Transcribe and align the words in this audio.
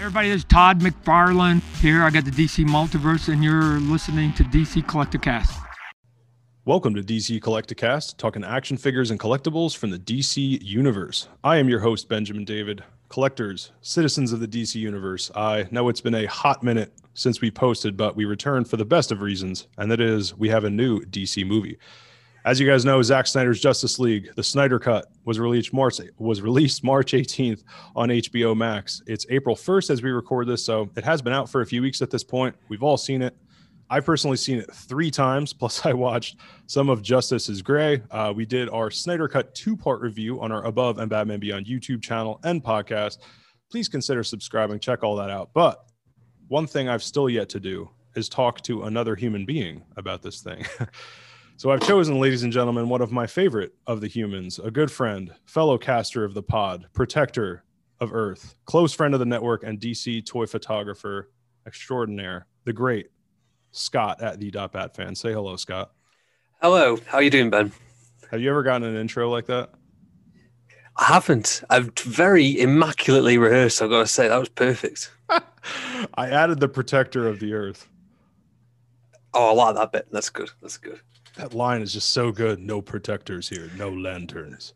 Everybody, 0.00 0.28
this 0.28 0.38
is 0.38 0.44
Todd 0.44 0.80
McFarlane 0.80 1.62
here. 1.80 2.02
I 2.02 2.10
got 2.10 2.24
the 2.24 2.32
DC 2.32 2.66
Multiverse, 2.66 3.32
and 3.32 3.44
you're 3.44 3.78
listening 3.78 4.32
to 4.34 4.42
DC 4.42 4.84
Collecticast. 4.86 5.56
Welcome 6.64 6.96
to 6.96 7.00
DC 7.02 7.40
Collecticast, 7.40 8.16
talking 8.16 8.42
action 8.42 8.76
figures 8.76 9.12
and 9.12 9.20
collectibles 9.20 9.76
from 9.76 9.90
the 9.90 9.98
DC 9.98 10.60
Universe. 10.62 11.28
I 11.44 11.58
am 11.58 11.68
your 11.68 11.78
host, 11.78 12.08
Benjamin 12.08 12.44
David. 12.44 12.82
Collectors, 13.08 13.70
citizens 13.82 14.32
of 14.32 14.40
the 14.40 14.48
DC 14.48 14.74
Universe, 14.74 15.30
I 15.36 15.68
know 15.70 15.88
it's 15.88 16.00
been 16.00 16.16
a 16.16 16.26
hot 16.26 16.64
minute 16.64 16.92
since 17.14 17.40
we 17.40 17.52
posted, 17.52 17.96
but 17.96 18.16
we 18.16 18.24
returned 18.24 18.68
for 18.68 18.76
the 18.76 18.84
best 18.84 19.12
of 19.12 19.22
reasons, 19.22 19.68
and 19.78 19.90
that 19.92 20.00
is 20.00 20.36
we 20.36 20.48
have 20.48 20.64
a 20.64 20.70
new 20.70 21.02
DC 21.02 21.46
movie. 21.46 21.78
As 22.46 22.60
you 22.60 22.66
guys 22.66 22.84
know, 22.84 23.00
Zack 23.00 23.26
Snyder's 23.26 23.58
Justice 23.58 23.98
League, 23.98 24.28
the 24.36 24.42
Snyder 24.42 24.78
Cut, 24.78 25.06
was 25.24 25.38
released 25.38 25.72
March 25.72 25.94
was 26.18 26.42
released 26.42 26.84
March 26.84 27.12
18th 27.12 27.62
on 27.96 28.10
HBO 28.10 28.54
Max. 28.54 29.00
It's 29.06 29.24
April 29.30 29.56
1st 29.56 29.88
as 29.88 30.02
we 30.02 30.10
record 30.10 30.46
this, 30.46 30.62
so 30.62 30.90
it 30.94 31.04
has 31.04 31.22
been 31.22 31.32
out 31.32 31.48
for 31.48 31.62
a 31.62 31.66
few 31.66 31.80
weeks 31.80 32.02
at 32.02 32.10
this 32.10 32.22
point. 32.22 32.54
We've 32.68 32.82
all 32.82 32.98
seen 32.98 33.22
it. 33.22 33.34
I've 33.88 34.04
personally 34.04 34.36
seen 34.36 34.58
it 34.58 34.70
three 34.74 35.10
times. 35.10 35.52
Plus, 35.58 35.86
I 35.86 35.94
watched 35.94 36.36
some 36.66 36.90
of 36.90 37.00
Justice 37.00 37.48
is 37.48 37.62
Gray. 37.62 38.02
Uh, 38.10 38.30
we 38.36 38.44
did 38.44 38.68
our 38.68 38.90
Snyder 38.90 39.26
Cut 39.26 39.54
two 39.54 39.74
part 39.74 40.02
review 40.02 40.38
on 40.42 40.52
our 40.52 40.66
Above 40.66 40.98
and 40.98 41.08
Batman 41.08 41.40
Beyond 41.40 41.64
YouTube 41.64 42.02
channel 42.02 42.40
and 42.44 42.62
podcast. 42.62 43.20
Please 43.70 43.88
consider 43.88 44.22
subscribing. 44.22 44.80
Check 44.80 45.02
all 45.02 45.16
that 45.16 45.30
out. 45.30 45.48
But 45.54 45.82
one 46.48 46.66
thing 46.66 46.90
I've 46.90 47.02
still 47.02 47.30
yet 47.30 47.48
to 47.48 47.60
do 47.60 47.88
is 48.16 48.28
talk 48.28 48.60
to 48.64 48.82
another 48.82 49.16
human 49.16 49.46
being 49.46 49.82
about 49.96 50.20
this 50.20 50.42
thing. 50.42 50.66
So 51.56 51.70
I've 51.70 51.86
chosen, 51.86 52.18
ladies 52.18 52.42
and 52.42 52.52
gentlemen, 52.52 52.88
one 52.88 53.00
of 53.00 53.12
my 53.12 53.28
favorite 53.28 53.74
of 53.86 54.00
the 54.00 54.08
humans, 54.08 54.58
a 54.58 54.72
good 54.72 54.90
friend, 54.90 55.32
fellow 55.46 55.78
caster 55.78 56.24
of 56.24 56.34
the 56.34 56.42
pod, 56.42 56.86
protector 56.92 57.62
of 58.00 58.12
Earth, 58.12 58.56
close 58.64 58.92
friend 58.92 59.14
of 59.14 59.20
the 59.20 59.26
network, 59.26 59.62
and 59.62 59.78
DC 59.78 60.26
toy 60.26 60.46
photographer 60.46 61.30
extraordinaire, 61.64 62.46
the 62.64 62.72
great 62.72 63.06
Scott 63.70 64.20
at 64.20 64.40
the 64.40 64.50
Dot 64.50 64.72
Bat 64.72 64.96
fan. 64.96 65.14
Say 65.14 65.32
hello, 65.32 65.54
Scott. 65.54 65.92
Hello, 66.60 66.98
how 67.06 67.18
are 67.18 67.22
you 67.22 67.30
doing, 67.30 67.50
Ben? 67.50 67.70
Have 68.32 68.40
you 68.40 68.50
ever 68.50 68.64
gotten 68.64 68.88
an 68.88 68.96
intro 68.96 69.30
like 69.30 69.46
that? 69.46 69.70
I 70.96 71.04
haven't. 71.04 71.62
I've 71.70 71.96
very 72.00 72.58
immaculately 72.58 73.38
rehearsed. 73.38 73.80
I've 73.80 73.90
got 73.90 74.00
to 74.00 74.06
say 74.08 74.26
that 74.26 74.38
was 74.38 74.48
perfect. 74.48 75.12
I 75.28 76.30
added 76.30 76.58
the 76.58 76.68
protector 76.68 77.28
of 77.28 77.38
the 77.38 77.54
Earth. 77.54 77.88
Oh, 79.32 79.50
I 79.50 79.52
like 79.52 79.76
that 79.76 79.92
bit. 79.92 80.08
That's 80.10 80.30
good. 80.30 80.50
That's 80.60 80.78
good. 80.78 81.00
That 81.36 81.54
line 81.54 81.82
is 81.82 81.92
just 81.92 82.10
so 82.10 82.30
good. 82.30 82.60
No 82.60 82.80
protectors 82.80 83.48
here, 83.48 83.70
no 83.76 83.90
lanterns. 83.90 84.72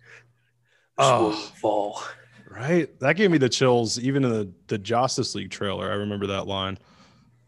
Oh, 0.97 1.33
fall. 1.33 2.03
Right? 2.51 2.99
That 3.01 3.15
gave 3.17 3.31
me 3.31 3.39
the 3.39 3.49
chills 3.49 3.99
even 3.99 4.25
in 4.25 4.31
the, 4.31 4.53
the 4.67 4.79
Justice 4.79 5.35
League 5.35 5.51
trailer. 5.51 5.91
I 5.91 5.95
remember 5.95 6.27
that 6.29 6.47
line. 6.47 6.79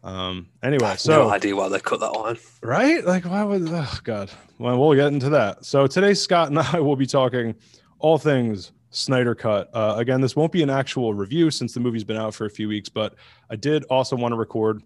Um 0.03 0.47
anyway, 0.63 0.95
so 0.97 1.25
no 1.25 1.29
idea 1.29 1.55
why 1.55 1.69
they 1.69 1.79
cut 1.79 1.99
that 1.99 2.13
line. 2.13 2.37
right? 2.63 3.05
Like 3.05 3.23
why 3.25 3.43
would 3.43 3.67
oh 3.69 3.97
god. 4.03 4.31
Well, 4.57 4.79
we'll 4.79 4.95
get 4.95 5.13
into 5.13 5.29
that. 5.29 5.63
So 5.63 5.85
today 5.85 6.15
Scott 6.15 6.47
and 6.47 6.57
I 6.73 6.79
will 6.79 6.95
be 6.95 7.05
talking 7.05 7.53
all 7.99 8.17
things 8.17 8.71
Snyder 8.91 9.33
Cut. 9.35 9.69
Uh, 9.73 9.95
again, 9.97 10.21
this 10.21 10.35
won't 10.35 10.51
be 10.51 10.63
an 10.63 10.69
actual 10.69 11.13
review 11.13 11.49
since 11.49 11.73
the 11.73 11.79
movie's 11.79 12.03
been 12.03 12.17
out 12.17 12.33
for 12.33 12.45
a 12.45 12.49
few 12.49 12.67
weeks, 12.67 12.89
but 12.89 13.15
I 13.49 13.55
did 13.55 13.83
also 13.85 14.15
want 14.15 14.33
to 14.33 14.37
record 14.37 14.83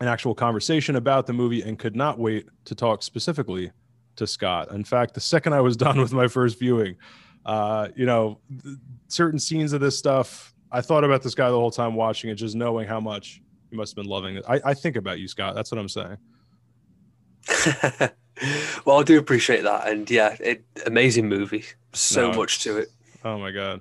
an 0.00 0.08
actual 0.08 0.34
conversation 0.34 0.96
about 0.96 1.26
the 1.26 1.32
movie 1.32 1.62
and 1.62 1.78
could 1.78 1.96
not 1.96 2.18
wait 2.18 2.46
to 2.66 2.74
talk 2.74 3.02
specifically 3.02 3.70
to 4.16 4.26
Scott. 4.26 4.70
In 4.70 4.84
fact, 4.84 5.14
the 5.14 5.20
second 5.20 5.52
I 5.52 5.60
was 5.60 5.76
done 5.86 6.00
with 6.00 6.12
my 6.12 6.28
first 6.28 6.58
viewing, 6.58 6.96
uh, 7.44 7.88
you 7.94 8.06
know, 8.06 8.38
th- 8.62 8.76
certain 9.08 9.38
scenes 9.38 9.72
of 9.72 9.80
this 9.80 9.96
stuff, 9.96 10.54
I 10.72 10.80
thought 10.80 11.04
about 11.04 11.22
this 11.22 11.34
guy 11.34 11.48
the 11.48 11.58
whole 11.58 11.70
time 11.70 11.94
watching 11.94 12.30
it, 12.30 12.34
just 12.34 12.56
knowing 12.56 12.88
how 12.88 13.00
much 13.00 13.40
he 13.70 13.76
must 13.76 13.92
have 13.92 14.02
been 14.02 14.10
loving 14.10 14.36
it. 14.36 14.44
I, 14.48 14.60
I 14.64 14.74
think 14.74 14.96
about 14.96 15.18
you, 15.18 15.28
Scott. 15.28 15.54
That's 15.54 15.70
what 15.70 15.78
I'm 15.78 15.88
saying. 15.88 16.16
well, 18.84 19.00
I 19.00 19.02
do 19.04 19.18
appreciate 19.18 19.62
that, 19.62 19.88
and 19.88 20.10
yeah, 20.10 20.36
it, 20.40 20.64
amazing 20.84 21.28
movie. 21.28 21.64
So 21.92 22.32
No, 22.32 22.36
much 22.36 22.62
to 22.64 22.78
it. 22.78 22.88
Oh 23.24 23.38
my 23.38 23.50
god. 23.50 23.80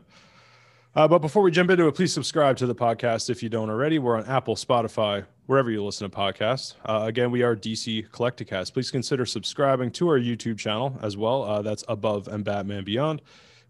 Uh, 0.96 1.06
but 1.06 1.20
before 1.20 1.44
we 1.44 1.52
jump 1.52 1.70
into 1.70 1.88
it, 1.88 1.94
please 1.94 2.14
subscribe 2.14 2.56
to 2.56 2.66
the 2.66 2.76
podcast 2.76 3.30
if 3.30 3.44
you 3.44 3.50
don't 3.50 3.70
already. 3.70 4.00
We're 4.00 4.16
on 4.16 4.26
Apple, 4.28 4.56
Spotify, 4.56 5.26
wherever 5.46 5.70
you 5.70 5.84
listen 5.84 6.10
to 6.10 6.16
podcasts. 6.16 6.76
Uh, 6.86 7.02
again, 7.06 7.32
we 7.32 7.44
are 7.44 7.54
DC 7.54 8.10
Collecticast. 8.12 8.72
Please 8.72 8.92
consider 8.92 9.26
subscribing 9.26 9.92
to 9.92 10.08
our 10.08 10.18
YouTube 10.18 10.58
channel 10.58 10.98
as 11.02 11.18
well. 11.18 11.44
Uh, 11.44 11.62
that's 11.62 11.84
Above 11.90 12.30
and 12.30 12.46
Batman 12.46 12.86
Beyond. 12.86 13.22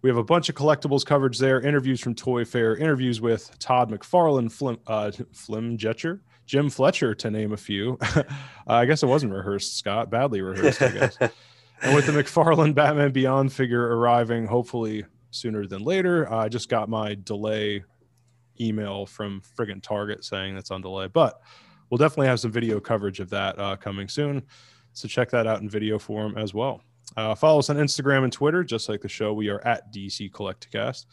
We 0.03 0.09
have 0.11 0.17
a 0.17 0.23
bunch 0.23 0.49
of 0.49 0.55
collectibles 0.55 1.03
coverage 1.03 1.39
there, 1.39 1.59
interviews 1.59 1.99
from 1.99 2.13
Toy 2.13 2.45
Fair, 2.45 2.75
interviews 2.75 3.21
with 3.21 3.57
Todd 3.57 3.89
McFarlane, 3.89 4.51
Flim, 4.51 4.77
uh, 4.85 5.11
Flim 5.33 5.79
Jetcher, 5.79 6.19
Jim 6.45 6.69
Fletcher, 6.69 7.15
to 7.15 7.31
name 7.31 7.53
a 7.53 7.57
few. 7.57 7.97
uh, 8.15 8.23
I 8.67 8.85
guess 8.85 9.01
it 9.01 9.07
wasn't 9.07 9.33
rehearsed, 9.33 9.79
Scott. 9.79 10.11
Badly 10.11 10.41
rehearsed, 10.41 10.79
I 10.79 10.89
guess. 10.89 11.17
and 11.81 11.95
with 11.95 12.05
the 12.05 12.11
McFarlane 12.11 12.75
Batman 12.75 13.11
Beyond 13.13 13.51
figure 13.51 13.97
arriving 13.97 14.45
hopefully 14.45 15.05
sooner 15.35 15.67
than 15.67 15.83
later, 15.83 16.31
I 16.31 16.49
just 16.49 16.69
got 16.69 16.89
my 16.89 17.15
delay 17.23 17.83
email 18.59 19.05
from 19.05 19.41
friggin' 19.57 19.83
Target 19.83 20.23
saying 20.23 20.55
that's 20.55 20.71
on 20.71 20.81
delay, 20.81 21.07
but 21.07 21.41
we'll 21.89 21.97
definitely 21.97 22.27
have 22.27 22.39
some 22.39 22.51
video 22.51 22.79
coverage 22.79 23.19
of 23.19 23.29
that 23.29 23.59
uh, 23.59 23.75
coming 23.75 24.07
soon. 24.07 24.43
So 24.93 25.07
check 25.07 25.29
that 25.31 25.45
out 25.45 25.61
in 25.61 25.69
video 25.69 25.99
form 25.99 26.37
as 26.37 26.53
well. 26.53 26.81
Uh, 27.17 27.35
follow 27.35 27.59
us 27.59 27.69
on 27.69 27.77
Instagram 27.77 28.23
and 28.23 28.33
Twitter, 28.33 28.63
just 28.63 28.89
like 28.89 29.01
the 29.01 29.09
show. 29.09 29.33
We 29.33 29.49
are 29.49 29.65
at 29.65 29.93
DC 29.93 30.31
Collecticast. 30.31 31.05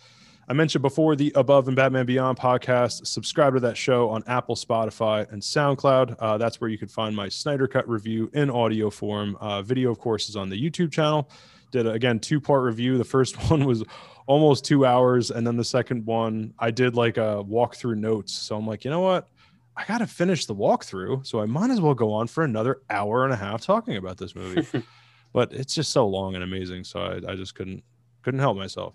I 0.49 0.55
mentioned 0.55 0.83
before 0.83 1.15
the 1.15 1.33
Above 1.37 1.69
and 1.69 1.77
Batman 1.77 2.05
Beyond 2.05 2.39
podcast. 2.39 3.07
Subscribe 3.07 3.55
to 3.55 3.61
that 3.61 3.77
show 3.77 4.09
on 4.09 4.25
Apple, 4.27 4.57
Spotify, 4.57 5.31
and 5.33 5.41
SoundCloud. 5.41 6.17
Uh, 6.19 6.37
that's 6.37 6.61
where 6.61 6.69
you 6.69 6.79
can 6.79 6.89
find 6.89 7.15
my 7.15 7.29
Snyder 7.29 7.69
Cut 7.69 7.89
review 7.89 8.29
in 8.35 8.51
audio 8.51 8.91
form. 8.91 9.37
Uh, 9.41 9.63
video, 9.63 9.91
of 9.91 9.99
course, 9.99 10.29
is 10.29 10.35
on 10.35 10.49
the 10.49 10.61
YouTube 10.61 10.91
channel. 10.91 11.31
Did 11.73 11.87
again 11.87 12.21
two 12.21 12.41
part 12.41 12.63
review. 12.63 12.97
The 12.97 13.05
first 13.05 13.37
one 13.51 13.65
was 13.65 13.83
almost 14.27 14.65
two 14.65 14.87
hours, 14.87 15.31
and 15.31 15.47
then 15.47 15.57
the 15.57 15.65
second 15.65 16.07
one 16.07 16.55
I 16.59 16.71
did 16.71 16.95
like 16.95 17.17
a 17.17 17.43
walkthrough 17.45 17.99
notes. 17.99 18.33
So 18.33 18.57
I'm 18.57 18.67
like, 18.67 18.85
you 18.85 18.91
know 18.91 19.01
what? 19.01 19.29
I 19.77 19.85
got 19.87 19.99
to 19.99 20.07
finish 20.07 20.47
the 20.47 20.55
walkthrough, 20.55 21.27
so 21.27 21.41
I 21.41 21.47
might 21.47 21.71
as 21.71 21.81
well 21.81 21.95
go 21.95 22.13
on 22.13 22.27
for 22.27 22.45
another 22.45 22.83
hour 22.91 23.25
and 23.25 23.33
a 23.33 23.37
half 23.37 23.63
talking 23.63 23.97
about 23.97 24.19
this 24.19 24.37
movie. 24.37 24.67
but 25.33 25.53
it's 25.53 25.75
just 25.75 25.93
so 25.93 26.07
long 26.07 26.35
and 26.35 26.45
amazing, 26.45 26.85
so 26.85 27.01
I, 27.01 27.33
I 27.33 27.35
just 27.35 27.55
couldn't 27.55 27.83
couldn't 28.23 28.41
help 28.41 28.57
myself. 28.57 28.95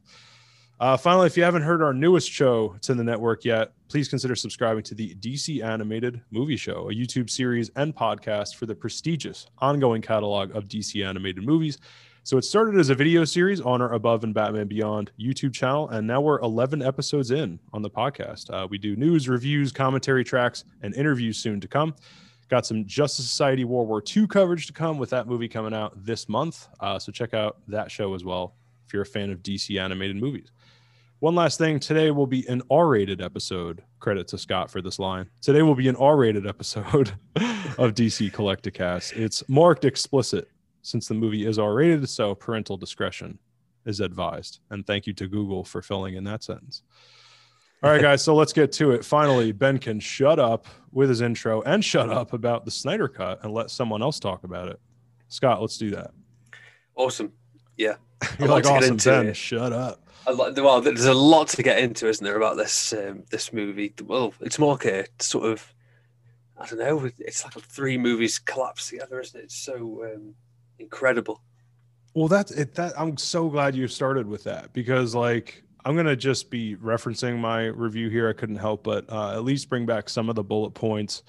Uh, 0.79 0.95
finally, 0.95 1.25
if 1.25 1.35
you 1.35 1.41
haven't 1.41 1.63
heard 1.63 1.81
our 1.81 1.93
newest 1.93 2.29
show 2.29 2.75
to 2.81 2.93
the 2.93 3.03
network 3.03 3.43
yet, 3.43 3.71
please 3.87 4.07
consider 4.07 4.35
subscribing 4.35 4.83
to 4.83 4.93
the 4.93 5.15
DC 5.15 5.63
Animated 5.63 6.21
Movie 6.29 6.55
Show, 6.55 6.89
a 6.89 6.93
YouTube 6.93 7.31
series 7.31 7.71
and 7.75 7.95
podcast 7.95 8.55
for 8.55 8.67
the 8.67 8.75
prestigious 8.75 9.47
ongoing 9.57 10.03
catalog 10.03 10.55
of 10.55 10.65
DC 10.65 11.03
animated 11.03 11.43
movies. 11.43 11.79
So 12.27 12.37
it 12.37 12.43
started 12.43 12.77
as 12.77 12.89
a 12.89 12.93
video 12.93 13.23
series 13.23 13.61
on 13.61 13.81
our 13.81 13.93
Above 13.93 14.25
and 14.25 14.33
Batman 14.33 14.67
Beyond 14.67 15.11
YouTube 15.17 15.53
channel, 15.53 15.87
and 15.87 16.05
now 16.05 16.19
we're 16.19 16.39
11 16.39 16.81
episodes 16.81 17.31
in 17.31 17.57
on 17.71 17.81
the 17.81 17.89
podcast. 17.89 18.51
Uh, 18.51 18.67
we 18.69 18.77
do 18.77 18.97
news, 18.97 19.29
reviews, 19.29 19.71
commentary 19.71 20.25
tracks, 20.25 20.65
and 20.81 20.93
interviews 20.93 21.37
soon 21.37 21.61
to 21.61 21.69
come. 21.69 21.95
Got 22.49 22.65
some 22.65 22.85
Justice 22.85 23.29
Society 23.29 23.63
World 23.63 23.87
War 23.87 24.03
II 24.05 24.27
coverage 24.27 24.67
to 24.67 24.73
come 24.73 24.97
with 24.97 25.09
that 25.11 25.25
movie 25.25 25.47
coming 25.47 25.73
out 25.73 25.93
this 26.03 26.27
month. 26.27 26.67
Uh, 26.81 26.99
so 26.99 27.13
check 27.13 27.33
out 27.33 27.59
that 27.69 27.89
show 27.89 28.13
as 28.13 28.25
well 28.25 28.55
if 28.85 28.91
you're 28.91 29.03
a 29.03 29.05
fan 29.05 29.31
of 29.31 29.41
DC 29.41 29.81
animated 29.81 30.17
movies. 30.17 30.51
One 31.19 31.33
last 31.33 31.57
thing 31.57 31.79
today 31.79 32.11
will 32.11 32.27
be 32.27 32.45
an 32.49 32.61
R 32.69 32.89
rated 32.89 33.21
episode. 33.21 33.83
Credit 34.01 34.27
to 34.27 34.37
Scott 34.37 34.69
for 34.69 34.81
this 34.81 34.99
line. 34.99 35.29
Today 35.39 35.61
will 35.61 35.75
be 35.75 35.87
an 35.87 35.95
R 35.95 36.17
rated 36.17 36.45
episode 36.45 37.13
of 37.37 37.93
DC 37.93 38.33
Collecticast. 38.33 39.15
It's 39.15 39.47
marked 39.47 39.85
explicit 39.85 40.49
since 40.81 41.07
the 41.07 41.13
movie 41.13 41.45
is 41.45 41.59
R 41.59 41.73
rated, 41.73 42.07
so 42.09 42.35
parental 42.35 42.77
discretion 42.77 43.39
is 43.85 43.99
advised. 43.99 44.59
And 44.69 44.85
thank 44.85 45.07
you 45.07 45.13
to 45.13 45.27
Google 45.27 45.63
for 45.63 45.81
filling 45.81 46.15
in 46.15 46.23
that 46.25 46.43
sentence. 46.43 46.83
All 47.83 47.91
right, 47.91 48.01
guys, 48.01 48.23
so 48.23 48.33
let's 48.33 48.53
get 48.53 48.71
to 48.73 48.91
it. 48.91 49.05
Finally, 49.05 49.51
Ben 49.51 49.77
can 49.77 49.99
shut 49.99 50.39
up 50.39 50.65
with 50.91 51.09
his 51.09 51.21
intro 51.21 51.61
and 51.61 51.85
shut 51.85 52.09
up 52.09 52.33
about 52.33 52.65
the 52.65 52.71
Snyder 52.71 53.07
Cut 53.07 53.43
and 53.43 53.53
let 53.53 53.69
someone 53.69 54.01
else 54.01 54.19
talk 54.19 54.43
about 54.43 54.67
it. 54.67 54.79
Scott, 55.27 55.61
let's 55.61 55.77
do 55.77 55.91
that. 55.91 56.11
Awesome. 56.95 57.31
Yeah. 57.77 57.95
You're 58.39 58.47
like 58.47 58.65
awesome, 58.65 58.93
into 58.93 59.09
Ben. 59.09 59.27
it. 59.27 59.37
Shut 59.37 59.71
up. 59.73 60.09
Well, 60.25 60.81
there's 60.81 61.05
a 61.05 61.13
lot 61.13 61.49
to 61.49 61.63
get 61.63 61.77
into, 61.77 62.07
isn't 62.07 62.23
there, 62.23 62.35
about 62.35 62.57
this 62.57 62.91
um, 62.93 63.23
this 63.29 63.53
movie? 63.53 63.93
Well, 64.03 64.33
it's 64.41 64.59
more 64.59 64.73
like 64.73 64.85
a 64.85 65.05
sort 65.19 65.45
of, 65.45 65.73
I 66.59 66.65
don't 66.65 66.79
know, 66.79 67.09
it's 67.19 67.45
like 67.45 67.53
three 67.53 67.97
movies 67.97 68.39
collapsed 68.39 68.89
together, 68.89 69.21
isn't 69.21 69.39
it? 69.39 69.43
It's 69.45 69.55
so 69.55 70.03
um, 70.03 70.33
incredible. 70.79 71.41
Well, 72.13 72.27
that's 72.27 72.51
it. 72.51 72.75
That 72.75 72.93
I'm 72.99 73.17
so 73.17 73.49
glad 73.49 73.75
you 73.75 73.87
started 73.87 74.27
with 74.27 74.43
that 74.45 74.73
because, 74.73 75.13
like, 75.13 75.63
I'm 75.85 75.95
gonna 75.95 76.15
just 76.15 76.49
be 76.49 76.75
referencing 76.77 77.37
my 77.37 77.65
review 77.65 78.09
here. 78.09 78.27
I 78.27 78.33
couldn't 78.33 78.55
help 78.55 78.83
but 78.83 79.09
uh, 79.09 79.33
at 79.33 79.43
least 79.43 79.69
bring 79.69 79.85
back 79.85 80.09
some 80.09 80.29
of 80.29 80.35
the 80.35 80.43
bullet 80.43 80.71
points 80.71 81.23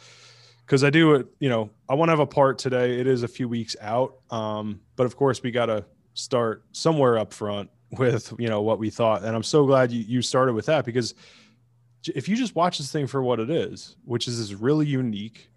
because 0.64 0.84
I 0.84 0.90
do 0.90 1.14
it. 1.14 1.26
You 1.40 1.48
know, 1.48 1.70
I 1.88 1.94
want 1.94 2.08
to 2.08 2.12
have 2.12 2.20
a 2.20 2.26
part 2.26 2.58
today. 2.58 2.98
It 2.98 3.06
is 3.06 3.22
a 3.22 3.28
few 3.28 3.48
weeks 3.48 3.76
out, 3.80 4.14
um, 4.30 4.80
but 4.96 5.04
of 5.04 5.16
course, 5.16 5.42
we 5.42 5.50
got 5.50 5.66
to 5.66 5.84
start 6.14 6.64
somewhere 6.72 7.18
up 7.18 7.32
front 7.32 7.70
with 7.92 8.32
you 8.38 8.48
know 8.48 8.62
what 8.62 8.78
we 8.78 8.90
thought, 8.90 9.24
and 9.24 9.36
I'm 9.36 9.42
so 9.42 9.66
glad 9.66 9.92
you 9.92 10.00
you 10.00 10.22
started 10.22 10.54
with 10.54 10.66
that 10.66 10.84
because 10.84 11.14
if 12.14 12.28
you 12.28 12.36
just 12.36 12.54
watch 12.54 12.78
this 12.78 12.90
thing 12.92 13.06
for 13.06 13.22
what 13.22 13.40
it 13.40 13.50
is, 13.50 13.96
which 14.04 14.28
is 14.28 14.38
this 14.38 14.58
really 14.58 14.86
unique 14.86 15.50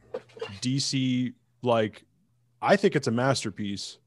DC, 0.62 1.34
like, 1.62 2.04
I 2.62 2.76
think 2.76 2.96
it's 2.96 3.08
a 3.08 3.12
masterpiece, 3.12 3.98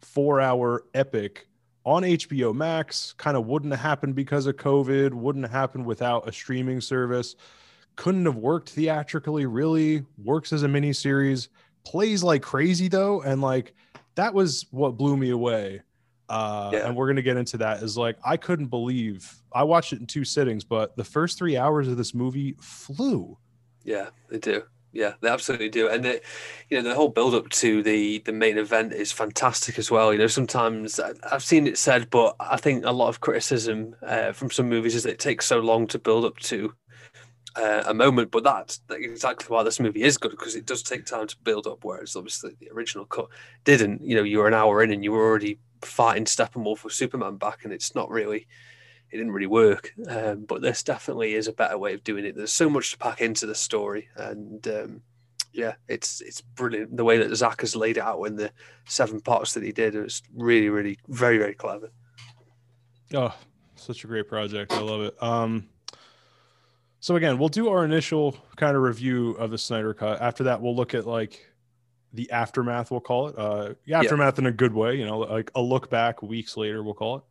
four 0.00 0.40
hour 0.40 0.84
epic 0.94 1.48
on 1.84 2.02
HBO 2.02 2.54
Max. 2.54 3.14
Kind 3.14 3.36
of 3.36 3.46
wouldn't 3.46 3.72
have 3.72 3.80
happened 3.80 4.14
because 4.14 4.46
of 4.46 4.56
COVID, 4.56 5.12
wouldn't 5.12 5.44
have 5.44 5.52
happened 5.52 5.86
without 5.86 6.28
a 6.28 6.32
streaming 6.32 6.80
service. 6.80 7.36
Couldn't 7.96 8.26
have 8.26 8.36
worked 8.36 8.70
theatrically, 8.70 9.46
really. 9.46 10.04
Works 10.22 10.52
as 10.52 10.62
a 10.62 10.68
miniseries, 10.68 11.48
plays 11.84 12.22
like 12.22 12.42
crazy 12.42 12.88
though. 12.88 13.22
And 13.22 13.40
like, 13.42 13.74
that 14.14 14.32
was 14.34 14.66
what 14.70 14.96
blew 14.96 15.16
me 15.16 15.30
away. 15.30 15.82
Uh, 16.28 16.70
Yeah. 16.72 16.86
And 16.86 16.96
we're 16.96 17.06
going 17.06 17.16
to 17.16 17.22
get 17.22 17.36
into 17.36 17.58
that. 17.58 17.82
Is 17.82 17.96
like, 17.96 18.16
I 18.24 18.36
couldn't 18.36 18.68
believe 18.68 19.34
I 19.52 19.64
watched 19.64 19.92
it 19.92 19.98
in 20.00 20.06
two 20.06 20.24
sittings, 20.24 20.62
but 20.62 20.96
the 20.96 21.04
first 21.04 21.36
three 21.36 21.56
hours 21.56 21.88
of 21.88 21.96
this 21.96 22.14
movie 22.14 22.54
flew. 22.60 23.36
Yeah, 23.82 24.10
they 24.28 24.38
do. 24.38 24.62
Yeah, 24.92 25.14
they 25.20 25.28
absolutely 25.28 25.68
do. 25.68 25.88
And 25.88 26.04
the, 26.04 26.20
you 26.68 26.82
know, 26.82 26.88
the 26.88 26.94
whole 26.96 27.08
build 27.10 27.34
up 27.34 27.48
to 27.50 27.82
the 27.82 28.18
the 28.20 28.32
main 28.32 28.58
event 28.58 28.92
is 28.92 29.12
fantastic 29.12 29.78
as 29.78 29.88
well. 29.90 30.12
You 30.12 30.18
know, 30.18 30.26
sometimes 30.26 30.98
I've 31.30 31.44
seen 31.44 31.66
it 31.68 31.78
said, 31.78 32.10
but 32.10 32.34
I 32.40 32.56
think 32.56 32.84
a 32.84 32.90
lot 32.90 33.08
of 33.08 33.20
criticism 33.20 33.94
uh, 34.02 34.32
from 34.32 34.50
some 34.50 34.68
movies 34.68 34.96
is 34.96 35.04
that 35.04 35.12
it 35.12 35.18
takes 35.20 35.46
so 35.46 35.60
long 35.60 35.86
to 35.88 35.98
build 36.00 36.24
up 36.24 36.38
to 36.40 36.74
uh, 37.56 37.84
a 37.86 37.94
moment. 37.94 38.30
But 38.32 38.44
that's 38.44 38.80
exactly 38.90 39.46
why 39.54 39.62
this 39.62 39.80
movie 39.80 40.02
is 40.02 40.18
good 40.18 40.32
because 40.32 40.56
it 40.56 40.66
does 40.66 40.82
take 40.82 41.06
time 41.06 41.28
to 41.28 41.36
build 41.44 41.66
up. 41.66 41.80
Whereas 41.84 42.16
obviously 42.16 42.56
the 42.60 42.70
original 42.72 43.06
cut 43.06 43.28
didn't. 43.64 44.02
You 44.02 44.16
know, 44.16 44.24
you 44.24 44.38
were 44.38 44.48
an 44.48 44.54
hour 44.54 44.82
in 44.82 44.92
and 44.92 45.04
you 45.04 45.12
were 45.12 45.24
already 45.24 45.60
fighting 45.82 46.24
Steppenwolf 46.26 46.84
with 46.84 46.94
Superman 46.94 47.36
back, 47.36 47.64
and 47.64 47.72
it's 47.72 47.94
not 47.94 48.10
really 48.10 48.48
it 49.10 49.16
didn't 49.16 49.32
really 49.32 49.46
work. 49.46 49.92
Um, 50.08 50.44
but 50.44 50.62
this 50.62 50.82
definitely 50.82 51.34
is 51.34 51.48
a 51.48 51.52
better 51.52 51.78
way 51.78 51.94
of 51.94 52.04
doing 52.04 52.24
it. 52.24 52.36
There's 52.36 52.52
so 52.52 52.70
much 52.70 52.92
to 52.92 52.98
pack 52.98 53.20
into 53.20 53.46
the 53.46 53.54
story, 53.54 54.08
and 54.16 54.66
um, 54.68 55.02
yeah, 55.52 55.74
it's 55.88 56.20
it's 56.20 56.40
brilliant 56.40 56.96
the 56.96 57.04
way 57.04 57.18
that 57.18 57.34
Zach 57.34 57.60
has 57.60 57.74
laid 57.74 57.96
it 57.96 58.02
out 58.02 58.22
in 58.24 58.36
the 58.36 58.52
seven 58.86 59.20
parts 59.20 59.54
that 59.54 59.62
he 59.62 59.72
did. 59.72 59.94
It 59.94 60.02
was 60.02 60.22
really, 60.34 60.68
really, 60.68 60.98
very, 61.08 61.38
very 61.38 61.54
clever. 61.54 61.90
Oh, 63.14 63.34
such 63.74 64.04
a 64.04 64.06
great 64.06 64.28
project. 64.28 64.72
I 64.72 64.80
love 64.80 65.02
it. 65.02 65.22
Um, 65.22 65.68
so 67.00 67.16
again, 67.16 67.38
we'll 67.38 67.48
do 67.48 67.68
our 67.70 67.84
initial 67.84 68.36
kind 68.56 68.76
of 68.76 68.82
review 68.82 69.30
of 69.32 69.50
the 69.50 69.58
Snyder 69.58 69.94
cut. 69.94 70.20
After 70.20 70.44
that, 70.44 70.60
we'll 70.60 70.76
look 70.76 70.94
at 70.94 71.06
like 71.06 71.46
the 72.12 72.30
aftermath, 72.30 72.90
we'll 72.90 73.00
call 73.00 73.28
it. 73.28 73.38
Uh, 73.38 73.74
aftermath 73.92 74.38
in 74.38 74.46
a 74.46 74.52
good 74.52 74.74
way, 74.74 74.96
you 74.96 75.06
know, 75.06 75.18
like 75.18 75.50
a 75.54 75.62
look 75.62 75.90
back 75.90 76.22
weeks 76.22 76.56
later, 76.56 76.82
we'll 76.82 76.94
call 76.94 77.16
it. 77.16 77.22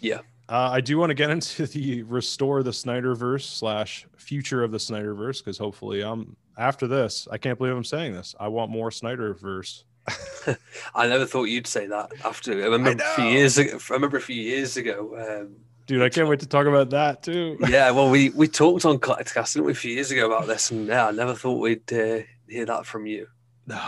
Yeah. 0.00 0.20
Uh, 0.48 0.70
I 0.72 0.80
do 0.80 0.98
want 0.98 1.10
to 1.10 1.14
get 1.14 1.30
into 1.30 1.66
the 1.66 2.02
restore 2.02 2.62
the 2.62 2.70
Snyderverse 2.70 3.42
slash 3.42 4.06
future 4.16 4.62
of 4.62 4.72
the 4.72 4.78
Snyderverse 4.78 5.38
because 5.38 5.56
hopefully, 5.58 6.02
um, 6.02 6.36
after 6.58 6.86
this, 6.86 7.26
I 7.30 7.38
can't 7.38 7.58
believe 7.58 7.74
I'm 7.74 7.84
saying 7.84 8.12
this. 8.12 8.34
I 8.38 8.48
want 8.48 8.70
more 8.70 8.90
Snyderverse. 8.90 9.84
I 10.94 11.06
never 11.06 11.24
thought 11.24 11.44
you'd 11.44 11.66
say 11.66 11.86
that. 11.86 12.12
After 12.24 12.52
I 12.52 12.66
remember 12.66 13.02
a 13.02 13.14
few 13.14 13.24
years 13.24 13.56
ago. 13.56 13.78
I 13.90 13.94
remember 13.94 14.18
a 14.18 14.20
few 14.20 14.36
years 14.36 14.76
ago. 14.76 15.42
Um, 15.42 15.56
Dude, 15.86 16.02
I 16.02 16.08
can't 16.08 16.28
wait 16.28 16.40
to 16.40 16.46
talk 16.46 16.66
about 16.66 16.90
that 16.90 17.22
too. 17.22 17.58
yeah, 17.68 17.90
well, 17.90 18.10
we 18.10 18.30
we 18.30 18.48
talked 18.48 18.84
on 18.84 18.98
Collecticast, 18.98 19.54
didn't 19.54 19.66
we, 19.66 19.72
a 19.72 19.74
few 19.74 19.94
years 19.94 20.10
ago 20.10 20.26
about 20.26 20.46
this, 20.46 20.70
and 20.70 20.86
yeah, 20.86 21.08
I 21.08 21.10
never 21.10 21.34
thought 21.34 21.58
we'd 21.58 21.92
uh, 21.92 22.20
hear 22.48 22.66
that 22.66 22.86
from 22.86 23.06
you. 23.06 23.26
No. 23.66 23.82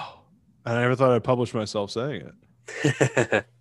And 0.65 0.79
I 0.79 0.83
never 0.83 0.97
thought 0.97 1.13
I'd 1.13 1.25
publish 1.25 1.55
myself 1.55 1.91
saying 1.91 2.33
it. 2.85 3.47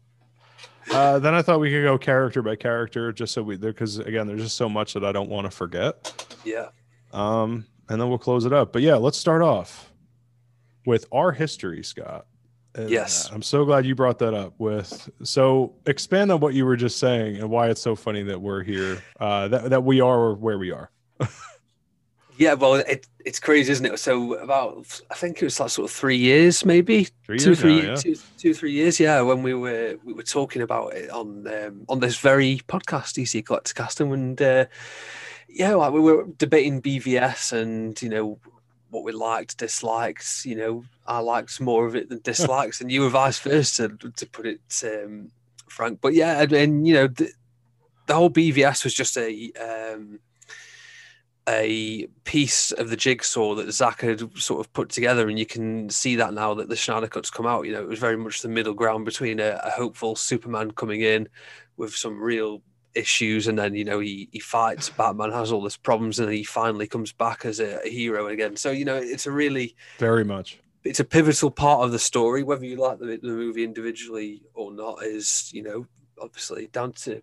Uh, 0.91 1.19
then 1.19 1.33
I 1.33 1.41
thought 1.41 1.59
we 1.59 1.71
could 1.71 1.83
go 1.83 1.97
character 1.97 2.41
by 2.41 2.55
character, 2.55 3.11
just 3.11 3.33
so 3.33 3.41
we 3.43 3.55
there 3.57 3.71
because 3.73 3.97
again, 3.99 4.27
there's 4.27 4.41
just 4.43 4.57
so 4.57 4.69
much 4.69 4.93
that 4.93 5.03
I 5.03 5.11
don't 5.11 5.29
want 5.29 5.45
to 5.45 5.51
forget. 5.51 6.25
yeah, 6.45 6.67
Um, 7.11 7.65
and 7.89 7.99
then 7.99 8.07
we'll 8.09 8.17
close 8.17 8.45
it 8.45 8.53
up. 8.53 8.71
But 8.73 8.81
yeah, 8.83 8.95
let's 8.95 9.17
start 9.17 9.41
off 9.41 9.91
with 10.85 11.05
our 11.11 11.31
history, 11.31 11.83
Scott. 11.83 12.27
And, 12.75 12.89
Yes. 12.89 13.29
uh, 13.31 13.35
I'm 13.35 13.41
so 13.41 13.63
glad 13.65 13.85
you 13.85 13.95
brought 13.95 14.19
that 14.19 14.33
up. 14.33 14.53
With 14.59 15.09
so 15.23 15.73
expand 15.85 16.31
on 16.31 16.39
what 16.39 16.53
you 16.53 16.65
were 16.65 16.75
just 16.75 16.97
saying 16.99 17.37
and 17.37 17.49
why 17.49 17.69
it's 17.69 17.81
so 17.81 17.95
funny 17.95 18.21
that 18.23 18.39
we're 18.41 18.63
here, 18.63 19.01
uh, 19.19 19.47
that 19.47 19.69
that 19.71 19.83
we 19.83 20.01
are 20.01 20.33
where 20.33 20.57
we 20.59 20.71
are. 20.71 20.91
yeah. 22.37 22.53
Well, 22.53 22.75
it, 22.75 23.07
it's 23.25 23.39
crazy, 23.39 23.71
isn't 23.71 23.85
it? 23.85 23.99
So 23.99 24.35
about 24.35 25.01
I 25.09 25.15
think 25.15 25.41
it 25.41 25.45
was 25.45 25.59
like 25.59 25.69
sort 25.69 25.89
of 25.89 25.95
three 25.95 26.17
years, 26.17 26.63
maybe 26.65 27.07
Three 27.25 27.39
two, 27.39 27.49
years 27.49 27.59
three, 27.59 27.81
now, 27.81 27.87
yeah. 27.89 27.95
two, 27.95 28.15
two, 28.37 28.53
three 28.53 28.71
years. 28.71 28.99
Yeah, 28.99 29.21
when 29.21 29.43
we 29.43 29.53
were 29.53 29.97
we 30.03 30.13
were 30.13 30.23
talking 30.23 30.61
about 30.61 30.93
it 30.93 31.09
on 31.09 31.47
um, 31.47 31.85
on 31.89 31.99
this 31.99 32.17
very 32.17 32.61
podcast, 32.67 33.19
DC 33.19 33.45
Collector 33.45 33.73
Casting, 33.73 34.13
and 34.13 34.41
uh, 34.41 34.65
yeah, 35.49 35.73
like 35.75 35.93
we 35.93 35.99
were 35.99 36.25
debating 36.37 36.81
BVS 36.81 37.53
and 37.53 37.99
you 38.01 38.09
know 38.09 38.39
what 38.89 39.03
we 39.03 39.11
liked, 39.11 39.57
disliked. 39.57 40.45
You 40.45 40.55
know, 40.55 40.83
I 41.07 41.19
liked 41.19 41.59
more 41.59 41.85
of 41.85 41.95
it 41.95 42.09
than 42.09 42.19
dislikes, 42.23 42.81
and 42.81 42.91
you 42.91 43.01
were 43.01 43.09
vice 43.09 43.39
versa, 43.39 43.89
to 43.89 44.25
put 44.27 44.45
it 44.45 44.83
um, 44.83 45.31
frank. 45.67 45.99
But 46.01 46.13
yeah, 46.13 46.41
and, 46.41 46.51
and 46.53 46.87
you 46.87 46.93
know 46.93 47.07
the, 47.07 47.31
the 48.07 48.15
whole 48.15 48.29
BVS 48.29 48.83
was 48.83 48.93
just 48.93 49.17
a. 49.17 49.51
Um, 49.53 50.19
a 51.47 52.07
piece 52.23 52.71
of 52.71 52.89
the 52.89 52.95
jigsaw 52.95 53.53
that 53.55 53.71
Zach 53.71 54.01
had 54.01 54.37
sort 54.37 54.59
of 54.59 54.73
put 54.73 54.89
together, 54.89 55.29
and 55.29 55.37
you 55.37 55.45
can 55.45 55.89
see 55.89 56.15
that 56.15 56.33
now 56.33 56.53
that 56.55 56.69
the 56.69 57.07
cuts 57.11 57.29
come 57.29 57.45
out. 57.45 57.65
You 57.65 57.73
know, 57.73 57.81
it 57.81 57.87
was 57.87 57.99
very 57.99 58.17
much 58.17 58.41
the 58.41 58.47
middle 58.49 58.73
ground 58.73 59.05
between 59.05 59.39
a, 59.39 59.59
a 59.63 59.69
hopeful 59.69 60.15
Superman 60.15 60.71
coming 60.71 61.01
in 61.01 61.27
with 61.77 61.95
some 61.95 62.21
real 62.21 62.61
issues, 62.95 63.47
and 63.47 63.59
then 63.59 63.75
you 63.75 63.83
know 63.83 63.99
he 63.99 64.27
he 64.31 64.39
fights 64.39 64.89
Batman, 64.89 65.31
has 65.31 65.51
all 65.51 65.61
these 65.61 65.77
problems, 65.77 66.19
and 66.19 66.27
then 66.27 66.35
he 66.35 66.43
finally 66.43 66.87
comes 66.87 67.11
back 67.11 67.45
as 67.45 67.59
a, 67.59 67.79
a 67.85 67.89
hero 67.89 68.27
again. 68.27 68.55
So 68.55 68.71
you 68.71 68.85
know, 68.85 68.95
it's 68.95 69.27
a 69.27 69.31
really 69.31 69.75
Very 69.99 70.23
much. 70.23 70.59
it's 70.83 70.99
a 70.99 71.05
pivotal 71.05 71.51
part 71.51 71.85
of 71.85 71.91
the 71.91 71.99
story, 71.99 72.41
whether 72.41 72.65
you 72.65 72.77
like 72.77 72.97
the, 72.99 73.19
the 73.21 73.27
movie 73.27 73.63
individually 73.63 74.41
or 74.55 74.71
not, 74.71 75.03
is 75.03 75.51
you 75.53 75.61
know 75.61 75.85
obviously 76.19 76.67
down 76.67 76.93
to 76.93 77.21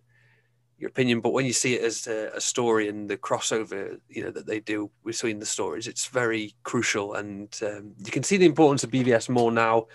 your 0.83 0.89
opinion. 0.89 1.21
But 1.21 1.31
when 1.31 1.45
you 1.45 1.53
see 1.53 1.75
it 1.75 1.83
as 1.83 2.07
a, 2.07 2.31
a 2.35 2.41
story 2.41 2.89
and 2.89 3.09
the 3.09 3.17
crossover, 3.17 3.99
you 4.09 4.23
know 4.23 4.31
that 4.31 4.45
they 4.45 4.59
do 4.59 4.91
between 5.05 5.39
the 5.39 5.45
stories, 5.45 5.87
it's 5.87 6.07
very 6.07 6.53
crucial, 6.63 7.15
and 7.15 7.57
um, 7.63 7.93
you 8.03 8.11
can 8.11 8.23
see 8.23 8.37
the 8.37 8.45
importance 8.45 8.83
of 8.83 8.91
BVS 8.91 9.29
more 9.29 9.51
now, 9.51 9.87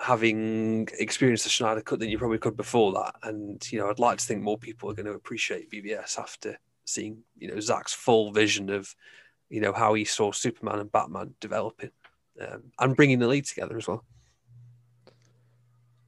having 0.00 0.88
experienced 0.98 1.44
the 1.44 1.50
Snyder 1.50 1.80
Cut 1.80 1.98
than 1.98 2.10
you 2.10 2.18
probably 2.18 2.38
could 2.38 2.56
before 2.56 2.92
that. 2.92 3.14
And 3.22 3.66
you 3.72 3.78
know, 3.78 3.88
I'd 3.88 3.98
like 3.98 4.18
to 4.18 4.24
think 4.24 4.42
more 4.42 4.58
people 4.58 4.90
are 4.90 4.94
going 4.94 5.06
to 5.06 5.14
appreciate 5.14 5.70
BVS 5.70 6.18
after 6.18 6.58
seeing 6.84 7.18
you 7.38 7.48
know 7.48 7.58
Zach's 7.58 7.94
full 7.94 8.30
vision 8.30 8.70
of 8.70 8.94
you 9.48 9.60
know 9.60 9.72
how 9.72 9.94
he 9.94 10.04
saw 10.04 10.30
Superman 10.30 10.78
and 10.78 10.92
Batman 10.92 11.34
developing 11.40 11.90
um, 12.40 12.64
and 12.78 12.94
bringing 12.94 13.18
the 13.18 13.28
lead 13.28 13.46
together 13.46 13.76
as 13.78 13.88
well. 13.88 14.04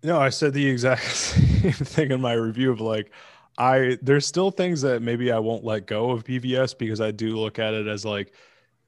No, 0.05 0.21
I 0.21 0.29
said 0.29 0.53
the 0.53 0.67
exact 0.67 1.03
same 1.13 1.73
thing 1.73 2.13
in 2.13 2.21
my 2.21 2.35
review 2.35 2.71
of 2.71 2.81
like 2.81 3.11
I 3.59 3.99
there's 4.03 4.25
still 4.27 4.51
things 4.53 4.81
that 4.83 5.03
maybe 5.03 5.33
I 5.33 5.39
won't 5.41 5.65
let 5.65 5.87
go 5.87 6.11
of 6.13 6.25
BVS 6.25 6.79
because 6.79 7.01
I 7.01 7.11
do 7.11 7.37
look 7.37 7.59
at 7.59 7.75
it 7.75 7.87
as 7.89 8.05
like 8.05 8.33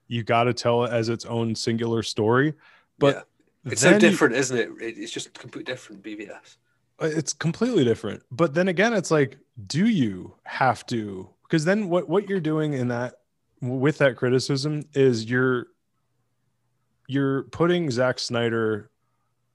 you 0.07 0.23
got 0.23 0.45
to 0.45 0.55
tell 0.55 0.85
it 0.85 0.93
as 0.93 1.09
its 1.09 1.25
own 1.25 1.55
singular 1.55 2.03
story. 2.03 2.55
But 2.99 3.15
Yeah. 3.17 3.73
It's 3.73 3.83
so 3.83 3.91
you- 3.91 3.99
different, 3.99 4.35
isn't 4.37 4.57
it? 4.57 4.71
It- 4.81 4.97
It's 4.99 5.13
just 5.13 5.35
completely 5.35 5.71
different. 5.73 6.03
BVS. 6.03 6.57
Uh, 7.03 7.07
it's 7.07 7.33
completely 7.35 7.85
different. 7.85 8.23
But 8.31 8.55
then 8.55 8.69
again, 8.69 8.93
it's 8.95 9.11
like, 9.11 9.37
do 9.67 9.87
you 9.87 10.35
have 10.45 10.87
to? 10.87 11.29
Because 11.43 11.65
then 11.65 11.89
what 11.89 12.09
what 12.09 12.29
you're 12.29 12.41
doing 12.41 12.73
in 12.75 12.89
that 12.89 13.17
with 13.61 13.99
that 13.99 14.17
criticism 14.17 14.85
is 14.95 15.29
you're 15.29 15.67
you're 17.09 17.43
putting 17.45 17.91
Zack 17.91 18.19
Snyder 18.19 18.91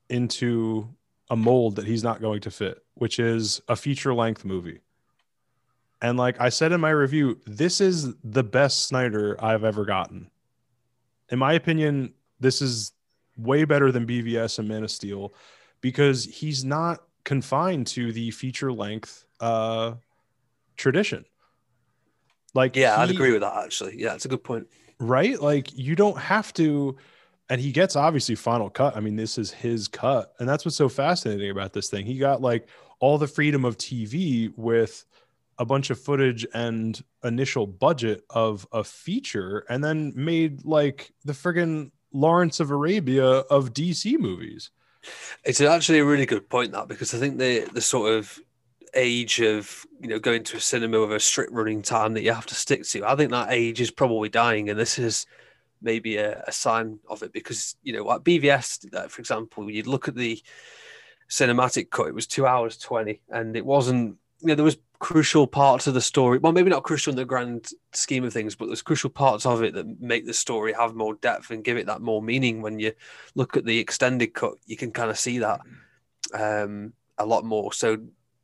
into 0.10 0.89
a 1.29 1.36
mold 1.36 1.77
that 1.77 1.86
he's 1.86 2.03
not 2.03 2.22
going 2.22 2.41
to 2.41 2.51
fit, 2.51 2.84
which 2.95 3.17
is 3.17 3.62
a 3.67 3.75
feature 3.75 4.13
length 4.13 4.43
movie. 4.45 4.81
And 6.05 6.19
like 6.19 6.39
I 6.39 6.50
said 6.50 6.71
in 6.71 6.79
my 6.79 6.91
review, 6.91 7.39
this 7.47 7.81
is 7.81 8.13
the 8.24 8.43
best 8.43 8.83
Snyder 8.83 9.43
I've 9.43 9.63
ever 9.63 9.85
gotten. 9.85 10.29
In 11.29 11.39
my 11.39 11.53
opinion, 11.53 12.13
this 12.39 12.62
is 12.62 12.91
way 13.38 13.65
better 13.65 13.91
than 13.91 14.05
BVS 14.05 14.59
and 14.59 14.67
Man 14.67 14.83
of 14.83 14.91
Steel 14.91 15.33
because 15.81 16.24
he's 16.24 16.63
not 16.63 17.01
confined 17.24 17.88
to 17.88 18.12
the 18.13 18.29
feature 18.29 18.71
length 18.71 19.25
uh 19.39 19.95
tradition. 20.77 21.25
Like 22.53 22.75
Yeah, 22.75 23.01
I'd 23.01 23.09
agree 23.09 23.31
with 23.31 23.41
that. 23.41 23.63
Actually, 23.63 24.00
yeah, 24.00 24.13
it's 24.13 24.25
a 24.25 24.29
good 24.29 24.43
point. 24.43 24.67
right? 25.00 25.41
Like 25.41 25.75
you 25.75 25.95
don't 25.95 26.19
have 26.19 26.53
to 26.53 26.95
and 27.50 27.59
he 27.59 27.71
gets 27.71 27.95
obviously 27.95 28.35
final 28.35 28.69
cut. 28.69 28.95
I 28.95 29.00
mean, 29.00 29.15
this 29.15 29.39
is 29.39 29.50
his 29.50 29.88
cut. 29.88 30.35
And 30.38 30.47
that's 30.47 30.65
what's 30.65 30.77
so 30.77 30.88
fascinating 30.88 31.50
about 31.50 31.74
this 31.74 31.89
thing. 31.89 32.05
He 32.05 32.19
got 32.19 32.43
like 32.43 32.67
all 33.00 33.17
the 33.17 33.27
freedom 33.27 33.65
of 33.65 33.79
TV 33.79 34.53
with 34.55 35.03
a 35.57 35.65
bunch 35.65 35.89
of 35.89 36.00
footage 36.00 36.45
and 36.53 37.01
initial 37.24 37.65
budget 37.65 38.24
of 38.29 38.67
a 38.71 38.83
feature 38.83 39.65
and 39.69 39.83
then 39.83 40.13
made 40.15 40.65
like 40.65 41.12
the 41.24 41.33
friggin' 41.33 41.91
Lawrence 42.12 42.59
of 42.59 42.71
Arabia 42.71 43.25
of 43.25 43.74
DC 43.74 44.17
movies. 44.17 44.71
It's 45.43 45.62
actually 45.62 46.00
a 46.00 46.05
really 46.05 46.25
good 46.25 46.50
point 46.50 46.71
that 46.71 46.88
because 46.88 47.13
I 47.13 47.19
think 47.19 47.38
the 47.38 47.69
the 47.74 47.81
sort 47.81 48.13
of 48.13 48.39
age 48.95 49.41
of 49.41 49.85
you 50.00 50.07
know 50.07 50.19
going 50.19 50.43
to 50.43 50.57
a 50.57 50.59
cinema 50.59 51.01
with 51.01 51.12
a 51.12 51.19
strict 51.19 51.51
running 51.51 51.81
time 51.81 52.13
that 52.13 52.24
you 52.24 52.33
have 52.33 52.45
to 52.47 52.55
stick 52.55 52.83
to. 52.88 53.05
I 53.05 53.15
think 53.15 53.31
that 53.31 53.51
age 53.51 53.81
is 53.81 53.91
probably 53.91 54.29
dying, 54.29 54.69
and 54.69 54.79
this 54.79 54.97
is 54.97 55.25
maybe 55.81 56.17
a, 56.17 56.41
a 56.47 56.51
sign 56.51 57.00
of 57.09 57.21
it 57.21 57.33
because 57.33 57.75
you 57.83 57.93
know 57.93 58.03
like 58.03 58.21
BVS, 58.21 59.09
for 59.09 59.19
example, 59.19 59.69
you'd 59.69 59.88
look 59.88 60.07
at 60.07 60.15
the 60.15 60.41
cinematic 61.29 61.89
cut; 61.89 62.07
it 62.07 62.15
was 62.15 62.27
two 62.27 62.47
hours 62.47 62.77
twenty, 62.77 63.21
and 63.29 63.55
it 63.55 63.65
wasn't. 63.65 64.17
Know, 64.45 64.55
there 64.55 64.63
was 64.65 64.77
crucial 64.99 65.47
parts 65.47 65.87
of 65.87 65.93
the 65.93 66.01
story. 66.01 66.37
Well, 66.37 66.51
maybe 66.51 66.69
not 66.69 66.83
crucial 66.83 67.11
in 67.11 67.17
the 67.17 67.25
grand 67.25 67.69
scheme 67.93 68.23
of 68.23 68.33
things, 68.33 68.55
but 68.55 68.67
there's 68.67 68.81
crucial 68.81 69.09
parts 69.09 69.45
of 69.45 69.63
it 69.63 69.73
that 69.73 70.01
make 70.01 70.25
the 70.25 70.33
story 70.33 70.73
have 70.73 70.95
more 70.95 71.15
depth 71.15 71.51
and 71.51 71.63
give 71.63 71.77
it 71.77 71.87
that 71.87 72.01
more 72.01 72.21
meaning. 72.21 72.61
When 72.61 72.79
you 72.79 72.93
look 73.35 73.57
at 73.57 73.65
the 73.65 73.79
extended 73.79 74.33
cut, 74.33 74.53
you 74.65 74.77
can 74.77 74.91
kind 74.91 75.09
of 75.09 75.19
see 75.19 75.39
that 75.39 75.61
um, 76.33 76.93
a 77.17 77.25
lot 77.25 77.45
more. 77.45 77.73
So 77.73 77.97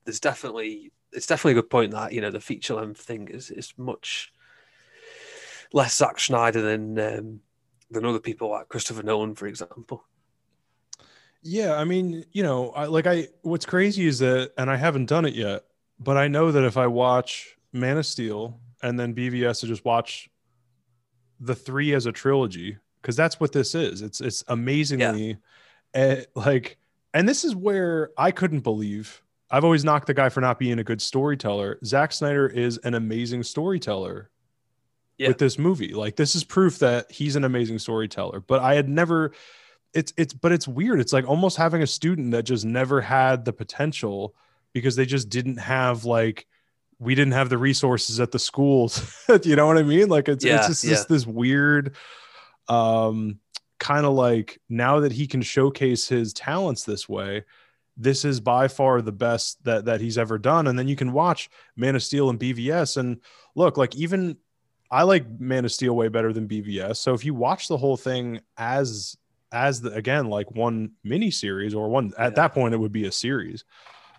there's 0.06 0.20
definitely 0.20 0.92
it's 1.12 1.28
definitely 1.28 1.52
a 1.52 1.62
good 1.62 1.70
point 1.70 1.92
that 1.92 2.14
you 2.14 2.22
know 2.22 2.32
the 2.32 2.40
feature 2.40 2.76
length 2.76 3.02
thing 3.02 3.28
is 3.28 3.52
is 3.52 3.74
much 3.78 4.32
less 5.74 5.96
Zack 5.96 6.20
Snyder 6.20 6.62
than 6.62 7.00
um, 7.00 7.40
than 7.90 8.06
other 8.06 8.20
people 8.20 8.50
like 8.50 8.70
Christopher 8.70 9.04
Nolan, 9.04 9.36
for 9.36 9.48
example. 9.48 10.04
Yeah, 11.44 11.76
I 11.76 11.86
mean, 11.86 12.26
you 12.32 12.44
know, 12.44 12.70
I, 12.72 12.86
like 12.86 13.08
I 13.08 13.30
what's 13.42 13.66
crazy 13.66 14.06
is 14.06 14.20
that, 14.20 14.52
and 14.58 14.70
I 14.70 14.76
haven't 14.76 15.08
done 15.08 15.26
it 15.26 15.34
yet, 15.34 15.64
but 16.02 16.18
I 16.18 16.28
know 16.28 16.52
that 16.52 16.64
if 16.64 16.78
I 16.78 16.88
watch 16.88 17.56
Man 17.72 17.98
of 17.98 18.06
Steel 18.06 18.60
and 18.82 19.00
then 19.00 19.14
BVS 19.14 19.60
to 19.62 19.68
just 19.68 19.86
watch 19.86 20.30
the 21.40 21.56
three 21.56 21.94
as 21.94 22.08
a 22.08 22.12
trilogy, 22.12 22.78
because 23.02 23.16
that's 23.16 23.40
what 23.40 23.52
this 23.52 23.76
is. 23.76 24.02
It's 24.02 24.20
it's 24.20 24.44
amazingly, 24.48 25.38
yeah. 25.94 26.02
uh, 26.02 26.22
like, 26.36 26.78
and 27.14 27.30
this 27.30 27.44
is 27.44 27.56
where 27.56 28.12
I 28.18 28.32
couldn't 28.32 28.62
believe. 28.62 29.22
I've 29.50 29.64
always 29.64 29.84
knocked 29.84 30.08
the 30.08 30.14
guy 30.14 30.30
for 30.30 30.42
not 30.42 30.60
being 30.60 30.80
a 30.80 30.84
good 30.84 31.02
storyteller. 31.02 31.78
Zack 31.84 32.14
Snyder 32.14 32.48
is 32.48 32.78
an 32.80 32.94
amazing 32.94 33.44
storyteller 33.44 34.32
yeah. 35.18 35.28
with 35.28 35.38
this 35.38 35.60
movie. 35.60 35.94
Like 35.94 36.16
this 36.16 36.36
is 36.36 36.44
proof 36.44 36.80
that 36.80 37.12
he's 37.12 37.36
an 37.36 37.44
amazing 37.44 37.78
storyteller. 37.80 38.40
But 38.40 38.62
I 38.62 38.74
had 38.74 38.90
never 38.90 39.34
it's 39.94 40.14
it's 40.18 40.34
but 40.34 40.52
it's 40.52 40.68
weird. 40.68 41.00
It's 41.00 41.14
like 41.14 41.28
almost 41.28 41.58
having 41.58 41.84
a 41.84 41.88
student 41.88 42.32
that 42.32 42.44
just 42.44 42.66
never 42.66 43.02
had 43.02 43.46
the 43.46 43.54
potential 43.54 44.34
because 44.74 44.96
they 44.96 45.06
just 45.06 45.30
didn't 45.30 45.58
have 45.58 46.06
like 46.06 46.48
we 47.00 47.16
didn't 47.16 47.34
have 47.34 47.50
the 47.50 47.58
resources 47.58 48.20
at 48.20 48.32
the 48.32 48.40
schools. 48.40 49.16
you 49.44 49.56
know 49.56 49.66
what 49.66 49.78
I 49.78 49.84
mean? 49.84 50.08
Like 50.08 50.30
it's, 50.30 50.46
yeah, 50.46 50.58
it's 50.58 50.68
just 50.68 50.84
yeah. 50.84 50.92
this, 50.92 51.06
this 51.06 51.28
weird 51.28 51.96
um 52.68 53.40
kind 53.80 54.06
of 54.06 54.14
like 54.14 54.62
now 54.70 55.00
that 55.00 55.12
he 55.12 55.26
can 55.26 55.42
showcase 55.42 56.08
his 56.08 56.34
talents 56.34 56.84
this 56.84 57.10
way, 57.10 57.44
this 57.98 58.24
is 58.24 58.40
by 58.40 58.68
far 58.68 59.02
the 59.02 59.12
best 59.12 59.64
that 59.64 59.86
that 59.86 60.00
he's 60.00 60.18
ever 60.18 60.38
done. 60.38 60.68
And 60.68 60.78
then 60.78 60.88
you 60.88 60.96
can 60.96 61.12
watch 61.12 61.50
Man 61.76 61.96
of 61.96 62.04
Steel 62.04 62.30
and 62.30 62.40
BVS 62.40 62.98
and 62.98 63.20
look 63.56 63.78
like 63.78 63.96
even 63.96 64.38
I 64.92 65.04
like 65.04 65.26
Man 65.40 65.66
of 65.66 65.72
Steel 65.72 65.96
way 65.96 66.10
better 66.10 66.34
than 66.34 66.48
BVS. 66.48 66.98
So 66.98 67.14
if 67.14 67.26
you 67.26 67.34
watch 67.34 67.68
the 67.68 67.78
whole 67.78 67.98
thing 67.98 68.42
as 68.58 69.18
as 69.52 69.82
the 69.82 69.92
again 69.94 70.28
like 70.28 70.52
one 70.52 70.92
mini 71.04 71.32
series 71.32 71.74
or 71.74 71.90
one 71.90 72.14
at 72.18 72.36
that 72.36 72.54
point 72.54 72.74
it 72.74 72.78
would 72.78 72.92
be 72.92 73.06
a 73.06 73.12
series 73.12 73.66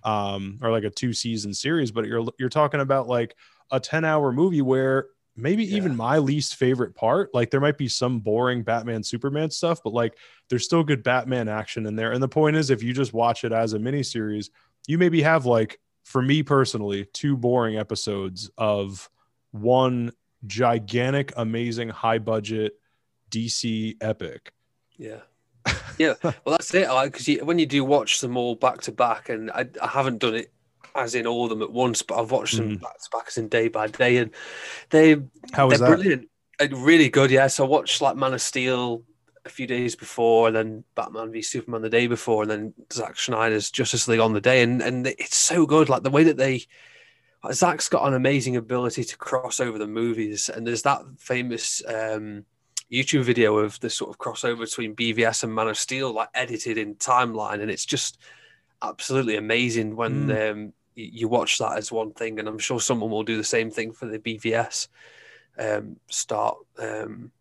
um 0.05 0.59
or 0.63 0.71
like 0.71 0.85
a 0.85 0.91
two 0.91 1.13
season 1.13 1.53
series 1.55 1.91
but 1.91 2.07
you're 2.07 2.25
you're 2.39 2.49
talking 2.49 2.81
about 2.81 3.09
like 3.09 3.37
a 3.71 3.81
10 3.81 4.05
hour 4.05 4.33
movie 4.33 4.63
where 4.63 5.07
maybe 5.37 5.65
yeah. 5.65 5.77
even 5.77 5.97
my 5.97 6.19
least 6.19 6.57
favorite 6.57 6.95
part 6.95 7.31
like 7.35 7.51
there 7.51 7.61
might 7.61 7.79
be 7.79 7.89
some 7.89 8.21
boring 8.21 8.63
batman 8.63 9.03
superman 9.03 9.51
stuff 9.51 9.81
but 9.83 9.93
like 9.93 10.17
there's 10.49 10.65
still 10.65 10.83
good 10.83 11.03
batman 11.03 11.49
action 11.49 11.87
in 11.87 11.97
there 11.97 12.13
and 12.13 12.23
the 12.23 12.29
point 12.29 12.57
is 12.57 12.71
if 12.71 12.83
you 12.83 12.93
just 12.93 13.13
watch 13.13 13.45
it 13.45 13.53
as 13.53 13.73
a 13.73 13.79
mini 13.79 14.03
series 14.03 14.51
you 14.87 14.99
maybe 14.99 15.23
have 15.23 15.47
like 15.47 15.79
for 16.05 16.21
me 16.21 16.43
personally 16.43 17.07
two 17.13 17.37
boring 17.37 17.77
episodes 17.77 18.51
of 18.59 19.09
one 19.53 20.13
gigantic, 20.47 21.33
amazing, 21.37 21.89
high 21.89 22.19
budget 22.19 22.75
DC 23.31 23.97
epic. 24.01 24.53
Yeah. 24.97 25.21
Yeah. 25.99 26.15
well, 26.23 26.35
that's 26.47 26.73
it. 26.75 26.89
Because 26.89 27.29
like, 27.29 27.43
when 27.43 27.59
you 27.59 27.67
do 27.67 27.85
watch 27.85 28.21
them 28.21 28.37
all 28.37 28.55
back 28.55 28.83
to 28.83 28.93
back, 28.93 29.29
and 29.29 29.51
I, 29.51 29.67
I, 29.81 29.87
haven't 29.89 30.19
done 30.19 30.35
it 30.35 30.53
as 30.95 31.15
in 31.15 31.27
all 31.27 31.45
of 31.45 31.51
them 31.51 31.63
at 31.63 31.73
once, 31.73 32.03
but 32.03 32.21
I've 32.21 32.31
watched 32.31 32.57
them 32.57 32.77
mm. 32.77 32.81
back 32.81 32.99
to 32.99 33.11
back 33.11 33.25
as 33.29 33.39
in 33.39 33.49
day 33.49 33.69
by 33.69 33.89
day, 33.89 34.19
and 34.19 34.31
they 34.91 35.17
how 35.53 35.69
was 35.69 35.81
that? 35.81 35.89
brilliant. 35.89 36.29
Really 36.71 37.09
good, 37.09 37.31
yeah. 37.31 37.47
So 37.49 37.65
I 37.65 37.69
watched 37.69 38.01
like 38.01 38.17
Man 38.17 38.35
of 38.35 38.41
Steel 38.41 39.03
a 39.45 39.49
few 39.49 39.67
days 39.67 39.97
before, 39.97 40.49
and 40.49 40.57
then 40.57 40.85
Batman 40.95 41.33
v 41.33 41.43
Superman 41.43 41.83
the 41.83 41.89
day 41.89 42.07
before, 42.07 42.43
and 42.43 42.51
then 42.51 42.75
Zack 42.93 43.19
Snyder's 43.19 43.71
Justice 43.71 44.07
League 44.07 44.21
on 44.21 44.33
the 44.33 44.41
day, 44.41 44.63
and 44.63 44.81
and 44.81 45.07
it's 45.07 45.37
so 45.37 45.67
good. 45.67 45.89
Like 45.89 46.03
the 46.03 46.11
way 46.11 46.25
that 46.25 46.37
they 46.37 46.67
Zack's 47.51 47.89
got 47.89 48.07
an 48.07 48.15
amazing 48.15 48.57
ability 48.57 49.03
to 49.03 49.17
cross 49.17 49.59
over 49.59 49.79
the 49.79 49.87
movies, 49.87 50.49
and 50.49 50.67
there's 50.67 50.83
that 50.83 51.03
famous 51.19 51.83
um, 51.89 52.45
YouTube 52.93 53.23
video 53.23 53.57
of 53.57 53.81
the 53.81 53.89
sort 53.89 54.11
of 54.11 54.19
crossover 54.19 54.61
between 54.61 54.95
BVS 54.95 55.45
and 55.45 55.55
Man 55.55 55.69
of 55.69 55.79
Steel, 55.79 56.13
like 56.13 56.29
edited 56.35 56.77
in 56.77 56.97
timeline, 56.97 57.61
and 57.61 57.71
it's 57.71 57.87
just 57.87 58.19
absolutely 58.83 59.37
amazing 59.37 59.97
when 59.97 60.27
mm. 60.27 60.51
um, 60.51 60.73
you 60.95 61.29
watch 61.29 61.59
that 61.59 61.79
as 61.79 61.91
one 61.91 62.13
thing. 62.13 62.39
And 62.39 62.49
I'm 62.49 62.59
sure 62.59 62.81
someone 62.81 63.11
will 63.11 63.23
do 63.23 63.37
the 63.37 63.45
same 63.45 63.71
thing 63.71 63.93
for 63.93 64.07
the 64.07 64.19
BVS 64.19 64.89
um, 65.59 65.97
start. 66.11 66.59
Um, 66.79 67.33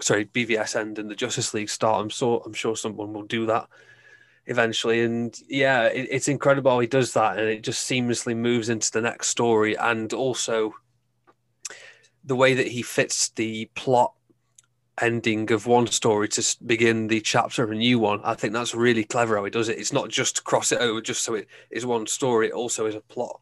sorry, 0.00 0.26
BVS 0.26 0.76
end 0.76 0.98
and 0.98 1.10
the 1.10 1.14
Justice 1.14 1.54
League 1.54 1.70
start. 1.70 2.02
I'm 2.02 2.10
so 2.10 2.40
I'm 2.40 2.54
sure 2.54 2.76
someone 2.76 3.12
will 3.12 3.22
do 3.22 3.46
that 3.46 3.68
eventually. 4.46 5.02
And 5.02 5.38
yeah, 5.48 5.84
it, 5.84 6.08
it's 6.10 6.28
incredible 6.28 6.72
how 6.72 6.80
he 6.80 6.86
does 6.88 7.12
that, 7.12 7.38
and 7.38 7.48
it 7.48 7.62
just 7.62 7.88
seamlessly 7.88 8.36
moves 8.36 8.68
into 8.68 8.90
the 8.90 9.00
next 9.00 9.28
story, 9.28 9.76
and 9.76 10.12
also 10.12 10.74
the 12.24 12.36
way 12.36 12.54
that 12.54 12.68
he 12.68 12.82
fits 12.82 13.28
the 13.30 13.70
plot 13.74 14.12
ending 15.00 15.50
of 15.52 15.66
one 15.66 15.86
story 15.86 16.28
to 16.28 16.56
begin 16.66 17.06
the 17.06 17.20
chapter 17.20 17.62
of 17.62 17.70
a 17.70 17.74
new 17.74 17.98
one. 17.98 18.20
I 18.24 18.34
think 18.34 18.52
that's 18.52 18.74
really 18.74 19.04
clever 19.04 19.36
how 19.36 19.44
he 19.44 19.50
does 19.50 19.68
it. 19.68 19.78
It's 19.78 19.92
not 19.92 20.08
just 20.08 20.44
cross 20.44 20.72
it 20.72 20.80
over 20.80 21.00
just 21.00 21.22
so 21.22 21.34
it 21.34 21.48
is 21.70 21.86
one 21.86 22.06
story. 22.06 22.48
It 22.48 22.52
also 22.52 22.86
is 22.86 22.94
a 22.94 23.00
plot, 23.00 23.40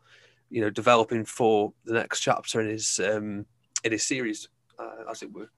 you 0.50 0.60
know, 0.60 0.70
developing 0.70 1.25
for 1.25 1.72
the 1.84 1.94
next 1.94 2.20
chapter 2.20 2.60
in 2.60 2.68
his 2.68 3.00
um, 3.00 3.46
in 3.84 3.92
his 3.92 4.06
series, 4.06 4.48
uh, 4.78 5.10
as 5.10 5.22
it 5.22 5.32
were. 5.32 5.50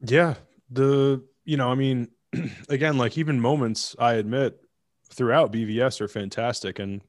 Yeah, 0.00 0.34
the 0.70 1.22
you 1.44 1.56
know, 1.56 1.70
I 1.70 1.74
mean, 1.74 2.08
again, 2.68 2.98
like 2.98 3.18
even 3.18 3.40
moments 3.40 3.96
I 3.98 4.14
admit 4.14 4.60
throughout 5.10 5.52
BVS 5.52 6.00
are 6.00 6.08
fantastic. 6.08 6.78
And 6.78 7.00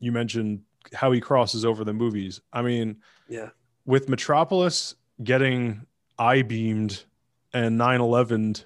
you 0.00 0.12
mentioned 0.12 0.62
how 0.92 1.12
he 1.12 1.20
crosses 1.20 1.64
over 1.64 1.84
the 1.84 1.92
movies. 1.92 2.40
I 2.52 2.62
mean, 2.62 2.96
yeah, 3.28 3.50
with 3.86 4.08
Metropolis 4.08 4.94
getting 5.22 5.86
I 6.18 6.42
beamed 6.42 7.04
and 7.52 7.78
9 7.78 8.00
11 8.00 8.56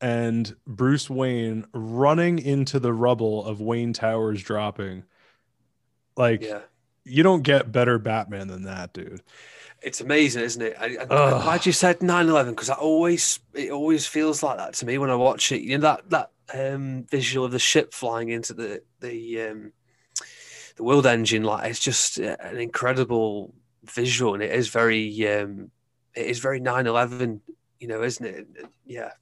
and 0.00 0.56
Bruce 0.66 1.10
Wayne 1.10 1.66
running 1.72 2.38
into 2.38 2.78
the 2.78 2.92
rubble 2.92 3.44
of 3.44 3.60
Wayne 3.60 3.92
Towers 3.92 4.42
dropping. 4.42 5.04
Like, 6.16 6.42
yeah. 6.42 6.60
you 7.04 7.22
don't 7.22 7.42
get 7.42 7.72
better 7.72 7.98
Batman 7.98 8.48
than 8.48 8.62
that, 8.64 8.92
dude. 8.92 9.22
It's 9.80 10.00
amazing, 10.00 10.42
isn't 10.42 10.62
it? 10.62 10.76
I, 10.80 10.86
am 11.00 11.06
glad 11.06 11.64
you 11.64 11.72
said 11.72 12.00
9/11 12.00 12.50
because 12.50 12.70
I 12.70 12.74
always 12.74 13.38
it 13.54 13.70
always 13.70 14.06
feels 14.06 14.42
like 14.42 14.58
that 14.58 14.74
to 14.74 14.86
me 14.86 14.98
when 14.98 15.10
I 15.10 15.14
watch 15.14 15.52
it. 15.52 15.62
You 15.62 15.78
know 15.78 15.82
that 15.82 16.10
that 16.10 16.30
um, 16.52 17.04
visual 17.08 17.46
of 17.46 17.52
the 17.52 17.60
ship 17.60 17.94
flying 17.94 18.28
into 18.30 18.54
the 18.54 18.82
the 18.98 19.42
um, 19.42 19.72
the 20.76 20.82
world 20.82 21.06
engine, 21.06 21.44
like 21.44 21.70
it's 21.70 21.78
just 21.78 22.18
uh, 22.18 22.36
an 22.40 22.56
incredible 22.56 23.54
visual, 23.84 24.34
and 24.34 24.42
it 24.42 24.50
is 24.50 24.68
very 24.68 25.28
um, 25.28 25.70
it 26.18 26.26
is 26.26 26.38
very 26.38 26.60
9/11, 26.60 27.40
you 27.80 27.88
know, 27.88 28.02
isn't 28.02 28.24
it? 28.24 28.46
Yeah, 28.86 29.12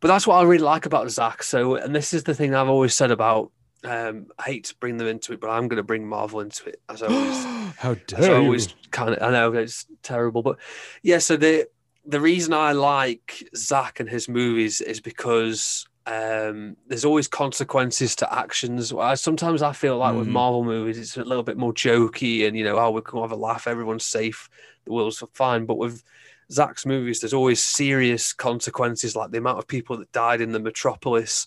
but 0.00 0.08
that's 0.08 0.26
what 0.26 0.36
I 0.36 0.42
really 0.42 0.64
like 0.64 0.86
about 0.86 1.10
Zach. 1.10 1.42
So, 1.42 1.74
and 1.74 1.94
this 1.94 2.12
is 2.12 2.24
the 2.24 2.34
thing 2.34 2.54
I've 2.54 2.68
always 2.68 2.94
said 2.94 3.10
about 3.10 3.50
um, 3.84 4.26
I 4.38 4.44
hate 4.44 4.64
to 4.64 4.76
bring 4.76 4.98
them 4.98 5.06
into 5.06 5.32
it, 5.32 5.40
but 5.40 5.48
I'm 5.48 5.68
going 5.68 5.78
to 5.78 5.82
bring 5.82 6.06
Marvel 6.06 6.40
into 6.40 6.68
it 6.68 6.80
as 6.88 7.02
always. 7.02 7.44
How 7.78 7.94
dare 7.94 8.18
as 8.18 8.28
I 8.28 8.34
always 8.34 8.66
you? 8.68 8.74
kind 8.90 9.14
of, 9.14 9.22
I 9.22 9.30
know 9.30 9.52
it's 9.52 9.86
terrible, 10.02 10.42
but 10.42 10.58
yeah. 11.02 11.18
So 11.18 11.36
the 11.36 11.66
the 12.04 12.20
reason 12.20 12.52
I 12.52 12.72
like 12.72 13.48
Zach 13.56 14.00
and 14.00 14.08
his 14.08 14.28
movies 14.28 14.80
is 14.80 15.00
because 15.00 15.86
um, 16.06 16.76
there's 16.88 17.04
always 17.04 17.28
consequences 17.28 18.16
to 18.16 18.32
actions. 18.32 18.92
I, 18.92 19.14
sometimes 19.14 19.62
I 19.62 19.72
feel 19.72 19.98
like 19.98 20.14
mm. 20.14 20.18
with 20.18 20.28
Marvel 20.28 20.64
movies, 20.64 20.98
it's 20.98 21.16
a 21.16 21.24
little 21.24 21.44
bit 21.44 21.56
more 21.56 21.72
jokey, 21.72 22.46
and 22.46 22.56
you 22.56 22.64
know, 22.64 22.78
oh, 22.78 22.90
we 22.90 23.00
can 23.00 23.20
have 23.20 23.32
a 23.32 23.36
laugh, 23.36 23.66
everyone's 23.66 24.04
safe, 24.04 24.48
the 24.84 24.92
world's 24.92 25.22
fine. 25.32 25.66
But 25.66 25.78
with 25.78 26.02
Zack's 26.50 26.86
movies, 26.86 27.20
there's 27.20 27.34
always 27.34 27.62
serious 27.62 28.32
consequences, 28.32 29.14
like 29.16 29.30
the 29.30 29.38
amount 29.38 29.58
of 29.58 29.68
people 29.68 29.96
that 29.98 30.12
died 30.12 30.40
in 30.40 30.52
the 30.52 30.60
Metropolis 30.60 31.46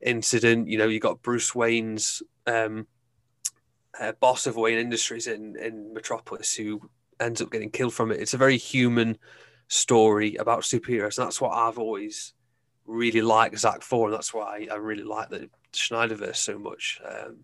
incident. 0.00 0.68
You 0.68 0.78
know, 0.78 0.88
you 0.88 1.00
got 1.00 1.22
Bruce 1.22 1.54
Wayne's 1.54 2.22
um, 2.46 2.86
uh, 3.98 4.12
boss 4.12 4.46
of 4.46 4.56
Wayne 4.56 4.78
Industries 4.78 5.26
in 5.26 5.56
in 5.56 5.92
Metropolis 5.92 6.54
who 6.54 6.90
ends 7.20 7.42
up 7.42 7.50
getting 7.50 7.70
killed 7.70 7.94
from 7.94 8.10
it. 8.10 8.20
It's 8.20 8.34
a 8.34 8.38
very 8.38 8.56
human 8.56 9.18
story 9.68 10.36
about 10.36 10.62
superheroes, 10.62 11.18
and 11.18 11.26
that's 11.26 11.40
what 11.40 11.52
I've 11.52 11.78
always 11.78 12.32
really 12.86 13.22
liked 13.22 13.58
Zack 13.58 13.82
for, 13.82 14.06
and 14.06 14.14
that's 14.14 14.34
why 14.34 14.66
I 14.70 14.76
really 14.76 15.04
like 15.04 15.28
the 15.28 15.50
Snyderverse 15.72 16.36
so 16.36 16.58
much. 16.58 17.00
Um, 17.04 17.40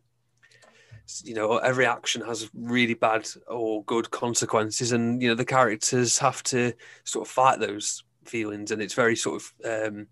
you 1.25 1.35
know 1.35 1.59
every 1.59 1.87
action 1.87 2.23
has 2.23 2.51
really 2.55 2.95
bad 2.95 3.29
or 3.49 3.85
good 3.85 4.11
consequences, 4.11 4.93
and 4.93 5.23
you 5.23 5.29
know 5.29 5.35
the 5.35 5.45
characters 5.45 6.19
have 6.19 6.43
to 6.45 6.73
sort 7.05 7.27
of 7.27 7.33
fight 7.33 7.61
those 7.61 8.05
feelings, 8.25 8.71
and 8.71 8.83
it's 8.83 8.95
very 8.95 9.17
sort 9.17 9.43
of 9.43 9.93
um, 9.93 10.07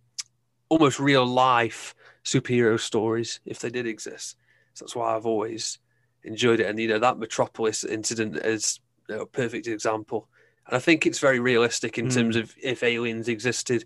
almost 0.69 1.01
real 1.01 1.27
life 1.27 1.95
superhero 2.25 2.79
stories 2.79 3.41
if 3.45 3.59
they 3.59 3.71
did 3.71 3.87
exist. 3.87 4.37
So 4.75 4.85
that's 4.85 4.97
why 4.97 5.15
I've 5.15 5.27
always 5.27 5.79
enjoyed 6.23 6.61
it, 6.61 6.67
and 6.67 6.79
you 6.79 6.89
know 6.89 6.99
that 6.99 7.19
Metropolis 7.19 7.85
incident 7.85 8.37
is 8.37 8.81
you 9.09 9.17
know, 9.17 9.23
a 9.23 9.27
perfect 9.27 9.67
example. 9.67 10.29
And 10.67 10.77
I 10.77 10.79
think 10.79 11.05
it's 11.07 11.19
very 11.19 11.41
realistic 11.41 11.99
in 11.99 12.07
Mm. 12.07 12.15
terms 12.15 12.37
of 12.37 12.55
if 12.63 12.83
aliens 12.83 13.29
existed, 13.29 13.85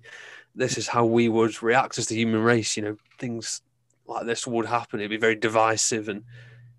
this 0.55 0.79
is 0.79 0.87
how 0.87 1.05
we 1.05 1.29
would 1.29 1.61
react 1.62 1.99
as 1.99 2.07
the 2.07 2.17
human 2.17 2.41
race. 2.43 2.77
You 2.77 2.85
know, 2.85 2.97
things 3.19 3.62
like 4.07 4.27
this 4.27 4.47
would 4.47 4.67
happen. 4.67 5.00
It'd 5.00 5.11
be 5.11 5.17
very 5.17 5.35
divisive, 5.35 6.09
and 6.09 6.23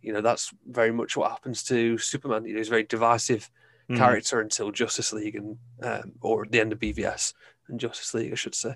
you 0.02 0.14
know 0.14 0.22
that's 0.22 0.52
very 0.68 0.92
much 0.92 1.16
what 1.18 1.32
happens 1.32 1.64
to 1.64 1.98
Superman. 1.98 2.46
You 2.46 2.54
know, 2.54 2.60
he's 2.60 2.68
a 2.68 2.72
very 2.72 2.84
divisive 2.84 3.50
Mm. 3.90 3.98
character 3.98 4.40
until 4.40 4.70
Justice 4.72 5.12
League 5.14 5.36
and 5.36 5.58
um, 5.82 6.12
or 6.22 6.46
the 6.46 6.60
end 6.60 6.72
of 6.72 6.78
BVS 6.80 7.34
and 7.68 7.80
Justice 7.80 8.14
League, 8.14 8.32
I 8.32 8.36
should 8.36 8.54
say. 8.54 8.76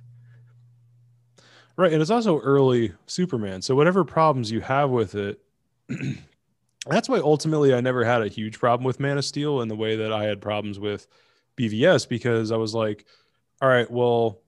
Right, 1.76 1.94
and 1.94 2.02
it's 2.02 2.10
also 2.10 2.40
early 2.40 2.94
Superman. 3.06 3.62
So 3.62 3.76
whatever 3.76 4.04
problems 4.04 4.50
you 4.50 4.62
have 4.62 4.90
with 4.90 5.14
it, 5.14 5.40
that's 6.88 7.08
why 7.08 7.20
ultimately 7.20 7.76
I 7.76 7.82
never 7.82 8.04
had 8.04 8.24
a 8.24 8.28
huge 8.28 8.60
problem 8.60 8.86
with 8.86 9.00
Man 9.00 9.20
of 9.20 9.26
Steel 9.26 9.62
in 9.62 9.68
the 9.68 9.76
way 9.76 9.96
that 9.98 10.12
I 10.12 10.24
had 10.24 10.42
problems 10.42 10.80
with 10.80 11.08
BVS 11.58 12.10
because 12.10 12.52
I 12.52 12.58
was 12.58 12.74
like, 12.74 13.06
all 13.62 13.70
right, 13.70 13.90
well, 13.92 14.40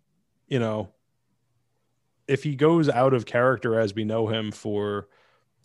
you 0.48 0.58
know, 0.58 0.90
if 2.28 2.42
he 2.42 2.56
goes 2.56 2.90
out 2.90 3.14
of 3.14 3.28
character 3.28 3.80
as 3.80 3.94
we 3.94 4.04
know 4.04 4.28
him 4.28 4.52
for 4.52 5.08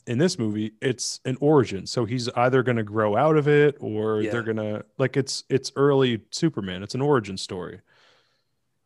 in 0.07 0.19
this 0.19 0.39
movie, 0.39 0.73
it's 0.81 1.21
an 1.25 1.37
origin. 1.41 1.87
So 1.87 2.05
he's 2.05 2.29
either 2.31 2.63
going 2.63 2.77
to 2.79 2.83
grow 2.83 3.17
out 3.17 3.37
of 3.37 3.49
it 3.49 3.77
or 3.81 4.23
Yeah. 4.23 4.31
they're 4.33 4.43
going 4.43 4.57
to 4.57 4.85
like 4.99 5.17
it's 5.17 5.45
it's 5.49 5.73
early 5.77 6.23
Superman. 6.31 6.83
It's 6.83 6.95
an 6.95 7.01
origin 7.03 7.37
story. 7.37 7.81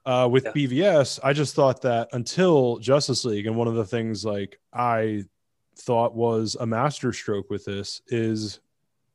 Uh, 0.06 0.28
with 0.30 0.44
Yeah. 0.44 0.52
BVS, 0.52 1.18
I 1.22 1.32
just 1.32 1.54
thought 1.54 1.80
that 1.82 2.08
until 2.12 2.78
Justice 2.78 3.24
League, 3.24 3.46
and 3.46 3.56
one 3.56 3.68
of 3.68 3.74
the 3.74 3.86
things 3.86 4.24
like 4.24 4.58
I 4.72 5.24
thought 5.76 6.14
was 6.14 6.56
a 6.60 6.66
masterstroke 6.66 7.48
with 7.50 7.64
this 7.64 8.02
is 8.08 8.60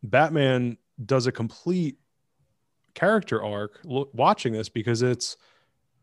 Batman 0.02 0.78
does 1.06 1.28
a 1.28 1.32
complete 1.32 1.98
character 2.96 3.42
arc 3.44 3.80
lo- 3.84 4.10
watching 4.14 4.52
this 4.54 4.68
because 4.68 5.02
it's 5.04 5.38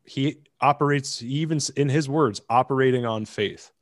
he 0.04 0.36
operates 0.60 1.20
even 1.22 1.58
in 1.76 1.88
his 1.88 2.08
words 2.08 2.40
operating 2.48 3.04
on 3.04 3.24
faith 3.26 3.72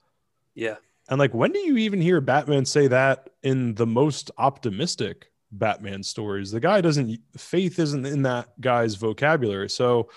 Yeah, 0.54 0.76
and 1.08 1.18
like 1.18 1.34
when 1.34 1.52
do 1.52 1.58
you 1.58 1.76
even 1.76 2.00
hear 2.00 2.20
batman 2.20 2.64
say 2.64 2.86
that 2.86 3.30
in 3.42 3.74
the 3.74 3.86
most 3.86 4.30
optimistic 4.38 5.30
batman 5.52 6.02
stories 6.02 6.50
the 6.50 6.60
guy 6.60 6.80
doesn't 6.80 7.18
faith 7.36 7.78
isn't 7.78 8.06
in 8.06 8.22
that 8.22 8.48
guy's 8.60 8.94
vocabulary 8.96 9.70
so 9.70 10.08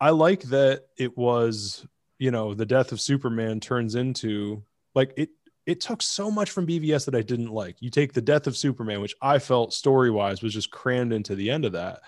i 0.00 0.10
like 0.10 0.42
that 0.42 0.84
it 0.96 1.16
was 1.16 1.86
you 2.18 2.30
know 2.30 2.54
the 2.54 2.66
death 2.66 2.92
of 2.92 3.00
superman 3.00 3.60
turns 3.60 3.94
into 3.94 4.62
like 4.94 5.12
it 5.16 5.30
it 5.66 5.80
took 5.80 6.00
so 6.00 6.30
much 6.30 6.50
from 6.50 6.66
BVS 6.66 7.04
that 7.06 7.14
I 7.16 7.22
didn't 7.22 7.50
like. 7.50 7.82
You 7.82 7.90
take 7.90 8.12
the 8.12 8.22
death 8.22 8.46
of 8.46 8.56
Superman, 8.56 9.00
which 9.00 9.16
I 9.20 9.40
felt 9.40 9.74
story 9.74 10.10
wise 10.12 10.40
was 10.40 10.54
just 10.54 10.70
crammed 10.70 11.12
into 11.12 11.34
the 11.34 11.50
end 11.50 11.64
of 11.64 11.72
that. 11.72 12.02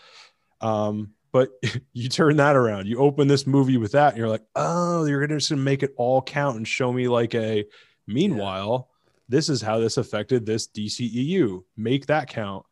Um, 0.61 1.11
but 1.33 1.51
you 1.93 2.09
turn 2.09 2.37
that 2.37 2.57
around. 2.57 2.87
You 2.87 2.99
open 2.99 3.29
this 3.29 3.47
movie 3.47 3.77
with 3.77 3.93
that, 3.93 4.11
and 4.11 4.19
you're 4.19 4.29
like, 4.29 4.45
oh, 4.55 5.05
you're 5.05 5.27
gonna 5.27 5.57
make 5.57 5.83
it 5.83 5.93
all 5.97 6.23
count 6.23 6.57
and 6.57 6.67
show 6.67 6.93
me 6.93 7.09
like 7.09 7.35
a. 7.35 7.65
Meanwhile, 8.09 8.89
this 9.29 9.49
is 9.49 9.63
how 9.63 9.79
this 9.79 9.97
affected 9.97 10.45
this 10.45 10.67
DCEU. 10.67 11.63
Make 11.77 12.07
that 12.07 12.29
count. 12.29 12.65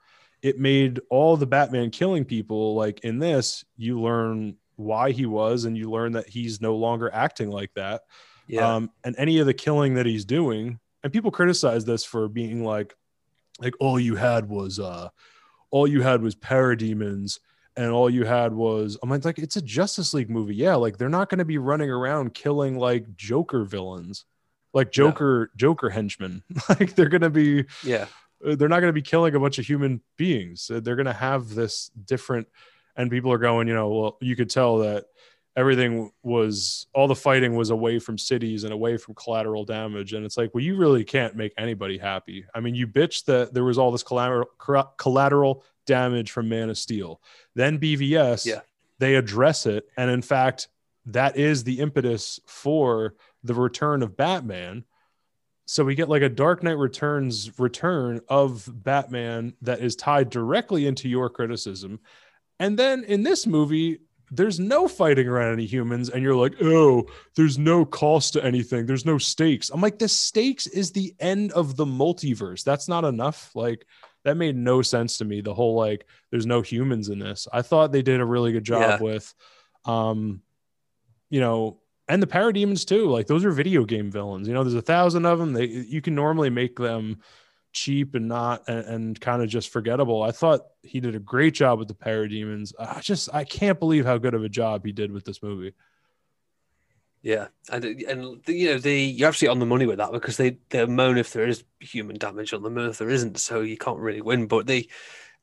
It 0.43 0.59
made 0.59 1.00
all 1.11 1.37
the 1.37 1.47
Batman 1.47 1.90
killing 1.90 2.25
people 2.25 2.75
like 2.75 3.00
in 3.00 3.19
this. 3.19 3.64
You 3.76 4.00
learn 4.00 4.57
why 4.76 5.12
he 5.12 5.26
was, 5.26 5.64
and 5.64 5.76
you 5.76 5.90
learn 5.90 6.12
that 6.12 6.28
he's 6.28 6.61
no 6.61 6.76
longer 6.76 7.13
acting 7.13 7.50
like 7.50 7.73
that 7.75 8.02
yeah, 8.49 8.76
um, 8.76 8.91
and 9.04 9.15
any 9.19 9.39
of 9.39 9.47
the 9.47 9.54
killing 9.54 9.95
that 9.95 10.06
he's 10.06 10.25
doing 10.25 10.78
and 11.02 11.13
people 11.13 11.30
criticize 11.30 11.84
this 11.84 12.04
for 12.04 12.28
being 12.28 12.65
like 12.65 12.95
like 13.60 13.75
all 13.80 13.99
you 13.99 14.15
had 14.15 14.49
was 14.49 14.78
uh 14.78 15.08
all 15.71 15.87
you 15.87 16.02
had 16.02 16.23
was 16.23 16.34
parademons 16.34 17.41
and 17.76 17.91
all 17.91 18.08
you 18.08 18.25
had 18.25 18.52
was 18.52 18.99
i'm 19.02 19.10
like 19.10 19.39
it's 19.39 19.56
a 19.56 19.63
justice 19.63 20.15
league 20.15 20.30
movie 20.30 20.54
yeah 20.54 20.75
like 20.75 20.97
they're 20.97 21.08
not 21.08 21.28
going 21.28 21.39
to 21.39 21.45
be 21.45 21.58
running 21.58 21.91
around 21.91 22.34
killing 22.34 22.78
like 22.78 23.17
joker 23.17 23.65
villains 23.65 24.25
like 24.76 24.93
joker 24.93 25.50
joker 25.56 25.91
henchmen 25.91 26.43
like 26.69 26.95
they're 26.95 27.08
going 27.08 27.23
to 27.23 27.30
be 27.30 27.65
yeah, 27.82 28.06
uh, 28.47 28.54
they're 28.54 28.69
not 28.69 28.80
going 28.80 28.91
to 28.91 29.00
be 29.00 29.02
killing 29.02 29.34
a 29.34 29.41
bunch 29.41 29.58
of 29.58 29.67
human 29.67 30.00
beings. 30.19 30.71
Uh, 30.71 30.78
They're 30.80 30.95
going 30.97 31.06
to 31.06 31.12
have 31.15 31.49
this 31.54 31.91
different, 32.04 32.47
and 32.95 33.10
people 33.10 33.32
are 33.32 33.39
going, 33.39 33.67
you 33.67 33.75
know, 33.75 33.89
well, 33.89 34.19
you 34.21 34.36
could 34.36 34.50
tell 34.50 34.78
that 34.78 35.06
everything 35.56 36.10
was 36.23 36.86
all 36.95 37.08
the 37.08 37.15
fighting 37.15 37.56
was 37.56 37.71
away 37.71 37.99
from 37.99 38.19
cities 38.19 38.65
and 38.65 38.75
away 38.75 38.99
from 38.99 39.15
collateral 39.15 39.65
damage. 39.65 40.12
And 40.12 40.26
it's 40.26 40.36
like, 40.36 40.50
well, 40.52 40.62
you 40.62 40.76
really 40.76 41.02
can't 41.02 41.34
make 41.34 41.54
anybody 41.56 41.97
happy. 41.97 42.45
I 42.54 42.60
mean, 42.60 42.75
you 42.75 42.86
bitch 42.86 43.25
that 43.25 43.54
there 43.54 43.65
was 43.65 43.78
all 43.78 43.91
this 43.91 44.02
collateral 44.02 44.50
collateral 44.99 45.65
damage 45.86 46.30
from 46.30 46.49
Man 46.50 46.69
of 46.69 46.76
Steel. 46.76 47.23
Then 47.54 47.78
BVS, 47.78 48.45
Yeah. 48.45 48.60
they 48.99 49.15
address 49.15 49.65
it, 49.65 49.89
and 49.97 50.10
in 50.10 50.21
fact, 50.21 50.69
that 51.06 51.36
is 51.39 51.65
the 51.65 51.78
impetus 51.78 52.39
for 52.47 53.15
the 53.47 53.54
return 53.54 54.02
of 54.02 54.17
Batman. 54.17 54.85
So 55.67 55.85
we 55.85 55.95
get 55.95 56.09
like 56.09 56.23
a 56.23 56.28
Dark 56.28 56.63
Knight 56.63 56.78
Returns 56.78 57.59
return 57.59 58.21
of 58.28 58.69
Batman 58.73 59.54
that 59.63 59.80
is 59.80 59.97
tied 59.97 60.30
directly 60.30 60.87
into 60.87 61.09
your 61.09 61.28
criticism. 61.28 62.00
And 62.61 62.78
then 62.78 63.04
in 63.04 63.23
this 63.23 63.47
movie, 63.47 64.00
there's 64.30 64.59
no 64.59 64.89
fighting 64.89 65.28
around 65.28 65.52
any 65.52 65.67
humans, 65.67 66.09
and 66.09 66.23
you're 66.23 66.35
like, 66.35 66.54
oh, 66.61 67.04
there's 67.37 67.59
no 67.59 67.85
cost 67.85 68.32
to 68.32 68.45
anything. 68.45 68.85
There's 68.87 69.04
no 69.06 69.19
stakes. 69.19 69.71
I'm 69.71 69.80
like, 69.80 69.99
the 70.00 70.09
stakes 70.09 70.67
is 70.67 70.91
the 70.91 71.15
end 71.21 71.52
of 71.52 71.76
the 71.76 71.85
multiverse. 71.85 72.65
That's 72.65 72.89
not 72.89 73.04
enough. 73.04 73.50
Like, 73.54 73.87
that 74.25 74.37
made 74.37 74.56
no 74.56 74.82
sense 74.82 75.19
to 75.19 75.25
me. 75.25 75.43
The 75.43 75.54
whole 75.54 75.76
like, 75.76 76.06
there's 76.32 76.47
no 76.47 76.61
humans 76.61 77.09
in 77.09 77.21
this. 77.21 77.47
I 77.52 77.63
thought 77.63 77.93
they 77.93 78.02
did 78.02 78.21
a 78.21 78.25
really 78.25 78.50
good 78.50 78.65
job 78.65 78.80
Yeah. 78.80 78.99
with, 79.00 79.32
um, 79.85 80.43
you 81.30 81.39
know, 81.39 81.78
and 82.08 82.23
the 82.23 82.26
parademons 82.26 82.86
too. 82.86 83.10
Like 83.10 83.26
those 83.26 83.45
are 83.45 83.50
video 83.50 83.84
game 83.84 84.10
villains. 84.10 84.49
You 84.49 84.54
know, 84.54 84.62
there's 84.62 84.75
a 84.75 84.82
thousand 84.82 85.26
of 85.26 85.38
them. 85.38 85.52
They 85.52 85.66
you 85.66 86.00
can 86.00 86.14
normally 86.14 86.50
make 86.50 86.76
them 86.76 87.19
cheap 87.73 88.14
and 88.14 88.28
not 88.28 88.62
and, 88.69 88.86
and 88.86 89.21
kind 89.21 89.42
of 89.42 89.49
just 89.49 89.69
forgettable. 89.71 90.23
I 90.23 90.32
thought 90.32 90.62
he 90.82 91.00
did 91.00 91.14
a 91.14 91.21
great 91.21 91.54
job 91.54 91.78
with 91.78 91.88
the 91.88 91.95
parademons. 91.95 92.73
I 92.78 93.00
just 93.00 93.28
I 93.34 93.45
can't 93.45 93.78
believe 93.78 94.06
how 94.06 94.19
good 94.19 94.34
of 94.34 94.45
a 94.45 94.49
job 94.49 94.84
he 94.84 94.92
did 94.92 95.12
with 95.12 95.25
this 95.25 95.42
movie. 95.42 95.75
yeah, 97.23 97.49
and 97.71 97.84
and 97.84 98.40
you 98.47 98.71
know 98.71 98.78
the 98.78 98.95
you're 98.95 99.28
absolutely 99.28 99.52
on 99.52 99.58
the 99.58 99.66
money 99.66 99.86
with 99.86 99.99
that 99.99 100.12
because 100.12 100.36
they 100.36 100.58
they 100.71 100.86
moan 100.86 101.19
if 101.19 101.32
there 101.32 101.47
is 101.47 101.64
human 101.80 102.19
damage 102.19 102.52
on 102.52 102.62
them 102.62 102.78
if 102.78 102.99
there 102.99 103.10
isn't, 103.10 103.38
so 103.38 103.60
you 103.60 103.76
can't 103.76 103.99
really 103.99 104.23
win. 104.23 104.47
But 104.47 104.66
the 104.66 104.88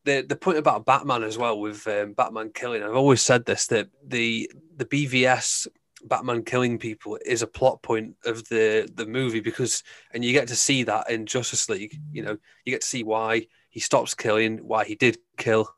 the 0.06 0.26
the 0.28 0.36
point 0.36 0.58
about 0.58 0.86
Batman 0.86 1.23
as 1.23 1.38
well 1.38 1.60
with 1.60 1.86
um, 1.88 2.13
Batman 2.13 2.52
killing, 2.54 2.84
I've 2.84 2.95
always 2.95 3.21
said 3.21 3.45
this 3.45 3.67
that 3.67 3.89
the 4.06 4.49
the 4.76 4.86
BVS 4.86 5.67
Batman 6.06 6.44
killing 6.44 6.78
people 6.78 7.18
is 7.26 7.42
a 7.42 7.48
plot 7.48 7.82
point 7.82 8.16
of 8.26 8.48
the 8.50 8.89
the 8.94 9.06
movie 9.06 9.39
because 9.39 9.84
and 10.12 10.24
you 10.24 10.34
get 10.34 10.48
to 10.50 10.56
see 10.56 10.84
that 10.84 11.10
in 11.10 11.26
Justice 11.26 11.70
League. 11.70 12.00
You 12.12 12.24
know, 12.24 12.38
you 12.66 12.72
get 12.72 12.82
to 12.82 12.88
see 12.88 13.04
why 13.04 13.48
he 13.70 13.80
stops 13.80 14.13
killing, 14.13 14.58
why 14.60 14.86
he 14.86 14.96
did 14.96 15.18
kill, 15.38 15.74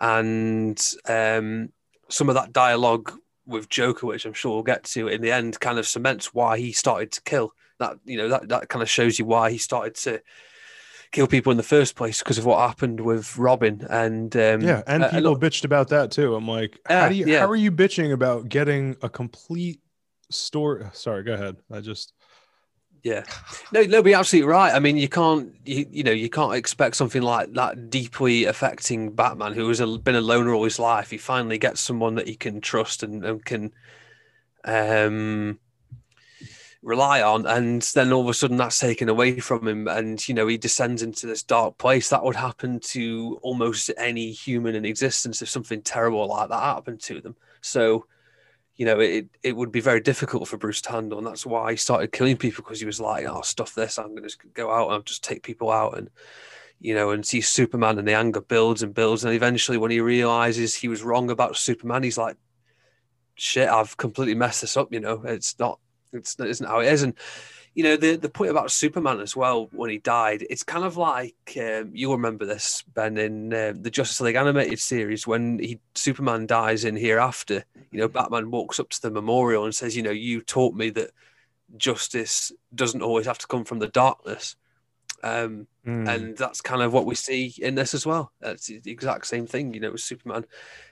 and 0.00 0.80
um, 1.08 1.70
some 2.08 2.28
of 2.28 2.34
that 2.34 2.52
dialogue 2.52 3.12
with 3.46 3.68
Joker, 3.68 4.06
which 4.06 4.26
I'm 4.26 4.32
sure 4.32 4.52
we'll 4.52 4.62
get 4.62 4.84
to 4.84 5.08
in 5.08 5.22
the 5.22 5.32
end, 5.32 5.60
kind 5.60 5.78
of 5.78 5.86
cements 5.86 6.34
why 6.34 6.58
he 6.58 6.72
started 6.72 7.12
to 7.12 7.22
kill. 7.22 7.52
That 7.78 7.98
you 8.04 8.16
know 8.16 8.28
that 8.28 8.48
that 8.48 8.68
kind 8.68 8.82
of 8.82 8.90
shows 8.90 9.18
you 9.18 9.24
why 9.24 9.50
he 9.50 9.58
started 9.58 9.94
to 9.96 10.22
kill 11.12 11.26
people 11.26 11.50
in 11.50 11.56
the 11.56 11.62
first 11.62 11.94
place 11.96 12.18
because 12.20 12.38
of 12.38 12.44
what 12.44 12.58
happened 12.66 13.00
with 13.00 13.36
Robin 13.38 13.86
and 13.90 14.34
um, 14.36 14.60
Yeah, 14.60 14.82
and 14.86 15.02
a 15.04 15.10
people 15.10 15.32
lot- 15.32 15.40
bitched 15.40 15.64
about 15.64 15.88
that 15.88 16.10
too. 16.10 16.34
I'm 16.34 16.46
like, 16.48 16.78
how 16.86 16.94
Yeah, 17.04 17.08
do 17.08 17.14
you 17.14 17.26
yeah. 17.26 17.40
how 17.40 17.48
are 17.48 17.56
you 17.56 17.72
bitching 17.72 18.12
about 18.12 18.48
getting 18.48 18.96
a 19.02 19.08
complete 19.08 19.80
story? 20.30 20.84
Sorry, 20.92 21.22
go 21.22 21.34
ahead. 21.34 21.56
I 21.72 21.80
just 21.80 22.12
Yeah, 23.04 23.22
no, 23.72 23.82
no, 23.82 24.02
be 24.02 24.14
absolutely 24.14 24.48
right. 24.50 24.74
I 24.74 24.80
mean, 24.80 24.96
you 24.96 25.08
can't, 25.08 25.54
you, 25.64 25.86
you 25.90 26.02
know, 26.02 26.10
you 26.10 26.28
can't 26.28 26.54
expect 26.54 26.96
something 26.96 27.22
like 27.22 27.52
that 27.54 27.88
deeply 27.88 28.44
affecting 28.46 29.12
Batman, 29.14 29.52
who 29.52 29.68
has 29.68 29.78
a, 29.80 29.86
been 29.98 30.16
a 30.16 30.20
loner 30.20 30.52
all 30.54 30.64
his 30.64 30.80
life. 30.80 31.10
He 31.10 31.18
finally 31.18 31.56
gets 31.58 31.80
someone 31.80 32.16
that 32.16 32.26
he 32.26 32.34
can 32.34 32.60
trust 32.60 33.04
and, 33.04 33.24
and 33.24 33.44
can 33.44 33.72
um, 34.64 35.60
rely 36.86 37.20
on, 37.20 37.44
and 37.46 37.82
then 37.94 38.12
all 38.12 38.22
of 38.22 38.28
a 38.28 38.34
sudden 38.34 38.56
that's 38.56 38.78
taken 38.78 39.08
away 39.08 39.40
from 39.40 39.66
him, 39.66 39.88
and 39.88 40.26
you 40.28 40.34
know 40.34 40.46
he 40.46 40.56
descends 40.56 41.02
into 41.02 41.26
this 41.26 41.42
dark 41.42 41.76
place. 41.78 42.08
That 42.08 42.24
would 42.24 42.36
happen 42.36 42.78
to 42.80 43.38
almost 43.42 43.90
any 43.98 44.30
human 44.30 44.76
in 44.76 44.84
existence 44.84 45.42
if 45.42 45.48
something 45.48 45.82
terrible 45.82 46.28
like 46.28 46.48
that 46.48 46.62
happened 46.62 47.00
to 47.02 47.20
them. 47.20 47.36
So 47.60 48.06
you 48.76 48.86
know, 48.86 49.00
it 49.00 49.28
it 49.42 49.56
would 49.56 49.72
be 49.72 49.80
very 49.80 50.00
difficult 50.00 50.48
for 50.48 50.58
Bruce 50.58 50.82
to 50.82 50.92
handle, 50.92 51.18
and 51.18 51.26
that's 51.26 51.44
why 51.44 51.72
he 51.72 51.76
started 51.76 52.12
killing 52.12 52.36
people 52.36 52.62
because 52.62 52.78
he 52.78 52.86
was 52.86 53.00
like, 53.00 53.26
"Oh, 53.26 53.40
stuff 53.42 53.74
this! 53.74 53.98
I'm 53.98 54.14
to 54.14 54.36
go 54.54 54.70
out 54.70 54.92
and 54.92 55.04
just 55.04 55.24
take 55.24 55.42
people 55.42 55.70
out," 55.70 55.98
and 55.98 56.08
you 56.78 56.94
know, 56.94 57.10
and 57.10 57.26
see 57.26 57.40
Superman, 57.40 57.98
and 57.98 58.06
the 58.06 58.14
anger 58.14 58.42
builds 58.42 58.82
and 58.82 58.94
builds, 58.94 59.24
and 59.24 59.34
eventually, 59.34 59.78
when 59.78 59.90
he 59.90 60.00
realizes 60.00 60.74
he 60.74 60.88
was 60.88 61.02
wrong 61.02 61.30
about 61.30 61.56
Superman, 61.56 62.02
he's 62.02 62.18
like, 62.18 62.36
"Shit, 63.34 63.68
I've 63.68 63.96
completely 63.96 64.34
messed 64.34 64.60
this 64.60 64.76
up." 64.76 64.92
You 64.92 65.00
know, 65.00 65.22
it's 65.24 65.58
not, 65.58 65.80
it's 66.16 66.38
it 66.38 66.48
isn't 66.48 66.66
how 66.66 66.80
it 66.80 66.92
is, 66.92 67.02
and 67.02 67.14
you 67.74 67.82
know 67.84 67.96
the 67.96 68.16
the 68.16 68.28
point 68.28 68.50
about 68.50 68.70
Superman 68.70 69.20
as 69.20 69.36
well 69.36 69.68
when 69.72 69.90
he 69.90 69.98
died. 69.98 70.46
It's 70.48 70.62
kind 70.62 70.84
of 70.84 70.96
like 70.96 71.58
um, 71.60 71.90
you'll 71.92 72.16
remember 72.16 72.46
this 72.46 72.82
Ben 72.94 73.18
in 73.18 73.52
uh, 73.52 73.74
the 73.76 73.90
Justice 73.90 74.20
League 74.20 74.36
animated 74.36 74.78
series 74.78 75.26
when 75.26 75.58
he 75.58 75.78
Superman 75.94 76.46
dies 76.46 76.84
in 76.84 76.96
Hereafter. 76.96 77.64
You 77.90 78.00
know, 78.00 78.08
Batman 78.08 78.50
walks 78.50 78.80
up 78.80 78.88
to 78.90 79.02
the 79.02 79.10
memorial 79.10 79.64
and 79.64 79.74
says, 79.74 79.96
"You 79.96 80.02
know, 80.02 80.10
you 80.10 80.40
taught 80.40 80.74
me 80.74 80.90
that 80.90 81.10
justice 81.76 82.52
doesn't 82.74 83.02
always 83.02 83.26
have 83.26 83.38
to 83.38 83.46
come 83.46 83.64
from 83.64 83.78
the 83.78 83.88
darkness." 83.88 84.56
Um, 85.26 85.66
Mm. 85.86 86.08
and 86.08 86.36
that's 86.36 86.60
kind 86.60 86.82
of 86.82 86.92
what 86.92 87.06
we 87.06 87.14
see 87.14 87.54
in 87.58 87.76
this 87.76 87.94
as 87.94 88.04
well. 88.04 88.32
It's 88.42 88.66
the 88.66 88.90
exact 88.90 89.24
same 89.28 89.46
thing. 89.46 89.72
You 89.72 89.78
know, 89.78 89.94
Superman 89.94 90.44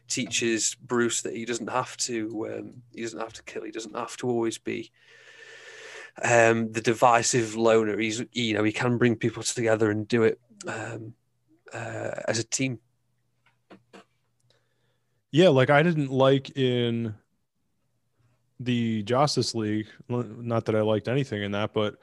teaches 0.07 0.77
Bruce 0.77 1.23
that 1.23 1.35
he 1.35 1.45
doesn't 1.45 1.69
have 1.69 1.97
to 1.97 2.47
um, 2.53 2.83
he 2.95 3.03
doesn't 3.03 3.19
have 3.19 3.33
to 3.33 3.43
kill. 3.43 3.65
He 3.65 3.73
doesn't 3.73 3.97
have 3.97 4.17
to 4.19 4.29
always 4.29 4.57
be 4.57 4.93
um, 6.23 6.71
the 6.71 6.81
divisive 6.81 7.57
loner. 7.57 7.99
He's 7.99 8.23
you 8.33 8.55
know 8.55 8.63
he 8.63 8.71
can 8.71 8.97
bring 8.97 9.17
people 9.17 9.43
together 9.43 9.91
and 9.91 10.07
do 10.07 10.23
it 10.23 10.39
um, 10.69 11.15
uh, 11.73 12.13
as 12.29 12.39
a 12.39 12.45
team. 12.45 12.79
Yeah, 15.33 15.49
like 15.49 15.71
I 15.71 15.83
didn't 15.83 16.13
like 16.13 16.57
in 16.57 17.17
the 18.61 19.03
Justice 19.03 19.57
League. 19.57 19.89
Not 20.09 20.67
that 20.67 20.77
I 20.77 20.83
liked 20.83 21.09
anything 21.09 21.43
in 21.43 21.51
that, 21.51 21.73
but 21.73 21.97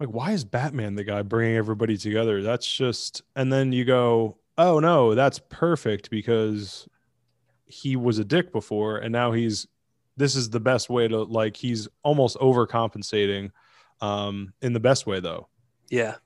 like, 0.00 0.08
why 0.08 0.32
is 0.32 0.44
Batman 0.44 0.94
the 0.94 1.04
guy 1.04 1.22
bringing 1.22 1.56
everybody 1.56 1.96
together? 1.96 2.42
That's 2.42 2.66
just, 2.66 3.22
and 3.36 3.52
then 3.52 3.72
you 3.72 3.84
go, 3.84 4.38
oh 4.58 4.80
no, 4.80 5.14
that's 5.14 5.38
perfect 5.50 6.10
because 6.10 6.88
he 7.66 7.94
was 7.96 8.18
a 8.18 8.24
dick 8.24 8.52
before, 8.52 8.98
and 8.98 9.12
now 9.12 9.32
he's. 9.32 9.66
This 10.16 10.34
is 10.36 10.50
the 10.50 10.60
best 10.60 10.90
way 10.90 11.08
to 11.08 11.22
like. 11.22 11.56
He's 11.56 11.88
almost 12.02 12.36
overcompensating, 12.38 13.52
um, 14.00 14.52
in 14.60 14.72
the 14.74 14.80
best 14.80 15.06
way 15.06 15.20
though. 15.20 15.48
Yeah, 15.88 16.16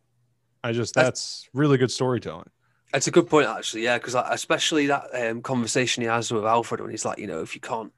I 0.64 0.72
just 0.72 0.94
That's- 0.94 1.10
that's 1.10 1.48
really 1.52 1.76
good 1.76 1.90
storytelling. 1.92 2.48
It's 2.92 3.06
a 3.08 3.10
good 3.10 3.28
point, 3.28 3.48
actually. 3.48 3.82
Yeah, 3.84 3.98
because 3.98 4.14
especially 4.14 4.86
that 4.86 5.08
um, 5.14 5.42
conversation 5.42 6.02
he 6.02 6.08
has 6.08 6.32
with 6.32 6.44
Alfred 6.44 6.80
when 6.80 6.90
he's 6.90 7.04
like, 7.04 7.18
you 7.18 7.26
know, 7.26 7.40
if 7.40 7.54
you 7.54 7.60
can't 7.60 7.92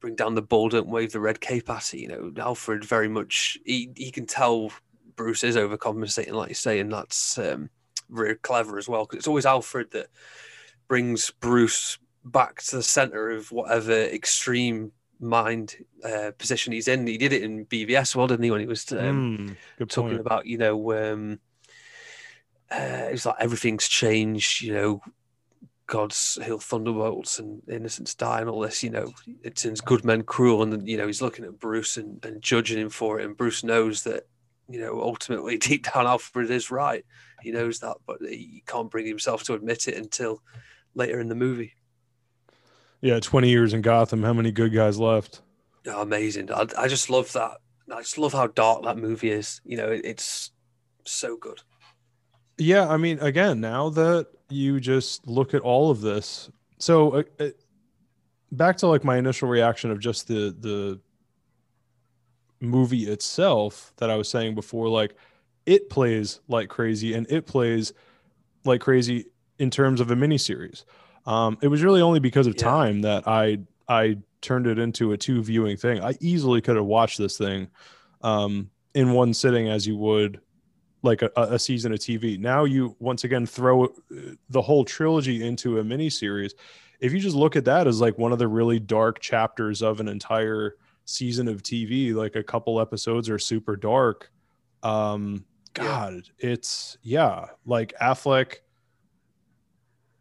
bring 0.00 0.14
down 0.14 0.34
the 0.34 0.42
bull, 0.42 0.68
don't 0.68 0.86
wave 0.88 1.12
the 1.12 1.20
red 1.20 1.40
cape 1.40 1.68
at 1.70 1.92
it. 1.92 1.98
You 1.98 2.08
know, 2.08 2.32
Alfred 2.36 2.84
very 2.84 3.08
much 3.08 3.58
he 3.64 3.90
he 3.96 4.10
can 4.10 4.26
tell 4.26 4.70
Bruce 5.18 5.44
is 5.44 5.56
overcompensating, 5.56 6.32
like 6.32 6.48
you 6.48 6.54
say, 6.54 6.78
and 6.78 6.90
that's 6.90 7.36
um, 7.38 7.68
very 8.08 8.36
clever 8.36 8.78
as 8.78 8.88
well. 8.88 9.04
Because 9.04 9.18
it's 9.18 9.28
always 9.28 9.44
Alfred 9.44 9.90
that 9.90 10.06
brings 10.86 11.30
Bruce 11.32 11.98
back 12.24 12.62
to 12.62 12.76
the 12.76 12.82
center 12.82 13.30
of 13.30 13.52
whatever 13.52 13.92
extreme 13.92 14.92
mind 15.20 15.74
uh, 16.04 16.30
position 16.38 16.72
he's 16.72 16.88
in. 16.88 17.06
He 17.06 17.18
did 17.18 17.32
it 17.32 17.42
in 17.42 17.66
BVS, 17.66 18.14
well, 18.16 18.28
didn't 18.28 18.44
he? 18.44 18.50
When 18.50 18.60
he 18.60 18.66
was 18.66 18.90
um, 18.92 19.56
Mm, 19.80 19.88
talking 19.88 20.10
point. 20.10 20.20
about 20.20 20.46
you 20.46 20.56
know 20.56 20.92
um 21.12 21.40
uh, 22.70 23.08
it's 23.10 23.26
like 23.26 23.36
everything's 23.40 23.88
changed 23.88 24.60
you 24.60 24.72
know 24.74 25.00
god's 25.86 26.38
he'll 26.44 26.58
thunderbolts 26.58 27.38
and 27.38 27.62
innocents 27.68 28.14
die 28.14 28.40
and 28.40 28.50
all 28.50 28.60
this 28.60 28.82
you 28.82 28.90
know 28.90 29.10
it 29.42 29.56
turns 29.56 29.80
good 29.80 30.04
men 30.04 30.22
cruel 30.22 30.62
and 30.62 30.86
you 30.86 30.98
know 30.98 31.06
he's 31.06 31.22
looking 31.22 31.46
at 31.46 31.58
bruce 31.58 31.96
and, 31.96 32.22
and 32.26 32.42
judging 32.42 32.78
him 32.78 32.90
for 32.90 33.18
it 33.18 33.24
and 33.24 33.38
bruce 33.38 33.64
knows 33.64 34.02
that 34.02 34.26
you 34.68 34.80
know 34.80 35.00
ultimately 35.00 35.58
deep 35.58 35.90
down 35.92 36.06
alfred 36.06 36.50
is 36.50 36.70
right. 36.70 37.04
He 37.42 37.50
knows 37.50 37.78
that 37.80 37.96
but 38.06 38.18
he 38.20 38.62
can't 38.66 38.90
bring 38.90 39.06
himself 39.06 39.44
to 39.44 39.54
admit 39.54 39.88
it 39.88 39.96
until 39.96 40.42
later 40.94 41.20
in 41.20 41.28
the 41.28 41.34
movie. 41.34 41.74
Yeah, 43.00 43.20
twenty 43.20 43.48
years 43.48 43.74
in 43.74 43.82
Gotham. 43.82 44.22
How 44.22 44.32
many 44.32 44.50
good 44.50 44.72
guys 44.72 44.98
left? 44.98 45.42
Oh, 45.86 46.02
amazing. 46.02 46.52
I, 46.52 46.66
I 46.76 46.88
just 46.88 47.08
love 47.08 47.32
that. 47.32 47.52
I 47.90 48.00
just 48.00 48.18
love 48.18 48.32
how 48.32 48.48
dark 48.48 48.82
that 48.84 48.98
movie 48.98 49.30
is. 49.30 49.60
You 49.64 49.76
know 49.76 49.88
it, 49.88 50.02
it's 50.04 50.50
so 51.04 51.36
good. 51.36 51.60
Yeah, 52.58 52.88
I 52.88 52.96
mean, 52.96 53.20
again, 53.20 53.60
now 53.60 53.88
that 53.90 54.26
you 54.50 54.80
just 54.80 55.26
look 55.26 55.54
at 55.54 55.62
all 55.62 55.90
of 55.90 56.00
this, 56.00 56.50
so 56.78 57.12
uh, 57.12 57.22
uh, 57.38 57.48
back 58.52 58.76
to 58.78 58.88
like 58.88 59.04
my 59.04 59.16
initial 59.16 59.48
reaction 59.48 59.90
of 59.90 60.00
just 60.00 60.26
the 60.26 60.54
the 60.58 61.00
movie 62.60 63.08
itself 63.08 63.92
that 63.98 64.10
I 64.10 64.16
was 64.16 64.28
saying 64.28 64.54
before, 64.54 64.88
like 64.88 65.16
it 65.66 65.90
plays 65.90 66.40
like 66.48 66.68
crazy 66.68 67.14
and 67.14 67.30
it 67.30 67.46
plays 67.46 67.92
like 68.64 68.80
crazy 68.80 69.26
in 69.58 69.70
terms 69.70 70.00
of 70.00 70.10
a 70.10 70.14
miniseries. 70.16 70.84
Um, 71.26 71.58
it 71.62 71.68
was 71.68 71.82
really 71.82 72.00
only 72.00 72.20
because 72.20 72.46
of 72.46 72.54
Yeah. 72.56 72.62
time 72.64 73.00
that 73.02 73.26
I 73.26 73.58
I 73.88 74.18
turned 74.40 74.66
it 74.66 74.78
into 74.78 75.12
a 75.12 75.16
two 75.16 75.42
viewing 75.42 75.76
thing. 75.76 76.02
I 76.02 76.14
easily 76.20 76.60
could 76.60 76.76
have 76.76 76.84
watched 76.84 77.18
this 77.18 77.36
thing 77.36 77.68
um, 78.22 78.70
in 78.94 79.12
one 79.12 79.34
sitting 79.34 79.68
as 79.68 79.86
you 79.86 79.96
would 79.96 80.40
like 81.02 81.22
a, 81.22 81.30
a 81.36 81.58
season 81.58 81.92
of 81.92 81.98
TV. 82.00 82.38
Now 82.38 82.64
you 82.64 82.96
once 82.98 83.24
again 83.24 83.46
throw 83.46 83.84
uh, 83.84 83.88
the 84.48 84.62
whole 84.62 84.84
trilogy 84.84 85.46
into 85.46 85.78
a 85.78 85.84
mini 85.84 86.10
series. 86.10 86.54
If 87.00 87.12
you 87.12 87.20
just 87.20 87.36
look 87.36 87.54
at 87.56 87.64
that 87.66 87.86
as 87.86 88.00
like 88.00 88.18
one 88.18 88.32
of 88.32 88.38
the 88.38 88.48
really 88.48 88.80
dark 88.80 89.20
chapters 89.20 89.82
of 89.82 90.00
an 90.00 90.08
entire 90.08 90.74
season 91.08 91.48
of 91.48 91.62
TV, 91.62 92.14
like 92.14 92.36
a 92.36 92.42
couple 92.42 92.80
episodes 92.80 93.30
are 93.30 93.38
super 93.38 93.76
dark. 93.76 94.30
Um, 94.82 95.44
Yeah. 95.76 95.84
God, 95.84 96.22
it's 96.38 96.98
yeah, 97.02 97.46
like 97.64 97.94
Affleck 98.00 98.56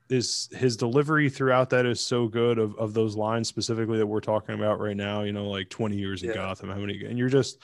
is 0.10 0.48
his 0.54 0.78
delivery 0.78 1.30
throughout 1.30 1.70
that 1.72 1.86
is 1.86 2.00
so 2.00 2.28
good 2.28 2.58
of, 2.58 2.74
of 2.78 2.94
those 2.94 3.18
lines 3.18 3.50
specifically 3.50 3.98
that 3.98 4.08
we're 4.08 4.22
talking 4.22 4.56
about 4.56 4.80
right 4.80 4.96
now, 4.96 5.24
you 5.24 5.34
know, 5.34 5.50
like 5.50 5.70
20 5.70 5.98
years 5.98 6.24
in 6.24 6.34
Gotham, 6.34 6.70
how 6.70 6.78
many 6.78 7.04
and 7.04 7.18
you're 7.18 7.28
just 7.28 7.62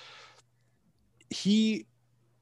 he 1.30 1.88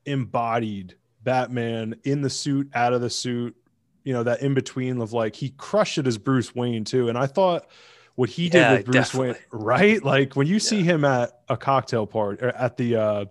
embodied 0.05 0.95
Batman 1.23 1.95
in 2.03 2.21
the 2.21 2.29
suit, 2.29 2.69
out 2.73 2.93
of 2.93 3.01
the 3.01 3.09
suit, 3.09 3.55
you 4.03 4.13
know, 4.13 4.23
that 4.23 4.41
in 4.41 4.55
between 4.55 4.99
of 4.99 5.13
like 5.13 5.35
he 5.35 5.49
crushed 5.49 5.99
it 5.99 6.07
as 6.07 6.17
Bruce 6.17 6.55
Wayne 6.55 6.83
too. 6.83 7.09
And 7.09 7.17
I 7.17 7.27
thought 7.27 7.67
what 8.15 8.29
he 8.29 8.49
did 8.49 8.67
Yeah, 8.67 8.71
with 8.73 8.85
Bruce 8.85 9.13
Wayne, 9.13 9.35
right? 9.51 10.03
Like 10.03 10.35
when 10.35 10.47
you 10.47 10.59
see 10.59 10.77
Yeah. 10.77 10.93
him 10.93 11.05
at 11.05 11.31
a 11.49 11.57
cocktail 11.57 12.05
party 12.07 12.43
or 12.43 12.49
at 12.49 12.77
the 12.77 12.95
uh 12.95 13.25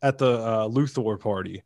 at 0.00 0.18
the 0.18 0.30
uh 0.30 0.68
Luthor 0.68 1.18
party, 1.18 1.62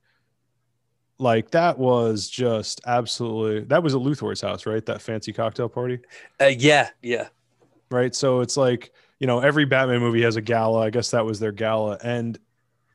like 1.18 1.50
that 1.52 1.78
was 1.78 2.28
just 2.28 2.80
absolutely 2.86 3.60
that 3.64 3.82
was 3.82 3.94
at 3.94 4.00
Luthor's 4.00 4.40
house, 4.40 4.66
right? 4.66 4.84
That 4.86 5.00
fancy 5.02 5.32
cocktail 5.32 5.68
party 5.68 6.00
uh, 6.40 6.46
yeah 6.46 6.90
yeah 7.02 7.28
right? 7.90 8.14
So 8.14 8.40
it's 8.40 8.56
like 8.56 8.92
you 9.18 9.26
know 9.26 9.40
every 9.40 9.64
Batman 9.64 10.00
movie 10.00 10.22
has 10.22 10.36
a 10.36 10.40
gala. 10.42 10.80
I 10.86 10.90
guess 10.90 11.10
that 11.12 11.24
was 11.24 11.38
their 11.40 11.52
gala, 11.52 11.98
and 12.02 12.38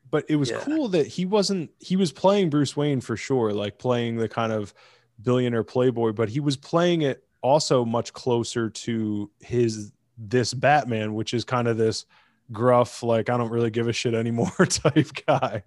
but 0.09 0.25
it 0.29 0.35
was 0.35 0.51
Yeah. 0.51 0.57
cool 0.57 0.89
that 0.89 1.07
he 1.07 1.25
wasn't. 1.25 1.71
He 1.79 1.95
was 1.95 2.11
playing 2.11 2.49
Bruce 2.49 2.75
Wayne 2.75 3.01
for 3.01 3.17
sure, 3.17 3.53
like 3.53 3.79
playing 3.79 4.17
the 4.17 4.29
kind 4.29 4.51
of 4.51 4.73
billionaire 5.21 5.63
playboy, 5.63 6.11
but 6.13 6.29
he 6.29 6.39
was 6.39 6.57
playing 6.57 7.01
it 7.01 7.23
also 7.41 7.83
much 7.85 8.13
closer 8.13 8.69
to 8.69 9.29
his 9.39 9.91
this 10.17 10.53
Batman, 10.53 11.13
which 11.15 11.33
is 11.33 11.43
kind 11.43 11.67
of 11.67 11.77
this 11.77 12.05
gruff, 12.51 13.01
like 13.03 13.29
I 13.29 13.37
don't 13.37 13.49
really 13.49 13.71
give 13.71 13.87
a 13.87 13.93
shit 13.93 14.13
anymore 14.13 14.51
type 14.69 15.07
guy. 15.25 15.63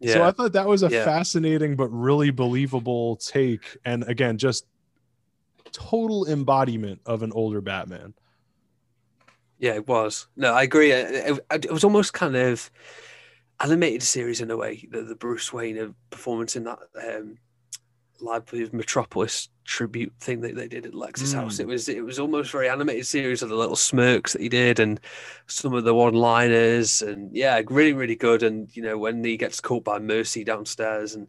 yeah 0.00 0.12
So 0.14 0.22
I 0.22 0.30
thought 0.30 0.52
that 0.52 0.66
was 0.68 0.82
a 0.82 0.88
Yeah. 0.90 1.04
fascinating 1.04 1.74
but 1.76 1.88
really 1.88 2.30
believable 2.30 3.16
take, 3.16 3.76
and 3.84 4.04
again, 4.04 4.38
just 4.38 4.66
total 5.72 6.26
embodiment 6.28 7.00
of 7.06 7.22
an 7.22 7.32
older 7.32 7.60
Batman. 7.60 8.14
Yeah, 9.58 9.74
it 9.74 9.88
was. 9.88 10.28
No, 10.36 10.52
I 10.54 10.62
agree. 10.62 10.92
It, 10.92 11.40
it- 11.50 11.64
it 11.66 11.72
was 11.72 11.82
almost 11.84 12.12
kind 12.12 12.36
of 12.36 12.70
animated 13.60 14.02
series 14.04 14.40
in 14.40 14.50
a 14.52 14.56
way. 14.56 14.86
The, 14.88 15.02
the 15.02 15.16
Bruce 15.16 15.52
Wayne 15.52 15.94
performance 16.10 16.54
in 16.54 16.64
that 16.64 16.78
um, 17.02 17.38
Library 18.20 18.64
of 18.64 18.72
Metropolis 18.72 19.48
tribute 19.64 20.12
thing 20.18 20.40
that 20.40 20.56
they 20.56 20.66
did 20.66 20.86
at 20.86 20.94
Lex's 20.94 21.32
House. 21.32 21.56
Mm. 21.56 21.60
It 21.60 21.66
was 21.66 21.88
it 21.88 22.04
was 22.04 22.18
almost 22.18 22.50
very 22.50 22.68
animated 22.68 23.06
series 23.06 23.42
of 23.42 23.50
the 23.50 23.54
little 23.54 23.76
smirks 23.76 24.32
that 24.32 24.42
he 24.42 24.48
did 24.48 24.80
and 24.80 24.98
some 25.46 25.74
of 25.74 25.84
the 25.84 25.94
one-liners 25.94 27.02
and 27.02 27.34
yeah, 27.36 27.60
really 27.68 27.92
really 27.92 28.16
good. 28.16 28.42
And 28.42 28.74
you 28.74 28.82
know 28.82 28.98
when 28.98 29.22
he 29.22 29.36
gets 29.36 29.60
caught 29.60 29.84
by 29.84 29.98
Mercy 29.98 30.44
downstairs 30.44 31.14
and 31.14 31.28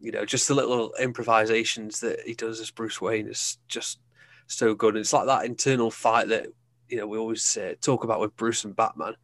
you 0.00 0.10
know 0.10 0.24
just 0.24 0.48
the 0.48 0.54
little 0.54 0.92
improvisations 1.00 2.00
that 2.00 2.20
he 2.26 2.34
does 2.34 2.60
as 2.60 2.70
Bruce 2.70 3.00
Wayne 3.00 3.28
is 3.28 3.58
just 3.68 4.00
so 4.46 4.74
good. 4.74 4.94
And 4.94 5.00
it's 5.00 5.12
like 5.12 5.26
that 5.26 5.44
internal 5.44 5.90
fight 5.90 6.28
that 6.28 6.48
you 6.88 6.96
know 6.96 7.06
we 7.06 7.18
always 7.18 7.56
uh, 7.56 7.74
talk 7.80 8.04
about 8.04 8.20
with 8.20 8.36
Bruce 8.36 8.64
and 8.64 8.74
Batman. 8.74 9.14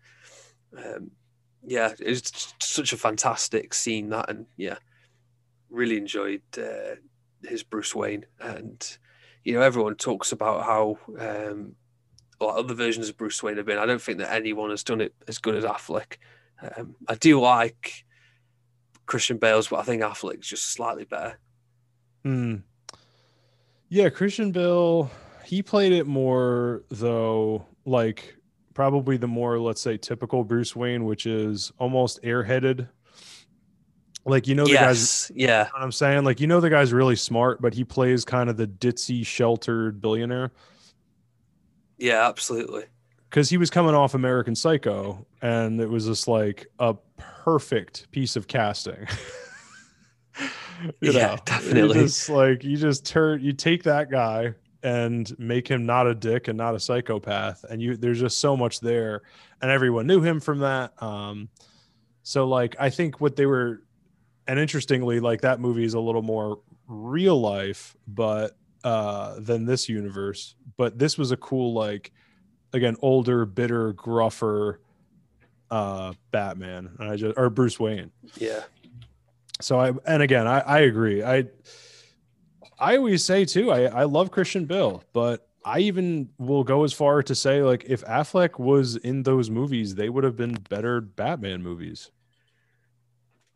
Um, 0.77 1.11
yeah, 1.67 1.93
it's 1.99 2.55
such 2.61 2.93
a 2.93 2.97
fantastic 2.97 3.75
scene 3.75 4.11
that, 4.11 4.31
and 4.31 4.47
yeah, 4.57 4.77
really 5.77 5.97
enjoyed 5.97 6.43
uh, 6.59 6.97
his 7.45 7.62
Bruce 7.62 7.95
Wayne. 7.95 8.27
And 8.41 8.99
you 9.45 9.55
know, 9.55 9.61
everyone 9.61 9.95
talks 9.95 10.33
about 10.33 10.65
how 10.65 10.99
um, 11.19 11.77
or 12.41 12.59
other 12.59 12.75
versions 12.75 13.09
of 13.09 13.17
Bruce 13.17 13.43
Wayne 13.43 13.57
have 13.57 13.67
been. 13.67 13.79
I 13.79 13.87
don't 13.87 14.03
think 14.03 14.19
that 14.19 14.33
anyone 14.33 14.71
has 14.71 14.85
done 14.85 15.01
it 15.01 15.15
as 15.29 15.39
good 15.39 15.55
as 15.55 15.65
Affleck. 15.65 16.17
Um, 16.77 16.97
I 17.09 17.15
do 17.15 17.41
like 17.41 18.05
Christian 19.07 19.39
Bale's, 19.39 19.69
but 19.69 19.79
I 19.79 19.83
think 19.83 20.03
Affleck's 20.03 20.49
just 20.49 20.73
slightly 20.73 21.05
better. 21.05 21.39
Hmm. 22.25 22.57
Yeah, 23.89 24.09
Christian 24.09 24.51
Bale, 24.51 25.11
he 25.45 25.62
played 25.62 25.93
it 25.93 26.07
more 26.07 26.83
though, 26.91 27.67
like 27.85 28.37
probably 28.75 29.17
the 29.17 29.29
more, 29.29 29.59
let's 29.59 29.81
say, 29.81 29.97
typical 29.97 30.45
Bruce 30.45 30.75
Wayne, 30.75 31.05
which 31.05 31.25
is 31.25 31.73
almost 31.79 32.23
airheaded. 32.23 32.89
Like 34.27 34.49
you 34.49 34.55
know 34.57 34.69
the 34.69 34.79
guy's 34.79 35.33
yeah, 35.35 35.69
you 35.69 35.73
know 35.73 35.81
what 35.81 35.85
I'm 35.85 35.93
saying? 35.93 36.25
Like 36.25 36.41
you 36.41 36.47
know 36.49 36.61
the 36.61 36.71
guy's 36.71 36.93
really 36.93 37.17
smart, 37.17 37.62
but 37.62 37.75
he 37.75 37.85
plays 37.85 38.25
kind 38.25 38.51
of 38.51 38.57
the 38.57 38.67
ditzy, 38.67 39.27
sheltered 39.27 40.01
billionaire. 40.01 40.53
yeah, 41.99 42.27
absolutely. 42.29 42.85
Because 43.31 43.51
he 43.51 43.57
was 43.57 43.71
coming 43.71 43.95
off 43.95 44.15
American 44.15 44.55
Psycho, 44.55 45.27
and 45.43 45.81
it 45.81 45.91
was 45.91 46.07
just 46.07 46.29
like 46.29 46.67
a 46.79 46.95
perfect 47.17 48.11
piece 48.11 48.37
of 48.37 48.47
casting. 48.47 49.07
You 51.01 51.12
Yeah, 51.12 51.12
know, 51.12 51.41
definitely. 51.45 51.79
You 51.79 51.89
just 51.89 52.29
like 52.29 52.65
you 52.65 52.77
just 52.77 53.07
turn 53.07 53.41
you 53.43 53.53
take 53.53 53.83
that 53.85 54.11
guy 54.11 54.55
and 54.83 55.37
make 55.39 55.69
him 55.69 55.87
not 55.87 56.07
a 56.07 56.15
dick 56.15 56.49
and 56.49 56.57
not 56.59 56.75
a 56.75 56.81
psychopath, 56.81 57.65
and 57.65 57.81
you 57.81 57.97
there's 57.97 58.21
just 58.21 58.39
so 58.39 58.57
much 58.57 58.81
there, 58.81 59.23
and 59.62 59.71
everyone 59.71 60.07
knew 60.07 60.21
him 60.21 60.41
from 60.41 60.61
that. 60.61 61.01
Um, 61.03 61.49
so 62.23 62.49
like 62.49 62.77
I 62.81 62.91
think 62.91 63.21
what 63.21 63.37
they 63.37 63.47
were, 63.47 63.83
and 64.47 64.59
interestingly, 64.59 65.21
like 65.21 65.41
that 65.43 65.61
movie 65.61 65.85
is 65.85 65.95
a 65.95 66.01
little 66.01 66.23
more 66.23 66.61
real 66.87 67.41
life, 67.41 67.97
but 68.07 68.57
uh, 68.85 69.41
than 69.41 69.65
this 69.65 69.89
universe. 69.89 70.55
But 70.77 70.99
this 70.99 71.19
was 71.19 71.33
a 71.33 71.37
cool 71.37 71.73
like, 71.73 72.13
again, 72.73 72.97
older, 73.01 73.45
bitter, 73.45 73.93
gruffer, 73.93 74.81
uh, 75.71 76.13
Batman. 76.31 76.91
And 76.99 77.11
I 77.11 77.17
just 77.17 77.37
or 77.37 77.51
Bruce 77.51 77.81
Wayne 77.81 78.13
Yeah, 78.37 78.63
so 79.61 79.81
I 79.81 79.93
and 80.07 80.23
again 80.23 80.47
I, 80.47 80.61
I 80.61 80.79
agree. 80.81 81.23
I 81.23 81.45
I 82.79 82.97
always 82.97 83.25
say 83.25 83.45
too, 83.45 83.73
I, 83.73 83.85
I 83.85 84.05
love 84.05 84.31
Christian 84.31 84.67
Bale, 84.67 85.03
but 85.13 85.49
I 85.65 85.81
even 85.81 86.29
will 86.39 86.63
go 86.63 86.85
as 86.85 86.93
far 86.93 87.23
to 87.23 87.35
say 87.35 87.63
like 87.63 87.85
if 87.89 88.05
Affleck 88.05 88.59
was 88.59 88.97
in 88.97 89.25
those 89.25 89.51
movies, 89.51 89.95
they 89.95 90.09
would 90.09 90.25
have 90.25 90.37
been 90.37 90.53
better 90.69 91.01
Batman 91.01 91.63
movies. 91.63 92.11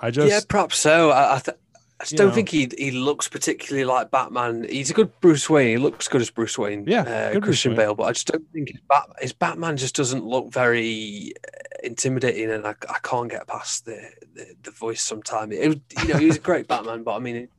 I 0.00 0.10
just 0.10 0.28
yeah, 0.28 0.40
perhaps 0.48 0.78
so. 0.78 1.10
I, 1.10 1.36
I, 1.36 1.38
th- 1.40 1.56
I 2.00 2.04
just 2.04 2.16
don't 2.16 2.28
know. 2.28 2.34
think 2.34 2.48
he 2.48 2.70
he 2.78 2.90
looks 2.90 3.28
particularly 3.28 3.84
like 3.84 4.10
Batman. 4.10 4.66
He's 4.68 4.90
a 4.90 4.94
good 4.94 5.12
Bruce 5.20 5.50
Wayne. 5.50 5.68
He 5.68 5.76
looks 5.76 6.08
good 6.08 6.22
as 6.22 6.30
Bruce 6.30 6.56
Wayne. 6.56 6.84
Yeah, 6.86 7.32
uh, 7.34 7.40
Christian 7.40 7.72
Wayne. 7.72 7.76
Bale. 7.78 7.94
But 7.94 8.04
I 8.04 8.12
just 8.12 8.26
don't 8.28 8.50
think 8.52 8.70
his, 8.70 8.80
Bat- 8.88 9.10
his 9.20 9.32
Batman 9.34 9.76
just 9.76 9.94
doesn't 9.94 10.24
look 10.24 10.50
very 10.52 11.34
uh, 11.46 11.50
intimidating, 11.84 12.50
and 12.50 12.66
I, 12.66 12.74
I 12.88 12.98
can't 13.02 13.30
get 13.30 13.46
past 13.46 13.84
the 13.84 14.00
the, 14.34 14.54
the 14.62 14.70
voice. 14.70 15.02
Sometimes 15.02 15.54
it, 15.54 15.68
was- 15.68 15.76
you 16.06 16.12
know 16.14 16.18
he 16.18 16.26
was 16.26 16.36
a 16.36 16.40
great 16.40 16.66
Batman, 16.72 17.02
but 17.02 17.16
I 17.16 17.18
mean 17.18 17.36
it, 17.36 17.50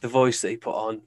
the 0.00 0.08
voice 0.08 0.40
that 0.40 0.48
he 0.50 0.56
put 0.56 0.74
on, 0.74 1.02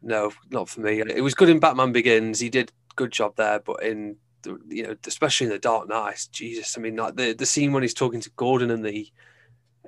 no, 0.00 0.32
not 0.50 0.68
for 0.68 0.80
me. 0.80 1.00
It 1.00 1.22
was 1.22 1.34
good 1.34 1.48
in 1.48 1.58
Batman 1.58 1.92
Begins. 1.92 2.38
He 2.40 2.48
did 2.48 2.70
good 2.94 3.10
job 3.10 3.34
there, 3.36 3.58
but 3.58 3.82
in 3.82 4.16
the, 4.42 4.58
you 4.68 4.82
know 4.84 4.94
especially 5.06 5.46
in 5.46 5.52
the 5.52 5.58
Dark 5.58 5.88
Knight, 5.88 6.28
Jesus, 6.30 6.78
I 6.78 6.80
mean 6.80 6.94
like 6.96 7.16
the 7.16 7.32
the 7.32 7.46
scene 7.46 7.72
when 7.72 7.82
he's 7.82 7.94
talking 7.94 8.20
to 8.20 8.30
Gordon 8.36 8.70
and 8.70 8.84
the 8.84 9.08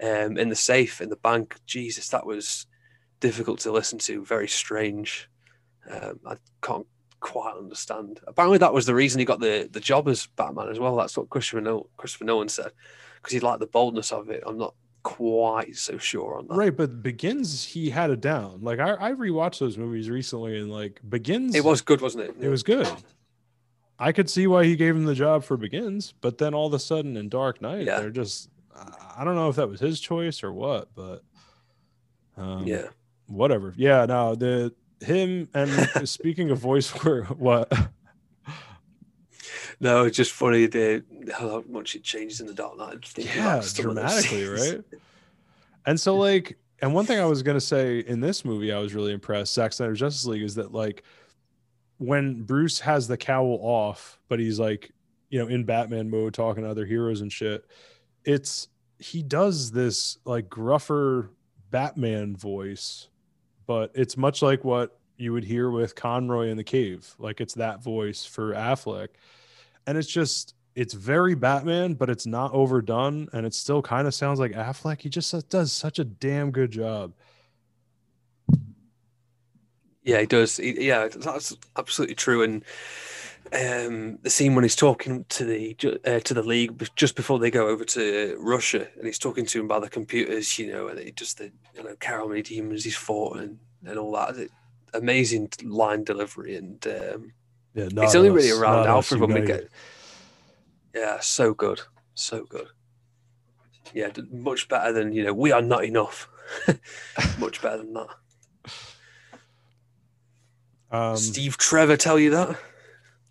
um, 0.03 0.37
in 0.39 0.49
the 0.49 0.57
safe 0.57 1.01
in 1.01 1.09
the 1.09 1.17
bank. 1.17 1.57
Jesus, 1.67 2.09
that 2.09 2.27
was 2.27 2.67
difficult 3.21 3.61
to 3.61 3.73
listen 3.73 3.99
to. 4.01 4.25
Very 4.25 4.49
strange. 4.49 5.29
Um, 5.91 6.21
I 6.27 6.37
can't 6.63 6.87
quite 7.21 7.55
understand. 7.57 8.21
Apparently, 8.27 8.59
that 8.59 8.75
was 8.75 8.87
the 8.87 8.95
reason 8.95 9.19
he 9.19 9.25
got 9.25 9.41
the, 9.41 9.69
the 9.71 9.81
job 9.81 10.09
as 10.09 10.27
Batman 10.37 10.69
as 10.69 10.79
well. 10.79 10.97
That's 10.97 11.17
what 11.17 11.31
Christopher 11.31 11.61
Nolan, 11.61 11.85
Christopher 11.97 12.25
Nolan 12.25 12.49
said 12.49 12.73
because 13.17 13.33
he 13.33 13.41
liked 13.41 13.61
the 13.61 13.67
boldness 13.67 14.13
of 14.13 14.29
it. 14.31 14.43
I'm 14.47 14.59
not 14.59 14.75
quite 15.03 15.77
so 15.77 15.99
sure 15.99 16.39
on 16.39 16.47
that. 16.49 16.55
right, 16.55 16.75
but 16.77 17.03
Begins 17.03 17.65
he 17.65 17.91
had 17.91 18.11
it 18.11 18.21
down. 18.23 18.61
Like 18.63 18.79
I 18.81 18.95
I 18.95 19.13
rewatched 19.13 19.59
those 19.59 19.77
movies 19.79 20.09
recently 20.11 20.59
and 20.59 20.71
like 20.71 21.01
Begins 21.09 21.55
It 21.55 21.65
was 21.65 21.83
good, 21.83 22.01
wasn't 22.01 22.25
it? 22.25 22.37
it 22.41 22.49
was 22.49 22.63
good. 22.63 22.89
I 23.99 24.13
could 24.13 24.29
see 24.29 24.47
why 24.47 24.65
he 24.65 24.77
gave 24.77 24.97
him 24.97 25.05
the 25.05 25.15
job 25.15 25.45
for 25.45 25.57
Begins, 25.57 26.13
but 26.21 26.39
then 26.39 26.53
all 26.55 26.67
of 26.67 26.75
a 26.75 26.79
sudden 26.79 27.17
in 27.17 27.29
Dark 27.29 27.61
Knight, 27.63 27.87
Yeah. 27.87 28.01
they're 28.01 28.11
just 28.11 28.49
I 29.17 29.25
don't 29.25 29.35
know 29.37 29.49
if 29.49 29.57
that 29.57 29.69
was 29.69 29.81
his 29.81 30.01
choice 30.01 30.43
or 30.43 30.53
what, 30.53 30.89
but 30.95 31.23
um, 32.37 32.67
Yeah. 32.67 32.89
whatever. 33.27 33.73
Yeah, 33.77 34.07
no, 34.07 34.35
the 34.35 34.75
him 35.01 35.49
and 35.55 35.71
speaking 36.09 36.51
of 36.51 36.59
voice 36.59 36.89
for 36.89 37.25
what 37.25 37.73
No, 39.81 40.05
it's 40.05 40.17
just 40.17 40.33
funny 40.33 40.67
the 40.67 41.05
how 41.33 41.63
much 41.69 41.95
it 41.95 42.03
changes 42.03 42.41
in 42.41 42.47
the 42.47 42.55
Dark 42.55 42.79
Knight. 42.79 43.13
yeah, 43.19 43.57
about 43.59 43.65
some 43.65 43.91
of 43.91 43.97
those 43.97 44.25
dramatically, 44.25 44.47
right? 44.47 44.81
And 45.87 45.99
so 46.01 46.17
like 46.29 46.57
and 46.81 46.95
one 46.95 47.07
thing 47.07 47.19
I 47.21 47.27
was 47.27 47.43
gonna 47.43 47.61
say 47.61 48.01
in 48.01 48.21
this 48.21 48.45
movie 48.45 48.73
I 48.73 48.79
was 48.79 48.95
really 48.95 49.13
impressed, 49.13 49.55
Zack 49.55 49.73
Snyder's 49.73 50.01
Justice 50.01 50.27
League, 50.27 50.43
is 50.43 50.55
that 50.57 50.73
like 50.73 51.03
when 51.99 52.43
Bruce 52.43 52.81
has 52.81 53.07
the 53.09 53.17
cowl 53.17 53.59
off, 53.63 54.19
but 54.29 54.39
he's 54.41 54.59
like, 54.59 54.91
you 55.31 55.39
know, 55.39 55.47
in 55.49 55.65
Batman 55.65 56.11
mode 56.11 56.35
talking 56.35 56.65
to 56.65 56.71
other 56.71 56.85
heroes 56.87 57.21
and 57.21 57.33
shit, 57.33 57.65
it's 58.25 58.69
he 58.99 59.23
does 59.23 59.73
this 59.73 60.19
like 60.25 60.49
gruffer 60.49 61.31
Batman 61.71 62.37
voice, 62.37 63.09
but 63.67 63.91
it's 63.95 64.17
much 64.17 64.43
like 64.43 64.65
what 64.65 64.99
you 65.17 65.33
would 65.33 65.45
hear 65.45 65.71
with 65.71 65.95
Conroy 65.95 66.49
in 66.49 66.57
the 66.57 66.65
cave. 66.65 67.15
Like 67.19 67.41
it's 67.41 67.55
that 67.55 67.83
voice 67.83 68.25
for 68.25 68.53
Affleck. 68.53 69.09
And 69.87 69.99
it's 69.99 70.09
just 70.09 70.55
it's 70.75 70.95
very 70.95 71.35
Batman, 71.35 71.95
but 71.95 72.11
it's 72.11 72.27
not 72.27 72.53
overdone, 72.53 73.29
and 73.33 73.47
it 73.47 73.55
still 73.55 73.83
kind 73.83 74.09
of 74.09 74.15
sounds 74.15 74.41
like 74.41 74.53
Affleck. 74.53 75.03
He 75.03 75.09
just 75.09 75.49
does 75.49 75.73
such 75.73 75.99
a 75.99 76.05
damn 76.05 76.51
good 76.51 76.71
job. 76.71 77.13
Yeah, 80.03 80.21
he 80.21 80.27
does. 80.27 80.57
He, 80.57 80.87
yeah, 80.87 81.09
that's 81.09 81.57
absolutely 81.77 82.17
true. 82.17 82.43
And 82.43 82.65
um, 83.55 84.19
the 84.23 84.31
scene 84.31 84.55
when 84.55 84.65
he's 84.65 84.77
talking 84.77 85.25
to 85.29 85.45
the 85.45 85.77
uh, 86.05 86.21
to 86.21 86.35
the 86.35 86.43
league 86.43 86.89
just 86.97 87.15
before 87.15 87.39
they 87.39 87.51
go 87.51 87.69
over 87.69 87.85
to 87.85 88.37
Russia, 88.41 88.89
and 88.97 89.07
he's 89.07 89.19
talking 89.19 89.47
to 89.47 89.61
him 89.61 89.67
about 89.67 89.83
the 89.83 89.89
computers, 89.91 90.59
you 90.59 90.73
know, 90.73 90.89
and 90.89 90.99
he 90.99 91.13
just 91.13 91.39
the 91.39 91.53
you 91.75 91.85
know, 91.85 91.95
how 92.03 92.27
many 92.27 92.43
demons 92.43 92.85
he's 92.85 92.97
fought 92.97 93.39
and 93.39 93.59
and 93.87 93.99
all 93.99 94.13
that. 94.13 94.37
It- 94.37 94.51
amazing 94.95 95.51
line 95.63 96.05
delivery, 96.05 96.57
and 96.57 96.87
um, 96.87 97.33
Yeah, 97.75 97.89
it's 97.97 98.15
only 98.15 98.31
really 98.31 98.51
around 98.51 98.87
Alfred 98.87 99.21
when 99.21 99.35
we 99.35 99.43
get. 99.43 99.69
Yeah, 100.95 101.19
so 101.21 101.53
good, 101.53 101.81
so 102.15 102.45
good. 102.45 102.69
Yeah, 103.93 104.11
much 104.31 104.69
better 104.69 104.93
than 104.93 105.13
you 105.13 105.25
know. 105.25 105.35
We 105.35 105.53
are 105.53 105.61
not 105.63 105.85
enough. 105.85 106.29
much 107.39 107.61
better 107.61 107.79
than 107.79 107.93
that. 107.95 108.09
Um, 110.91 111.17
Steve 111.17 111.57
Trevor 111.57 111.97
tell 111.97 112.19
you 112.19 112.31
that? 112.31 112.57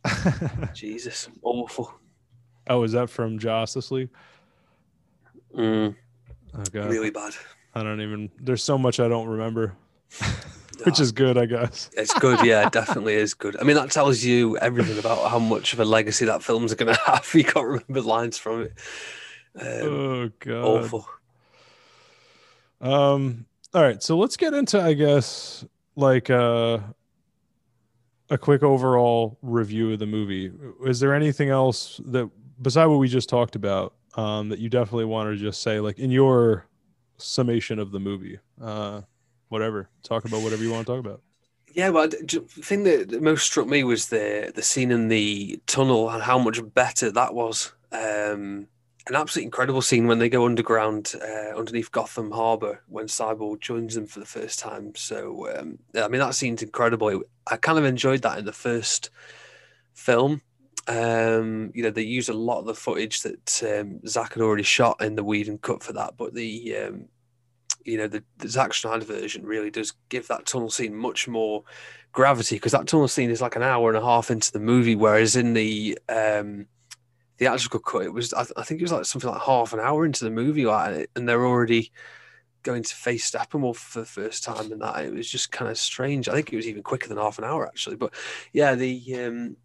Jesus, 0.74 1.30
awful. 1.42 1.94
oh, 2.70 2.84
is 2.84 2.92
that 2.94 3.10
from 3.10 3.40
Justice 3.40 3.92
League? 3.92 4.10
Mm, 5.56 5.96
Oh 6.56 6.64
god, 6.72 6.90
really 6.90 7.10
bad. 7.10 7.34
I 7.76 7.84
don't 7.84 8.02
even. 8.02 8.30
There's 8.40 8.64
so 8.64 8.78
much 8.78 9.00
I 9.00 9.08
don't 9.08 9.28
remember, 9.28 9.76
which 10.84 11.00
is 11.00 11.12
good, 11.12 11.38
I 11.38 11.46
guess. 11.46 11.90
It's 11.94 12.14
good, 12.20 12.46
yeah, 12.46 12.68
it 12.68 12.74
definitely 12.74 13.16
is 13.16 13.34
good. 13.34 13.60
I 13.60 13.64
mean, 13.64 13.76
that 13.76 13.90
tells 13.92 14.24
you 14.24 14.58
everything 14.58 15.00
about 15.00 15.30
how 15.30 15.40
much 15.40 15.74
of 15.74 15.80
a 15.80 15.86
legacy 15.86 16.26
that 16.26 16.44
film's 16.44 16.74
going 16.76 16.94
to 16.94 17.00
have. 17.06 17.30
You 17.34 17.44
can't 17.44 17.66
remember 17.66 18.02
lines 18.02 18.38
from 18.38 18.64
it. 18.64 18.74
Um, 19.60 19.68
oh 19.88 20.32
god, 20.40 20.64
awful. 20.64 21.08
Um. 22.82 23.46
All 23.74 23.82
right, 23.82 24.04
so 24.04 24.18
let's 24.20 24.38
get 24.38 24.54
into, 24.54 24.80
I 24.80 24.94
guess, 24.94 25.66
like 25.96 26.30
uh, 26.30 26.78
a 28.30 28.38
quick 28.38 28.64
overall 28.64 29.38
review 29.42 29.94
of 29.94 30.00
the 30.00 30.06
movie. 30.06 30.52
Is 30.86 31.00
there 31.00 31.14
anything 31.14 31.50
else 31.50 32.00
that, 32.06 32.30
beside 32.62 32.86
what 32.86 32.98
we 32.98 33.08
just 33.08 33.30
talked 33.30 33.56
about, 33.56 33.94
um, 34.16 34.50
that 34.50 34.60
you 34.60 34.70
definitely 34.70 35.06
want 35.06 35.30
to 35.30 35.36
just 35.36 35.62
say, 35.62 35.80
like 35.80 36.00
in 36.00 36.12
your 36.12 36.66
summation 37.18 37.80
of 37.80 37.92
the 37.92 38.00
movie? 38.00 38.40
Uh, 38.62 39.02
whatever. 39.50 39.90
Talk 40.04 40.26
about 40.26 40.42
whatever 40.42 40.64
you 40.64 40.72
want 40.72 40.86
to 40.88 40.92
talk 40.94 41.00
about. 41.00 41.22
Yeah, 41.74 41.90
well, 41.90 42.08
the 42.08 42.46
thing 42.48 42.84
that 42.84 43.22
most 43.22 43.46
struck 43.46 43.68
me 43.68 43.84
was 43.84 44.10
the 44.10 44.52
the 44.54 44.62
scene 44.62 44.92
in 44.92 45.08
the 45.08 45.60
tunnel 45.66 46.10
and 46.10 46.22
how 46.22 46.38
much 46.38 46.60
better 46.74 47.12
that 47.12 47.34
was. 47.34 47.74
Um, 47.92 48.68
an 49.08 49.16
absolutely 49.16 49.46
incredible 49.46 49.82
scene 49.82 50.08
when 50.08 50.20
they 50.20 50.30
go 50.30 50.46
underground 50.46 51.14
uh, 51.22 51.58
underneath 51.58 51.92
Gotham 51.92 52.32
Harbor 52.32 52.82
when 52.88 53.08
Cyborg 53.08 53.60
joins 53.60 53.96
them 53.96 54.08
for 54.08 54.20
the 54.20 54.26
first 54.26 54.60
time. 54.60 54.96
So, 54.96 55.50
um, 55.58 55.80
I 55.96 56.08
mean, 56.08 56.20
that 56.20 56.36
scene's 56.36 56.64
incredible. 56.64 57.24
I 57.48 57.58
kind 57.58 57.78
of 57.78 57.86
enjoyed 57.86 58.22
that 58.22 58.40
in 58.40 58.46
the 58.46 58.54
first 58.54 59.10
film. 59.94 60.42
Um, 60.88 61.72
you 61.74 61.84
know, 61.84 61.92
they 61.92 62.04
use 62.04 62.30
a 62.30 62.34
lot 62.34 62.60
of 62.60 62.66
the 62.66 62.76
footage 62.76 63.22
that 63.22 63.64
um, 63.64 64.06
Zach 64.08 64.34
had 64.34 64.44
already 64.44 64.64
shot 64.64 65.02
in 65.02 65.16
the 65.16 65.24
Whedon 65.24 65.58
cut 65.58 65.84
for 65.84 65.94
that, 65.94 66.16
but 66.18 66.34
the 66.34 66.76
um, 66.78 67.06
you 67.86 67.98
know 67.98 68.08
the, 68.08 68.24
the 68.38 68.50
Zack 68.50 68.74
Snyder 68.74 69.06
version 69.06 69.46
really 69.46 69.70
does 69.70 69.94
give 70.10 70.28
that 70.28 70.46
tunnel 70.46 70.70
scene 70.70 70.96
much 70.96 71.28
more 71.28 71.64
gravity 72.12 72.56
because 72.56 72.72
that 72.74 72.88
tunnel 72.88 73.08
scene 73.08 73.30
is 73.30 73.42
like 73.42 73.56
an 73.56 73.64
hour 73.64 73.90
and 73.90 73.98
a 73.98 74.06
half 74.06 74.30
into 74.32 74.52
the 74.52 74.60
movie, 74.60 74.96
whereas 74.96 75.36
in 75.36 75.54
the 75.54 75.98
um, 76.10 76.68
the 77.44 77.52
actual 77.52 77.80
cut 77.80 78.04
it 78.04 78.14
was 78.14 78.34
I, 78.34 78.46
I 78.56 78.64
think 78.64 78.80
it 78.80 78.84
was 78.84 78.92
like 78.92 79.06
something 79.06 79.30
like 79.30 79.42
half 79.42 79.74
an 79.74 79.80
hour 79.80 80.06
into 80.06 80.24
the 80.24 80.32
movie, 80.32 80.66
like, 80.66 81.10
and 81.16 81.28
they're 81.28 81.46
already 81.46 81.92
going 82.64 82.84
to 82.84 82.96
face 82.96 83.30
Steppenwolf 83.30 83.76
for 83.76 84.00
the 84.00 84.06
first 84.06 84.44
time, 84.44 84.72
and 84.72 84.82
that 84.82 85.04
it 85.04 85.14
was 85.14 85.30
just 85.30 85.52
kind 85.52 85.70
of 85.70 85.78
strange. 85.78 86.30
I 86.30 86.34
think 86.34 86.52
it 86.52 86.56
was 86.56 86.68
even 86.68 86.84
quicker 86.84 87.10
than 87.10 87.18
half 87.18 87.38
an 87.38 87.44
hour 87.44 87.68
actually, 87.68 87.98
but 87.98 88.14
yeah, 88.54 88.76
the 88.76 89.26
um, 89.26 89.58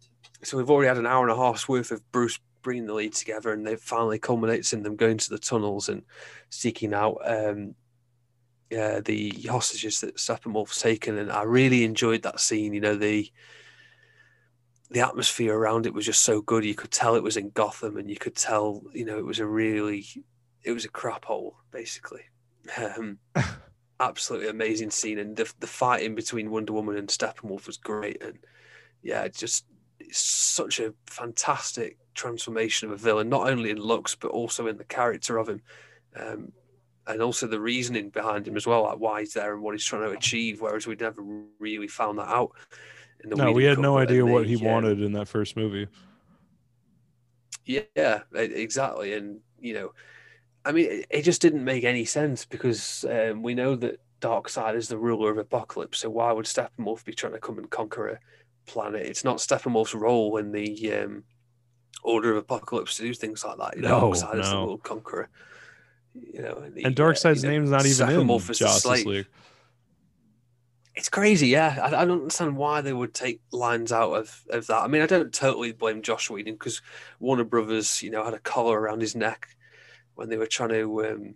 so 0.43 0.57
we've 0.57 0.69
already 0.69 0.87
had 0.87 0.97
an 0.97 1.07
hour 1.07 1.23
and 1.23 1.31
a 1.31 1.41
half's 1.41 1.69
worth 1.69 1.91
of 1.91 2.11
Bruce 2.11 2.39
bringing 2.61 2.85
the 2.85 2.93
lead 2.93 3.13
together, 3.13 3.53
and 3.53 3.67
it 3.67 3.79
finally 3.79 4.19
culminates 4.19 4.73
in 4.73 4.83
them 4.83 4.97
going 4.97 5.17
to 5.17 5.29
the 5.29 5.39
tunnels 5.39 5.87
and 5.87 6.03
seeking 6.49 6.93
out 6.93 7.17
um, 7.23 7.75
the 8.69 9.47
hostages 9.49 10.01
that 10.01 10.17
Steppenwolf's 10.17 10.81
taken, 10.81 11.17
and 11.17 11.31
I 11.31 11.43
really 11.43 11.85
enjoyed 11.85 12.23
that 12.23 12.41
scene. 12.41 12.73
You 12.73 12.81
know, 12.81 12.95
the 12.95 13.31
the 14.91 15.01
atmosphere 15.01 15.55
around 15.55 15.85
it 15.85 15.93
was 15.93 16.05
just 16.05 16.23
so 16.23 16.41
good. 16.41 16.65
You 16.65 16.75
could 16.75 16.91
tell 16.91 17.15
it 17.15 17.23
was 17.23 17.37
in 17.37 17.51
Gotham, 17.51 17.97
and 17.97 18.09
you 18.09 18.17
could 18.17 18.35
tell, 18.35 18.83
you 18.93 19.05
know, 19.05 19.17
it 19.17 19.25
was 19.25 19.39
a 19.39 19.45
really, 19.45 20.05
it 20.63 20.71
was 20.71 20.85
a 20.85 20.89
crap 20.89 21.25
hole, 21.25 21.57
basically. 21.71 22.23
Um, 22.77 23.19
absolutely 23.99 24.49
amazing 24.49 24.91
scene, 24.91 25.19
and 25.19 25.35
the 25.35 25.51
the 25.59 25.67
fighting 25.67 26.15
between 26.15 26.51
Wonder 26.51 26.73
Woman 26.73 26.97
and 26.97 27.07
Steppenwolf 27.07 27.67
was 27.67 27.77
great, 27.77 28.23
and 28.23 28.39
yeah, 29.01 29.27
just 29.27 29.65
it's 29.99 30.19
such 30.19 30.79
a 30.79 30.93
fantastic 31.05 31.97
transformation 32.13 32.87
of 32.87 32.93
a 32.93 32.97
villain, 32.97 33.29
not 33.29 33.49
only 33.49 33.69
in 33.69 33.77
looks 33.77 34.15
but 34.15 34.31
also 34.31 34.67
in 34.67 34.77
the 34.77 34.83
character 34.83 35.37
of 35.37 35.49
him. 35.49 35.61
Um, 36.15 36.51
and 37.07 37.23
also 37.23 37.47
the 37.47 37.59
reasoning 37.59 38.09
behind 38.09 38.47
him 38.47 38.55
as 38.55 38.67
well, 38.67 38.83
like 38.83 38.99
why 38.99 39.21
he's 39.21 39.33
there 39.33 39.53
and 39.53 39.63
what 39.63 39.73
he's 39.73 39.85
trying 39.85 40.03
to 40.03 40.15
achieve. 40.15 40.61
Whereas 40.61 40.85
we 40.85 40.95
never 40.95 41.23
really 41.59 41.87
found 41.87 42.19
that 42.19 42.27
out. 42.27 42.51
The 43.23 43.35
no, 43.35 43.51
we 43.51 43.65
had 43.65 43.79
no 43.79 43.97
idea 43.97 44.25
what 44.25 44.45
he 44.45 44.55
yeah. 44.55 44.71
wanted 44.71 45.01
in 45.01 45.13
that 45.13 45.27
first 45.27 45.57
movie. 45.57 45.87
Yeah, 47.65 48.21
exactly, 48.33 49.13
and 49.13 49.39
you 49.59 49.73
know, 49.73 49.93
I 50.65 50.71
mean, 50.71 51.03
it, 51.09 51.21
just 51.21 51.41
didn't 51.41 51.63
make 51.63 51.83
any 51.83 52.05
sense 52.05 52.45
because 52.45 53.05
um, 53.05 53.43
we 53.43 53.53
know 53.53 53.75
that 53.75 53.99
Darkseid 54.21 54.75
is 54.75 54.87
the 54.87 54.97
ruler 54.97 55.37
of 55.37 55.47
Apokolips. 55.47 55.95
So 55.95 56.09
why 56.09 56.31
would 56.31 56.45
Steppenwolf 56.45 57.05
be 57.05 57.13
trying 57.13 57.33
to 57.33 57.39
come 57.39 57.57
and 57.57 57.69
conquer 57.69 58.07
a 58.07 58.19
planet? 58.65 59.05
It's 59.05 59.23
not 59.23 59.37
Steppenwolf's 59.37 59.93
role 59.93 60.37
in 60.37 60.51
the 60.51 60.93
um, 60.93 61.23
Order 62.01 62.35
of 62.35 62.47
Apokolips 62.47 62.95
to 62.95 63.03
do 63.03 63.13
things 63.13 63.43
like 63.43 63.57
that. 63.57 63.75
You 63.75 63.83
know, 63.83 63.99
no, 63.99 64.11
Darkseid 64.11 64.33
no. 64.33 64.39
is 64.39 64.49
the 64.49 64.55
world 64.55 64.83
conqueror 64.83 65.29
you 66.13 66.41
know, 66.41 66.69
the, 66.69 66.83
and 66.83 66.95
Darkseid's 66.95 67.43
uh, 67.43 67.47
name's 67.47 67.69
not 67.69 67.85
even 67.85 68.09
in 68.09 68.39
Justice 68.53 69.05
League. 69.05 69.27
It's 70.99 71.07
crazy, 71.07 71.47
yeah. 71.47 71.79
I, 71.81 72.01
I, 72.01 72.05
don't 72.05 72.23
understand 72.23 72.57
why 72.57 72.81
they 72.81 72.91
would 72.91 73.13
take 73.13 73.39
lines 73.53 73.93
out 73.93 74.11
of, 74.11 74.43
of 74.49 74.67
that. 74.67 74.83
I 74.83 74.87
mean, 74.87 75.01
I 75.01 75.05
don't 75.05 75.33
totally 75.33 75.71
blame 75.71 76.01
Joss 76.01 76.29
Whedon 76.29 76.55
because 76.55 76.81
Warner 77.21 77.45
Brothers, 77.45 78.03
you 78.03 78.09
know, 78.11 78.25
had 78.25 78.33
a 78.33 78.39
collar 78.39 78.77
around 78.77 78.99
his 78.99 79.15
neck 79.15 79.47
when 80.15 80.27
they 80.27 80.35
were 80.35 80.45
trying 80.45 80.71
to 80.71 81.05
um, 81.05 81.35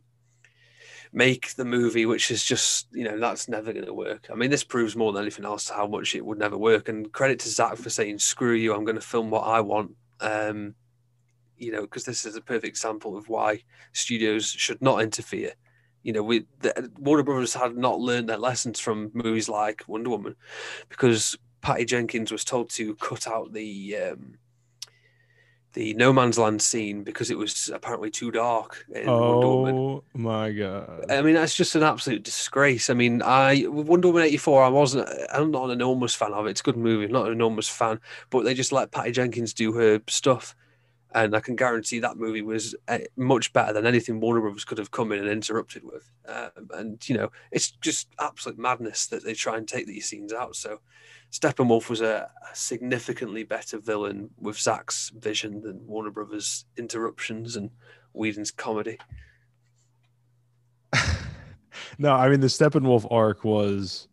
make 1.13 1.53
the 1.53 1.63
movie, 1.63 2.05
which 2.05 2.29
is 2.29 2.43
just, 2.43 2.87
you 2.91 3.05
know, 3.05 3.17
that's 3.17 3.47
never 3.47 3.71
going 3.71 3.85
to 3.85 3.93
work. 3.93 4.27
I 4.29 4.35
mean, 4.35 4.49
this 4.49 4.65
proves 4.65 4.97
more 4.97 5.13
than 5.13 5.21
anything 5.21 5.45
else 5.45 5.69
how 5.69 5.87
much 5.87 6.13
it 6.13 6.25
would 6.25 6.39
never 6.39 6.57
work. 6.57 6.89
And 6.89 7.09
credit 7.13 7.39
to 7.39 7.49
Zack 7.49 7.77
for 7.77 7.89
saying, 7.89 8.19
"Screw 8.19 8.55
you, 8.55 8.75
I'm 8.75 8.83
going 8.83 8.95
to 8.95 9.01
film 9.01 9.29
what 9.29 9.47
I 9.47 9.61
want." 9.61 9.91
Um, 10.19 10.75
you 11.55 11.71
know, 11.71 11.83
because 11.83 12.03
this 12.03 12.25
is 12.25 12.35
a 12.35 12.41
perfect 12.41 12.65
example 12.65 13.15
of 13.15 13.29
why 13.29 13.63
studios 13.93 14.49
should 14.49 14.81
not 14.81 15.01
interfere. 15.01 15.53
You 16.03 16.13
know, 16.13 16.23
we 16.23 16.45
the, 16.59 16.91
Warner 16.97 17.23
Brothers 17.23 17.53
had 17.53 17.75
not 17.75 17.99
learned 17.99 18.29
their 18.29 18.37
lessons 18.37 18.79
from 18.79 19.11
movies 19.13 19.49
like 19.49 19.83
Wonder 19.87 20.09
Woman, 20.09 20.35
because 20.89 21.37
Patty 21.61 21.85
Jenkins 21.85 22.31
was 22.31 22.43
told 22.43 22.69
to 22.71 22.95
cut 22.95 23.27
out 23.27 23.53
the 23.53 23.97
um, 23.97 24.37
the 25.73 25.93
no 25.95 26.13
man's 26.13 26.37
land 26.37 26.61
scene 26.61 27.03
because 27.03 27.31
it 27.31 27.37
was 27.37 27.69
apparently 27.73 28.09
too 28.09 28.31
dark. 28.31 28.85
oh 29.07 30.03
my 30.13 30.51
god! 30.51 31.05
I 31.09 31.21
mean, 31.21 31.33
that's 31.33 31.55
just 31.55 31.75
an 31.75 31.83
absolute 31.83 32.23
disgrace. 32.23 32.89
I 32.89 32.93
mean, 32.93 33.21
I 33.21 33.65
Wonder 33.67 34.09
Woman 34.09 34.23
eighty 34.23 34.37
four. 34.37 34.63
I 34.63 34.69
wasn't. 34.69 35.09
I'm 35.33 35.51
not 35.51 35.65
an 35.65 35.71
enormous 35.71 36.13
fan 36.13 36.33
of 36.33 36.45
it. 36.45 36.51
It's 36.51 36.61
a 36.61 36.63
good 36.63 36.77
movie. 36.77 37.05
I'm 37.05 37.11
not 37.11 37.27
an 37.27 37.33
enormous 37.33 37.69
fan, 37.69 37.99
but 38.29 38.43
they 38.43 38.53
just 38.53 38.71
let 38.71 38.91
Patty 38.91 39.11
Jenkins 39.11 39.53
do 39.53 39.73
her 39.73 40.01
stuff 40.07 40.55
and 41.13 41.35
I 41.35 41.39
can 41.39 41.55
guarantee 41.55 41.99
that 41.99 42.17
movie 42.17 42.41
was 42.41 42.75
uh, 42.87 42.99
much 43.15 43.53
better 43.53 43.73
than 43.73 43.85
anything 43.85 44.19
Warner 44.19 44.41
Brothers 44.41 44.65
could 44.65 44.77
have 44.77 44.91
come 44.91 45.11
in 45.11 45.19
and 45.19 45.29
interrupted 45.29 45.83
with. 45.83 46.11
Um, 46.27 46.69
and 46.73 47.09
you 47.09 47.15
know, 47.15 47.31
it's 47.51 47.71
just 47.71 48.07
absolute 48.19 48.57
madness 48.57 49.07
that 49.07 49.23
they 49.23 49.33
try 49.33 49.57
and 49.57 49.67
take 49.67 49.85
these 49.85 50.07
scenes 50.07 50.33
out. 50.33 50.55
So, 50.55 50.79
Steppenwolf 51.31 51.89
was 51.89 52.01
a, 52.01 52.29
a 52.51 52.55
significantly 52.55 53.43
better 53.43 53.79
villain 53.79 54.29
with 54.39 54.57
Zack's 54.57 55.09
vision 55.09 55.61
than 55.61 55.85
Warner 55.87 56.11
Brothers' 56.11 56.65
interruptions 56.77 57.55
and 57.55 57.71
Whedon's 58.13 58.51
comedy. 58.51 58.97
no, 61.97 62.13
I 62.13 62.29
mean 62.29 62.39
the 62.39 62.47
Steppenwolf 62.47 63.07
arc 63.11 63.43
was 63.43 64.07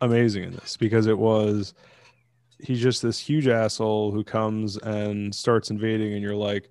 amazing 0.00 0.44
in 0.44 0.52
this 0.52 0.76
because 0.76 1.06
it 1.06 1.18
was 1.18 1.74
he's 2.60 2.80
just 2.80 3.02
this 3.02 3.18
huge 3.18 3.48
asshole 3.48 4.10
who 4.12 4.24
comes 4.24 4.76
and 4.78 5.34
starts 5.34 5.70
invading 5.70 6.12
and 6.12 6.22
you're 6.22 6.34
like 6.34 6.70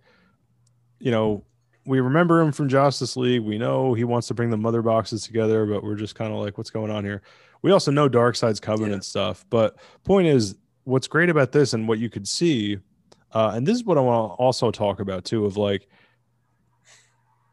you 0.99 1.11
know 1.11 1.43
we 1.85 1.99
remember 1.99 2.41
him 2.41 2.51
from 2.51 2.67
justice 2.67 3.15
league 3.15 3.41
we 3.41 3.57
know 3.57 3.93
he 3.93 4.03
wants 4.03 4.27
to 4.27 4.33
bring 4.33 4.49
the 4.49 4.57
mother 4.57 4.81
boxes 4.81 5.23
together 5.23 5.65
but 5.65 5.83
we're 5.83 5.95
just 5.95 6.15
kind 6.15 6.33
of 6.33 6.39
like 6.39 6.57
what's 6.57 6.69
going 6.69 6.91
on 6.91 7.03
here 7.03 7.21
we 7.61 7.71
also 7.71 7.91
know 7.91 8.09
darkseid's 8.09 8.59
coming 8.59 8.87
yeah. 8.87 8.93
and 8.93 9.03
stuff 9.03 9.45
but 9.49 9.77
point 10.03 10.27
is 10.27 10.55
what's 10.83 11.07
great 11.07 11.29
about 11.29 11.51
this 11.51 11.73
and 11.73 11.87
what 11.87 11.99
you 11.99 12.09
could 12.09 12.27
see 12.27 12.77
uh, 13.33 13.51
and 13.53 13.65
this 13.65 13.75
is 13.75 13.83
what 13.83 13.97
i 13.97 14.01
want 14.01 14.31
to 14.31 14.35
also 14.35 14.71
talk 14.71 14.99
about 14.99 15.23
too 15.23 15.45
of 15.45 15.57
like 15.57 15.87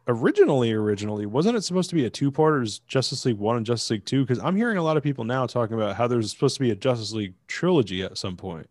originally 0.06 0.72
originally 0.72 1.24
wasn't 1.24 1.56
it 1.56 1.62
supposed 1.62 1.88
to 1.88 1.96
be 1.96 2.04
a 2.04 2.10
two-parters 2.10 2.80
justice 2.80 3.24
league 3.24 3.38
1 3.38 3.56
and 3.56 3.66
justice 3.66 3.90
league 3.90 4.04
2 4.04 4.22
because 4.22 4.38
i'm 4.40 4.56
hearing 4.56 4.76
a 4.76 4.82
lot 4.82 4.96
of 4.96 5.02
people 5.02 5.24
now 5.24 5.46
talking 5.46 5.74
about 5.74 5.96
how 5.96 6.06
there's 6.06 6.30
supposed 6.30 6.56
to 6.56 6.60
be 6.60 6.70
a 6.70 6.74
justice 6.74 7.12
league 7.12 7.34
trilogy 7.46 8.02
at 8.02 8.18
some 8.18 8.36
point. 8.36 8.68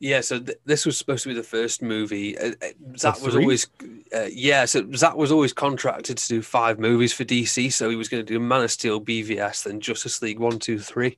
Yeah 0.00 0.20
so 0.20 0.40
th- 0.40 0.58
this 0.64 0.84
was 0.84 0.98
supposed 0.98 1.22
to 1.22 1.28
be 1.28 1.34
the 1.34 1.42
first 1.42 1.82
movie. 1.82 2.36
Uh, 2.36 2.52
uh 2.62 2.96
zack 2.96 3.22
was 3.22 3.36
always 3.36 3.68
uh, 4.14 4.26
yeah 4.30 4.64
so 4.64 4.90
zack 4.92 5.16
was 5.16 5.30
always 5.30 5.52
contracted 5.52 6.18
to 6.18 6.28
do 6.28 6.42
five 6.42 6.80
movies 6.80 7.12
for 7.12 7.24
dc 7.24 7.72
so 7.72 7.88
he 7.88 7.94
was 7.94 8.08
going 8.08 8.24
to 8.24 8.32
do 8.32 8.40
man 8.40 8.64
of 8.64 8.72
steel 8.72 9.00
bvs 9.00 9.62
then 9.62 9.80
justice 9.80 10.20
league 10.20 10.40
one 10.40 10.58
two 10.58 10.78
three. 10.78 11.16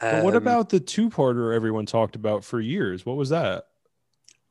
Um, 0.00 0.24
what 0.24 0.34
about 0.34 0.68
the 0.68 0.80
two-parter 0.80 1.54
everyone 1.54 1.86
talked 1.86 2.16
about 2.16 2.44
for 2.44 2.58
years? 2.58 3.06
What 3.06 3.16
was 3.16 3.28
that 3.28 3.66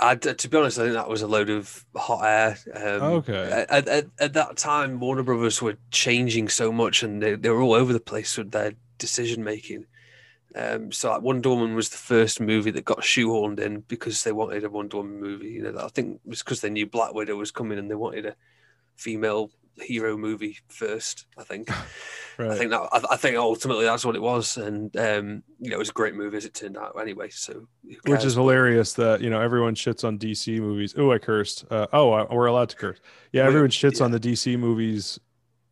I, 0.01 0.15
to 0.15 0.49
be 0.49 0.57
honest, 0.57 0.79
I 0.79 0.83
think 0.83 0.95
that 0.95 1.07
was 1.07 1.21
a 1.21 1.27
load 1.27 1.51
of 1.51 1.85
hot 1.95 2.25
air. 2.25 2.57
Um, 2.73 3.03
okay. 3.19 3.65
At, 3.69 3.87
at, 3.87 4.07
at, 4.19 4.33
that 4.33 4.57
time, 4.57 4.99
Warner 4.99 5.21
Brothers 5.21 5.61
were 5.61 5.77
changing 5.91 6.49
so 6.49 6.71
much, 6.71 7.03
and 7.03 7.21
they, 7.21 7.35
they 7.35 7.49
were 7.49 7.61
all 7.61 7.73
over 7.73 7.93
the 7.93 7.99
place 7.99 8.35
with 8.35 8.49
their 8.49 8.73
decision 8.97 9.43
making. 9.43 9.85
Um, 10.55 10.91
so 10.91 11.11
like 11.11 11.21
Wonder 11.21 11.49
Woman 11.49 11.75
was 11.75 11.89
the 11.89 11.97
first 11.97 12.41
movie 12.41 12.71
that 12.71 12.83
got 12.83 13.01
shoehorned 13.01 13.59
in 13.59 13.81
because 13.81 14.23
they 14.23 14.31
wanted 14.31 14.63
a 14.63 14.69
Wonder 14.69 14.97
Woman 14.97 15.21
movie. 15.21 15.49
You 15.49 15.63
know, 15.63 15.79
I 15.79 15.87
think 15.87 16.15
it 16.15 16.29
was 16.29 16.43
because 16.43 16.61
they 16.61 16.69
knew 16.69 16.87
Black 16.87 17.13
Widow 17.13 17.35
was 17.35 17.51
coming 17.51 17.77
and 17.77 17.89
they 17.89 17.95
wanted 17.95 18.25
a 18.25 18.35
female 18.95 19.51
hero 19.77 20.17
movie 20.17 20.57
first. 20.67 21.25
I 21.37 21.43
think. 21.43 21.69
right. 22.41 22.51
I 22.51 22.58
think 22.58 22.71
that 22.71 22.82
I, 22.91 23.01
I, 23.12 23.17
think 23.17 23.38
ultimately 23.38 23.86
that's 23.86 24.06
what 24.06 24.15
it 24.15 24.21
was, 24.21 24.58
and 24.58 24.95
um, 24.97 25.43
you 25.60 25.69
know, 25.69 25.75
it 25.75 25.80
was 25.80 25.89
a 25.89 25.93
great 25.93 26.15
movie 26.15 26.38
as 26.38 26.45
it 26.45 26.54
turned 26.54 26.77
out. 26.77 26.95
Anyway, 26.99 27.30
so 27.30 27.67
which 28.06 28.25
is 28.25 28.34
hilarious 28.34 28.93
that 28.93 29.21
you 29.21 29.30
know 29.30 29.41
everyone 29.41 29.75
shits 29.75 30.04
on 30.04 30.17
DC 30.17 30.60
movies. 30.60 30.93
Oh, 30.97 31.12
I 31.12 31.17
cursed. 31.17 31.65
Uh, 31.69 31.88
oh, 31.93 32.12
I, 32.12 32.34
we're 32.34 32.47
allowed 32.47 32.69
to 32.69 32.75
curse. 32.75 32.99
Yeah, 33.32 33.43
everyone 33.43 33.69
shits 33.69 33.99
yeah. 33.99 34.06
on 34.06 34.12
the 34.12 34.19
DC 34.19 34.58
movies 34.58 35.19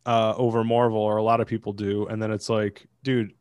uh, 0.06 0.34
over 0.36 0.64
Marvel, 0.64 1.00
or 1.00 1.16
a 1.16 1.22
lot 1.22 1.40
of 1.40 1.46
people 1.46 1.72
do, 1.72 2.06
and 2.06 2.22
then 2.22 2.30
it's 2.30 2.48
like, 2.48 2.86
dude. 3.02 3.34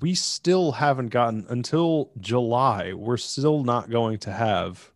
We 0.00 0.14
still 0.14 0.72
haven't 0.72 1.08
gotten 1.08 1.44
until 1.50 2.12
July. 2.18 2.94
We're 2.94 3.18
still 3.18 3.62
not 3.62 3.90
going 3.90 4.20
to 4.20 4.32
have 4.32 4.90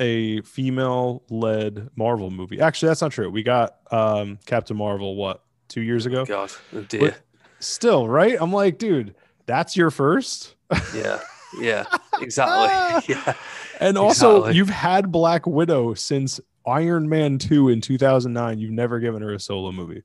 a 0.00 0.40
female 0.42 1.22
led 1.30 1.90
Marvel 1.96 2.30
movie. 2.30 2.60
Actually, 2.60 2.88
that's 2.88 3.02
not 3.02 3.12
true. 3.12 3.30
We 3.30 3.42
got 3.42 3.76
um, 3.90 4.38
Captain 4.46 4.76
Marvel, 4.76 5.14
what, 5.16 5.44
two 5.68 5.82
years 5.82 6.06
ago? 6.06 6.24
God, 6.24 6.50
oh 6.74 6.80
dear. 6.82 7.00
But 7.00 7.20
still, 7.60 8.08
right? 8.08 8.36
I'm 8.40 8.52
like, 8.52 8.78
dude, 8.78 9.14
that's 9.46 9.76
your 9.76 9.90
first? 9.90 10.54
Yeah, 10.94 11.20
yeah, 11.60 11.84
exactly. 12.20 13.14
yeah. 13.14 13.34
And 13.80 13.98
also, 13.98 14.36
exactly. 14.36 14.56
you've 14.56 14.68
had 14.70 15.10
Black 15.10 15.46
Widow 15.46 15.94
since 15.94 16.40
Iron 16.66 17.08
Man 17.08 17.38
2 17.38 17.68
in 17.70 17.80
2009. 17.80 18.58
You've 18.58 18.70
never 18.70 19.00
given 19.00 19.22
her 19.22 19.34
a 19.34 19.40
solo 19.40 19.72
movie. 19.72 20.02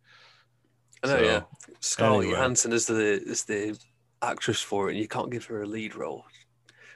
I 1.03 1.07
know, 1.07 1.17
so, 1.17 1.23
yeah. 1.23 1.41
Scarlett 1.79 2.25
anyway. 2.25 2.35
Johansson 2.35 2.73
is 2.73 2.85
the 2.85 3.21
is 3.21 3.43
the 3.43 3.79
actress 4.21 4.61
for 4.61 4.89
it, 4.89 4.93
and 4.93 4.99
you 4.99 5.07
can't 5.07 5.29
give 5.29 5.45
her 5.45 5.61
a 5.61 5.65
lead 5.65 5.95
role. 5.95 6.25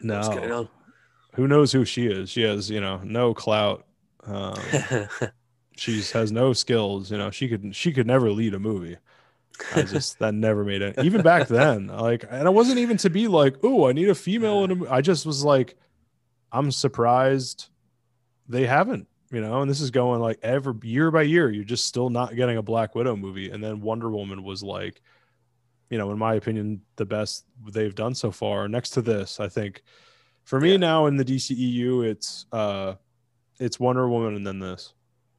No. 0.01 0.16
What's 0.18 0.30
going 0.30 0.51
on? 0.51 0.68
who 1.34 1.47
knows 1.47 1.72
who 1.72 1.84
she 1.86 2.07
is? 2.07 2.30
She 2.30 2.41
has, 2.43 2.70
you 2.70 2.80
know, 2.80 3.01
no 3.03 3.34
clout. 3.34 3.86
Um, 4.26 4.55
She 5.76 6.01
has 6.13 6.32
no 6.32 6.53
skills. 6.53 7.11
You 7.11 7.17
know, 7.17 7.32
she 7.32 7.47
could 7.47 7.76
she 7.76 7.91
could 7.91 8.07
never 8.07 8.32
lead 8.32 8.53
a 8.53 8.59
movie. 8.59 8.97
I 9.76 9.84
just 9.84 10.19
that 10.19 10.34
never 10.34 10.63
made 10.63 10.82
it. 10.82 10.99
Even 10.99 11.21
back 11.21 11.47
then, 11.47 11.88
like, 11.88 12.26
and 12.30 12.47
it 12.47 12.53
wasn't 12.53 12.80
even 12.80 12.97
to 12.97 13.09
be 13.09 13.28
like, 13.28 13.55
oh, 13.63 13.88
I 13.88 13.93
need 13.93 14.09
a 14.09 14.15
female 14.15 14.63
in 14.63 14.71
a. 14.84 14.89
I 14.91 15.01
just 15.01 15.26
was 15.26 15.43
like, 15.43 15.76
I'm 16.51 16.71
surprised 16.71 17.69
they 18.47 18.65
haven't. 18.65 19.07
You 19.32 19.41
know, 19.41 19.61
and 19.61 19.69
this 19.69 19.82
is 19.82 19.89
going 19.89 20.21
like 20.21 20.38
every 20.43 20.76
year 20.84 21.09
by 21.09 21.24
year. 21.24 21.49
You're 21.49 21.63
just 21.63 21.86
still 21.86 22.11
not 22.11 22.36
getting 22.36 22.57
a 22.57 22.61
Black 22.61 22.93
Widow 22.93 23.15
movie, 23.15 23.49
and 23.49 23.63
then 23.63 23.82
Wonder 23.82 24.11
Woman 24.11 24.43
was 24.43 24.61
like, 24.61 25.01
you 25.89 25.97
know, 25.97 26.11
in 26.11 26.19
my 26.19 26.36
opinion, 26.36 26.82
the 26.97 27.05
best 27.05 27.45
they've 27.71 27.95
done 27.95 28.13
so 28.13 28.30
far. 28.30 28.67
Next 28.67 28.91
to 28.91 29.01
this, 29.01 29.39
I 29.39 29.49
think, 29.49 29.82
for 30.43 30.59
me 30.59 30.71
Yeah. 30.74 30.78
now 30.78 31.05
in 31.07 31.15
the 31.17 31.26
DCEU, 31.26 32.05
it's 32.05 32.45
uh, 32.51 32.93
it's 33.59 33.80
Wonder 33.80 34.07
Woman 34.07 34.36
and 34.36 34.45
then 34.45 34.59
this. 34.59 34.93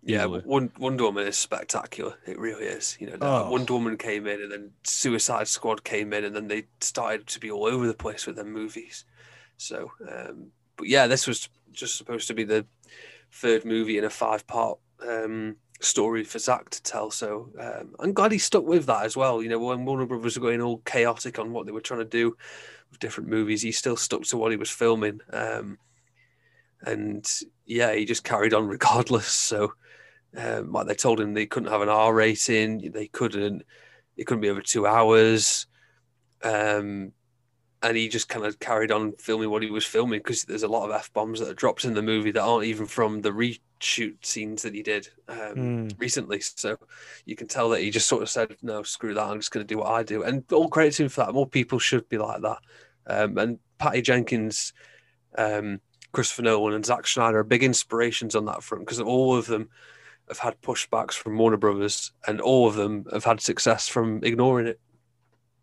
Yeah, 0.06 0.26
Wonder 0.26 1.04
Woman 1.04 1.26
is 1.26 1.36
spectacular. 1.36 2.14
It 2.26 2.38
really 2.38 2.64
is. 2.64 2.96
You 3.00 3.08
know, 3.08 3.16
Oh. 3.20 3.50
Wonder 3.50 3.72
Woman 3.72 3.96
came 3.96 4.26
in, 4.26 4.42
and 4.42 4.52
then 4.52 4.70
Suicide 4.82 5.48
Squad 5.48 5.82
came 5.82 6.12
in, 6.12 6.24
and 6.24 6.36
then 6.36 6.48
they 6.48 6.64
started 6.80 7.26
to 7.28 7.40
be 7.40 7.50
all 7.50 7.64
over 7.64 7.86
the 7.86 7.94
place 7.94 8.26
with 8.26 8.36
their 8.36 8.44
movies. 8.44 9.04
So, 9.56 9.92
um, 10.10 10.48
but 10.76 10.88
yeah, 10.88 11.06
this 11.06 11.26
was 11.26 11.48
just 11.72 11.96
supposed 11.96 12.28
to 12.28 12.34
be 12.34 12.44
the 12.44 12.66
third 13.32 13.64
movie 13.64 13.96
in 13.98 14.04
a 14.04 14.10
five-part 14.10 14.78
um, 15.08 15.56
story 15.80 16.22
for 16.22 16.38
Zack 16.38 16.70
to 16.70 16.82
tell. 16.82 17.10
So 17.10 17.50
um, 17.58 17.94
I'm 17.98 18.12
glad 18.12 18.32
he 18.32 18.38
stuck 18.38 18.64
with 18.64 18.86
that 18.86 19.04
as 19.04 19.16
well. 19.16 19.42
You 19.42 19.48
know, 19.48 19.58
when 19.58 19.84
Warner 19.84 20.06
Brothers 20.06 20.38
were 20.38 20.46
going 20.46 20.60
all 20.60 20.78
chaotic 20.84 21.38
on 21.38 21.52
what 21.52 21.66
they 21.66 21.72
were 21.72 21.80
trying 21.80 22.00
to 22.00 22.04
do 22.04 22.36
with 22.90 23.00
different 23.00 23.30
movies, 23.30 23.62
he 23.62 23.72
still 23.72 23.96
stuck 23.96 24.22
to 24.24 24.36
what 24.36 24.50
he 24.50 24.56
was 24.56 24.70
filming. 24.70 25.20
Um, 25.32 25.78
and 26.82 27.26
yeah, 27.66 27.94
he 27.94 28.04
just 28.04 28.24
carried 28.24 28.52
on 28.54 28.66
regardless. 28.68 29.26
So, 29.28 29.74
um, 30.36 30.72
like 30.72 30.86
they 30.86 30.94
told 30.94 31.20
him 31.20 31.34
they 31.34 31.46
couldn't 31.46 31.70
have 31.70 31.82
an 31.82 31.88
R 31.88 32.12
rating, 32.14 32.90
they 32.92 33.06
couldn't, 33.06 33.62
it 34.16 34.24
couldn't 34.24 34.42
be 34.42 34.50
over 34.50 34.62
two 34.62 34.86
hours, 34.86 35.66
um, 36.42 37.12
and 37.82 37.96
he 37.96 38.08
just 38.08 38.28
kind 38.28 38.46
of 38.46 38.58
carried 38.58 38.90
on 38.90 39.12
filming 39.18 39.50
what 39.50 39.62
he 39.62 39.70
was 39.70 39.84
filming 39.84 40.20
because 40.20 40.44
there's 40.44 40.62
a 40.62 40.68
lot 40.68 40.88
of 40.88 40.94
f 40.94 41.12
bombs 41.12 41.38
that 41.40 41.48
are 41.50 41.54
dropped 41.54 41.84
in 41.84 41.94
the 41.94 42.02
movie 42.02 42.30
that 42.30 42.42
aren't 42.42 42.64
even 42.64 42.86
from 42.86 43.20
the 43.20 43.30
reshoot 43.30 44.24
scenes 44.24 44.62
that 44.62 44.74
he 44.74 44.82
did 44.82 45.08
um, 45.28 45.36
Mm. 45.36 45.94
recently. 45.98 46.40
So 46.40 46.78
you 47.26 47.36
can 47.36 47.46
tell 47.46 47.68
that 47.70 47.82
he 47.82 47.90
just 47.90 48.08
sort 48.08 48.22
of 48.22 48.30
said, 48.30 48.56
"No, 48.62 48.82
screw 48.82 49.12
that. 49.14 49.26
I'm 49.26 49.38
just 49.38 49.50
going 49.50 49.66
to 49.66 49.74
do 49.74 49.78
what 49.78 49.90
I 49.90 50.02
do." 50.02 50.22
And 50.22 50.50
all 50.50 50.68
credit 50.68 50.94
to 50.94 51.02
him 51.04 51.08
for 51.10 51.26
that. 51.26 51.34
More 51.34 51.46
people 51.46 51.78
should 51.78 52.08
be 52.08 52.16
like 52.18 52.40
that. 52.40 52.58
Um, 53.06 53.36
and 53.36 53.58
Patty 53.76 54.00
Jenkins, 54.00 54.72
um, 55.36 55.80
Christopher 56.12 56.42
Nolan, 56.42 56.74
and 56.74 56.86
Zack 56.86 57.06
Snyder 57.06 57.40
are 57.40 57.44
big 57.44 57.62
inspirations 57.62 58.34
on 58.34 58.46
that 58.46 58.62
front 58.62 58.86
because 58.86 59.00
all 59.00 59.36
of 59.36 59.46
them 59.46 59.68
have 60.28 60.38
had 60.38 60.60
pushbacks 60.62 61.12
from 61.12 61.36
Warner 61.38 61.56
Brothers, 61.56 62.12
and 62.26 62.40
all 62.40 62.66
of 62.66 62.74
them 62.74 63.06
have 63.12 63.24
had 63.24 63.40
success 63.40 63.88
from 63.88 64.20
ignoring 64.24 64.66
it. 64.68 64.80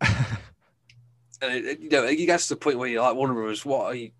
and 0.00 1.54
it, 1.54 1.64
it- 1.64 1.80
you 1.80 1.90
know, 1.90 2.04
you 2.04 2.26
get 2.26 2.40
to 2.40 2.48
the 2.50 2.56
point 2.56 2.78
where 2.78 2.88
you're 2.88 3.02
like 3.02 3.16
Warner 3.16 3.34
Brothers. 3.34 3.64
What 3.64 3.86
are 3.86 3.94
you? 3.94 4.10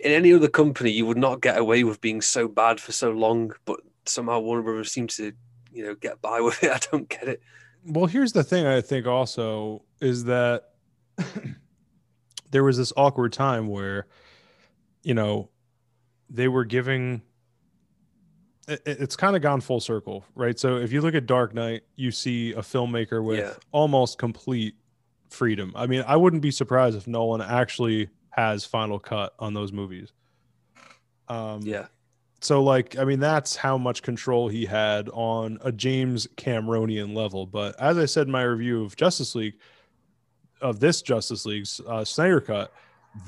In 0.00 0.10
any 0.12 0.32
other 0.32 0.48
company, 0.48 0.90
you 0.90 1.06
would 1.06 1.16
not 1.16 1.40
get 1.40 1.56
away 1.58 1.84
with 1.84 2.00
being 2.00 2.20
so 2.20 2.48
bad 2.48 2.80
for 2.80 2.92
so 2.92 3.10
long, 3.12 3.52
but 3.64 3.80
somehow 4.06 4.40
Warner 4.40 4.62
Brothers 4.62 4.90
seem 4.92 5.06
to, 5.08 5.32
you 5.72 5.84
know, 5.84 5.94
get 5.94 6.20
by 6.20 6.40
with 6.42 6.62
it. 6.64 6.70
I 6.70 6.78
don't 6.90 7.08
get 7.08 7.28
it. 7.28 7.40
Well, 7.86 8.06
here's 8.06 8.32
the 8.32 8.44
thing 8.44 8.66
I 8.66 8.80
think 8.80 9.06
also 9.06 9.82
is 10.00 10.24
that 10.24 10.70
there 12.50 12.64
was 12.64 12.76
this 12.76 12.92
awkward 12.96 13.32
time 13.32 13.68
where, 13.68 14.06
you 15.02 15.14
know, 15.14 15.50
they 16.30 16.48
were 16.48 16.64
giving 16.64 17.22
it, 18.68 18.82
it- 18.86 19.00
it's 19.00 19.16
kind 19.16 19.36
of 19.36 19.42
gone 19.42 19.60
full 19.60 19.80
circle, 19.80 20.24
right? 20.34 20.58
So 20.58 20.76
if 20.76 20.92
you 20.92 21.00
look 21.00 21.14
at 21.14 21.26
Dark 21.26 21.54
Knight, 21.54 21.82
you 21.96 22.10
see 22.10 22.52
a 22.52 22.60
filmmaker 22.60 23.22
with 23.22 23.38
Yeah. 23.38 23.52
almost 23.72 24.18
complete 24.18 24.74
freedom. 25.30 25.72
I 25.74 25.86
mean, 25.86 26.04
I 26.06 26.16
wouldn't 26.16 26.42
be 26.42 26.50
surprised 26.50 26.96
if 26.96 27.06
Nolan 27.06 27.40
actually 27.42 28.08
has 28.30 28.64
final 28.64 28.98
cut 28.98 29.34
on 29.38 29.54
those 29.54 29.72
movies. 29.72 30.12
Um, 31.28 31.60
Yeah, 31.62 31.86
so 32.40 32.62
like 32.62 32.98
i 32.98 33.04
mean 33.04 33.18
that's 33.20 33.56
how 33.56 33.78
much 33.78 34.02
control 34.02 34.48
he 34.48 34.66
had 34.66 35.08
on 35.14 35.56
a 35.62 35.72
james 35.72 36.26
cameronian 36.36 37.14
level 37.14 37.46
but 37.46 37.74
as 37.80 37.96
i 37.96 38.04
said 38.04 38.26
in 38.26 38.32
my 38.32 38.42
review 38.42 38.84
of 38.84 38.94
justice 38.96 39.34
league 39.34 39.54
of 40.60 40.78
this 40.78 41.00
justice 41.00 41.46
league's 41.46 41.80
uh, 41.88 42.04
snyder 42.04 42.42
cut 42.42 42.70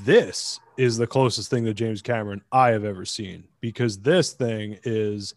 this 0.03 0.61
is 0.76 0.97
the 0.97 1.07
closest 1.07 1.49
thing 1.51 1.64
to 1.64 1.72
james 1.72 2.03
cameron 2.03 2.43
i 2.53 2.68
have 2.70 2.84
ever 2.84 3.05
seen 3.05 3.45
because 3.61 3.99
this 4.01 4.32
thing 4.32 4.78
is 4.84 5.34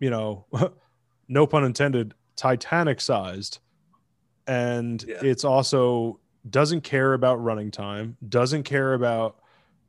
you 0.00 0.10
know 0.10 0.44
no 1.28 1.46
pun 1.46 1.64
intended 1.64 2.14
titanic 2.36 3.00
sized. 3.00 3.58
And 4.46 5.04
Yeah. 5.06 5.18
it's 5.22 5.44
also 5.44 6.18
doesn't 6.48 6.80
care 6.80 7.12
about 7.12 7.36
running 7.36 7.70
time 7.70 8.16
doesn't 8.28 8.62
care 8.62 8.94
about 8.94 9.36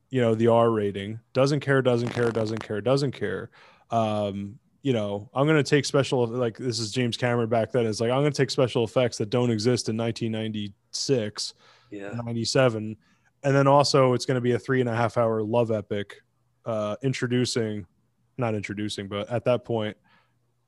you 0.10 0.20
know 0.22 0.36
the 0.36 0.48
r 0.48 0.70
rating 0.70 1.20
doesn't 1.34 1.62
care 1.62 1.82
doesn't 1.82 2.10
care 2.10 2.30
doesn't 2.30 2.60
care 2.62 2.82
doesn't 2.82 3.14
care. 3.14 3.50
Um 3.89 4.60
you 4.84 4.92
know 4.94 5.30
i'm 5.34 5.46
going 5.48 5.64
to 5.64 5.70
take 5.70 5.86
special 5.86 6.26
like 6.26 6.58
this 6.58 6.80
is 6.80 6.92
james 6.92 7.16
cameron 7.16 7.48
back 7.48 7.72
then 7.72 7.86
it's 7.86 8.02
like 8.02 8.10
i'm 8.10 8.22
going 8.22 8.32
to 8.32 8.36
take 8.36 8.50
special 8.50 8.84
effects 8.84 9.16
that 9.20 9.30
don't 9.30 9.52
exist 9.52 9.89
in 9.89 9.96
1996 9.96 11.54
yeah, 11.92 12.10
97 12.26 12.98
and 13.44 13.56
then 13.56 13.68
also 13.68 14.14
it's 14.14 14.26
going 14.26 14.36
to 14.36 14.42
be 14.42 14.52
a 14.52 14.60
three 14.60 14.80
and 14.80 14.89
a 14.89 14.96
half 14.96 15.18
hour 15.18 15.42
love 15.42 15.72
epic 15.72 16.22
uh 16.66 16.96
introducing 17.04 17.86
not 18.38 18.56
introducing 18.56 19.08
but 19.08 19.30
at 19.30 19.44
that 19.46 19.66
point 19.66 19.98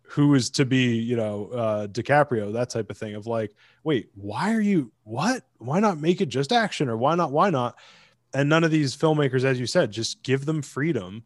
who 0.04 0.36
is 0.36 0.50
to 0.50 0.66
be 0.66 0.96
you 0.96 1.16
know 1.16 1.50
uh 1.54 1.88
dicaprio 1.88 2.52
that 2.54 2.70
type 2.70 2.90
of 2.90 2.98
thing 2.98 3.16
of 3.16 3.26
like 3.26 3.56
wait 3.84 4.10
why 4.16 4.54
are 4.54 4.62
you 4.62 4.92
what? 5.04 5.44
Why 5.58 5.80
not 5.80 6.00
make 6.00 6.22
it 6.22 6.28
just 6.28 6.52
action 6.52 6.90
or 6.90 6.98
why 6.98 7.16
not 7.16 7.32
why 7.32 7.50
not? 7.50 7.78
And 8.34 8.50
none 8.50 8.64
of 8.64 8.72
these 8.72 8.96
filmmakers 8.96 9.44
as 9.44 9.60
you 9.60 9.66
said 9.66 9.92
just 9.92 10.24
give 10.24 10.46
them 10.46 10.62
freedom. 10.62 11.24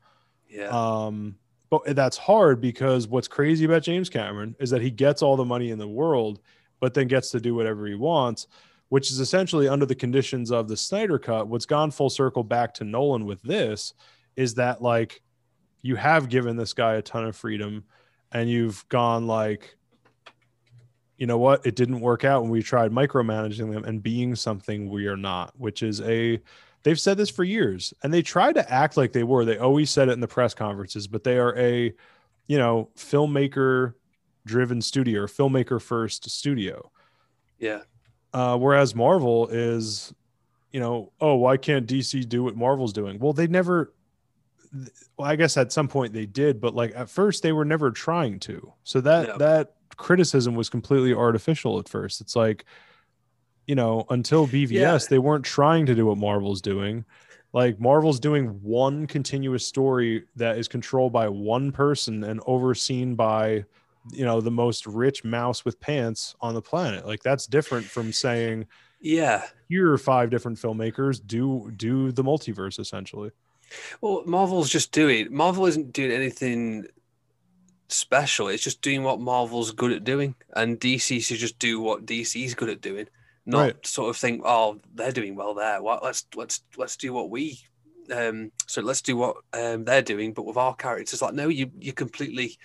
Yeah, 0.50 0.70
um, 0.70 1.36
but 1.70 1.96
that's 1.96 2.18
hard 2.18 2.62
because 2.62 3.08
what's 3.08 3.28
crazy 3.28 3.66
about 3.66 3.84
James 3.84 4.10
Cameron 4.10 4.56
is 4.60 4.70
that 4.70 4.82
he 4.82 4.90
gets 4.90 5.22
all 5.22 5.36
the 5.36 5.46
money 5.46 5.72
in 5.72 5.78
the 5.78 5.88
world, 5.88 6.40
but 6.80 6.94
then 6.94 7.08
gets 7.08 7.32
to 7.32 7.42
do 7.42 7.54
whatever 7.54 7.86
he 7.86 7.96
wants, 7.96 8.48
which 8.90 9.12
is 9.12 9.20
essentially 9.20 9.68
under 9.68 9.86
the 9.86 9.96
conditions 9.96 10.52
of 10.52 10.68
the 10.68 10.78
Snyder 10.78 11.20
Cut. 11.20 11.48
What's 11.48 11.66
gone 11.66 11.92
full 11.92 12.10
circle 12.10 12.44
back 12.44 12.74
to 12.76 12.84
Nolan 12.84 13.26
with 13.26 13.42
this 13.42 13.94
is 14.36 14.54
that 14.56 14.82
like 14.82 15.22
you 15.82 15.96
have 15.96 16.30
given 16.30 16.56
this 16.56 16.74
guy 16.74 16.96
a 16.96 17.02
ton 17.02 17.26
of 17.26 17.36
freedom 17.36 17.84
and 18.32 18.50
you've 18.50 18.88
gone 18.90 19.28
like, 19.28 19.76
you 21.18 21.28
know 21.28 21.38
what, 21.38 21.66
it 21.66 21.76
didn't 21.76 22.00
work 22.00 22.24
out 22.24 22.44
when 22.44 22.52
we 22.52 22.62
tried 22.62 22.92
micromanaging 22.92 23.74
them 23.74 23.84
and 23.84 24.04
being 24.04 24.36
something 24.36 24.90
we 24.90 25.08
are 25.08 25.18
not, 25.18 25.54
which 25.58 25.84
is 25.84 26.02
a 26.02 26.40
they've 26.84 27.00
said 27.00 27.18
this 27.18 27.30
for 27.30 27.44
years 27.44 27.94
and 28.04 28.14
they 28.14 28.22
try 28.22 28.54
to 28.54 28.72
act 28.72 28.96
like 28.96 29.12
they 29.12 29.24
were. 29.24 29.44
They 29.44 29.58
always 29.58 29.90
said 29.90 30.10
it 30.10 30.14
in 30.14 30.20
the 30.20 30.28
press 30.28 30.54
conferences 30.54 31.08
but 31.08 31.24
they 31.24 31.38
are 31.38 31.58
a 31.58 31.94
you 32.48 32.58
know 32.58 32.90
filmmaker 32.96 33.96
driven 34.46 34.82
studio 34.82 35.24
or 35.24 35.28
filmmaker 35.28 35.82
first 35.82 36.30
studio. 36.30 36.92
Yeah, 37.60 37.82
uh, 38.34 38.58
whereas 38.58 38.94
marvel 38.96 39.48
is 39.48 40.14
you 40.72 40.80
know 40.80 41.12
oh 41.22 41.36
why 41.36 41.58
can't 41.58 41.88
dc 41.88 42.28
do 42.30 42.44
what 42.44 42.56
marvel's 42.56 42.94
doing 42.94 43.18
well 43.20 43.34
they 43.34 43.48
never 43.48 43.94
well 45.18 45.28
i 45.28 45.36
guess 45.36 45.56
at 45.58 45.72
some 45.72 45.88
point 45.88 46.14
they 46.14 46.26
did 46.26 46.60
but 46.60 46.76
like 46.76 46.92
at 46.96 47.10
first 47.10 47.42
they 47.42 47.52
were 47.54 47.66
never 47.66 47.90
trying 47.92 48.40
to 48.40 48.72
so 48.84 49.00
that 49.02 49.28
No. 49.30 49.38
that 49.38 49.74
criticism 49.96 50.56
was 50.56 50.70
completely 50.70 51.14
artificial 51.14 51.80
at 51.80 51.88
first 51.90 52.22
it's 52.22 52.36
like 52.36 52.66
you 53.66 53.76
know 53.76 54.06
until 54.10 54.46
bvs 54.46 54.70
Yeah. 54.72 54.98
they 55.10 55.20
weren't 55.20 55.46
trying 55.46 55.86
to 55.88 55.96
do 55.96 56.06
what 56.06 56.18
marvel's 56.18 56.62
doing 56.62 57.06
like 57.54 57.80
marvel's 57.80 58.20
doing 58.20 58.48
one 58.62 59.08
continuous 59.08 59.66
story 59.66 60.26
that 60.36 60.58
is 60.58 60.68
controlled 60.68 61.14
by 61.14 61.30
one 61.30 61.72
person 61.72 62.24
and 62.26 62.42
overseen 62.46 63.16
by 63.16 63.64
you 64.12 64.26
know 64.26 64.42
the 64.42 64.52
most 64.52 64.86
rich 64.86 65.24
mouse 65.24 65.66
with 65.66 65.80
pants 65.80 66.36
on 66.42 66.54
the 66.54 66.62
planet 66.62 67.06
like 67.06 67.24
that's 67.24 67.48
different 67.48 67.86
from 67.86 68.12
saying 68.12 68.66
yeah. 69.00 69.44
here 69.70 69.92
are 69.92 69.98
five 69.98 70.30
different 70.30 70.58
filmmakers 70.58 71.22
do 71.26 71.72
do 71.76 72.12
the 72.12 72.24
multiverse 72.24 72.80
essentially 72.80 73.32
Well, 74.02 74.24
Marvel's 74.26 74.70
just 74.70 74.92
doing. 74.92 75.28
Marvel 75.34 75.66
isn't 75.66 75.94
doing 75.94 76.12
anything 76.12 76.88
special. 77.90 78.48
It's 78.48 78.64
just 78.64 78.82
doing 78.82 79.04
what 79.04 79.20
Marvel's 79.20 79.72
good 79.72 79.92
at 79.92 80.04
doing, 80.04 80.36
and 80.56 80.80
DC 80.80 81.22
should 81.24 81.38
just 81.38 81.60
do 81.60 81.80
what 81.80 82.06
DC's 82.06 82.56
good 82.56 82.70
at 82.70 82.82
doing. 82.82 83.08
Not 83.46 83.62
Right. 83.62 83.88
sort 83.88 84.10
of 84.10 84.18
think, 84.18 84.42
oh, 84.44 84.80
they're 84.94 85.12
doing 85.12 85.36
well 85.36 85.54
there. 85.54 85.82
Well, 85.82 86.00
let's 86.04 86.26
let's 86.36 86.62
let's 86.78 86.98
do 86.98 87.14
what 87.14 87.30
we. 87.30 87.60
Um, 88.14 88.52
so 88.68 88.82
let's 88.82 89.02
do 89.02 89.18
what 89.18 89.38
um, 89.54 89.84
they're 89.84 90.02
doing, 90.02 90.34
but 90.34 90.46
with 90.46 90.58
our 90.58 90.76
characters. 90.76 91.22
Like, 91.22 91.34
no, 91.34 91.48
you 91.48 91.72
you're 91.80 91.94
completely 91.94 92.58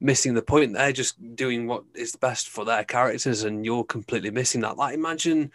missing 0.00 0.34
the 0.34 0.42
point. 0.42 0.74
They're 0.74 0.92
just 0.92 1.36
doing 1.36 1.66
what 1.66 1.84
is 1.94 2.16
best 2.16 2.48
for 2.48 2.64
their 2.64 2.84
characters, 2.84 3.44
and 3.44 3.64
you're 3.64 3.84
completely 3.84 4.30
missing 4.30 4.60
that. 4.62 4.76
Like, 4.76 4.94
imagine 4.94 5.52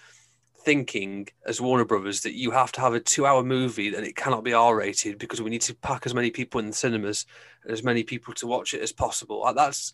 thinking 0.63 1.27
as 1.45 1.59
Warner 1.59 1.85
Brothers 1.85 2.21
that 2.21 2.33
you 2.33 2.51
have 2.51 2.71
to 2.73 2.81
have 2.81 2.93
a 2.93 2.99
two-hour 2.99 3.43
movie 3.43 3.95
and 3.95 4.05
it 4.05 4.15
cannot 4.15 4.43
be 4.43 4.53
R-rated 4.53 5.17
because 5.17 5.41
we 5.41 5.49
need 5.49 5.61
to 5.61 5.73
pack 5.73 6.05
as 6.05 6.13
many 6.13 6.29
people 6.29 6.59
in 6.59 6.67
the 6.67 6.73
cinemas 6.73 7.25
and 7.63 7.71
as 7.71 7.83
many 7.83 8.03
people 8.03 8.31
to 8.35 8.45
watch 8.45 8.75
it 8.75 8.81
as 8.81 8.91
possible. 8.91 9.41
Like, 9.41 9.55
That's 9.55 9.93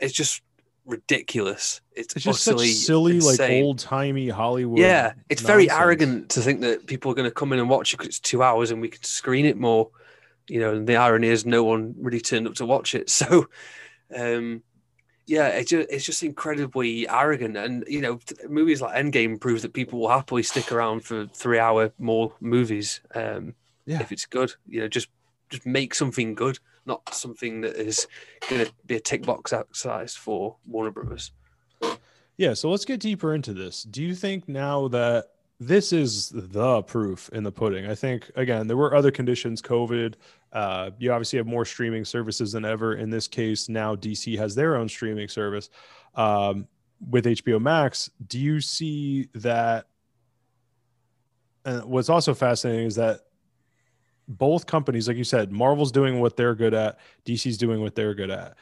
it's 0.00 0.12
just 0.12 0.42
ridiculous. 0.84 1.80
It's, 1.92 2.14
It's 2.14 2.24
just 2.24 2.44
such 2.44 2.60
silly, 2.60 3.20
like 3.20 3.40
old 3.40 3.78
timey 3.78 4.28
Hollywood. 4.28 4.78
Yeah, 4.78 5.14
it's 5.28 5.42
very 5.42 5.70
arrogant 5.70 6.28
to 6.30 6.40
think 6.40 6.60
that 6.60 6.86
people 6.86 7.10
are 7.10 7.14
going 7.14 7.28
to 7.28 7.34
come 7.34 7.52
in 7.52 7.58
and 7.58 7.68
watch 7.68 7.92
it 7.92 7.96
because 7.96 8.08
it's 8.08 8.20
two 8.20 8.42
hours 8.42 8.70
and 8.70 8.80
we 8.80 8.88
can 8.88 9.02
screen 9.02 9.46
it 9.46 9.56
more. 9.56 9.90
You 10.48 10.60
know, 10.60 10.74
and 10.74 10.86
the 10.86 10.96
irony 10.96 11.28
is 11.28 11.44
no 11.44 11.64
one 11.64 11.94
really 11.98 12.20
turned 12.20 12.46
up 12.46 12.54
to 12.54 12.66
watch 12.66 12.94
it. 12.94 13.10
So, 13.10 13.48
um, 14.14 14.62
yeah, 15.26 15.48
it 15.48 15.66
just, 15.66 15.90
it's 15.90 16.04
just 16.04 16.22
incredibly 16.22 17.08
arrogant. 17.08 17.56
And, 17.56 17.84
you 17.88 18.00
know, 18.00 18.20
movies 18.48 18.80
like 18.80 18.94
Endgame 18.94 19.40
prove 19.40 19.62
that 19.62 19.72
people 19.72 19.98
will 19.98 20.08
happily 20.08 20.44
stick 20.44 20.70
around 20.70 21.00
for 21.00 21.26
three 21.26 21.58
hour 21.58 21.92
more 21.98 22.32
movies 22.40 23.00
um, 23.14 23.54
Yeah. 23.86 24.00
if 24.00 24.12
it's 24.12 24.26
good. 24.26 24.52
You 24.68 24.82
know, 24.82 24.88
just 24.88 25.08
just 25.48 25.66
make 25.66 25.94
something 25.94 26.34
good, 26.34 26.58
not 26.86 27.12
something 27.14 27.60
that 27.62 27.74
is 27.76 28.06
going 28.48 28.66
to 28.66 28.72
be 28.86 28.96
a 28.96 29.00
tick 29.00 29.24
box 29.24 29.52
exercise 29.52 30.14
for 30.14 30.56
Warner 30.66 30.90
Brothers. 30.92 31.32
Yeah, 32.36 32.54
so 32.54 32.70
let's 32.70 32.84
get 32.84 33.00
deeper 33.00 33.34
into 33.34 33.52
this. 33.54 33.82
Do 33.82 34.02
you 34.02 34.14
think 34.14 34.48
now 34.48 34.88
that 34.88 35.26
this 35.58 35.92
is 35.92 36.30
the 36.34 36.82
proof 36.82 37.30
in 37.32 37.42
the 37.42 37.52
pudding? 37.52 37.86
I 37.86 37.94
think 37.94 38.30
again 38.36 38.66
there 38.66 38.76
were 38.76 38.94
other 38.94 39.10
conditions, 39.10 39.62
COVID. 39.62 40.14
Uh, 40.52 40.90
you 40.98 41.12
obviously 41.12 41.38
have 41.38 41.46
more 41.46 41.64
streaming 41.64 42.04
services 42.04 42.52
than 42.52 42.64
ever. 42.64 42.94
In 42.94 43.10
this 43.10 43.26
case, 43.28 43.68
now 43.68 43.94
DC 43.94 44.36
has 44.38 44.54
their 44.54 44.76
own 44.76 44.88
streaming 44.88 45.28
service 45.28 45.70
um, 46.14 46.66
with 47.10 47.24
HBO 47.24 47.60
Max. 47.60 48.10
Do 48.26 48.38
you 48.38 48.60
see 48.60 49.28
that? 49.34 49.86
And 51.64 51.84
what's 51.84 52.08
also 52.08 52.32
fascinating 52.32 52.86
is 52.86 52.94
that 52.96 53.20
both 54.28 54.66
companies, 54.66 55.08
like 55.08 55.16
you 55.16 55.24
said, 55.24 55.52
Marvel's 55.52 55.92
doing 55.92 56.20
what 56.20 56.36
they're 56.36 56.54
good 56.54 56.74
at, 56.74 56.98
DC's 57.24 57.58
doing 57.58 57.80
what 57.80 57.94
they're 57.94 58.14
good 58.14 58.30
at. 58.30 58.56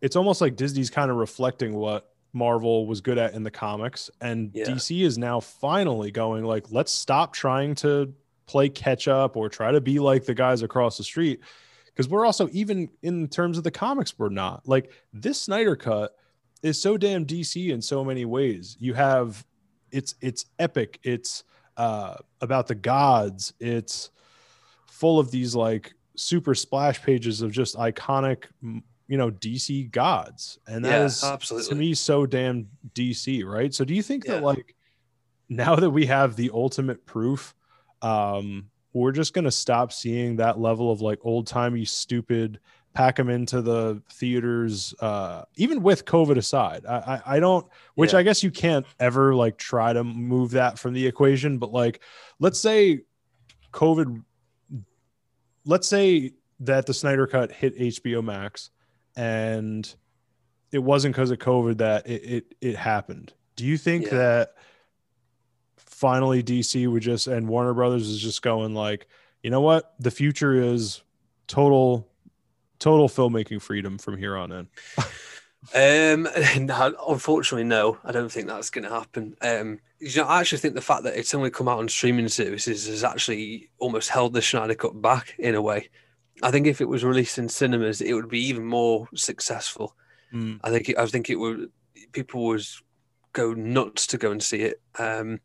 It's 0.00 0.16
almost 0.16 0.40
like 0.40 0.56
Disney's 0.56 0.90
kind 0.90 1.10
of 1.10 1.16
reflecting 1.16 1.74
what 1.74 2.12
Marvel 2.32 2.86
was 2.86 3.00
good 3.00 3.18
at 3.18 3.34
in 3.34 3.42
the 3.42 3.50
comics, 3.50 4.10
and 4.20 4.50
Yeah. 4.54 4.64
DC 4.64 5.02
is 5.02 5.18
now 5.18 5.40
finally 5.40 6.10
going 6.10 6.44
like, 6.44 6.70
let's 6.70 6.92
stop 6.92 7.32
trying 7.32 7.74
to 7.76 8.12
play 8.46 8.68
catch 8.68 9.08
up 9.08 9.36
or 9.36 9.48
try 9.48 9.72
to 9.72 9.80
be 9.80 9.98
like 9.98 10.24
the 10.24 10.34
guys 10.34 10.62
across 10.62 10.96
the 10.96 11.04
street, 11.04 11.40
because 11.86 12.08
we're 12.08 12.24
also 12.24 12.48
even 12.52 12.88
in 13.02 13.28
terms 13.28 13.58
of 13.58 13.64
the 13.64 13.70
comics, 13.70 14.18
we're 14.18 14.28
not 14.28 14.66
like 14.68 14.92
this 15.12 15.40
Snyder 15.40 15.76
cut 15.76 16.14
is 16.62 16.80
so 16.80 16.96
damn 16.96 17.24
DC 17.24 17.70
in 17.70 17.80
so 17.82 18.04
many 18.04 18.24
ways. 18.24 18.76
You 18.78 18.94
have 18.94 19.44
it's 19.90 20.14
it's 20.20 20.46
epic. 20.58 20.98
It's 21.02 21.44
uh, 21.76 22.16
about 22.40 22.66
the 22.66 22.74
gods. 22.74 23.52
It's 23.60 24.10
full 24.86 25.18
of 25.18 25.30
these 25.30 25.54
like 25.54 25.94
super 26.16 26.54
splash 26.54 27.00
pages 27.02 27.40
of 27.42 27.52
just 27.52 27.76
iconic, 27.76 28.44
you 29.08 29.16
know, 29.16 29.30
DC 29.30 29.90
gods, 29.90 30.58
and 30.66 30.84
that 30.84 30.98
Yeah, 30.98 31.04
is 31.06 31.24
absolutely. 31.24 31.68
to 31.70 31.74
me 31.74 31.94
so 31.94 32.26
damn 32.26 32.68
DC, 32.94 33.44
right? 33.44 33.74
So 33.74 33.84
do 33.84 33.94
you 33.94 34.02
think 34.02 34.24
that 34.26 34.42
like 34.42 34.76
now 35.48 35.74
that 35.76 35.90
we 35.90 36.06
have 36.06 36.36
the 36.36 36.50
ultimate 36.52 37.04
proof, 37.06 37.54
um, 38.02 38.70
we're 38.92 39.12
just 39.12 39.32
gonna 39.34 39.50
stop 39.50 39.92
seeing 39.92 40.36
that 40.36 40.58
level 40.60 40.90
of 40.92 41.00
like 41.00 41.18
old 41.22 41.46
timey 41.46 41.84
stupid 41.84 42.60
pack 42.94 43.16
them 43.16 43.28
into 43.28 43.60
the 43.62 44.02
theaters 44.14 44.92
uh 45.00 45.44
even 45.56 45.82
with 45.82 46.04
covid 46.06 46.36
aside 46.36 46.84
i 46.86 46.96
i, 47.26 47.36
I 47.36 47.40
don't 47.40 47.64
which 47.94 48.12
Yeah. 48.14 48.20
i 48.20 48.22
guess 48.24 48.42
you 48.42 48.50
can't 48.50 48.84
ever 48.98 49.34
like 49.36 49.56
try 49.58 49.92
to 49.92 50.02
move 50.02 50.52
that 50.52 50.78
from 50.78 50.94
the 50.94 51.06
equation 51.06 51.58
but 51.58 51.70
like 51.70 52.00
let's 52.40 52.58
say 52.58 53.02
covid 53.72 54.24
let's 55.64 55.86
say 55.86 56.32
that 56.60 56.86
the 56.86 56.94
snyder 56.94 57.26
cut 57.26 57.52
hit 57.52 57.76
hbo 57.78 58.24
max 58.24 58.70
and 59.18 59.94
it 60.72 60.78
wasn't 60.78 61.14
because 61.14 61.30
of 61.30 61.38
covid 61.38 61.78
that 61.78 62.06
it, 62.06 62.22
it 62.24 62.54
it 62.60 62.76
happened 62.76 63.32
do 63.56 63.66
you 63.66 63.76
think 63.76 64.04
Yeah. 64.06 64.16
that 64.18 64.54
finally 65.76 66.42
dc 66.42 66.90
would 66.90 67.02
just 67.02 67.26
and 67.26 67.48
warner 67.48 67.74
brothers 67.74 68.08
is 68.08 68.20
just 68.20 68.42
going 68.42 68.74
like 68.74 69.08
you 69.42 69.50
know 69.50 69.60
what 69.60 69.94
the 69.98 70.10
future 70.10 70.54
is 70.54 71.02
total 71.48 72.08
total 72.78 73.08
filmmaking 73.08 73.60
freedom 73.60 73.98
from 73.98 74.16
here 74.16 74.36
on 74.36 74.52
in 74.52 74.68
Um, 75.74 76.28
no, 76.66 76.94
unfortunately, 77.08 77.64
no. 77.64 77.98
I 78.04 78.12
don't 78.12 78.30
think 78.30 78.46
that's 78.46 78.70
going 78.70 78.84
to 78.84 78.90
happen. 78.90 79.36
Um, 79.42 79.80
you 79.98 80.16
know, 80.22 80.28
I 80.28 80.38
actually 80.40 80.58
think 80.58 80.74
the 80.74 80.80
fact 80.80 81.02
that 81.02 81.16
it's 81.18 81.34
only 81.34 81.50
come 81.50 81.66
out 81.66 81.80
on 81.80 81.88
streaming 81.88 82.28
services 82.28 82.86
has 82.86 83.02
actually 83.02 83.68
almost 83.78 84.08
held 84.08 84.32
the 84.34 84.40
Snyder 84.40 84.76
Cut 84.76 85.02
back 85.02 85.34
in 85.36 85.56
a 85.56 85.60
way. 85.60 85.88
I 86.42 86.50
think 86.50 86.66
if 86.66 86.80
it 86.80 86.88
was 86.88 87.04
released 87.04 87.38
in 87.38 87.48
cinemas, 87.48 88.00
it 88.00 88.12
would 88.14 88.28
be 88.28 88.40
even 88.46 88.64
more 88.64 89.08
successful. 89.14 89.94
Mm. 90.32 90.60
I 90.62 90.70
think 90.70 90.88
it, 90.88 90.98
I 90.98 91.06
think 91.06 91.30
it 91.30 91.36
would 91.36 91.70
people 92.12 92.44
would 92.46 92.64
go 93.32 93.54
nuts 93.54 94.06
to 94.08 94.18
go 94.18 94.30
and 94.30 94.42
see 94.42 94.62
it. 94.62 94.80
Um, 94.98 95.40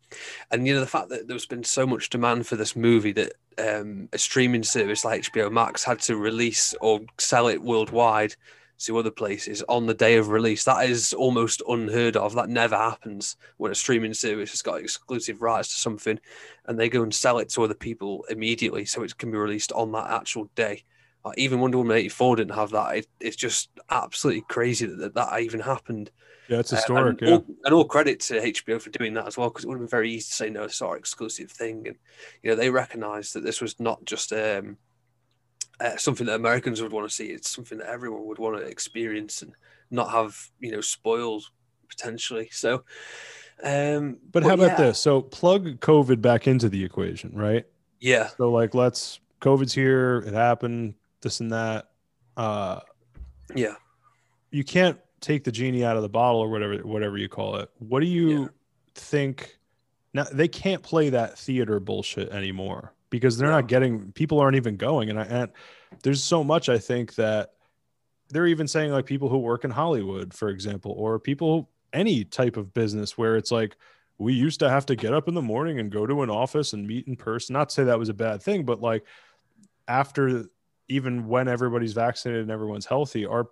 and 0.52 0.68
you 0.68 0.74
know 0.74 0.80
the 0.80 0.88
fact 0.88 1.10
that 1.10 1.28
there's 1.28 1.46
been 1.46 1.64
so 1.64 1.86
much 1.86 2.10
demand 2.10 2.48
for 2.48 2.56
this 2.56 2.76
movie 2.76 3.12
that 3.14 3.34
um, 3.58 4.10
a 4.14 4.18
streaming 4.18 4.64
service 4.64 5.06
like 5.06 5.24
HBO 5.24 5.52
Max 5.52 5.84
had 5.84 6.00
to 6.02 6.16
release 6.16 6.74
or 6.82 7.02
sell 7.18 7.48
it 7.48 7.62
worldwide 7.62 8.36
to 8.84 8.98
other 8.98 9.12
places 9.12 9.64
on 9.70 9.86
the 9.86 9.94
day 9.94 10.16
of 10.18 10.30
release. 10.30 10.64
That 10.64 10.90
is 10.90 11.14
almost 11.14 11.62
unheard 11.68 12.16
of. 12.18 12.36
That 12.36 12.50
never 12.50 12.76
happens 12.76 13.38
when 13.58 13.72
a 13.72 13.76
streaming 13.76 14.14
service 14.14 14.52
has 14.52 14.62
got 14.62 14.80
exclusive 14.82 15.42
rights 15.42 15.70
to 15.70 15.76
something 15.76 16.20
and 16.66 16.80
they 16.80 16.90
go 16.90 17.04
and 17.04 17.14
sell 17.14 17.40
it 17.40 17.50
to 17.50 17.64
other 17.64 17.74
people 17.74 18.26
immediately 18.30 18.86
so 18.86 19.04
it 19.04 19.18
can 19.18 19.32
be 19.32 19.38
released 19.38 19.72
on 19.72 19.92
that 19.94 20.12
actual 20.12 20.50
day. 20.56 20.84
Like, 21.26 21.38
even 21.38 21.60
Wonder 21.62 21.78
Woman 21.78 21.96
84 21.98 22.36
didn't 22.38 22.56
have 22.56 22.72
that. 22.72 22.98
It, 22.98 23.08
it's 23.22 23.38
just 23.38 23.70
absolutely 23.90 24.44
crazy 24.50 24.86
that, 24.86 24.98
that 24.98 25.16
that 25.16 25.40
even 25.40 25.62
happened. 25.62 26.12
yeah 26.50 26.60
it's 26.60 26.74
Uh, 26.74 26.76
historic 26.76 27.22
and, 27.22 27.30
yeah 27.30 27.36
all, 27.36 27.46
and 27.64 27.74
all 27.74 27.86
credit 27.86 28.20
to 28.22 28.42
HBO 28.42 28.82
for 28.82 28.90
doing 28.90 29.14
that 29.14 29.28
as 29.28 29.38
well, 29.38 29.48
because 29.50 29.64
it 29.64 29.68
would 29.70 29.76
have 29.76 29.82
been 29.82 29.88
very 29.88 30.12
easy 30.12 30.28
to 30.28 30.34
say 30.34 30.50
no, 30.50 30.64
it's 30.64 30.82
our 30.82 30.98
exclusive 30.98 31.50
thing. 31.50 31.88
And 31.88 31.98
you 32.42 32.50
know, 32.50 32.58
they 32.58 32.70
recognised 32.70 33.34
that 33.36 33.44
this 33.44 33.62
was 33.62 33.80
not 33.80 34.04
just 34.04 34.34
um, 34.34 34.78
uh, 35.80 35.98
something 35.98 36.28
that 36.28 36.36
Americans 36.36 36.82
would 36.82 36.94
want 36.94 37.08
to 37.08 37.14
see; 37.14 37.28
it's 37.28 37.50
something 37.50 37.78
that 37.80 37.90
everyone 37.90 38.26
would 38.26 38.40
want 38.40 38.58
to 38.58 38.64
experience 38.64 39.42
and 39.42 39.54
not 39.92 40.12
have, 40.12 40.38
you 40.60 40.72
know, 40.72 40.82
spoiled 40.82 41.44
potentially. 41.90 42.50
So, 42.52 42.84
um, 43.64 44.18
but 44.32 44.44
how 44.44 44.54
about 44.54 44.72
yeah, 44.72 44.86
this? 44.88 45.00
So 45.00 45.22
plug 45.22 45.80
covid 45.80 46.22
back 46.22 46.48
into 46.48 46.70
the 46.70 46.84
equation 46.84 47.32
right? 47.36 47.66
Yeah, 48.00 48.30
so 48.38 48.52
like 48.52 48.74
let's 48.74 49.20
covid's 49.40 49.74
here 49.74 50.24
it 50.26 50.34
happened 50.34 50.96
this 51.22 51.40
and 51.40 51.52
that 51.52 51.90
uh 52.38 52.80
yeah, 53.56 53.76
you 54.52 54.64
can't 54.64 55.00
take 55.22 55.44
the 55.44 55.52
genie 55.52 55.84
out 55.86 55.96
of 55.96 56.02
the 56.02 56.10
bottle 56.10 56.42
or 56.42 56.50
whatever 56.50 56.78
whatever 56.80 57.18
you 57.18 57.30
call 57.30 57.58
it. 57.58 57.70
What 57.80 58.00
do 58.02 58.08
you 58.08 58.42
Yeah. 58.42 58.48
think 58.96 59.58
now 60.14 60.26
they 60.32 60.48
can't 60.48 60.84
play 60.84 61.10
that 61.10 61.38
theater 61.38 61.80
bullshit 61.80 62.30
anymore 62.30 62.94
because 63.14 63.38
they're 63.38 63.50
No. 63.50 63.58
not 63.58 63.68
getting 63.68 64.12
people 64.14 64.40
aren't 64.40 64.56
even 64.56 64.76
going 64.76 65.12
and 65.12 65.20
I 65.20 65.24
and 65.26 65.52
there's 66.02 66.24
so 66.24 66.44
much 66.44 66.68
I 66.68 66.80
think 66.80 67.14
that 67.16 67.52
they're 68.30 68.48
even 68.48 68.68
saying 68.68 68.92
like 68.92 69.06
people 69.06 69.30
who 69.30 69.38
work 69.38 69.64
in 69.64 69.70
Hollywood 69.70 70.34
for 70.34 70.50
example 70.50 70.96
or 70.98 71.20
people 71.20 71.70
any 71.94 72.24
type 72.24 72.58
of 72.58 72.74
business 72.74 73.16
where 73.16 73.36
it's 73.38 73.52
like 73.52 73.76
we 74.18 74.34
used 74.34 74.60
to 74.62 74.70
have 74.70 74.88
to 74.88 74.96
get 74.96 75.14
up 75.14 75.28
in 75.28 75.36
the 75.36 75.44
morning 75.44 75.80
and 75.80 75.92
go 75.92 76.08
to 76.08 76.24
an 76.24 76.32
office 76.32 76.74
and 76.74 76.88
meet 76.88 77.08
in 77.08 77.16
person 77.16 77.54
not 77.54 77.70
to 77.70 77.76
say 77.76 77.84
that 77.84 78.00
was 78.00 78.10
a 78.10 78.16
bad 78.16 78.42
thing 78.42 78.66
but 78.66 78.82
like 78.82 79.06
after 79.88 80.46
even 80.88 81.28
when 81.28 81.48
everybody's 81.48 81.94
vaccinated 81.94 82.42
and 82.42 82.50
everyone's 82.52 82.88
healthy 82.88 83.28
are 83.28 83.48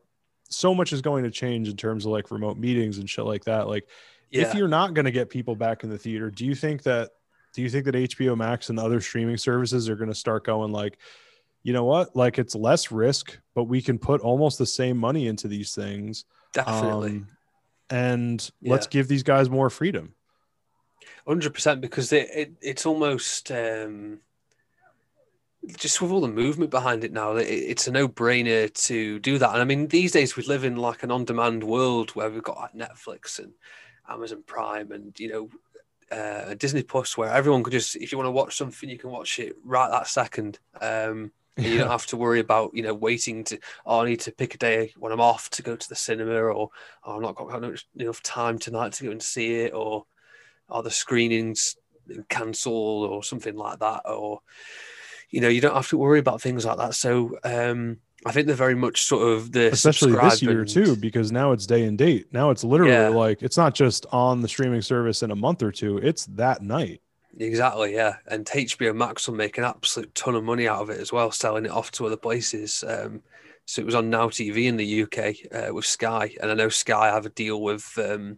so 0.49 0.73
much 0.73 0.91
is 0.91 1.01
going 1.03 1.23
to 1.23 1.29
change 1.29 1.69
in 1.69 1.77
terms 1.77 2.03
of 2.05 2.11
like 2.11 2.31
remote 2.31 2.57
meetings 2.57 2.97
and 2.97 3.07
shit 3.07 3.25
like 3.25 3.43
that 3.43 3.67
like 3.67 3.87
yeah. 4.31 4.41
if 4.41 4.55
you're 4.55 4.67
not 4.67 4.95
going 4.95 5.05
to 5.05 5.11
get 5.11 5.29
people 5.29 5.55
back 5.55 5.83
in 5.83 5.89
the 5.91 5.99
theater 5.99 6.31
do 6.31 6.47
you 6.47 6.55
think 6.55 6.81
that 6.81 7.11
do 7.53 7.61
you 7.61 7.69
think 7.69 7.85
that 7.85 7.95
hbo 7.95 8.35
max 8.37 8.69
and 8.69 8.79
other 8.79 9.01
streaming 9.01 9.37
services 9.37 9.89
are 9.89 9.95
going 9.95 10.09
to 10.09 10.15
start 10.15 10.43
going 10.45 10.71
like 10.71 10.97
you 11.63 11.73
know 11.73 11.83
what 11.83 12.15
like 12.15 12.39
it's 12.39 12.55
less 12.55 12.91
risk 12.91 13.37
but 13.53 13.65
we 13.65 13.81
can 13.81 13.99
put 13.99 14.21
almost 14.21 14.57
the 14.57 14.65
same 14.65 14.97
money 14.97 15.27
into 15.27 15.47
these 15.47 15.73
things 15.73 16.25
definitely. 16.53 17.11
um, 17.11 17.27
and 17.89 18.51
let's 18.63 18.87
give 18.87 19.07
these 19.07 19.23
guys 19.23 19.49
more 19.49 19.69
freedom 19.69 20.13
Hundred 21.27 21.53
percent, 21.53 21.81
because 21.81 22.11
it, 22.11 22.29
it 22.33 22.53
it's 22.61 22.85
almost 22.85 23.51
um, 23.51 24.19
just 25.77 26.01
with 26.01 26.11
all 26.11 26.21
the 26.21 26.27
movement 26.27 26.71
behind 26.71 27.03
it 27.03 27.13
now, 27.13 27.35
it, 27.35 27.43
it's 27.43 27.87
a 27.87 27.91
no 27.91 28.07
brainer 28.07 28.73
to 28.85 29.19
do 29.19 29.37
that. 29.37 29.51
And 29.51 29.61
I 29.61 29.65
mean, 29.65 29.87
these 29.87 30.11
days 30.11 30.35
we 30.35 30.43
live 30.43 30.63
in 30.63 30.77
like 30.77 31.03
an 31.03 31.11
on 31.11 31.25
demand 31.25 31.63
world 31.63 32.11
where 32.11 32.29
we've 32.29 32.41
got 32.41 32.57
like 32.57 32.73
Netflix 32.73 33.37
and 33.37 33.53
Amazon 34.09 34.43
Prime 34.47 34.91
and 34.91 35.17
you 35.19 35.29
know 35.29 35.49
uh, 36.11 36.53
Disney 36.55 36.83
Plus, 36.83 37.17
where 37.17 37.29
everyone 37.29 37.63
could 37.63 37.73
just 37.73 37.95
if 37.95 38.11
you 38.11 38.17
want 38.17 38.27
to 38.27 38.31
watch 38.31 38.57
something, 38.57 38.89
you 38.89 38.97
can 38.97 39.11
watch 39.11 39.39
it 39.39 39.55
right 39.63 39.89
that 39.89 40.07
second. 40.07 40.59
Um, 40.79 41.31
and 41.57 41.65
you 41.65 41.77
don't 41.79 41.89
have 41.89 42.07
to 42.07 42.17
worry 42.17 42.39
about 42.39 42.73
you 42.73 42.83
know 42.83 42.93
waiting 42.93 43.43
to 43.45 43.59
oh 43.85 44.01
I 44.01 44.09
need 44.09 44.21
to 44.21 44.31
pick 44.31 44.55
a 44.55 44.57
day 44.57 44.93
when 44.97 45.11
I'm 45.11 45.21
off 45.21 45.49
to 45.51 45.61
go 45.61 45.75
to 45.75 45.89
the 45.89 45.95
cinema 45.95 46.35
or 46.35 46.69
oh, 47.05 47.15
I've 47.15 47.21
not 47.21 47.35
got 47.35 47.55
enough- 47.55 47.85
enough 47.97 48.23
time 48.23 48.59
tonight 48.59 48.93
to 48.93 49.05
go 49.05 49.11
and 49.11 49.21
see 49.21 49.61
it 49.61 49.73
or 49.73 50.05
are 50.69 50.83
the 50.83 50.91
screenings 50.91 51.75
cancelled 52.29 53.09
or 53.09 53.23
something 53.23 53.55
like 53.55 53.79
that, 53.79 54.01
or 54.05 54.41
you 55.29 55.41
know, 55.41 55.47
you 55.47 55.61
don't 55.61 55.75
have 55.75 55.89
to 55.89 55.97
worry 55.97 56.19
about 56.19 56.41
things 56.41 56.65
like 56.65 56.77
that. 56.77 56.95
So 56.95 57.37
um, 57.43 57.97
I 58.25 58.31
think 58.31 58.45
they're 58.47 58.55
very 58.55 58.75
much 58.75 59.03
sort 59.03 59.27
of 59.27 59.51
the 59.51 59.71
especially 59.71 60.11
this 60.13 60.41
year 60.41 60.59
and- 60.61 60.69
too 60.69 60.95
because 60.95 61.31
now 61.31 61.51
it's 61.53 61.65
day 61.65 61.85
and 61.85 61.97
date 61.97 62.27
now 62.31 62.51
it's 62.51 62.63
literally 62.63 62.91
Yeah. 62.93 63.07
like 63.09 63.41
it's 63.41 63.57
not 63.57 63.73
just 63.73 64.05
on 64.11 64.41
the 64.41 64.47
streaming 64.47 64.81
service 64.83 65.23
in 65.23 65.31
a 65.31 65.35
month 65.35 65.63
or 65.63 65.71
two 65.71 65.97
it's 65.97 66.25
that 66.27 66.61
night 66.61 67.01
Exactly, 67.39 67.93
yeah. 67.93 68.17
And 68.27 68.45
HBO 68.45 68.93
Max 68.93 69.25
will 69.25 69.35
make 69.35 69.57
an 69.57 69.63
absolute 69.63 70.13
ton 70.13 70.35
of 70.35 70.43
money 70.43 70.67
out 70.67 70.81
of 70.81 70.89
it 70.89 70.99
as 70.99 71.13
well, 71.13 71.31
selling 71.31 71.63
it 71.63 71.71
off 71.71 71.89
to 71.91 72.05
other 72.05 72.17
places. 72.17 72.83
Um, 72.85 73.21
so 73.65 73.81
it 73.81 73.85
was 73.85 73.95
on 73.95 74.09
Now 74.09 74.27
TV 74.27 74.65
in 74.67 74.75
the 74.75 75.03
UK 75.03 75.35
uh, 75.69 75.73
with 75.73 75.85
Sky, 75.85 76.35
and 76.41 76.51
I 76.51 76.55
know 76.55 76.67
Sky 76.67 77.07
have 77.07 77.25
a 77.25 77.29
deal 77.29 77.61
with 77.61 77.89
um, 77.97 78.37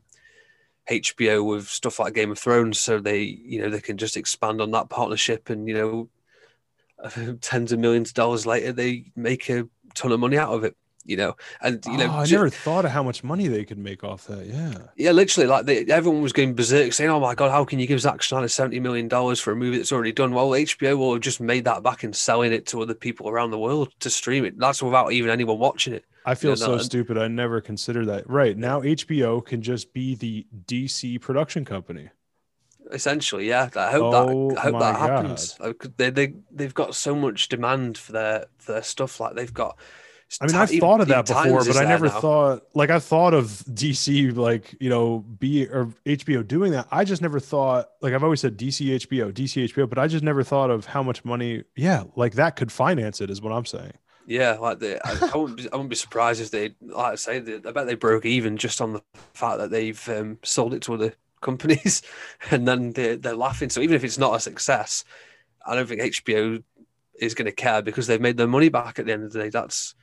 HBO 0.91 1.43
with 1.43 1.67
stuff 1.67 1.97
like 1.97 2.13
Game 2.13 2.29
of 2.31 2.37
Thrones, 2.37 2.79
so 2.79 2.99
they, 2.99 3.21
you 3.23 3.59
know, 3.63 3.69
they 3.71 3.81
can 3.81 3.97
just 3.97 4.15
expand 4.15 4.61
on 4.61 4.69
that 4.71 4.89
partnership, 4.89 5.49
and 5.49 5.67
you 5.67 5.73
know, 5.73 7.37
tens 7.41 7.71
of 7.71 7.79
millions 7.79 8.09
of 8.11 8.13
dollars 8.15 8.45
later, 8.45 8.71
they 8.73 9.05
make 9.15 9.49
a 9.49 9.67
ton 9.93 10.11
of 10.11 10.19
money 10.19 10.37
out 10.37 10.53
of 10.53 10.63
it. 10.63 10.75
You 11.05 11.17
know, 11.17 11.35
and 11.61 11.85
you 11.85 11.97
know, 11.97 12.05
oh, 12.09 12.19
i 12.19 12.25
never 12.25 12.49
thought 12.49 12.85
of 12.85 12.91
how 12.91 13.03
much 13.03 13.25
money 13.25 13.49
they 13.49 13.65
could 13.65 13.77
make 13.77 14.05
off 14.05 14.25
that 14.27 14.45
yeah 14.45 14.73
yeah, 14.95 15.11
literally, 15.11 15.47
like 15.47 15.65
they, 15.65 15.83
everyone 15.87 16.21
was 16.21 16.31
going 16.31 16.53
berserk, 16.53 16.93
saying, 16.93 17.09
"Oh 17.09 17.19
my 17.19 17.35
god, 17.35 17.51
how 17.51 17.65
can 17.65 17.79
you 17.79 17.87
give 17.87 17.99
Zack 17.99 18.23
Snyder 18.23 18.47
seventy 18.47 18.79
million 18.79 19.09
dollars 19.09 19.41
for 19.41 19.51
a 19.51 19.55
movie 19.57 19.75
that's 19.75 19.91
already 19.91 20.13
done?" 20.13 20.31
Well, 20.33 20.51
HBO 20.51 20.97
will 20.97 21.11
have 21.11 21.21
just 21.21 21.41
made 21.41 21.65
that 21.65 21.83
back 21.83 22.03
and 22.05 22.15
selling 22.15 22.53
it 22.53 22.67
to 22.67 22.81
other 22.81 22.93
people 22.93 23.27
around 23.27 23.51
the 23.51 23.59
world 23.59 23.91
to 23.99 24.09
stream 24.09 24.45
it. 24.45 24.57
That's 24.57 24.81
without 24.81 25.11
even 25.11 25.29
anyone 25.29 25.59
watching 25.59 25.93
it. 25.93 26.05
i 26.25 26.35
feel 26.35 26.51
Yeah, 26.51 26.55
so 26.55 26.67
no, 26.67 26.73
and- 26.75 26.81
stupid 26.83 27.17
i 27.17 27.27
never 27.27 27.59
considered 27.59 28.05
that 28.05 28.23
right 28.29 28.57
now 28.57 28.79
hbo 28.79 29.45
can 29.45 29.61
just 29.61 29.91
be 29.91 30.15
the 30.15 30.47
dc 30.65 31.19
production 31.19 31.65
company 31.65 32.07
Essentially, 32.91 33.47
yeah. 33.47 33.69
I 33.75 33.91
hope 33.91 34.13
Oh 34.13 34.49
that 34.51 34.57
I 34.57 34.61
hope 34.61 34.79
that 34.79 34.95
happens. 34.97 35.57
They 35.97 36.09
they 36.09 36.33
they've 36.51 36.73
got 36.73 36.95
so 36.95 37.15
much 37.15 37.49
demand 37.49 37.97
for 37.97 38.11
their 38.11 38.45
for 38.57 38.73
their 38.73 38.83
stuff. 38.83 39.19
Like 39.19 39.35
they've 39.35 39.53
got. 39.53 39.77
I 40.41 40.47
mean, 40.47 40.55
I've 40.55 40.71
even- 40.71 40.79
thought 40.81 41.01
of 41.01 41.07
that 41.09 41.27
before, 41.27 41.63
but 41.63 41.77
I 41.77 41.83
never 41.83 42.07
now. 42.07 42.19
thought 42.19 42.63
like 42.73 42.89
I 42.89 42.99
thought 42.99 43.33
of 43.35 43.45
DC 43.69 44.35
like 44.35 44.75
you 44.79 44.89
know 44.89 45.19
B 45.39 45.65
or 45.67 45.93
HBO 46.05 46.45
doing 46.47 46.71
that. 46.71 46.87
I 46.91 47.03
just 47.03 47.21
never 47.21 47.39
thought 47.39 47.89
like 48.01 48.13
I've 48.13 48.23
always 48.23 48.41
said 48.41 48.57
DC 48.57 48.87
HBO, 49.07 49.31
DC 49.31 49.71
HBO, 49.73 49.87
but 49.87 49.99
I 49.99 50.07
just 50.07 50.23
never 50.23 50.43
thought 50.43 50.71
of 50.71 50.85
how 50.85 51.03
much 51.03 51.23
money. 51.23 51.63
Yeah, 51.75 52.05
like 52.15 52.33
that 52.33 52.55
could 52.55 52.71
finance 52.71 53.21
it 53.21 53.29
is 53.29 53.41
what 53.41 53.53
I'm 53.53 53.65
saying. 53.65 53.93
Yeah, 54.25 54.53
like 54.53 54.79
they, 54.79 54.95
I, 55.03 55.29
I 55.33 55.37
wouldn't 55.37 55.57
be, 55.57 55.63
I 55.71 55.75
wouldn't 55.75 55.89
be 55.89 55.97
surprised 55.97 56.39
if 56.41 56.49
they, 56.49 56.75
like 56.81 57.11
I 57.11 57.15
say, 57.15 57.39
they, 57.39 57.55
I 57.55 57.71
bet 57.73 57.87
they 57.87 57.95
broke 57.95 58.25
even 58.25 58.55
just 58.55 58.79
on 58.79 58.93
the 58.93 59.01
fact 59.33 59.57
that 59.57 59.69
they've 59.69 60.09
um, 60.09 60.39
sold 60.43 60.73
it 60.73 60.81
to 60.83 60.93
other 60.93 61.13
companies, 61.43 62.01
and 62.51 62.67
then 62.67 62.93
they're, 62.93 63.17
they're 63.17 63.35
laughing. 63.35 63.69
So 63.69 63.81
even 63.81 63.95
if 63.95 64.03
it's 64.03 64.17
not 64.17 64.35
a 64.35 64.39
success, 64.39 65.03
I 65.65 65.75
don't 65.75 65.87
think 65.87 66.01
HBO 66.01 66.63
is 67.19 67.33
going 67.33 67.45
to 67.45 67.51
care 67.51 67.81
because 67.81 68.07
they've 68.07 68.21
made 68.21 68.37
their 68.37 68.47
money 68.47 68.69
back 68.69 68.99
at 68.99 69.05
the 69.05 69.13
end 69.13 69.23
of 69.23 69.31
the 69.31 69.39
day. 69.39 69.49
That's, 69.49 69.95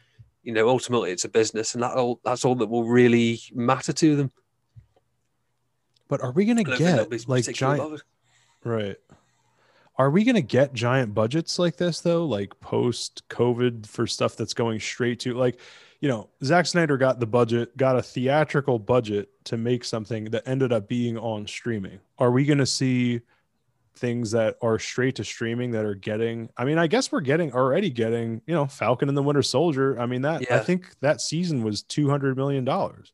you 0.42 0.52
know, 0.52 0.68
ultimately 0.68 1.10
it's 1.10 1.24
a 1.24 1.28
business, 1.28 1.74
and 1.74 1.82
that 1.82 1.96
all 1.96 2.20
that's 2.24 2.44
all 2.44 2.54
that 2.56 2.68
will 2.68 2.84
really 2.84 3.40
matter 3.52 3.92
to 3.92 4.16
them. 4.16 4.30
But 6.08 6.22
are 6.22 6.32
we 6.32 6.44
gonna 6.44 6.62
I 6.62 6.64
don't 6.64 6.76
think 6.76 6.96
they'll 6.96 7.18
get 7.18 7.28
like 7.28 7.44
giant? 7.54 7.82
bothered. 7.82 8.02
Right. 8.64 8.96
Are 9.96 10.10
we 10.10 10.24
gonna 10.24 10.40
get 10.40 10.72
giant 10.72 11.14
budgets 11.14 11.58
like 11.58 11.76
this 11.76 12.00
though? 12.00 12.24
Like 12.24 12.58
post 12.60 13.22
COVID 13.28 13.86
for 13.86 14.06
stuff 14.06 14.34
that's 14.34 14.54
going 14.54 14.80
straight 14.80 15.20
to 15.20 15.34
like, 15.34 15.60
you 16.00 16.08
know, 16.08 16.28
Zack 16.42 16.66
Snyder 16.66 16.96
got 16.96 17.20
the 17.20 17.26
budget, 17.26 17.76
got 17.76 17.96
a 17.96 18.02
theatrical 18.02 18.78
budget 18.78 19.28
to 19.44 19.56
make 19.56 19.84
something 19.84 20.24
that 20.26 20.42
ended 20.46 20.72
up 20.72 20.88
being 20.88 21.18
on 21.18 21.46
streaming. 21.46 22.00
Are 22.18 22.30
we 22.30 22.44
gonna 22.44 22.66
see 22.66 23.20
things 23.96 24.30
that 24.30 24.56
are 24.62 24.78
straight 24.78 25.16
to 25.16 25.24
streaming 25.24 25.72
that 25.72 25.84
are 25.84 25.94
getting 25.94 26.48
I 26.56 26.64
mean, 26.64 26.78
I 26.78 26.86
guess 26.86 27.12
we're 27.12 27.20
getting 27.20 27.52
already 27.52 27.90
getting, 27.90 28.40
you 28.46 28.54
know, 28.54 28.66
Falcon 28.66 29.08
and 29.08 29.16
the 29.16 29.22
Winter 29.22 29.42
Soldier. 29.42 30.00
I 30.00 30.06
mean 30.06 30.22
that 30.22 30.50
I 30.50 30.60
think 30.60 30.98
that 31.00 31.20
season 31.20 31.62
was 31.62 31.82
two 31.82 32.08
hundred 32.08 32.36
million 32.36 32.64
dollars. 32.64 33.12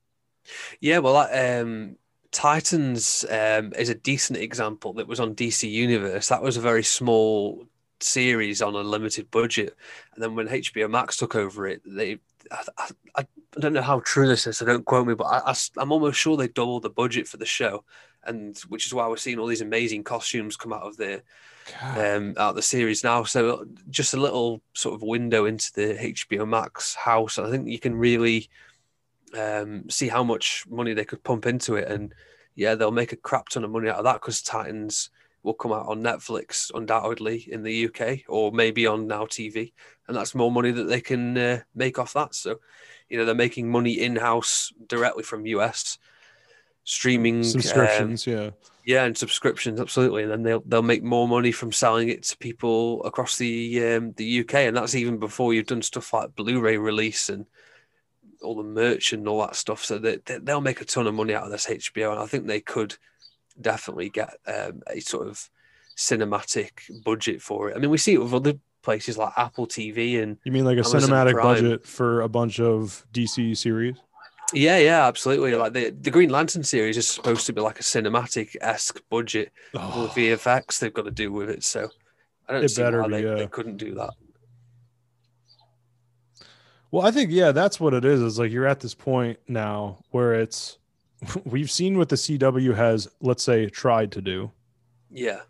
Yeah, 0.80 0.99
well, 0.99 1.16
um, 1.16 1.97
Titans 2.30 3.24
um, 3.28 3.72
is 3.76 3.89
a 3.89 3.97
decent 3.97 4.39
example 4.39 4.93
that 4.95 5.09
was 5.09 5.18
on 5.18 5.34
DC 5.34 5.68
Universe. 5.68 6.28
That 6.28 6.43
was 6.43 6.57
a 6.57 6.61
very 6.61 6.84
small 6.84 7.66
series 7.99 8.62
on 8.62 8.74
a 8.74 8.80
limited 8.80 9.30
budget, 9.32 9.76
and 10.14 10.22
then 10.22 10.37
when 10.37 10.47
HBO 10.47 10.89
Max 10.89 11.16
took 11.16 11.34
over 11.34 11.66
it, 11.66 11.82
they 11.84 12.18
I, 12.51 12.90
I, 13.14 13.26
I 13.57 13.61
don't 13.61 13.72
know 13.72 13.82
how 13.82 14.01
true 14.01 14.28
this 14.28 14.47
is, 14.47 14.59
so 14.59 14.66
don't 14.66 14.84
quote 14.84 15.07
me, 15.07 15.14
but 15.14 15.24
I, 15.24 15.53
I, 15.53 15.82
am 15.82 15.92
almost 15.92 16.18
sure 16.18 16.36
they 16.36 16.49
doubled 16.49 16.82
the 16.82 16.90
budget 16.90 17.26
for 17.26 17.36
the 17.36 17.47
show, 17.47 17.84
and 18.24 18.57
which 18.68 18.86
is 18.86 18.94
why 18.94 19.09
we're 19.09 19.16
seeing 19.16 19.38
all 19.38 19.47
these 19.47 19.61
amazing 19.61 20.05
costumes 20.05 20.57
come 20.57 20.72
out 20.72 20.82
of 20.82 20.97
the 20.97 21.22
um, 21.97 22.34
out 22.36 22.51
of 22.51 22.57
the 22.57 22.62
series 22.62 23.03
now. 23.03 23.24
So 23.24 23.66
just 23.90 24.14
a 24.14 24.20
little 24.20 24.61
sort 24.74 24.94
of 24.94 25.03
window 25.03 25.47
into 25.47 25.72
the 25.74 25.94
HBO 25.94 26.47
Max 26.47 26.94
house. 26.94 27.38
I 27.38 27.51
think 27.51 27.68
you 27.68 27.78
can 27.78 27.94
really 27.94 28.49
um, 29.36 29.88
see 29.88 30.09
how 30.09 30.22
much 30.22 30.64
money 30.68 30.92
they 30.94 31.05
could 31.05 31.24
pump 31.24 31.47
into 31.47 31.76
it, 31.76 31.88
and 31.88 32.14
yeah, 32.55 32.74
they'll 32.74 32.90
make 32.90 33.12
a 33.12 33.16
crap 33.16 33.49
ton 33.49 33.64
of 33.64 33.70
money 33.70 33.88
out 33.88 33.99
of 33.99 34.05
that 34.05 34.20
because 34.20 34.42
Titans 34.42 35.11
will 35.47 35.55
come 35.55 35.72
out 35.72 35.86
on 35.86 36.03
Netflix 36.03 36.72
undoubtedly 36.74 37.49
in 37.51 37.62
the 37.62 37.86
UK 37.86 38.28
or 38.28 38.51
maybe 38.51 38.86
on 38.86 39.07
Now 39.07 39.24
TV, 39.24 39.72
and 40.09 40.16
that's 40.16 40.34
more 40.34 40.51
money 40.51 40.72
that 40.72 40.84
they 40.84 41.01
can 41.01 41.38
uh, 41.38 41.61
make 41.74 42.01
off 42.01 42.14
that. 42.14 42.34
So, 42.34 42.57
you 43.09 43.16
know, 43.16 43.24
they're 43.24 43.34
making 43.34 43.70
money 43.70 44.01
in 44.01 44.16
house 44.16 44.72
directly 44.88 45.22
from 45.22 45.47
US 45.47 45.99
streaming 46.82 47.38
um, 47.38 47.44
Subscriptions, 47.44 48.26
yeah. 48.26 48.51
yeah, 48.84 49.05
and 49.05 49.16
subscriptions, 49.16 49.80
absolutely. 49.80 50.24
And 50.24 50.32
then 50.32 50.42
they'll 50.42 50.62
they'll 50.66 50.82
make 50.82 51.05
more 51.05 51.28
money 51.28 51.53
from 51.53 51.70
selling 51.70 52.09
it 52.09 52.24
to 52.24 52.36
people 52.38 53.05
across 53.05 53.38
the 53.38 53.84
um, 53.84 54.12
the 54.16 54.40
UK, 54.40 54.55
and 54.55 54.76
that's 54.76 54.97
even 54.97 55.18
before 55.18 55.55
you've 55.55 55.66
done 55.66 55.82
stuff 55.82 56.12
like 56.12 56.34
Blu-ray 56.34 56.76
release 56.76 57.28
and 57.28 57.47
all 58.42 58.57
the 58.57 58.64
merch 58.64 59.12
and 59.12 59.28
all 59.28 59.42
that 59.42 59.55
stuff. 59.55 59.84
So 59.84 59.99
they 59.99 60.18
they'll 60.42 60.61
make 60.61 60.80
a 60.80 60.84
ton 60.84 61.07
of 61.07 61.14
money 61.14 61.34
out 61.34 61.44
of 61.44 61.53
this 61.53 61.66
HBO, 61.66 62.11
and 62.11 62.20
I 62.20 62.26
think 62.26 62.47
they 62.49 62.61
could 62.61 62.97
definitely 63.61 64.11
get 64.11 64.35
um, 64.47 64.83
a 64.87 65.01
sort 65.01 65.29
of 65.29 65.49
cinematic 65.97 66.71
budget 67.05 67.41
for 67.43 67.71
it. 67.71 67.77
I 67.77 67.79
mean, 67.81 67.91
we 67.91 67.99
see 67.99 68.15
it 68.15 68.19
with 68.23 68.35
other 68.35 68.55
places 68.83 69.19
like 69.19 69.33
Apple 69.37 69.67
TV 69.67 70.23
and 70.23 70.37
You 70.45 70.53
mean 70.53 70.65
like 70.65 70.79
a 70.79 70.85
Amazon 70.85 71.01
cinematic 71.11 71.33
Prime. 71.33 71.43
budget 71.43 71.87
for 71.87 72.21
a 72.21 72.29
bunch 72.29 72.61
of 72.61 73.07
DC 73.13 73.57
series? 73.57 73.97
yeah, 74.53 74.79
yeah, 74.79 75.07
absolutely. 75.07 75.55
Like 75.57 75.73
the 75.73 75.91
the 75.91 76.11
Green 76.11 76.31
Lantern 76.31 76.63
series 76.63 76.97
is 76.97 77.09
supposed 77.09 77.47
to 77.47 77.53
be 77.53 77.61
like 77.61 77.81
a 77.81 77.83
cinematic 77.83 78.57
esque 78.61 79.01
budget. 79.11 79.53
Oh, 79.75 80.07
the 80.15 80.21
VFX 80.21 80.79
they've 80.79 80.95
got 80.95 81.07
to 81.07 81.11
do 81.11 81.33
with 81.33 81.51
it. 81.51 81.65
So 81.65 81.89
I 82.49 82.53
don't 82.53 82.65
It 82.65 82.69
see 82.69 82.83
why 82.83 83.09
be, 83.09 83.23
they, 83.23 83.35
they 83.35 83.47
couldn't 83.49 83.77
do 83.79 83.95
that. 83.95 84.11
Well, 86.91 87.05
I 87.07 87.11
think 87.11 87.31
yeah, 87.33 87.53
that's 87.53 87.81
what 87.81 87.95
it 87.95 88.05
is. 88.05 88.21
Is 88.23 88.39
like 88.39 88.53
you're 88.53 88.67
at 88.67 88.81
this 88.81 88.95
point 88.95 89.39
now 89.49 89.99
where 90.11 90.35
it's 90.35 90.79
we've 91.45 91.71
seen 91.71 91.99
what 91.99 92.09
the 92.09 92.17
CW 92.17 92.75
has, 92.75 93.09
let's 93.21 93.43
say, 93.43 93.69
tried 93.69 94.12
to 94.12 94.21
do. 94.23 94.51
Yeah, 95.11 95.41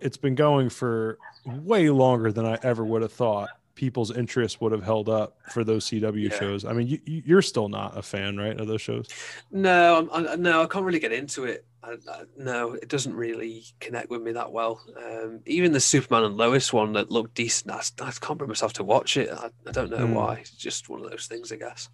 It's 0.00 0.16
been 0.16 0.34
going 0.34 0.70
for 0.70 1.18
way 1.46 1.90
longer 1.90 2.32
than 2.32 2.46
I 2.46 2.58
ever 2.62 2.84
would 2.84 3.02
have 3.02 3.12
thought 3.12 3.50
people's 3.74 4.14
interest 4.14 4.60
would 4.60 4.72
have 4.72 4.82
held 4.82 5.08
up 5.08 5.38
for 5.52 5.64
those 5.64 5.86
CW 5.86 6.28
Yeah. 6.30 6.38
shows. 6.38 6.64
I 6.64 6.72
mean, 6.72 6.86
you, 6.86 6.98
you're 7.06 7.40
still 7.42 7.68
not 7.68 7.96
a 7.96 8.02
fan, 8.02 8.36
right, 8.36 8.58
of 8.58 8.66
those 8.66 8.80
shows? 8.82 9.06
no, 9.50 10.08
I'm, 10.12 10.28
I, 10.28 10.34
no, 10.36 10.62
I 10.62 10.66
can't 10.66 10.84
really 10.84 10.98
get 10.98 11.12
into 11.12 11.44
it. 11.44 11.64
I, 11.82 11.92
I, 12.10 12.22
no, 12.36 12.72
it 12.72 12.88
doesn't 12.88 13.14
really 13.14 13.64
connect 13.80 14.10
with 14.10 14.20
me 14.22 14.32
that 14.32 14.52
well. 14.52 14.82
Um, 15.02 15.40
even 15.46 15.72
the 15.72 15.80
Superman 15.80 16.24
and 16.24 16.36
Lois 16.36 16.72
one 16.74 16.92
that 16.94 17.10
looked 17.10 17.34
decent, 17.34 17.70
I, 17.70 18.10
can't 18.20 18.36
bring 18.38 18.48
myself 18.48 18.74
to 18.74 18.84
watch 18.84 19.16
it. 19.16 19.30
I, 19.30 19.50
don't 19.72 19.90
know 19.90 20.06
Hmm. 20.06 20.14
why. 20.14 20.34
It's 20.40 20.50
just 20.50 20.88
one 20.90 21.02
of 21.02 21.10
those 21.10 21.26
things, 21.26 21.50
I 21.52 21.56
guess. 21.56 21.88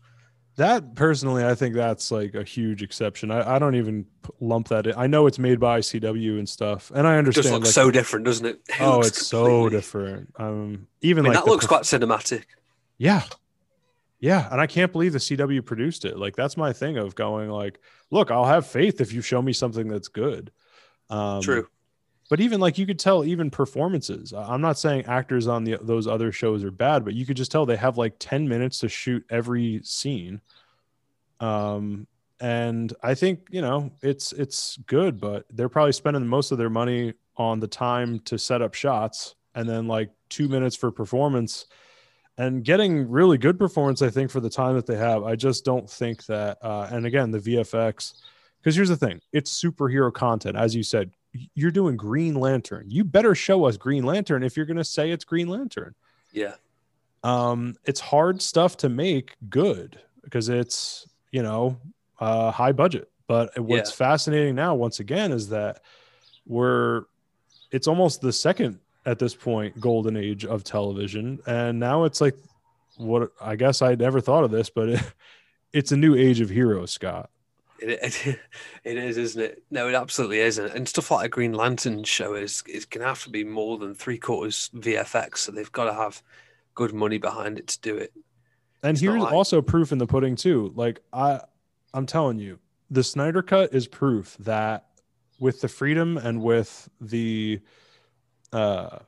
That 0.57 0.95
personally, 0.95 1.45
I 1.45 1.55
think 1.55 1.75
that's 1.75 2.11
like 2.11 2.35
a 2.35 2.43
huge 2.43 2.83
exception. 2.83 3.31
I, 3.31 3.57
I 3.57 3.59
don't 3.59 3.75
even 3.75 4.07
lump 4.41 4.69
that 4.69 4.87
in. 4.87 4.95
I 4.97 5.07
know 5.07 5.27
it's 5.27 5.39
made 5.39 5.61
by 5.61 5.81
CW 5.81 6.39
and 6.39 6.49
stuff, 6.49 6.91
and 6.95 7.07
I 7.07 7.19
understand. 7.19 7.49
It 7.49 7.53
looks 7.53 7.67
like, 7.67 7.75
so 7.75 7.91
different, 7.91 8.25
doesn't 8.25 8.47
it? 8.47 8.61
It 8.69 8.81
oh, 8.81 9.01
it's 9.01 9.27
so 9.27 9.69
different. 9.69 10.33
Um, 10.37 10.87
I 11.03 11.07
even 11.07 11.25
mean, 11.25 11.35
like 11.35 11.45
that 11.45 11.51
looks 11.51 11.67
perf- 11.67 11.69
quite 11.69 11.83
cinematic. 11.83 12.45
Yeah. 12.99 13.23
Yeah. 14.19 14.49
And 14.51 14.61
I 14.61 14.67
can't 14.67 14.93
believe 14.93 15.13
the 15.13 15.19
CW 15.19 15.65
produced 15.65 16.05
it. 16.05 16.19
Like, 16.19 16.37
that's 16.37 16.57
my 16.57 16.73
thing 16.73 16.97
of 16.97 17.15
going, 17.15 17.51
like, 17.51 17.79
look, 18.11 18.31
I'll 18.31 18.47
have 18.47 18.67
faith 18.67 19.01
if 19.01 19.13
you 19.13 19.21
show 19.21 19.43
me 19.43 19.53
something 19.53 19.89
that's 19.89 20.09
good. 20.09 20.51
Um, 21.11 21.43
True. 21.43 21.69
But 22.29 22.41
even 22.41 22.61
like 22.61 22.77
you 22.77 22.87
could 22.87 22.99
tell, 22.99 23.25
even 23.25 23.51
performances. 23.51 24.33
I'm 24.33 24.61
not 24.61 24.79
saying 24.79 25.07
actors 25.07 25.47
on 25.47 25.65
the 25.65 25.79
those 25.81 26.07
other 26.07 26.33
shows 26.33 26.65
are 26.65 26.73
bad, 26.73 27.05
but 27.05 27.15
you 27.15 27.25
could 27.25 27.37
just 27.37 27.53
tell 27.53 27.67
they 27.67 27.77
have 27.77 27.99
like 27.99 28.17
10 28.19 28.49
minutes 28.49 28.81
to 28.81 28.89
shoot 28.89 29.25
every 29.31 29.81
scene. 29.85 30.41
Um, 31.39 32.07
and 32.41 32.93
I 33.03 33.15
think 33.15 33.49
you 33.51 33.63
know 33.63 33.93
it's 34.03 34.33
it's 34.33 34.77
good, 34.87 35.21
but 35.21 35.47
they're 35.51 35.69
probably 35.69 35.93
spending 35.93 36.27
most 36.27 36.53
of 36.53 36.59
their 36.59 36.71
money 36.71 37.15
on 37.37 37.61
the 37.61 37.69
time 37.69 38.21
to 38.21 38.39
set 38.39 38.63
up 38.63 38.75
shots, 38.75 39.35
and 39.55 39.69
then 39.69 39.87
like 39.87 40.11
two 40.29 40.49
minutes 40.49 40.77
for 40.77 40.91
performance, 40.91 41.67
and 42.37 42.65
getting 42.65 43.09
really 43.09 43.39
good 43.39 43.59
performance. 43.59 44.03
I 44.03 44.11
think 44.11 44.31
for 44.31 44.41
the 44.41 44.51
time 44.51 44.75
that 44.77 44.87
they 44.87 44.97
have, 44.97 45.25
I 45.25 45.37
just 45.37 45.65
don't 45.65 45.89
think 45.89 46.27
that. 46.27 46.59
Uh, 46.61 46.89
and 46.91 47.07
again, 47.07 47.31
the 47.31 47.39
VFX, 47.39 48.15
because 48.59 48.77
here's 48.77 48.91
the 48.91 48.97
thing: 48.97 49.21
it's 49.33 49.63
superhero 49.63 50.13
content, 50.13 50.57
as 50.57 50.75
you 50.75 50.83
said. 50.83 51.11
You're 51.55 51.71
doing 51.71 51.97
Green 51.97 52.35
Lantern. 52.35 52.87
You 52.89 53.05
better 53.05 53.35
show 53.35 53.65
us 53.65 53.77
Green 53.77 54.05
Lantern 54.05 54.43
if 54.43 54.57
you're 54.57 54.67
going 54.67 54.77
to 54.77 54.85
say 54.85 55.11
it's 55.11 55.25
Green 55.25 55.49
Lantern. 55.49 55.95
Yeah. 56.33 56.55
Um, 57.23 57.75
it's 57.85 58.01
hard 58.01 58.41
stuff 58.43 58.77
to 58.79 58.89
make 58.89 59.35
good 59.49 59.99
because 60.23 60.49
it's 60.49 61.09
you 61.33 61.43
know 61.43 61.79
uh, 62.21 62.51
high 62.51 62.73
budget. 62.73 63.11
But 63.27 63.59
what's 63.59 63.91
Yeah. 63.91 63.97
fascinating 63.97 64.55
now, 64.55 64.75
once 64.75 65.01
again, 65.01 65.33
is 65.33 65.49
that 65.49 65.81
we're 66.47 67.05
it's 67.73 67.89
almost 67.89 68.21
the 68.21 68.33
second 68.33 68.79
at 69.05 69.19
this 69.19 69.35
point 69.35 69.81
golden 69.81 70.17
age 70.17 70.45
of 70.45 70.63
television, 70.65 71.41
and 71.47 71.79
now 71.81 72.05
it's 72.05 72.21
like 72.21 72.37
what 72.97 73.31
I 73.41 73.57
guess 73.57 73.83
I 73.83 73.95
never 73.97 74.21
thought 74.21 74.45
of 74.45 74.51
this, 74.51 74.71
but 74.71 74.89
it, 74.91 75.01
it's 75.73 75.93
a 75.93 75.97
new 75.97 76.15
age 76.15 76.41
of 76.41 76.49
heroes, 76.49 76.93
Scott. 76.93 77.31
It, 77.81 78.01
it, 78.03 78.39
it 78.85 78.97
is, 78.99 79.17
isn't 79.17 79.43
it? 79.43 79.63
No, 79.71 79.89
it 79.89 79.95
absolutely 79.95 80.41
is. 80.41 80.59
And, 80.59 80.71
and 80.73 80.89
stuff 80.89 81.11
like 81.11 81.27
a 81.27 81.29
Green 81.29 81.53
Lantern 81.53 82.05
show 82.05 82.35
is 82.35 82.63
is 82.69 82.85
going 82.85 83.03
to 83.03 83.09
have 83.09 83.23
to 83.25 83.31
be 83.31 83.45
more 83.45 83.79
than 83.79 83.95
three 83.95 84.19
quarters 84.19 84.71
VFX. 84.75 85.39
So 85.39 85.53
they've 85.53 85.73
got 85.73 85.85
to 85.85 85.95
have 85.95 86.23
good 86.75 86.93
money 86.93 87.19
behind 87.19 87.59
it 87.59 87.67
to 87.69 87.81
do 87.81 87.97
it. 87.97 88.13
And 88.83 88.93
It's 88.93 89.01
here's 89.01 89.23
like- 89.23 89.33
also 89.33 89.63
proof 89.63 89.93
in 89.93 89.99
the 89.99 90.07
pudding 90.07 90.37
too. 90.37 90.73
Like 90.75 91.01
I 91.13 91.41
I'm 91.95 92.07
telling 92.07 92.39
you, 92.39 92.59
the 92.91 93.03
Snyder 93.03 93.43
cut 93.43 93.75
is 93.75 93.87
proof 93.89 94.37
that 94.41 94.87
with 95.39 95.61
the 95.61 95.69
freedom 95.69 96.17
and 96.17 96.43
with 96.43 96.89
the 97.01 97.61
uh 98.53 98.99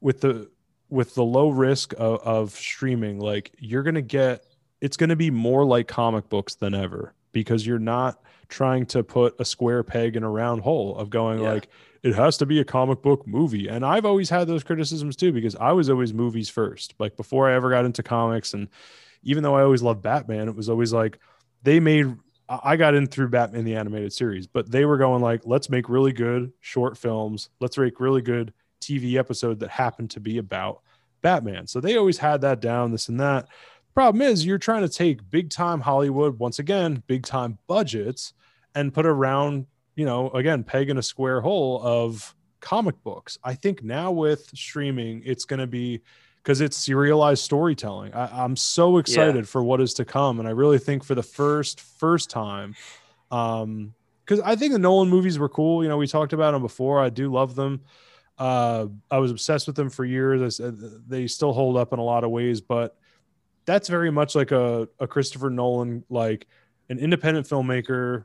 with 0.00 0.20
the 0.20 0.50
with 0.90 1.14
the 1.14 1.24
low 1.24 1.48
risk 1.48 1.92
of, 1.98 2.20
of 2.20 2.50
streaming, 2.52 3.18
like 3.18 3.52
you're 3.58 3.82
gonna 3.82 4.02
get 4.02 4.44
it's 4.80 4.96
gonna 4.96 5.16
be 5.16 5.30
more 5.30 5.64
like 5.64 5.88
comic 5.88 6.28
books 6.28 6.54
than 6.54 6.74
ever 6.74 7.14
because 7.34 7.66
you're 7.66 7.78
not 7.78 8.22
trying 8.48 8.86
to 8.86 9.02
put 9.02 9.34
a 9.38 9.44
square 9.44 9.82
peg 9.82 10.16
in 10.16 10.22
a 10.22 10.30
round 10.30 10.62
hole 10.62 10.96
of 10.96 11.10
going 11.10 11.40
Yeah. 11.42 11.52
like 11.52 11.68
it 12.02 12.14
has 12.14 12.36
to 12.38 12.46
be 12.46 12.60
a 12.60 12.64
comic 12.64 13.02
book 13.02 13.26
movie. 13.26 13.68
And 13.68 13.84
I've 13.84 14.04
always 14.04 14.28
had 14.30 14.46
those 14.46 14.62
criticisms 14.62 15.16
too 15.16 15.32
because 15.32 15.56
I 15.56 15.72
was 15.72 15.88
always 15.90 16.12
movies 16.14 16.48
first. 16.48 16.94
Like 16.98 17.16
before 17.16 17.50
I 17.50 17.54
ever 17.54 17.70
got 17.70 17.84
into 17.84 18.02
comics 18.02 18.54
and 18.54 18.68
even 19.22 19.42
though 19.42 19.54
I 19.56 19.62
always 19.62 19.82
loved 19.82 20.02
Batman, 20.02 20.48
it 20.48 20.54
was 20.56 20.68
always 20.68 20.92
like 20.92 21.18
they 21.62 21.80
made 21.80 22.14
I 22.46 22.76
got 22.76 22.94
in 22.94 23.06
through 23.06 23.28
Batman 23.28 23.64
the 23.64 23.74
animated 23.76 24.12
series, 24.12 24.46
but 24.46 24.70
they 24.70 24.84
were 24.84 24.98
going 24.98 25.22
like, 25.22 25.40
let's 25.46 25.70
make 25.70 25.88
really 25.88 26.12
good 26.12 26.52
short 26.60 26.98
films. 26.98 27.48
Let's 27.58 27.78
make 27.78 27.98
really 28.00 28.20
good 28.20 28.52
TV 28.82 29.14
episode 29.16 29.60
that 29.60 29.70
happened 29.70 30.10
to 30.10 30.20
be 30.20 30.36
about 30.36 30.82
Batman. 31.22 31.66
So 31.66 31.80
they 31.80 31.96
always 31.96 32.18
had 32.18 32.42
that 32.42 32.60
down, 32.60 32.92
this 32.92 33.08
and 33.08 33.18
that. 33.18 33.48
Problem 33.94 34.22
is, 34.22 34.44
you're 34.44 34.58
trying 34.58 34.82
to 34.82 34.88
take 34.88 35.30
big 35.30 35.50
time 35.50 35.80
Hollywood, 35.80 36.38
once 36.40 36.58
again, 36.58 37.02
big 37.06 37.24
time 37.24 37.58
budgets, 37.68 38.32
and 38.74 38.92
put 38.92 39.06
around, 39.06 39.66
you 39.94 40.04
know, 40.04 40.30
again, 40.30 40.64
peg 40.64 40.90
in 40.90 40.98
a 40.98 41.02
square 41.02 41.40
hole 41.40 41.80
of 41.82 42.34
comic 42.60 43.00
books. 43.04 43.38
I 43.44 43.54
think 43.54 43.84
now 43.84 44.10
with 44.10 44.50
streaming, 44.54 45.22
it's 45.24 45.44
going 45.44 45.60
to 45.60 45.68
be 45.68 46.02
because 46.42 46.60
it's 46.60 46.76
serialized 46.76 47.44
storytelling. 47.44 48.12
I, 48.14 48.44
I'm 48.44 48.56
so 48.56 48.98
excited 48.98 49.48
for 49.48 49.62
what 49.62 49.80
is 49.80 49.94
to 49.94 50.04
come, 50.04 50.40
and 50.40 50.48
I 50.48 50.50
really 50.50 50.78
think 50.78 51.04
for 51.04 51.14
the 51.14 51.22
first 51.22 51.80
first 51.80 52.30
time, 52.30 52.74
um, 53.30 53.94
because 54.24 54.40
I 54.40 54.56
think 54.56 54.72
the 54.72 54.78
Nolan 54.78 55.08
movies 55.08 55.38
were 55.38 55.48
cool. 55.48 55.84
You 55.84 55.88
know, 55.88 55.98
we 55.98 56.08
talked 56.08 56.32
about 56.32 56.50
them 56.50 56.62
before. 56.62 57.00
I 57.00 57.10
do 57.10 57.30
love 57.30 57.54
them. 57.54 57.82
Uh, 58.38 58.86
I 59.08 59.18
was 59.18 59.30
obsessed 59.30 59.68
with 59.68 59.76
them 59.76 59.88
for 59.88 60.04
years. 60.04 60.60
I 60.60 60.72
they 61.06 61.28
still 61.28 61.52
hold 61.52 61.76
up 61.76 61.92
in 61.92 62.00
a 62.00 62.04
lot 62.04 62.24
of 62.24 62.30
ways, 62.30 62.60
but 62.60 62.96
that's 63.66 63.88
very 63.88 64.10
much 64.10 64.34
like 64.34 64.52
a, 64.52 64.88
a 65.00 65.06
Christopher 65.06 65.50
Nolan, 65.50 66.04
like 66.08 66.46
an 66.88 66.98
independent 66.98 67.46
filmmaker 67.46 68.24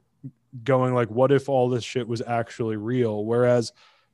going 0.63 0.93
like, 0.93 1.09
what 1.09 1.31
if 1.31 1.47
all 1.47 1.69
this 1.69 1.83
shit 1.83 2.07
was 2.07 2.21
actually 2.25 2.77
real? 2.77 3.23
Whereas 3.25 3.71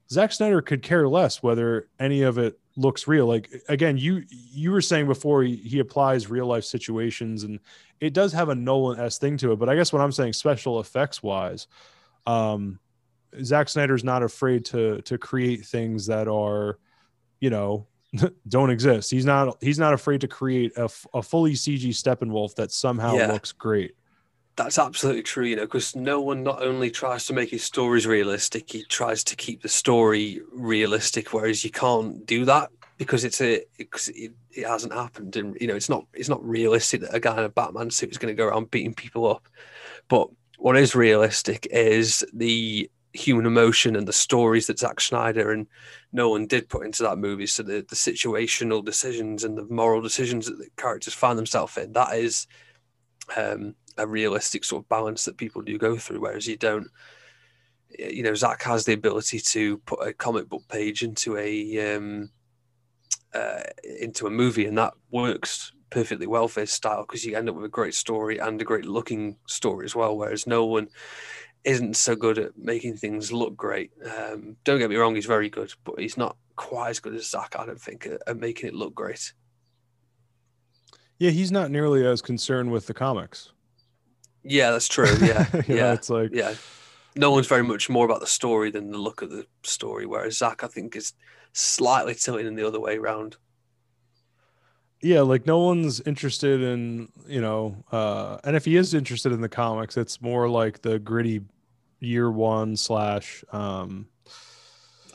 Zack 0.10 0.32
Snyder 0.32 0.62
could 0.62 0.82
care 0.82 1.08
less 1.08 1.42
whether 1.42 1.90
any 2.00 2.22
of 2.22 2.38
it 2.38 2.60
looks 2.78 3.08
real. 3.08 3.26
Like 3.26 3.50
again, 3.70 3.98
you 3.98 4.24
you 4.30 4.72
were 4.72 4.82
saying 4.82 5.08
before 5.08 5.44
he, 5.44 5.56
he 5.56 5.80
applies 5.80 6.30
real 6.30 6.46
life 6.46 6.66
situations 6.66 7.44
and 7.44 7.60
it 8.00 8.14
does 8.14 8.34
have 8.34 8.50
a 8.50 8.56
Nolan 8.56 9.00
s 9.00 9.18
thing 9.18 9.38
to 9.38 9.54
it. 9.54 9.56
But 9.58 9.70
I 9.70 9.76
guess 9.76 9.94
what 9.94 10.02
I'm 10.02 10.12
saying, 10.12 10.34
special 10.34 10.80
effects 10.80 11.24
wise, 11.24 11.68
um, 12.28 12.80
Zack 13.42 13.70
Snyder's 13.70 14.04
not 14.04 14.24
afraid 14.24 14.66
to 14.66 15.02
to 15.04 15.18
create 15.18 15.66
things 15.66 16.06
that 16.08 16.28
are, 16.28 16.78
you 17.40 17.50
know, 17.50 17.88
don't 18.48 18.70
exist. 18.70 19.12
He's 19.12 19.26
not 19.26 19.58
he's 19.62 19.80
not 19.80 19.94
afraid 19.94 20.22
to 20.22 20.28
create 20.28 20.74
a, 20.78 20.90
a 21.14 21.22
fully 21.22 21.54
CG 21.54 21.90
Steppenwolf 21.90 22.56
that 22.56 22.72
somehow 22.72 23.16
Yeah. 23.18 23.32
looks 23.32 23.52
great. 23.52 23.96
That's 24.58 24.80
absolutely 24.80 25.24
true, 25.24 25.46
you 25.46 25.58
know, 25.58 25.64
because 25.64 25.96
Nolan 25.98 26.44
not 26.44 26.62
only 26.62 26.90
tries 26.90 27.26
to 27.26 27.34
make 27.34 27.50
his 27.50 27.64
stories 27.64 28.08
realistic, 28.08 28.72
he 28.72 28.84
tries 28.86 29.22
to 29.26 29.36
keep 29.36 29.62
the 29.62 29.68
story 29.68 30.42
realistic, 30.54 31.34
whereas 31.34 31.66
you 31.66 31.72
can't 31.72 32.26
do 32.26 32.46
that 32.46 32.70
because 32.98 33.26
it's 33.26 33.42
a 33.42 33.64
because 33.78 34.08
it, 34.08 34.32
it 34.52 34.66
hasn't 34.66 34.94
happened, 34.94 35.36
and 35.36 35.58
you 35.60 35.68
know, 35.68 35.76
it's 35.76 35.90
not 35.90 36.06
it's 36.14 36.30
not 36.30 36.42
realistic 36.48 37.02
that 37.02 37.14
a 37.14 37.20
guy 37.20 37.38
in 37.38 37.44
a 37.44 37.50
Batman 37.50 37.92
suit 37.92 38.12
is 38.12 38.18
going 38.18 38.34
to 38.34 38.38
go 38.42 38.48
around 38.48 38.72
beating 38.72 38.94
people 38.94 39.30
up. 39.30 39.46
But 40.08 40.30
what 40.58 40.78
is 40.78 40.96
realistic 40.96 41.68
is 41.70 42.24
the 42.34 42.90
human 43.16 43.46
emotion 43.46 43.96
and 43.96 44.08
the 44.08 44.14
stories 44.14 44.68
that 44.68 44.80
Zack 44.80 45.00
Snyder 45.00 45.52
and 45.52 45.68
Nolan 46.12 46.48
did 46.48 46.70
put 46.70 46.86
into 46.86 47.04
that 47.04 47.18
movie. 47.18 47.48
So 47.48 47.64
the 47.64 47.86
the 47.88 47.96
situational 47.96 48.84
decisions 48.84 49.44
and 49.44 49.58
the 49.58 49.66
moral 49.66 50.02
decisions 50.02 50.46
that 50.48 50.58
the 50.58 50.70
characters 50.78 51.14
find 51.14 51.38
themselves 51.38 51.78
in, 51.78 51.94
that 51.94 52.16
is. 52.16 52.48
Um, 53.36 53.76
a 53.98 54.06
realistic 54.06 54.64
sort 54.64 54.84
of 54.84 54.90
balance 54.90 55.26
that 55.26 55.38
people 55.38 55.62
do 55.62 55.78
go 55.78 55.98
through, 55.98 56.22
whereas 56.22 56.48
you 56.48 56.58
don't. 56.58 56.88
You 57.98 58.24
know, 58.24 58.36
Zack 58.36 58.62
has 58.64 58.84
the 58.84 58.94
ability 58.94 59.40
to 59.40 59.78
put 59.80 60.06
a 60.06 60.14
comic 60.14 60.50
book 60.50 60.64
page 60.68 61.02
into 61.02 61.38
a 61.38 61.96
um, 61.96 62.30
uh, 63.34 63.62
into 64.02 64.28
a 64.28 64.32
movie, 64.32 64.66
and 64.66 64.78
that 64.78 64.94
works 65.12 65.72
perfectly 65.92 66.28
well 66.28 66.48
for 66.48 66.62
his 66.62 66.74
style 66.74 67.04
because 67.04 67.24
you 67.24 67.38
end 67.38 67.48
up 67.48 67.56
with 67.56 67.64
a 67.64 67.70
great 67.70 67.94
story 67.94 68.38
and 68.38 68.62
a 68.62 68.66
great 68.66 68.86
looking 68.86 69.38
story 69.48 69.86
as 69.86 69.96
well. 69.96 70.18
Whereas 70.18 70.46
Nolan 70.48 70.90
isn't 71.66 71.96
so 71.96 72.16
good 72.16 72.38
at 72.38 72.58
making 72.58 72.96
things 72.96 73.32
look 73.32 73.58
great. 73.58 73.92
Um, 74.06 74.56
don't 74.64 74.80
get 74.80 74.90
me 74.90 74.96
wrong, 74.96 75.16
he's 75.16 75.26
very 75.26 75.50
good, 75.50 75.74
but 75.84 76.00
he's 76.00 76.16
not 76.16 76.38
quite 76.56 76.92
as 76.92 77.00
good 77.00 77.16
as 77.16 77.30
Zack. 77.30 77.56
I 77.58 77.66
don't 77.66 77.82
think 77.82 78.06
at, 78.06 78.22
at 78.28 78.38
making 78.38 78.70
it 78.70 78.76
look 78.76 78.94
great. 78.94 79.34
Yeah, 81.18 81.32
he's 81.32 81.52
not 81.52 81.72
nearly 81.72 82.06
as 82.06 82.22
concerned 82.22 82.72
with 82.72 82.88
the 82.88 82.94
comics. 82.94 83.52
Yeah, 84.44 84.72
that's 84.72 84.88
true. 84.88 85.10
Yeah, 85.22 85.48
know, 85.54 85.62
yeah. 85.68 85.94
it's 85.94 86.10
like 86.10 86.30
yeah, 86.32 86.54
Nolan's 87.16 87.48
very 87.48 87.64
much 87.64 87.90
more 87.90 88.06
about 88.06 88.20
the 88.20 88.28
story 88.28 88.70
than 88.70 88.92
the 88.92 88.98
look 88.98 89.22
of 89.22 89.32
the 89.32 89.48
story. 89.64 90.06
Whereas 90.06 90.38
Zack, 90.38 90.64
I 90.64 90.68
think, 90.68 90.96
is 90.96 91.14
slightly 91.54 92.14
tilting 92.14 92.46
in 92.46 92.56
the 92.56 92.68
other 92.68 92.80
way 92.80 92.98
around. 92.98 93.38
yeah 95.02 95.22
like 95.22 95.46
Nolan's 95.46 96.02
interested 96.02 96.62
in 96.62 97.10
you 97.28 97.40
know 97.40 97.84
uh 97.92 98.38
and 98.44 98.56
if 98.56 98.66
he 98.66 98.76
is 98.76 98.94
interested 98.94 99.32
in 99.32 99.40
the 99.42 99.50
comics 99.50 99.96
it's 99.96 100.22
more 100.22 100.50
like 100.50 100.82
the 100.82 101.00
gritty 101.00 101.42
year 102.06 102.32
one 102.32 102.76
slash 102.76 103.44
um 103.52 104.08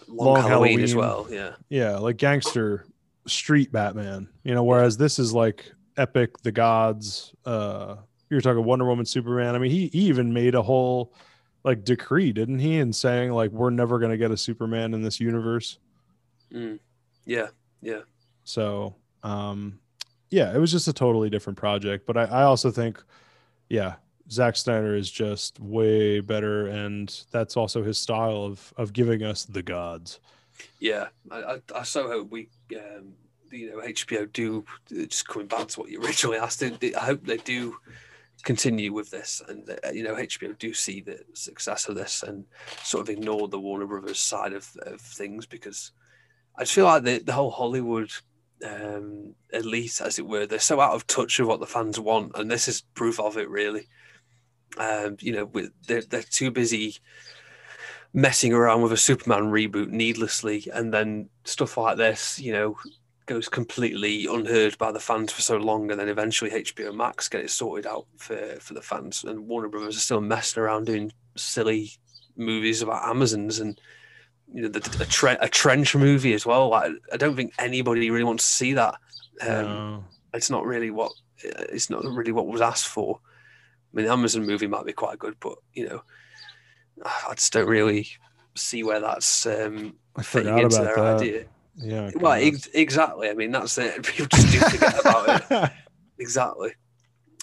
Long, 0.09 0.35
Long 0.35 0.49
Halloween, 0.49 0.81
as 0.81 0.95
well. 0.95 1.29
Yeah, 1.31 1.53
yeah 1.69 1.97
like 1.99 2.17
gangster 2.17 2.85
street 3.27 3.71
batman 3.71 4.29
you 4.43 4.55
know 4.55 4.65
whereas 4.65 4.97
this 4.97 5.19
is 5.19 5.33
like 5.33 5.71
epic 5.97 6.39
the 6.43 6.51
gods 6.51 7.33
uh 7.45 7.97
you're 8.29 8.41
talking 8.41 8.65
wonder 8.65 8.85
woman 8.87 9.05
superman 9.05 9.55
i 9.55 9.59
mean 9.59 9.71
he, 9.71 9.89
he 9.89 10.01
even 10.01 10.33
made 10.33 10.55
a 10.55 10.63
whole 10.63 11.13
like 11.63 11.85
decree 11.85 12.33
didn't 12.33 12.59
he 12.59 12.79
in 12.79 12.93
saying 12.93 13.31
like 13.31 13.51
we're 13.51 13.71
never 13.71 13.99
going 13.99 14.11
to 14.11 14.17
get 14.17 14.31
a 14.31 14.37
superman 14.37 14.95
in 14.95 15.03
this 15.03 15.21
universe 15.21 15.79
mm. 16.53 16.79
yeah, 17.27 17.49
yeah. 17.83 18.01
So, 18.45 18.97
um, 19.23 19.79
yeah, 20.31 20.55
it 20.55 20.59
was 20.59 20.71
just 20.73 20.89
a 20.89 20.93
totally 20.93 21.31
different 21.31 21.59
project. 21.59 22.07
But 22.07 22.17
I, 22.17 22.25
I 22.25 22.43
also 22.43 22.71
think, 22.71 23.03
yeah, 23.69 23.95
Zack 24.31 24.57
Snyder 24.57 24.95
is 24.95 25.11
just 25.11 25.59
way 25.61 26.21
better, 26.21 26.69
and 26.69 27.25
that's 27.31 27.57
also 27.57 27.83
his 27.83 27.99
style 27.99 28.45
of 28.45 28.73
of 28.77 28.93
giving 28.93 29.23
us 29.23 29.45
the 29.45 29.63
gods. 29.63 30.21
Yeah, 30.79 31.09
I, 31.31 31.43
I, 31.43 31.61
I 31.75 31.83
so 31.83 32.09
hope 32.09 32.31
we, 32.31 32.49
um, 32.77 33.15
you 33.51 33.71
know, 33.71 33.79
HBO 33.79 34.31
do 34.33 34.65
just 34.89 35.27
coming 35.27 35.49
back 35.49 35.69
to 35.69 35.81
what 35.81 35.91
you 35.91 36.03
originally 36.03 36.39
asked. 36.39 36.63
I 36.63 36.91
hope 36.99 37.25
they 37.25 37.39
do 37.39 37.77
continue 38.43 38.93
with 38.93 39.11
this, 39.11 39.43
and 39.49 39.69
uh, 39.69 39.91
you 39.93 40.03
know, 40.03 40.15
HBO 40.15 40.57
do 40.59 40.75
see 40.75 41.01
the 41.01 41.21
success 41.35 41.89
of 41.89 41.97
this 41.97 42.23
and 42.23 42.45
sort 42.83 43.03
of 43.03 43.11
ignore 43.11 43.49
the 43.49 43.59
Warner 43.59 43.87
Brothers 43.87 44.21
side 44.21 44.53
of, 44.53 44.69
of 44.83 45.01
things 45.01 45.47
because 45.47 45.93
I 46.57 46.63
just 46.63 46.75
feel 46.75 46.85
like 46.85 47.03
the 47.03 47.19
the 47.19 47.33
whole 47.33 47.51
Hollywood 47.51 48.11
um, 48.65 49.35
elite, 49.53 50.01
as 50.01 50.19
it 50.19 50.27
were, 50.27 50.47
they're 50.47 50.59
so 50.59 50.81
out 50.81 50.95
of 50.95 51.07
touch 51.07 51.39
with 51.39 51.49
what 51.49 51.61
the 51.61 51.67
fans 51.67 51.99
want, 51.99 52.33
and 52.35 52.51
this 52.51 52.69
is 52.69 52.83
proof 52.95 53.19
of 53.19 53.37
it, 53.37 53.49
really. 53.49 53.89
Um, 54.79 55.17
you 55.21 55.33
know, 55.33 55.45
with, 55.47 55.71
they're 55.87 56.03
they're 56.03 56.23
too 56.23 56.51
busy 56.51 56.97
messing 58.13 58.53
around 58.53 58.83
with 58.83 58.93
a 58.93 58.97
Superman 58.97 59.45
reboot 59.45 59.89
needlessly, 59.89 60.69
and 60.73 60.93
then 60.93 61.29
stuff 61.45 61.77
like 61.77 61.97
this, 61.97 62.39
you 62.41 62.53
know, 62.53 62.77
goes 63.27 63.49
completely 63.49 64.27
unheard 64.27 64.77
by 64.79 64.91
the 64.91 65.01
fans 65.01 65.33
for 65.33 65.43
so 65.43 65.57
long, 65.57 65.91
and 65.91 66.01
then 66.01 66.09
eventually 66.09 66.51
HBO 66.51 66.95
Max 66.95 67.29
get 67.29 67.45
it 67.45 67.51
sorted 67.51 67.87
out 67.87 68.07
for 68.17 68.57
for 68.61 68.75
the 68.75 68.83
fans, 68.83 69.25
and 69.25 69.47
Warner 69.47 69.69
Brothers 69.69 69.97
are 69.97 70.01
still 70.01 70.21
messing 70.21 70.63
around 70.63 70.87
doing 70.87 71.13
silly 71.37 71.93
movies 72.37 72.83
about 72.83 73.09
Amazons 73.09 73.59
and 73.61 73.81
you 74.53 74.63
know 74.63 74.69
the, 74.69 74.79
a, 75.01 75.07
tre- 75.07 75.37
a 75.41 75.49
trench 75.49 75.95
movie 75.95 76.33
as 76.35 76.45
well. 76.47 76.71
Like, 76.71 76.93
I 77.13 77.17
don't 77.17 77.37
think 77.37 77.55
anybody 77.59 78.11
really 78.11 78.25
wants 78.25 78.45
to 78.45 78.51
see 78.57 78.73
that. 78.75 78.95
Um, 79.43 79.49
No. 79.49 80.05
It's 80.35 80.51
not 80.51 80.65
really 80.65 80.91
what 80.91 81.13
it's 81.43 81.91
not 81.91 82.05
really 82.05 82.33
what 82.33 82.47
was 82.47 82.61
asked 82.61 82.89
for. 82.89 83.21
I 83.93 83.97
mean, 83.97 84.07
the 84.07 84.13
Amazon 84.13 84.47
movie 84.47 84.67
might 84.67 84.87
be 84.87 84.93
quite 84.93 85.19
good, 85.19 85.37
but 85.41 85.59
you 85.75 85.89
know, 85.89 86.03
I 87.05 87.35
just 87.35 87.53
don't 87.53 87.69
really 87.69 88.09
see 88.55 88.83
where 88.83 89.01
that's 89.01 89.47
um, 89.47 89.95
fitting 90.23 90.59
into 90.59 90.77
their 90.77 90.97
that. 90.97 91.21
idea. 91.21 91.45
Yeah. 91.77 92.11
Well, 92.15 92.33
ex- 92.33 92.69
exactly. 92.75 93.31
I 93.31 93.35
mean, 93.35 93.53
that's 93.53 93.79
it. 93.79 94.03
People 94.07 94.27
just 94.27 94.53
do 94.53 94.59
forget 94.59 95.01
about 95.01 95.51
it. 95.51 95.73
Exactly. 96.19 96.75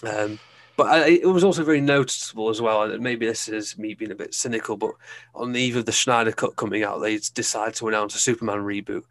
Um, 0.04 0.38
but 0.76 0.86
I, 0.86 1.08
it 1.08 1.26
was 1.26 1.42
also 1.42 1.64
very 1.64 1.80
noticeable 1.80 2.48
as 2.48 2.62
well. 2.62 2.84
And 2.84 3.02
maybe 3.02 3.26
this 3.26 3.48
is 3.48 3.76
me 3.76 3.94
being 3.94 4.12
a 4.12 4.14
bit 4.14 4.32
cynical, 4.32 4.76
but 4.76 4.92
on 5.34 5.50
the 5.50 5.60
eve 5.60 5.74
of 5.74 5.84
the 5.84 5.90
Snyder 5.90 6.30
Cut 6.30 6.54
coming 6.54 6.84
out, 6.84 7.00
they 7.00 7.18
decided 7.18 7.74
to 7.74 7.88
announce 7.88 8.14
a 8.14 8.18
Superman 8.18 8.58
reboot. 8.58 9.02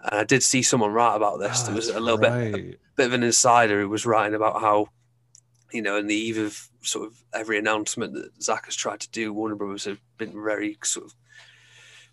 And 0.00 0.20
I 0.20 0.24
did 0.24 0.42
see 0.42 0.62
someone 0.62 0.92
write 0.92 1.14
about 1.14 1.40
this. 1.40 1.60
Ah, 1.62 1.66
there 1.66 1.74
was 1.74 1.88
a 1.90 2.00
little 2.00 2.18
bit, 2.18 2.30
right. 2.30 2.78
bit 2.96 3.06
of 3.06 3.12
an 3.12 3.22
insider 3.22 3.82
who 3.82 3.90
was 3.90 4.06
writing 4.06 4.34
about 4.34 4.62
how, 4.62 4.88
you 5.72 5.82
know, 5.82 5.96
in 5.96 6.06
the 6.06 6.14
eve 6.14 6.38
of 6.38 6.68
sort 6.82 7.06
of 7.06 7.22
every 7.32 7.58
announcement 7.58 8.14
that 8.14 8.42
Zack 8.42 8.66
has 8.66 8.76
tried 8.76 9.00
to 9.00 9.10
do, 9.10 9.32
Warner 9.32 9.54
Brothers 9.54 9.84
have 9.84 10.00
been 10.18 10.32
very 10.32 10.76
sort 10.84 11.06
of 11.06 11.14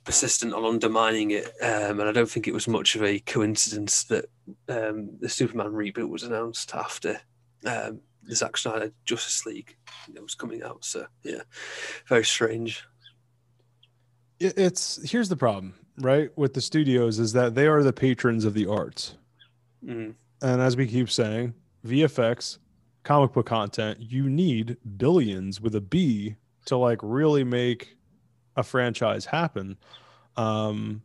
persistent 0.06 0.54
on 0.54 0.66
undermining 0.66 1.32
it. 1.32 1.46
Um, 1.62 2.00
and 2.00 2.04
I 2.10 2.12
don't 2.12 2.30
think 2.30 2.48
it 2.48 2.54
was 2.54 2.68
much 2.68 2.96
of 2.96 3.04
a 3.04 3.20
coincidence 3.20 4.04
that 4.06 4.26
um, 4.68 5.10
the 5.20 5.30
Superman 5.30 5.72
reboot 5.74 6.10
was 6.10 6.24
announced 6.24 6.74
after 6.74 7.22
um, 7.66 8.02
the 8.24 8.36
Zack 8.36 8.58
Snyder 8.58 8.92
Justice 9.06 9.46
League 9.46 9.76
you 10.08 10.14
know, 10.14 10.22
was 10.22 10.36
coming 10.36 10.64
out. 10.64 10.86
So 10.86 11.06
yeah, 11.24 11.42
very 12.08 12.26
strange. 12.26 12.84
It's 14.40 15.10
here's 15.10 15.28
the 15.28 15.36
problem, 15.36 15.74
right? 15.98 16.30
With 16.38 16.54
the 16.54 16.62
studios 16.62 17.20
is 17.20 17.34
that 17.34 17.56
they 17.56 17.68
are 17.68 17.84
the 17.84 17.92
patrons 17.92 18.46
of 18.46 18.54
the 18.54 18.68
arts. 18.68 19.18
Mm, 19.86 20.14
And 20.42 20.62
as 20.62 20.78
we 20.78 20.88
keep 20.88 21.10
saying, 21.10 21.54
VFX, 21.86 22.58
comic 23.04 23.34
book 23.34 23.46
content, 23.46 24.00
you 24.00 24.30
need 24.30 24.78
billions 24.98 25.62
with 25.62 25.76
a 25.76 25.82
B 25.82 26.36
to 26.66 26.78
like 26.78 27.00
really 27.02 27.44
make 27.44 27.98
a 28.56 28.64
franchise 28.64 29.26
happen. 29.26 29.78
Um, 30.36 31.02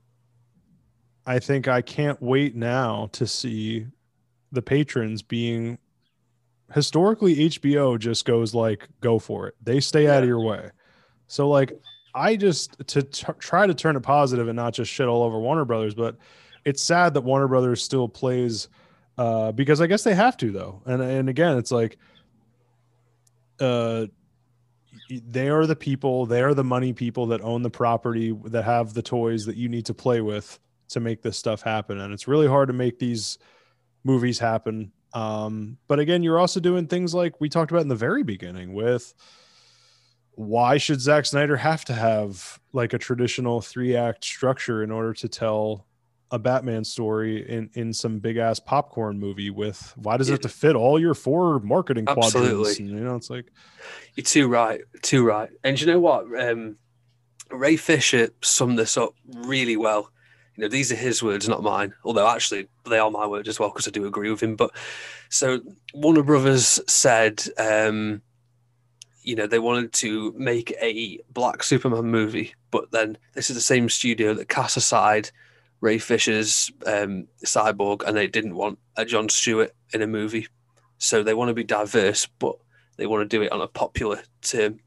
I 1.26 1.38
think 1.38 1.68
I 1.68 1.80
can't 1.82 2.20
wait 2.20 2.54
now 2.54 3.08
to 3.12 3.26
see 3.26 3.86
the 4.52 4.62
patrons 4.62 5.22
being 5.22 5.78
historically 6.72 7.36
HBO 7.48 7.98
just 7.98 8.24
goes 8.24 8.54
like 8.54 8.88
go 9.00 9.18
for 9.18 9.48
it. 9.48 9.54
They 9.62 9.80
stay 9.80 10.08
out 10.08 10.22
of 10.22 10.28
your 10.28 10.40
way. 10.40 10.70
So 11.26 11.48
like 11.48 11.72
I 12.14 12.36
just 12.36 12.86
to 12.88 13.02
t- 13.02 13.26
try 13.38 13.66
to 13.66 13.74
turn 13.74 13.96
it 13.96 14.00
positive 14.00 14.48
and 14.48 14.56
not 14.56 14.74
just 14.74 14.90
shit 14.90 15.08
all 15.08 15.22
over 15.22 15.38
Warner 15.38 15.64
Brothers, 15.64 15.94
but 15.94 16.16
it's 16.64 16.82
sad 16.82 17.14
that 17.14 17.22
Warner 17.22 17.48
Brothers 17.48 17.82
still 17.82 18.08
plays 18.08 18.68
uh, 19.18 19.52
because 19.52 19.80
I 19.80 19.86
guess 19.86 20.04
they 20.04 20.14
have 20.14 20.36
to 20.38 20.50
though. 20.50 20.82
And 20.86 21.02
and 21.02 21.28
again, 21.28 21.56
it's 21.58 21.70
like 21.70 21.98
uh, 23.60 24.06
they 25.08 25.48
are 25.48 25.66
the 25.66 25.76
people, 25.76 26.26
they 26.26 26.42
are 26.42 26.54
the 26.54 26.64
money 26.64 26.92
people 26.92 27.26
that 27.26 27.40
own 27.42 27.62
the 27.62 27.70
property 27.70 28.36
that 28.46 28.64
have 28.64 28.94
the 28.94 29.02
toys 29.02 29.46
that 29.46 29.56
you 29.56 29.68
need 29.68 29.86
to 29.86 29.94
play 29.94 30.20
with 30.20 30.58
to 30.88 31.00
make 31.00 31.22
this 31.22 31.38
stuff 31.38 31.62
happen. 31.62 32.00
And 32.00 32.12
it's 32.12 32.28
really 32.28 32.46
hard 32.46 32.68
to 32.68 32.72
make 32.72 32.98
these 32.98 33.38
movies 34.04 34.38
happen. 34.38 34.92
Um, 35.12 35.78
but 35.86 35.98
again, 35.98 36.22
you're 36.22 36.38
also 36.38 36.60
doing 36.60 36.86
things 36.86 37.14
like 37.14 37.40
we 37.40 37.48
talked 37.48 37.70
about 37.70 37.82
in 37.82 37.88
the 37.88 37.94
very 37.94 38.22
beginning 38.22 38.74
with 38.74 39.14
why 40.32 40.78
should 40.78 41.00
Zack 41.00 41.26
Snyder 41.26 41.56
have 41.56 41.84
to 41.86 41.92
have 41.92 42.58
like 42.72 42.92
a 42.92 42.98
traditional 42.98 43.60
three 43.60 43.94
act 43.94 44.24
structure 44.24 44.82
in 44.82 44.90
order 44.90 45.14
to 45.14 45.28
tell 45.28 45.86
a 46.30 46.38
Batman 46.38 46.84
story 46.84 47.48
in 47.48 47.70
in 47.74 47.92
some 47.92 48.18
big 48.18 48.36
ass 48.36 48.58
popcorn 48.58 49.18
movie 49.18 49.50
with 49.50 49.92
why 49.96 50.16
does 50.16 50.28
it 50.28 50.32
have 50.32 50.40
to 50.40 50.48
fit 50.48 50.74
all 50.74 50.98
your 50.98 51.14
four 51.14 51.60
marketing 51.60 52.06
quadrants? 52.06 52.34
Absolutely. 52.34 52.86
And, 52.86 52.98
you 52.98 53.04
know, 53.04 53.16
it's 53.16 53.30
like 53.30 53.46
You're 54.14 54.24
too 54.24 54.48
right, 54.48 54.80
too 55.02 55.24
right. 55.24 55.50
And 55.62 55.80
you 55.80 55.86
know 55.86 56.00
what? 56.00 56.26
Um, 56.40 56.76
Ray 57.50 57.76
Fisher 57.76 58.30
summed 58.42 58.78
this 58.78 58.96
up 58.96 59.14
really 59.32 59.76
well. 59.76 60.10
You 60.56 60.62
know, 60.62 60.68
these 60.68 60.92
are 60.92 60.96
his 60.96 61.22
words, 61.22 61.48
not 61.48 61.62
mine. 61.62 61.94
Although 62.04 62.28
actually, 62.28 62.68
they 62.88 62.98
are 62.98 63.10
my 63.10 63.26
words 63.26 63.48
as 63.48 63.58
well 63.58 63.70
because 63.70 63.88
I 63.88 63.90
do 63.90 64.06
agree 64.06 64.30
with 64.30 64.42
him. 64.42 64.56
But 64.56 64.70
so 65.28 65.60
Warner 65.94 66.22
Brothers 66.22 66.80
said, 66.86 67.42
um, 67.58 68.22
you 69.22 69.34
know, 69.34 69.46
they 69.46 69.58
wanted 69.58 69.92
to 69.94 70.32
make 70.36 70.72
a 70.80 71.18
Black 71.30 71.62
Superman 71.62 72.04
movie, 72.04 72.54
but 72.70 72.90
then 72.92 73.18
this 73.34 73.50
is 73.50 73.56
the 73.56 73.62
same 73.62 73.88
studio 73.88 74.34
that 74.34 74.48
cast 74.48 74.76
aside 74.76 75.30
Ray 75.80 75.98
Fisher's 75.98 76.70
um, 76.86 77.26
Cyborg, 77.44 78.06
and 78.06 78.16
they 78.16 78.26
didn't 78.26 78.54
want 78.54 78.78
a 78.96 79.04
John 79.04 79.28
Stewart 79.28 79.72
in 79.92 80.02
a 80.02 80.06
movie. 80.06 80.46
So 80.98 81.22
they 81.22 81.34
want 81.34 81.48
to 81.48 81.54
be 81.54 81.64
diverse, 81.64 82.26
but 82.38 82.56
they 82.96 83.06
want 83.06 83.28
to 83.28 83.36
do 83.36 83.42
it 83.42 83.52
on 83.52 83.60
a 83.60 83.68
popular 83.68 84.22
term. 84.42 84.80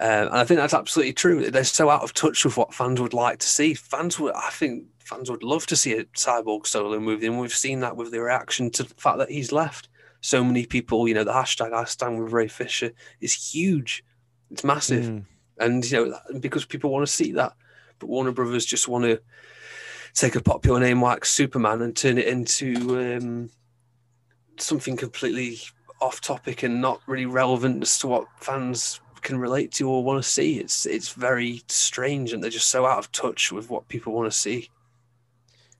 Um, 0.00 0.28
and 0.28 0.36
I 0.36 0.44
think 0.44 0.58
that's 0.58 0.74
absolutely 0.74 1.12
true. 1.12 1.50
They're 1.50 1.64
so 1.64 1.90
out 1.90 2.02
of 2.02 2.14
touch 2.14 2.44
with 2.44 2.56
what 2.56 2.72
fans 2.72 3.00
would 3.00 3.14
like 3.14 3.38
to 3.40 3.46
see. 3.46 3.74
Fans 3.74 4.18
would, 4.18 4.34
I 4.34 4.50
think, 4.50 4.84
fans 5.00 5.30
would 5.30 5.42
love 5.42 5.66
to 5.66 5.76
see 5.76 5.94
a 5.94 6.04
cyborg 6.04 6.66
solo 6.66 7.00
movie, 7.00 7.26
and 7.26 7.38
we've 7.38 7.52
seen 7.52 7.80
that 7.80 7.96
with 7.96 8.12
the 8.12 8.20
reaction 8.20 8.70
to 8.70 8.84
the 8.84 8.94
fact 8.94 9.18
that 9.18 9.30
he's 9.30 9.50
left. 9.50 9.88
So 10.20 10.44
many 10.44 10.66
people, 10.66 11.08
you 11.08 11.14
know, 11.14 11.24
the 11.24 11.32
hashtag 11.32 11.72
I 11.72 11.84
stand 11.84 12.22
with 12.22 12.32
Ray 12.32 12.48
Fisher 12.48 12.92
is 13.20 13.32
huge. 13.32 14.04
It's 14.50 14.64
massive, 14.64 15.04
mm, 15.04 15.24
and 15.58 15.88
you 15.90 16.06
know, 16.06 16.38
because 16.38 16.64
people 16.64 16.90
want 16.90 17.06
to 17.06 17.12
see 17.12 17.32
that. 17.32 17.54
But 17.98 18.08
Warner 18.08 18.32
Brothers 18.32 18.66
just 18.66 18.88
want 18.88 19.04
to 19.04 19.20
take 20.20 20.34
a 20.34 20.42
popular 20.42 20.80
name 20.80 21.00
like 21.02 21.24
Superman 21.24 21.82
and 21.82 21.96
turn 21.96 22.18
it 22.18 22.26
into 22.26 22.98
um, 22.98 23.50
something 24.58 24.96
completely 24.96 25.58
off 26.00 26.20
topic 26.20 26.62
and 26.62 26.80
not 26.80 27.00
really 27.06 27.26
relevant 27.26 27.82
as 27.82 27.98
to 27.98 28.06
what 28.08 28.26
fans 28.40 29.00
can 29.22 29.38
relate 29.38 29.72
to 29.72 29.88
or 29.88 30.02
want 30.04 30.22
to 30.22 30.28
see. 30.28 30.58
It's 30.58 30.86
it's 30.86 31.10
very 31.12 31.62
strange, 31.68 32.32
and 32.32 32.42
they're 32.42 32.50
just 32.50 32.68
so 32.68 32.86
out 32.86 32.98
of 32.98 33.10
touch 33.12 33.50
with 33.52 33.68
what 33.70 33.88
people 33.88 34.12
want 34.12 34.30
to 34.30 34.36
see. 34.38 34.70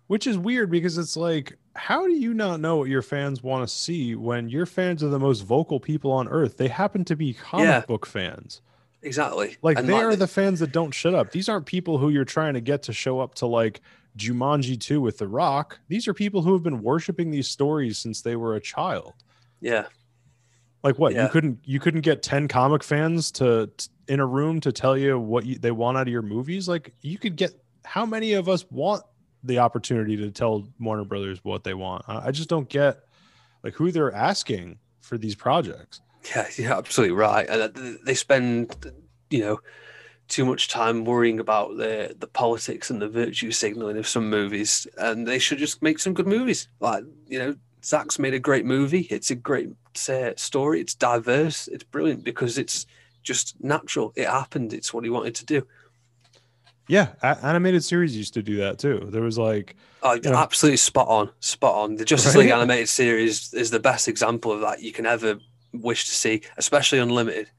which 0.09 0.26
is 0.26 0.39
weird 0.39 0.70
because 0.70 0.97
it's 0.99 1.16
like 1.16 1.57
how 1.76 2.07
do 2.07 2.12
you 2.14 2.34
not 2.34 2.59
know 2.59 2.76
what 2.78 2.89
your 2.89 3.03
fans 3.03 3.41
want 3.43 3.68
to 3.68 3.72
see 3.72 4.16
when 4.16 4.49
your 4.49 4.66
fans 4.66 5.05
are 5.05 5.09
the 5.09 5.18
most 5.18 5.43
vocal 5.43 5.78
people 5.78 6.11
on 6.11 6.26
earth? 6.28 6.57
They 6.57 6.66
happen 6.68 7.05
to 7.05 7.14
be 7.14 7.34
comic 7.34 7.66
Yeah. 7.66 7.80
book 7.86 8.05
fans. 8.07 8.61
Exactly. 9.03 9.57
Like 9.62 9.78
And 9.78 9.89
they 9.89 9.93
are 9.93 10.16
the 10.16 10.26
fans 10.26 10.59
that 10.59 10.72
don't 10.72 10.93
shut 10.93 11.14
up. 11.14 11.30
These 11.30 11.49
aren't 11.49 11.66
people 11.66 11.99
who 11.99 12.09
you're 12.09 12.24
trying 12.24 12.55
to 12.55 12.61
get 12.61 12.82
to 12.84 12.93
show 12.93 13.20
up 13.20 13.36
to 13.36 13.47
like 13.47 13.80
Jumanji 14.19 14.79
2 14.79 15.01
with 15.01 15.19
The 15.19 15.29
Rock. 15.29 15.79
These 15.89 16.07
are 16.09 16.14
people 16.14 16.43
who 16.43 16.53
have 16.53 16.62
been 16.62 16.83
worshiping 16.83 17.31
these 17.31 17.49
stories 17.49 17.97
since 17.99 18.21
they 18.21 18.37
were 18.37 18.55
a 18.57 18.61
child. 18.61 19.14
yeah, 19.61 19.87
Like 20.83 20.99
what? 20.99 21.14
Yeah. 21.14 21.25
You 21.25 21.29
couldn't 21.31 21.59
you 21.64 21.81
couldn't 21.81 22.03
get 22.03 22.23
10 22.23 22.49
comic 22.49 22.83
fans 22.83 23.31
to 23.33 23.71
t- 23.77 23.89
in 24.09 24.21
a 24.21 24.27
room 24.27 24.61
to 24.61 24.73
tell 24.73 24.97
you 24.97 25.19
what 25.19 25.47
you, 25.47 25.57
they 25.59 25.71
want 25.71 25.97
out 25.97 26.03
of 26.09 26.12
your 26.12 26.23
movies? 26.23 26.69
Like 26.69 26.95
you 27.01 27.19
could 27.19 27.37
get 27.37 27.53
how 27.85 28.05
many 28.05 28.33
of 28.35 28.49
us 28.49 28.64
want 28.71 29.03
the 29.45 29.59
opportunity 29.61 30.16
to 30.16 30.31
tell 30.31 30.69
Warner 30.81 31.05
Brothers 31.05 31.39
what 31.45 31.62
they 31.64 31.75
want? 31.75 32.05
I, 32.09 32.29
I 32.29 32.31
just 32.33 32.49
don't 32.49 32.69
get 32.69 32.99
like 33.62 33.75
who 33.75 33.91
they're 33.93 34.12
asking 34.12 34.79
for 35.01 35.16
these 35.16 35.35
projects. 35.35 36.01
yeah, 36.35 36.47
you're 36.57 36.73
absolutely 36.73 37.16
right. 37.16 37.47
And 37.49 37.62
uh, 37.62 37.99
they 38.05 38.14
spend, 38.14 38.75
you 39.31 39.41
know, 39.41 39.59
too 40.29 40.45
much 40.45 40.68
time 40.68 41.05
worrying 41.05 41.41
about 41.41 41.76
the 41.76 42.14
the 42.18 42.26
politics 42.26 42.91
and 42.91 43.01
the 43.01 43.09
virtue 43.09 43.51
signaling 43.51 43.97
of 43.99 44.07
some 44.07 44.29
movies, 44.31 44.87
and 44.99 45.26
they 45.26 45.39
should 45.39 45.59
just 45.59 45.83
make 45.83 45.99
some 45.99 46.14
good 46.14 46.26
movies. 46.26 46.68
Like 46.81 47.05
you 47.26 47.39
know, 47.39 47.57
Zack's 47.85 48.18
made 48.18 48.35
a 48.35 48.39
great 48.39 48.64
movie. 48.64 49.07
It's 49.11 49.31
a 49.31 49.35
great 49.35 49.70
uh, 50.09 50.33
story. 50.37 50.81
It's 50.81 50.95
diverse. 50.95 51.68
It's 51.68 51.85
brilliant 51.85 52.24
because 52.24 52.59
it's 52.59 52.87
just 53.22 53.57
natural. 53.62 54.12
It 54.16 54.26
happened. 54.26 54.72
It's 54.72 54.93
what 54.95 55.05
he 55.05 55.11
wanted 55.11 55.35
to 55.37 55.45
do. 55.47 55.66
Yeah, 56.89 57.09
animated 57.22 57.85
series 57.85 58.16
used 58.16 58.33
to 58.35 58.43
do 58.43 58.57
that 58.59 58.79
too. 58.79 59.09
There 59.11 59.22
was 59.22 59.37
like 59.39 59.76
Oh, 60.03 60.18
Yeah. 60.22 60.41
absolutely 60.41 60.76
spot 60.79 61.09
on, 61.09 61.31
spot 61.41 61.74
on. 61.74 61.97
The 61.97 62.05
Justice 62.05 62.35
Right? 62.35 62.43
League 62.45 62.51
animated 62.53 62.89
series 62.89 63.53
is 63.53 63.70
the 63.70 63.81
best 63.81 64.09
example 64.09 64.53
of 64.53 64.61
that 64.61 64.81
you 64.81 64.93
can 64.93 65.05
ever 65.07 65.39
wish 65.72 66.07
to 66.07 66.12
see, 66.12 66.43
especially 66.57 66.99
unlimited. 66.99 67.51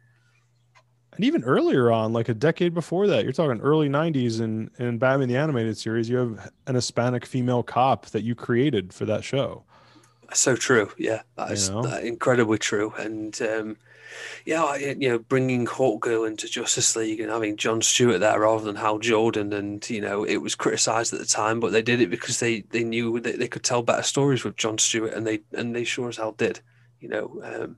And 1.20 1.26
even 1.26 1.44
earlier 1.44 1.92
on, 1.92 2.14
like 2.14 2.30
a 2.30 2.34
decade 2.34 2.74
before 2.74 3.06
that, 3.08 3.26
you're 3.26 3.34
talking 3.34 3.60
early 3.60 3.90
'90s, 3.90 4.40
in 4.40 4.72
in 4.80 5.00
Batman 5.00 5.28
the 5.28 5.36
animated 5.36 5.78
series, 5.78 6.08
you 6.08 6.16
have 6.16 6.50
an 6.66 6.76
Hispanic 6.76 7.26
female 7.26 7.62
cop 7.62 8.06
that 8.12 8.24
you 8.24 8.36
created 8.36 8.94
for 8.94 9.04
that 9.04 9.26
show. 9.26 9.66
So 10.34 10.56
true, 10.56 10.94
yeah, 10.98 11.24
that 11.36 11.52
is 11.52 11.70
that 11.70 12.06
incredibly 12.06 12.58
true. 12.58 12.94
And 12.98 13.38
um, 13.42 13.76
yeah, 14.46 14.64
I, 14.64 14.96
you 14.98 15.10
know, 15.10 15.20
bringing 15.20 15.66
Hawk 15.66 16.04
Girl 16.04 16.24
into 16.24 16.48
Justice 16.48 16.96
League 16.96 17.20
and 17.20 17.30
having 17.30 17.58
John 17.58 17.82
Stewart 17.82 18.22
there 18.22 18.40
rather 18.40 18.64
than 18.64 18.78
Hal 18.78 19.00
Jordan, 19.00 19.52
and 19.52 19.90
you 19.90 20.00
know, 20.00 20.24
it 20.24 20.38
was 20.38 20.56
criticised 20.56 21.12
at 21.14 21.20
the 21.20 21.26
time, 21.26 21.60
but 21.60 21.74
they 21.74 21.82
did 21.82 22.00
it 22.00 22.10
because 22.10 22.40
they 22.40 22.62
they 22.62 22.86
knew 22.86 23.20
that 23.20 23.40
they 23.40 23.50
could 23.50 23.64
tell 23.64 23.84
better 23.84 24.04
stories 24.04 24.46
with 24.46 24.56
John 24.56 24.78
Stewart, 24.78 25.14
and 25.14 25.28
they 25.28 25.42
and 25.52 25.76
they 25.76 25.84
sure 25.84 26.08
as 26.08 26.16
hell 26.16 26.32
did. 26.32 26.62
You 27.02 27.10
know, 27.10 27.42
um, 27.44 27.76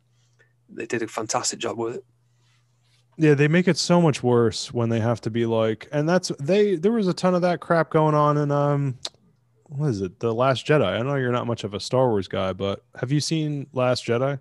they 0.70 0.86
did 0.86 1.02
a 1.02 1.08
fantastic 1.08 1.58
job 1.58 1.80
with 1.80 1.96
it. 1.96 2.06
Yeah, 3.18 3.34
they 3.34 3.48
make 3.48 3.68
it 3.68 3.78
so 3.78 4.02
much 4.02 4.24
worse 4.24 4.74
when 4.74 4.90
they 4.90 5.00
have 5.00 5.22
to 5.22 5.30
be 5.30 5.46
like, 5.46 5.88
and 5.92 6.08
that's 6.08 6.30
they. 6.40 6.76
There 6.76 6.92
was 6.92 7.08
a 7.08 7.14
ton 7.14 7.36
of 7.36 7.42
that 7.44 7.60
crap 7.60 7.90
going 7.90 8.16
on 8.16 8.38
in 8.38 8.52
um, 8.52 8.98
what 9.66 9.88
is 9.88 10.02
it? 10.02 10.20
The 10.20 10.34
Last 10.34 10.66
Jedi. 10.66 10.86
I 10.86 11.02
know 11.02 11.16
you're 11.16 11.32
not 11.32 11.48
much 11.48 11.64
of 11.64 11.74
a 11.74 11.80
Star 11.80 12.10
Wars 12.10 12.28
guy, 12.28 12.54
but 12.54 12.84
have 13.00 13.12
you 13.12 13.20
seen 13.20 13.68
Last 13.74 14.06
Jedi? 14.06 14.40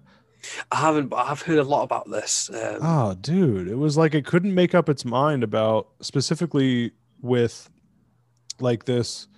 I 0.72 0.76
haven't, 0.76 1.08
but 1.08 1.16
I've 1.26 1.42
heard 1.42 1.58
a 1.58 1.62
lot 1.64 1.82
about 1.82 2.10
this. 2.10 2.48
Um, 2.50 2.78
Oh, 2.80 3.14
dude, 3.14 3.68
it 3.68 3.76
was 3.76 3.96
like 3.98 4.14
it 4.14 4.24
couldn't 4.24 4.54
make 4.54 4.74
up 4.74 4.88
its 4.88 5.04
mind 5.04 5.44
about 5.44 5.88
specifically 6.00 6.92
with 7.20 7.68
like 8.58 8.84
this 8.86 9.28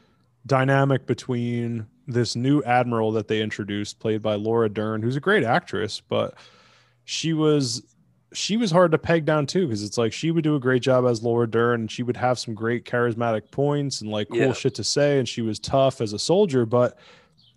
dynamic 0.47 1.07
between 1.07 1.87
this 2.07 2.37
new 2.37 2.63
admiral 2.65 3.13
that 3.13 3.29
they 3.29 3.41
introduced, 3.41 3.99
played 3.99 4.23
by 4.23 4.35
Laura 4.35 4.69
Dern, 4.69 5.03
who's 5.03 5.17
a 5.17 5.21
great 5.21 5.45
actress, 5.45 6.01
but 6.01 6.35
she 7.05 7.33
was 7.33 7.83
she 8.35 8.57
was 8.57 8.71
hard 8.71 8.93
to 8.93 8.99
peg 8.99 9.25
down 9.25 9.47
too 9.47 9.67
because 9.67 9.83
it's 9.83 9.99
like 9.99 10.13
she 10.13 10.31
would 10.31 10.45
do 10.45 10.55
a 10.57 10.61
great 10.61 10.83
job 10.83 11.07
as 11.07 11.23
Laura 11.23 11.47
Dern 11.49 11.81
and 11.83 11.91
she 11.91 12.03
would 12.03 12.17
have 12.17 12.39
some 12.39 12.55
great 12.55 12.85
charismatic 12.85 13.51
points 13.51 14.01
and 14.01 14.11
like 14.11 14.29
cool 14.29 14.39
Yeah. 14.39 14.53
shit 14.53 14.75
to 14.77 14.85
say 14.85 15.19
and 15.19 15.29
she 15.29 15.43
was 15.43 15.59
tough 15.59 16.01
as 16.01 16.13
a 16.13 16.19
soldier, 16.19 16.65
but 16.67 16.99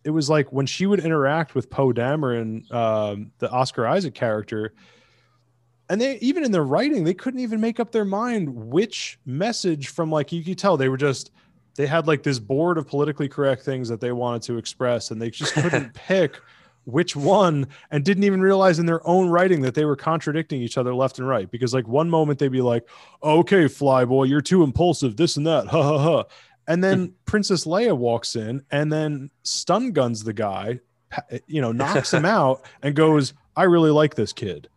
it 0.03 0.09
was 0.11 0.29
like 0.29 0.51
when 0.53 0.65
she 0.65 0.85
would 0.85 0.99
interact 0.99 1.55
with 1.55 1.69
Poe 1.69 1.91
Dameron, 1.91 2.71
um, 2.71 3.31
the 3.39 3.49
Oscar 3.49 3.87
Isaac 3.87 4.13
character, 4.13 4.73
and 5.89 5.99
they 6.01 6.17
even 6.17 6.43
in 6.43 6.51
their 6.51 6.63
writing, 6.63 7.03
they 7.03 7.13
couldn't 7.13 7.39
even 7.39 7.59
make 7.61 7.79
up 7.79 7.91
their 7.91 8.05
mind 8.05 8.49
which 8.55 9.19
message 9.25 9.87
from 9.89 10.11
like 10.11 10.31
you 10.31 10.43
could 10.43 10.57
tell 10.57 10.77
they 10.77 10.89
were 10.89 10.97
just 10.97 11.31
they 11.75 11.85
had 11.87 12.07
like 12.07 12.23
this 12.23 12.39
board 12.39 12.77
of 12.77 12.87
politically 12.87 13.27
correct 13.27 13.63
things 13.63 13.89
that 13.89 13.99
they 13.99 14.11
wanted 14.11 14.41
to 14.43 14.57
express, 14.57 15.11
and 15.11 15.21
they 15.21 15.29
just 15.29 15.53
couldn't 15.53 15.93
pick 15.93 16.39
which 16.85 17.15
one 17.15 17.67
and 17.91 18.05
didn't 18.05 18.23
even 18.23 18.41
realize 18.41 18.79
in 18.79 18.85
their 18.85 19.05
own 19.07 19.27
writing 19.29 19.61
that 19.61 19.73
they 19.73 19.85
were 19.85 19.95
contradicting 19.95 20.61
each 20.61 20.77
other 20.77 20.93
left 20.93 21.19
and 21.19 21.27
right. 21.27 21.49
Because 21.49 21.73
like 21.73 21.87
one 21.87 22.09
moment 22.09 22.39
they'd 22.39 22.51
be 22.51 22.61
like 22.61 22.87
okay 23.23 23.65
flyboy 23.65 24.29
you're 24.29 24.41
too 24.41 24.63
impulsive 24.63 25.17
this 25.17 25.35
and 25.37 25.45
that 25.47 25.67
ha 25.67 25.81
ha 25.83 25.97
ha. 25.97 26.23
And 26.67 26.83
then 26.83 27.13
princess 27.25 27.65
leia 27.65 27.97
walks 27.97 28.35
in 28.35 28.63
and 28.71 28.91
then 28.93 29.29
stun 29.43 29.91
guns 29.91 30.23
the 30.23 30.33
guy 30.33 30.79
you 31.47 31.61
know 31.61 31.71
knocks 31.71 32.13
him 32.13 32.25
out 32.37 32.65
and 32.83 32.95
goes 32.95 33.33
i 33.55 33.63
really 33.63 33.91
like 33.91 34.15
this 34.15 34.31
kid. 34.33 34.67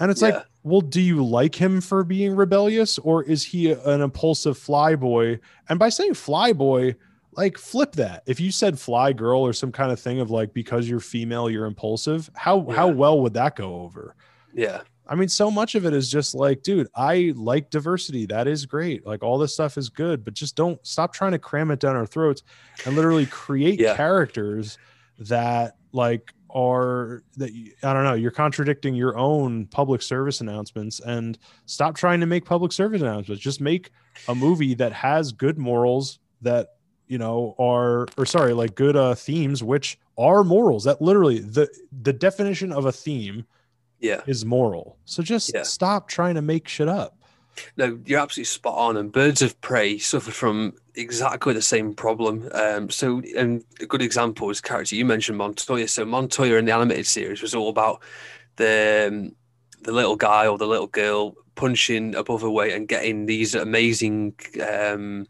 And 0.00 0.10
it's 0.10 0.20
Yeah. 0.22 0.28
like 0.30 0.46
well 0.64 0.80
do 0.80 1.00
you 1.00 1.24
like 1.24 1.54
him 1.54 1.80
for 1.80 2.02
being 2.02 2.34
rebellious 2.34 2.98
or 2.98 3.22
is 3.22 3.44
he 3.44 3.70
an 3.72 4.00
impulsive 4.00 4.58
flyboy? 4.58 5.38
And 5.68 5.78
by 5.78 5.90
saying 5.90 6.14
flyboy 6.14 6.96
like 7.36 7.58
flip 7.58 7.92
that. 7.92 8.22
If 8.26 8.40
you 8.40 8.50
said 8.50 8.78
fly 8.78 9.12
girl 9.12 9.40
or 9.40 9.52
some 9.52 9.72
kind 9.72 9.90
of 9.92 10.00
thing 10.00 10.20
of 10.20 10.30
like 10.30 10.52
because 10.54 10.88
you're 10.88 11.00
female 11.00 11.48
you're 11.50 11.66
impulsive 11.66 12.30
how 12.34 12.68
how 12.70 12.88
well 12.88 13.20
would 13.22 13.34
that 13.34 13.56
go 13.56 13.80
over? 13.82 14.14
Yeah, 14.52 14.82
i 15.08 15.14
mean 15.14 15.28
so 15.28 15.50
much 15.50 15.74
of 15.74 15.84
it 15.84 15.92
is 15.92 16.10
just 16.10 16.34
like 16.34 16.62
dude 16.62 16.88
i 16.94 17.32
like 17.36 17.70
diversity. 17.70 18.26
That 18.26 18.46
is 18.46 18.66
great. 18.66 19.04
Like 19.06 19.22
all 19.22 19.38
this 19.38 19.52
stuff 19.52 19.76
is 19.78 19.88
good 19.88 20.24
but 20.24 20.34
just 20.34 20.56
don't 20.56 20.84
stop 20.86 21.12
trying 21.12 21.32
to 21.32 21.38
cram 21.38 21.70
it 21.70 21.80
down 21.80 21.96
our 21.96 22.06
throats 22.06 22.42
and 22.86 22.94
literally 22.96 23.26
create 23.26 23.80
Yeah. 23.80 23.96
characters 23.96 24.78
that 25.18 25.76
like 25.92 26.32
are 26.50 27.22
that 27.36 27.50
i 27.82 27.92
don't 27.92 28.04
know 28.04 28.14
you're 28.14 28.30
contradicting 28.30 28.94
your 28.94 29.18
own 29.18 29.66
public 29.66 30.00
service 30.00 30.40
announcements 30.40 31.00
and 31.00 31.36
stop 31.66 31.96
trying 31.96 32.20
to 32.20 32.26
make 32.26 32.44
public 32.44 32.70
service 32.70 33.02
announcements. 33.02 33.42
Just 33.42 33.60
make 33.60 33.90
a 34.28 34.34
movie 34.36 34.74
that 34.74 34.92
has 34.92 35.32
good 35.32 35.58
morals 35.58 36.20
that 36.42 36.68
you 37.06 37.18
know 37.18 37.54
are 37.58 38.06
or 38.16 38.26
sorry 38.26 38.52
like 38.52 38.74
good 38.74 38.96
uh 38.96 39.14
themes 39.14 39.62
which 39.62 39.98
are 40.16 40.44
morals 40.44 40.84
that 40.84 41.00
literally 41.02 41.38
the 41.38 41.68
the 42.02 42.12
definition 42.12 42.72
of 42.72 42.86
a 42.86 42.92
theme 42.92 43.44
yeah. 44.00 44.20
is 44.26 44.44
moral 44.44 44.96
so 45.04 45.22
just 45.22 45.52
Yeah. 45.54 45.62
stop 45.62 46.08
trying 46.08 46.34
to 46.34 46.42
make 46.42 46.68
shit 46.68 46.88
up 46.88 47.16
No, 47.76 48.00
you're 48.04 48.18
absolutely 48.20 48.46
spot 48.46 48.74
on. 48.76 48.96
And 48.96 49.12
Birds 49.12 49.40
of 49.40 49.58
Prey 49.60 49.96
suffer 49.98 50.32
from 50.32 50.72
exactly 50.96 51.54
the 51.54 51.62
same 51.62 51.94
problem. 51.94 52.48
Um, 52.52 52.90
so, 52.90 53.22
and 53.36 53.62
a 53.80 53.86
good 53.86 54.02
example 54.02 54.50
is 54.50 54.60
character 54.60 54.96
you 54.96 55.04
mentioned 55.04 55.38
Montoya. 55.38 55.86
So 55.86 56.04
Montoya 56.04 56.56
in 56.56 56.64
the 56.64 56.72
animated 56.74 57.06
series 57.06 57.42
was 57.42 57.54
all 57.54 57.68
about 57.68 58.02
the 58.56 59.06
um, 59.08 59.36
the 59.82 59.92
little 59.92 60.16
guy 60.16 60.48
or 60.48 60.58
the 60.58 60.66
little 60.66 60.88
girl 60.88 61.36
punching 61.54 62.16
above 62.16 62.42
her 62.42 62.50
weight 62.50 62.72
and 62.74 62.88
getting 62.88 63.26
these 63.26 63.54
amazing 63.54 64.34
um, 64.68 65.24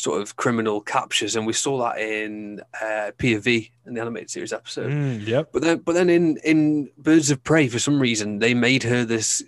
sort 0.00 0.20
of 0.22 0.36
criminal 0.36 0.80
captures, 0.80 1.36
and 1.36 1.46
we 1.46 1.52
saw 1.52 1.78
that 1.78 2.00
in 2.00 2.60
uh, 2.80 3.12
POV 3.18 3.70
in 3.86 3.94
the 3.94 4.00
animated 4.00 4.30
series 4.30 4.52
episode. 4.52 4.92
Mm, 4.92 5.26
yep 5.26 5.50
But 5.52 5.62
then, 5.62 5.78
but 5.78 5.94
then 5.94 6.10
in 6.10 6.38
in 6.44 6.90
Birds 6.96 7.30
of 7.30 7.42
Prey, 7.44 7.68
for 7.68 7.78
some 7.78 8.00
reason, 8.00 8.38
they 8.38 8.54
made 8.54 8.82
her 8.84 9.04
this 9.04 9.42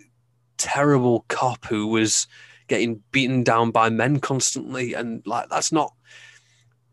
terrible 0.59 1.25
cop 1.29 1.65
who 1.67 1.87
was 1.89 2.27
getting 2.69 3.03
beaten 3.11 3.43
down 3.43 3.71
by 3.71 3.91
men 3.91 4.21
constantly, 4.21 4.95
and 4.95 5.27
like 5.27 5.49
that's 5.49 5.73
not 5.73 5.93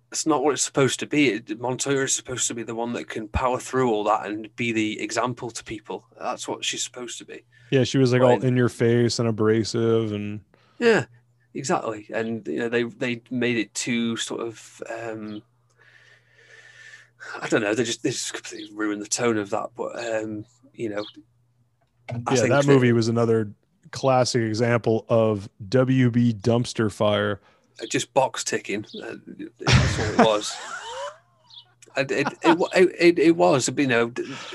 that's 0.09 0.25
not 0.25 0.43
what 0.43 0.53
it's 0.53 0.63
supposed 0.63 0.99
to 0.99 1.05
be. 1.05 1.39
Montoya 1.59 2.03
is 2.03 2.15
supposed 2.15 2.47
to 2.47 2.55
be 2.55 2.63
the 2.63 2.73
one 2.73 2.93
that 2.93 3.09
can 3.09 3.27
power 3.27 3.59
through 3.59 3.91
all 3.91 4.03
that 4.05 4.25
and 4.25 4.53
be 4.55 4.71
the 4.71 4.99
example 5.01 5.51
to 5.51 5.63
people. 5.63 6.05
That's 6.19 6.47
what 6.47 6.65
she's 6.65 6.83
supposed 6.83 7.19
to 7.19 7.25
be. 7.25 7.43
yeah 7.71 7.83
she 7.83 7.99
was 7.99 8.11
like 8.11 8.21
all 8.21 8.41
in 8.43 8.57
your 8.57 8.69
face 8.69 9.19
and 9.19 9.29
abrasive 9.29 10.11
and 10.11 10.41
Yeah, 10.79 11.05
exactly. 11.53 12.07
And 12.13 12.47
you 12.47 12.59
know, 12.59 12.69
they 12.69 12.83
they 12.83 13.21
made 13.29 13.57
it 13.57 13.73
too 13.73 14.17
sort 14.17 14.41
of 14.41 14.81
um 14.89 15.41
I 17.41 17.47
don't 17.47 17.61
know, 17.61 17.73
they 17.73 17.83
just 17.83 18.03
they 18.03 18.11
just 18.11 18.33
completely 18.33 18.75
ruined 18.75 19.01
the 19.01 19.07
tone 19.07 19.37
of 19.37 19.49
that. 19.51 19.69
But 19.75 19.97
um, 19.97 20.45
you 20.73 20.89
know 20.89 21.03
I 22.27 22.35
yeah 22.35 22.47
that 22.47 22.65
movie 22.65 22.93
was 22.93 23.07
another 23.07 23.51
classic 23.91 24.43
example 24.43 25.03
of 25.09 25.49
wb 25.67 26.33
dumpster 26.41 26.91
fire 26.91 27.41
just 27.87 28.13
box 28.13 28.43
ticking. 28.43 28.85
uh, 29.01 29.15
That's 29.59 29.99
all 29.99 30.05
it 30.05 30.17
was. 30.19 30.57
And 31.95 32.11
it, 32.11 32.27
it, 32.43 32.57
it, 32.75 32.95
it, 32.99 33.19
it 33.19 33.35
was, 33.35 33.69
you 33.75 33.87
know, 33.87 34.07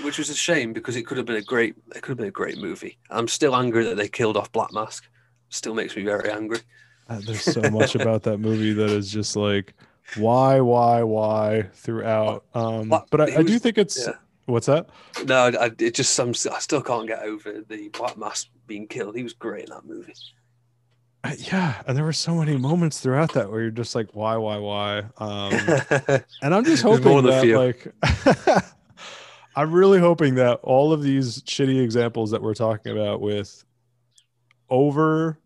which 0.02 0.18
was 0.18 0.30
a 0.30 0.34
shame 0.34 0.72
because 0.72 0.96
it 0.96 1.06
could 1.06 1.16
have 1.16 1.26
been 1.26 1.36
a 1.36 1.42
great, 1.42 1.74
it 1.94 2.02
could 2.02 2.10
have 2.10 2.18
been 2.18 2.28
a 2.28 2.32
great 2.32 2.58
movie. 2.58 2.98
I'm 3.10 3.28
still 3.28 3.56
angry 3.56 3.84
that 3.84 3.96
they 3.96 4.08
killed 4.08 4.36
off 4.36 4.52
Black 4.52 4.72
Mask. 4.72 5.06
Still 5.48 5.74
makes 5.74 5.96
me 5.96 6.04
very 6.04 6.30
angry. 6.30 6.60
Uh, 7.08 7.20
there's 7.24 7.42
so 7.42 7.60
much 7.70 7.94
about 7.94 8.22
that 8.22 8.38
movie 8.38 8.72
that 8.72 8.90
is 8.90 9.10
just 9.10 9.36
like 9.36 9.74
why 10.16 10.60
why 10.60 11.02
why 11.02 11.62
throughout 11.74 12.44
um 12.54 12.88
but 13.10 13.20
I, 13.20 13.38
I 13.38 13.42
do 13.42 13.58
think 13.58 13.78
it's 13.78 14.06
yeah. 14.06 14.14
what's 14.46 14.66
that 14.66 14.88
No, 15.26 15.50
I, 15.58 15.70
it 15.78 15.94
just 15.94 16.14
some. 16.14 16.30
I 16.30 16.58
still 16.58 16.82
can't 16.82 17.06
get 17.06 17.22
over 17.22 17.62
the 17.66 17.88
Black 17.88 18.16
Mask 18.16 18.48
being 18.66 18.86
killed. 18.86 19.16
He 19.16 19.22
was 19.22 19.32
great 19.32 19.64
in 19.64 19.70
that 19.70 19.84
movie. 19.84 20.14
Uh, 21.24 21.32
yeah 21.38 21.82
and 21.86 21.96
there 21.96 22.04
were 22.04 22.12
so 22.12 22.34
many 22.34 22.54
moments 22.54 23.00
throughout 23.00 23.32
that 23.32 23.50
where 23.50 23.62
you're 23.62 23.70
just 23.70 23.94
like 23.94 24.08
why 24.12 24.36
why 24.36 24.58
why 24.58 24.98
um 25.16 25.52
and 26.42 26.54
i'm 26.54 26.62
just 26.64 26.82
hoping 26.82 27.22
that 27.22 27.46
like 27.46 28.64
i'm 29.56 29.72
really 29.72 29.98
hoping 29.98 30.34
that 30.34 30.60
all 30.62 30.92
of 30.92 31.02
these 31.02 31.40
shitty 31.44 31.82
examples 31.82 32.30
that 32.30 32.42
we're 32.42 32.52
talking 32.52 32.92
about 32.92 33.22
with 33.22 33.64
over 34.68 35.38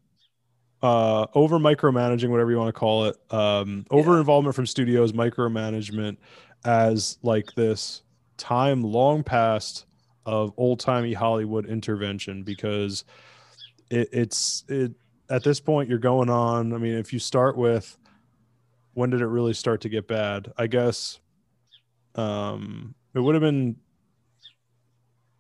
uh 0.82 1.26
over 1.34 1.58
micromanaging 1.58 2.28
whatever 2.28 2.50
you 2.50 2.56
want 2.56 2.68
to 2.68 2.78
call 2.78 3.06
it 3.06 3.16
um 3.32 3.84
over 3.90 4.18
involvement 4.18 4.54
from 4.54 4.66
studios 4.66 5.12
micromanagement 5.12 6.16
as 6.64 7.18
like 7.22 7.52
this 7.54 8.02
time 8.36 8.82
long 8.82 9.24
past 9.24 9.86
of 10.24 10.52
old 10.56 10.78
timey 10.78 11.12
hollywood 11.12 11.66
intervention 11.66 12.42
because 12.44 13.04
it, 13.90 14.08
it's 14.12 14.64
it 14.68 14.92
at 15.30 15.42
this 15.42 15.58
point 15.58 15.88
you're 15.88 15.98
going 15.98 16.30
on 16.30 16.72
i 16.72 16.78
mean 16.78 16.94
if 16.94 17.12
you 17.12 17.18
start 17.18 17.56
with 17.56 17.96
when 18.94 19.10
did 19.10 19.20
it 19.20 19.26
really 19.26 19.54
start 19.54 19.80
to 19.80 19.88
get 19.88 20.06
bad 20.06 20.52
i 20.58 20.66
guess 20.66 21.18
um 22.14 22.94
it 23.14 23.20
would 23.20 23.34
have 23.34 23.42
been 23.42 23.74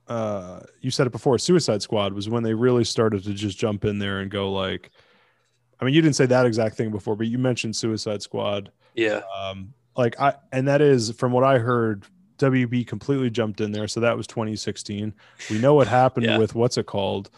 uh 0.08 0.60
you 0.80 0.90
said 0.90 1.06
it 1.06 1.10
before 1.10 1.38
suicide 1.38 1.82
squad 1.82 2.12
was 2.12 2.28
when 2.28 2.42
they 2.42 2.54
really 2.54 2.84
started 2.84 3.22
to 3.22 3.34
just 3.34 3.56
jump 3.56 3.84
in 3.84 3.98
there 3.98 4.20
and 4.20 4.30
go 4.30 4.50
like 4.50 4.90
i 5.80 5.84
mean 5.84 5.94
you 5.94 6.02
didn't 6.02 6.16
say 6.16 6.26
that 6.26 6.46
exact 6.46 6.76
thing 6.76 6.90
before 6.90 7.16
but 7.16 7.26
you 7.26 7.38
mentioned 7.38 7.74
suicide 7.76 8.22
squad. 8.22 8.70
Yeah, 8.94 9.22
um 9.38 9.72
like 9.96 10.18
i 10.20 10.34
and 10.52 10.66
that 10.68 10.80
is 10.80 11.10
from 11.12 11.32
what 11.32 11.44
i 11.44 11.58
heard 11.58 12.04
wb 12.38 12.86
completely 12.86 13.30
jumped 13.30 13.60
in 13.60 13.72
there. 13.72 13.88
So 13.88 14.00
that 14.00 14.16
was 14.16 14.26
2016 14.28 15.12
we 15.50 15.58
know 15.58 15.74
what 15.74 15.88
happened 15.88 16.26
Yeah. 16.26 16.38
with 16.38 16.54
what's 16.54 16.78
it 16.78 16.86
called? 16.86 17.30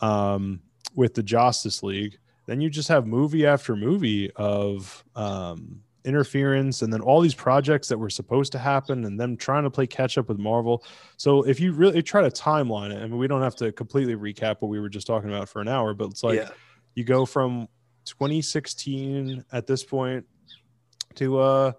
Um 0.00 0.60
with 0.94 1.14
the 1.14 1.22
justice 1.22 1.82
league. 1.82 2.18
Then 2.46 2.60
you 2.60 2.68
just 2.68 2.88
have 2.88 3.06
movie 3.06 3.46
after 3.46 3.76
movie 3.76 4.30
of 4.32 5.04
um 5.14 5.82
interference 6.04 6.80
and 6.82 6.92
then 6.92 7.00
all 7.00 7.20
these 7.20 7.34
projects 7.34 7.86
that 7.88 7.98
were 7.98 8.08
supposed 8.10 8.50
to 8.52 8.58
happen 8.58 9.04
and 9.04 9.20
them 9.20 9.36
trying 9.36 9.62
to 9.64 9.70
play 9.70 9.86
catch 9.86 10.16
up 10.18 10.28
with 10.28 10.38
marvel. 10.38 10.82
So 11.18 11.42
if 11.42 11.60
you 11.60 11.72
really 11.72 12.02
try 12.02 12.22
to 12.22 12.30
timeline 12.30 12.90
it 12.92 12.96
i 13.02 13.06
mean 13.06 13.18
we 13.18 13.28
don't 13.28 13.42
have 13.42 13.54
to 13.56 13.70
completely 13.72 14.16
recap 14.16 14.56
what 14.60 14.68
we 14.68 14.80
were 14.80 14.88
just 14.88 15.06
talking 15.06 15.28
about 15.28 15.48
for 15.48 15.60
an 15.60 15.68
hour 15.68 15.92
but 15.94 16.06
it's 16.10 16.24
like 16.24 16.36
yeah, 16.36 16.48
you 16.94 17.04
go 17.04 17.24
from 17.26 17.68
2016 18.04 19.44
at 19.52 19.66
this 19.66 19.84
point 19.84 20.26
to 21.14 21.38
uh 21.38 21.72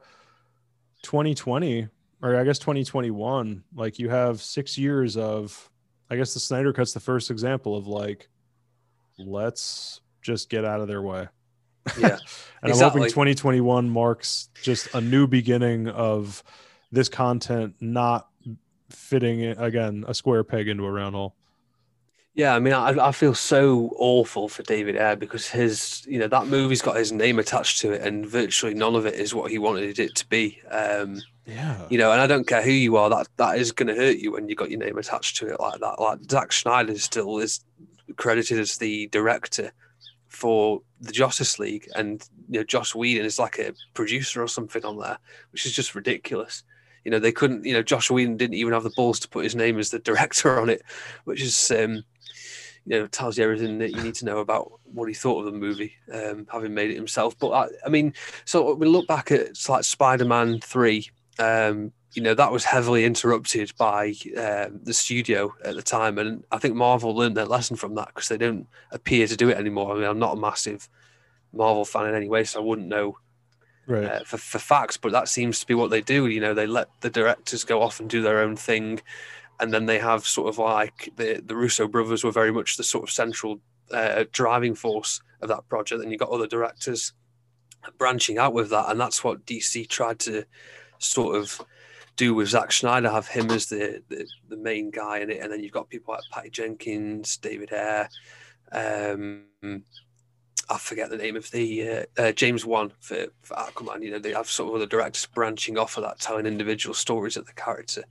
2020 1.04 1.88
or 2.22 2.36
I 2.36 2.44
guess 2.44 2.60
2021 2.60 3.64
like 3.76 3.98
you 4.00 4.10
have 4.10 4.42
6 4.42 4.78
years 4.78 5.18
of 5.18 5.72
I 6.12 6.18
guess 6.18 6.34
the 6.34 6.42
Snyder 6.42 6.74
Cut's 6.74 6.92
the 6.92 7.00
first 7.00 7.32
example 7.32 7.78
of 7.78 7.88
like, 7.88 8.28
let's 9.18 10.02
just 10.22 10.50
get 10.50 10.66
out 10.66 10.82
of 10.82 10.90
their 10.90 11.02
way. 11.02 11.30
Yeah, 11.98 12.18
and 12.62 12.74
I'm 12.74 12.78
hoping 12.78 13.04
2021 13.04 13.90
marks 13.90 14.50
just 14.62 14.94
a 14.94 15.00
new 15.00 15.26
beginning 15.26 15.88
of 15.88 16.44
this 16.92 17.08
content 17.08 17.76
not 17.80 18.28
fitting 18.90 19.46
again 19.46 20.04
a 20.06 20.14
square 20.14 20.44
peg 20.44 20.68
into 20.68 20.84
a 20.84 20.92
round 20.92 21.16
hole. 21.16 21.34
Yeah, 22.34 22.56
I 22.56 22.60
mean, 22.60 22.74
I, 22.74 23.08
I 23.08 23.12
feel 23.12 23.34
so 23.36 23.92
awful 23.98 24.48
for 24.48 24.64
David 24.64 24.96
Ayer 24.96 25.18
because 25.18 25.48
his, 25.48 26.06
you 26.08 26.18
know, 26.18 26.28
that 26.30 26.48
movie's 26.48 26.82
got 26.82 26.96
his 26.96 27.12
name 27.12 27.40
attached 27.40 27.80
to 27.82 27.92
it, 27.92 28.02
and 28.02 28.26
virtually 28.26 28.74
none 28.74 28.96
of 28.96 29.06
it 29.06 29.16
is 29.16 29.36
what 29.36 29.52
he 29.52 29.58
wanted 29.58 30.00
it 30.00 30.16
to 30.16 30.28
be. 30.30 30.62
Um, 30.72 31.22
Yeah. 31.46 31.86
you 31.90 31.98
know, 31.98 32.12
and 32.14 32.22
I 32.22 32.28
don't 32.28 32.48
care 32.48 32.62
who 32.62 32.72
you 32.72 32.96
are, 32.96 33.10
that 33.10 33.28
that 33.36 33.58
is 33.58 33.74
going 33.74 33.88
to 33.88 33.96
hurt 34.02 34.18
you 34.18 34.32
when 34.32 34.48
you 34.48 34.56
got 34.56 34.72
your 34.72 34.80
name 34.80 34.98
attached 34.98 35.36
to 35.38 35.48
it 35.48 35.60
like 35.60 35.82
that. 35.82 36.00
Like 36.00 36.20
Zack 36.30 36.54
Snyder 36.54 36.98
still 37.00 37.38
is 37.40 37.66
credited 38.16 38.60
as 38.60 38.78
the 38.78 39.08
director 39.08 39.74
for 40.30 40.82
the 41.02 41.12
Justice 41.12 41.60
League, 41.60 41.90
and 41.96 42.26
you 42.50 42.60
know, 42.60 42.64
Joss 42.64 42.96
Whedon 42.96 43.26
is 43.26 43.40
like 43.40 43.60
a 43.60 43.74
producer 43.94 44.42
or 44.42 44.48
something 44.48 44.86
on 44.86 44.98
there, 44.98 45.18
which 45.52 45.66
is 45.66 45.74
just 45.74 45.96
ridiculous. 45.96 46.64
You 47.04 47.12
know, 47.12 47.20
they 47.20 47.32
couldn't. 47.34 47.66
You 47.66 47.74
know, 47.74 47.84
Joss 47.84 48.10
Whedon 48.10 48.38
didn't 48.38 48.56
even 48.56 48.72
have 48.74 48.84
the 48.84 48.92
balls 48.92 49.20
to 49.22 49.28
put 49.30 49.44
his 49.44 49.56
name 49.56 49.78
as 49.80 49.90
the 49.90 50.00
director 50.10 50.60
on 50.62 50.70
it, 50.70 50.82
which 51.26 51.42
is, 51.42 51.72
um, 51.72 52.04
you 52.86 53.00
know, 53.00 53.08
tells 53.08 53.38
you 53.38 53.44
everything 53.44 53.78
that 53.80 53.92
you 53.92 54.02
need 54.02 54.16
to 54.16 54.26
know 54.26 54.40
about 54.40 54.72
what 54.86 55.08
he 55.08 55.14
thought 55.14 55.40
of 55.40 55.46
the 55.46 55.58
movie, 55.58 55.94
um, 56.12 56.48
having 56.52 56.74
made 56.74 56.90
it 56.92 56.96
himself. 56.96 57.38
But 57.38 57.52
I, 57.52 57.68
I 57.86 57.90
mean, 57.90 58.14
so 58.46 58.74
we 58.74 58.88
look 58.88 59.08
back 59.08 59.32
at 59.32 59.58
like 59.70 59.84
Spider-Man 59.84 60.60
Three. 60.62 61.10
Um, 61.40 61.92
you 62.14 62.22
know, 62.22 62.34
that 62.34 62.52
was 62.52 62.66
heavily 62.66 63.06
interrupted 63.06 63.72
by 63.78 64.14
um, 64.38 64.82
the 64.84 64.94
studio 64.94 65.54
at 65.64 65.76
the 65.76 65.82
time, 65.82 66.18
and 66.18 66.44
I 66.52 66.58
think 66.58 66.76
Marvel 66.76 67.16
learned 67.16 67.38
their 67.38 67.46
lesson 67.46 67.78
from 67.78 67.96
that 67.96 68.10
because 68.14 68.28
they 68.28 68.38
don't 68.38 68.68
appear 68.92 69.28
to 69.28 69.38
do 69.38 69.50
it 69.50 69.58
anymore. 69.58 69.92
I 69.92 69.96
mean, 69.96 70.10
I'm 70.10 70.20
not 70.20 70.38
a 70.38 70.40
massive 70.40 70.90
Marvel 71.54 71.86
fan 71.86 72.08
in 72.08 72.16
any 72.16 72.28
way, 72.28 72.44
so 72.44 72.60
I 72.62 72.64
wouldn't 72.64 72.88
know 72.88 73.18
Right. 73.88 74.06
uh, 74.06 74.24
for, 74.24 74.38
for 74.38 74.60
facts, 74.60 74.96
but 74.96 75.12
that 75.12 75.28
seems 75.28 75.60
to 75.60 75.68
be 75.68 75.74
what 75.74 75.90
they 75.90 76.02
do. 76.02 76.28
You 76.28 76.40
know, 76.40 76.54
they 76.54 76.68
let 76.68 76.88
the 77.02 77.10
directors 77.10 77.64
go 77.64 77.82
off 77.82 78.00
and 78.00 78.10
do 78.10 78.22
their 78.22 78.40
own 78.40 78.56
thing, 78.56 79.02
and 79.62 79.72
then 79.72 79.86
they 79.86 80.00
have 80.00 80.28
sort 80.28 80.50
of 80.50 80.58
like 80.58 81.14
the 81.16 81.42
the 81.46 81.56
Russo 81.56 81.88
brothers 81.88 82.24
were 82.24 82.32
very 82.32 82.52
much 82.52 82.76
the 82.76 82.84
sort 82.84 83.04
of 83.04 83.12
central 83.12 83.62
uh, 83.92 84.26
driving 84.32 84.76
force 84.76 85.22
of 85.42 85.50
that 85.50 85.70
project. 85.70 86.02
And 86.02 86.12
you 86.12 86.18
got 86.18 86.30
other 86.30 86.48
directors 86.48 87.14
branching 87.98 88.38
out 88.38 88.54
with 88.54 88.72
that, 88.72 88.90
and 88.90 89.00
that's 89.00 89.24
what 89.24 89.46
DC 89.46 89.88
tried 89.88 90.20
to 90.20 90.44
sort 90.98 91.36
of 91.36 91.62
do 92.16 92.34
with 92.34 92.50
Zack 92.50 92.72
Schneider, 92.72 93.10
have 93.10 93.28
him 93.28 93.52
as 93.52 93.68
the, 93.68 94.02
the 94.10 94.28
the 94.50 94.58
main 94.58 94.90
guy 94.90 95.20
in 95.20 95.30
it, 95.30 95.42
and 95.42 95.52
then 95.52 95.64
you've 95.64 95.72
got 95.72 95.90
people 95.90 96.14
like 96.14 96.24
Patty 96.32 96.50
Jenkins, 96.50 97.38
David 97.38 97.72
Ayer. 97.72 98.10
Um, 98.72 99.44
I 100.70 100.78
forget 100.78 101.10
the 101.10 101.18
name 101.18 101.36
of 101.36 101.52
the 101.52 101.90
uh, 101.90 102.06
uh, 102.18 102.32
James 102.32 102.66
Wan 102.66 102.94
for, 103.00 103.28
for 103.42 103.56
Aquaman. 103.56 104.04
You 104.04 104.12
know, 104.12 104.20
they 104.20 104.34
have 104.34 104.48
sort 104.48 104.70
of 104.70 104.76
other 104.76 104.86
directors 104.86 105.26
branching 105.26 105.78
off 105.78 105.98
of 105.98 106.04
that, 106.04 106.20
telling 106.20 106.46
individual 106.46 106.96
stories 106.96 107.38
of 107.38 107.46
the 107.46 107.54
character. 107.54 108.06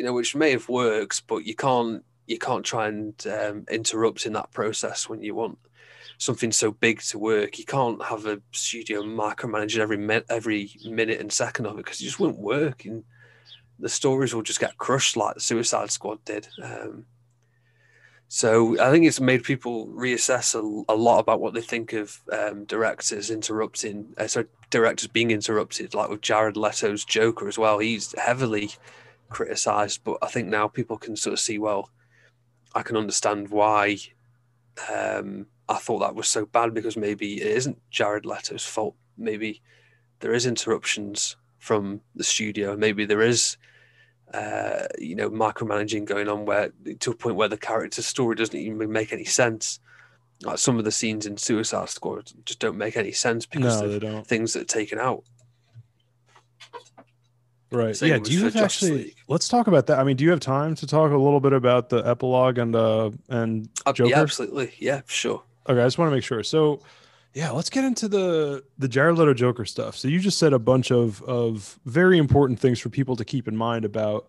You 0.00 0.06
know, 0.06 0.14
which 0.14 0.34
may 0.34 0.52
have 0.52 0.66
worked, 0.70 1.26
but 1.26 1.44
you 1.44 1.54
can't 1.54 2.02
you 2.26 2.38
can't 2.38 2.64
try 2.64 2.88
and 2.88 3.14
um, 3.26 3.66
interrupt 3.70 4.24
in 4.24 4.32
that 4.32 4.50
process 4.50 5.10
when 5.10 5.22
you 5.22 5.34
want 5.34 5.58
something 6.16 6.52
so 6.52 6.70
big 6.70 7.02
to 7.02 7.18
work. 7.18 7.58
You 7.58 7.66
can't 7.66 8.02
have 8.02 8.24
a 8.24 8.40
studio 8.50 9.02
micromanaging 9.02 9.80
every 9.80 9.98
mi- 9.98 10.22
every 10.30 10.70
minute 10.86 11.20
and 11.20 11.30
second 11.30 11.66
of 11.66 11.74
it 11.74 11.84
because 11.84 12.00
it 12.00 12.04
just 12.04 12.18
won't 12.18 12.38
work, 12.38 12.86
and 12.86 13.04
the 13.78 13.90
stories 13.90 14.34
will 14.34 14.40
just 14.40 14.58
get 14.58 14.78
crushed 14.78 15.18
like 15.18 15.34
the 15.34 15.40
Suicide 15.42 15.90
Squad 15.90 16.24
did. 16.24 16.48
Um, 16.62 17.04
so 18.28 18.80
I 18.80 18.90
think 18.90 19.04
it's 19.04 19.20
made 19.20 19.44
people 19.44 19.88
reassess 19.88 20.54
a, 20.54 20.90
a 20.90 20.96
lot 20.96 21.18
about 21.18 21.42
what 21.42 21.52
they 21.52 21.60
think 21.60 21.92
of 21.92 22.22
um, 22.32 22.64
directors 22.64 23.30
interrupting, 23.30 24.14
uh, 24.16 24.28
sorry, 24.28 24.46
directors 24.70 25.08
being 25.08 25.30
interrupted, 25.30 25.92
like 25.92 26.08
with 26.08 26.22
Jared 26.22 26.56
Leto's 26.56 27.04
Joker 27.04 27.48
as 27.48 27.58
well. 27.58 27.80
He's 27.80 28.18
heavily 28.18 28.70
criticized, 29.30 30.02
but 30.04 30.18
I 30.22 30.26
think 30.26 30.48
now 30.48 30.68
people 30.68 30.98
can 30.98 31.16
sort 31.16 31.32
of 31.32 31.40
see, 31.40 31.58
well, 31.58 31.90
I 32.74 32.82
can 32.82 32.96
understand 32.96 33.48
why 33.48 33.98
um, 34.92 35.46
I 35.68 35.76
thought 35.78 36.00
that 36.00 36.14
was 36.14 36.28
so 36.28 36.46
bad 36.46 36.74
because 36.74 36.96
maybe 36.96 37.40
it 37.40 37.56
isn't 37.56 37.78
Jared 37.90 38.26
Leto's 38.26 38.64
fault. 38.64 38.94
Maybe 39.16 39.62
there 40.20 40.34
is 40.34 40.46
interruptions 40.46 41.36
from 41.58 42.00
the 42.14 42.24
studio. 42.24 42.76
Maybe 42.76 43.04
there 43.06 43.22
is 43.22 43.56
uh, 44.32 44.86
you 44.98 45.16
know, 45.16 45.28
micromanaging 45.30 46.04
going 46.04 46.28
on 46.28 46.44
where 46.44 46.72
to 47.00 47.10
a 47.10 47.14
point 47.14 47.36
where 47.36 47.48
the 47.48 47.56
character's 47.56 48.06
story 48.06 48.36
doesn't 48.36 48.58
even 48.58 48.92
make 48.92 49.12
any 49.12 49.24
sense. 49.24 49.80
Like 50.42 50.58
some 50.58 50.78
of 50.78 50.84
the 50.84 50.92
scenes 50.92 51.26
in 51.26 51.36
Suicide 51.36 51.88
Squad 51.90 52.30
just 52.46 52.60
don't 52.60 52.78
make 52.78 52.96
any 52.96 53.12
sense 53.12 53.44
because 53.44 53.82
No, 53.82 54.18
of 54.18 54.26
things 54.26 54.52
that 54.52 54.62
are 54.62 54.64
taken 54.64 54.98
out. 54.98 55.24
Right. 57.72 57.96
Same 57.96 58.08
yeah. 58.10 58.18
Do 58.18 58.32
you 58.32 58.44
have 58.44 58.56
actually? 58.56 58.90
League. 58.90 59.16
Let's 59.28 59.46
talk 59.46 59.68
about 59.68 59.86
that. 59.86 59.98
I 60.00 60.04
mean, 60.04 60.16
do 60.16 60.24
you 60.24 60.30
have 60.30 60.40
time 60.40 60.74
to 60.76 60.86
talk 60.86 61.12
a 61.12 61.16
little 61.16 61.38
bit 61.40 61.52
about 61.52 61.88
the 61.88 61.98
epilogue 61.98 62.58
and 62.58 62.74
uh 62.74 63.10
and 63.28 63.68
Uh, 63.86 63.92
Joker? 63.92 64.10
yeah, 64.10 64.20
absolutely. 64.20 64.72
Yeah, 64.78 65.02
sure. 65.06 65.42
Okay, 65.68 65.80
I 65.80 65.84
just 65.84 65.96
want 65.98 66.10
to 66.10 66.14
make 66.16 66.24
sure. 66.24 66.42
So, 66.42 66.80
yeah, 67.32 67.50
let's 67.52 67.70
get 67.70 67.84
into 67.84 68.08
the 68.08 68.64
the 68.78 68.88
Jared 68.88 69.16
Leto 69.18 69.34
Joker 69.34 69.64
stuff. 69.64 69.96
So 69.96 70.08
you 70.08 70.18
just 70.18 70.38
said 70.38 70.52
a 70.52 70.58
bunch 70.58 70.90
of 70.90 71.22
of 71.22 71.78
very 71.84 72.18
important 72.18 72.58
things 72.58 72.80
for 72.80 72.88
people 72.88 73.14
to 73.14 73.24
keep 73.24 73.46
in 73.46 73.56
mind 73.56 73.84
about 73.84 74.28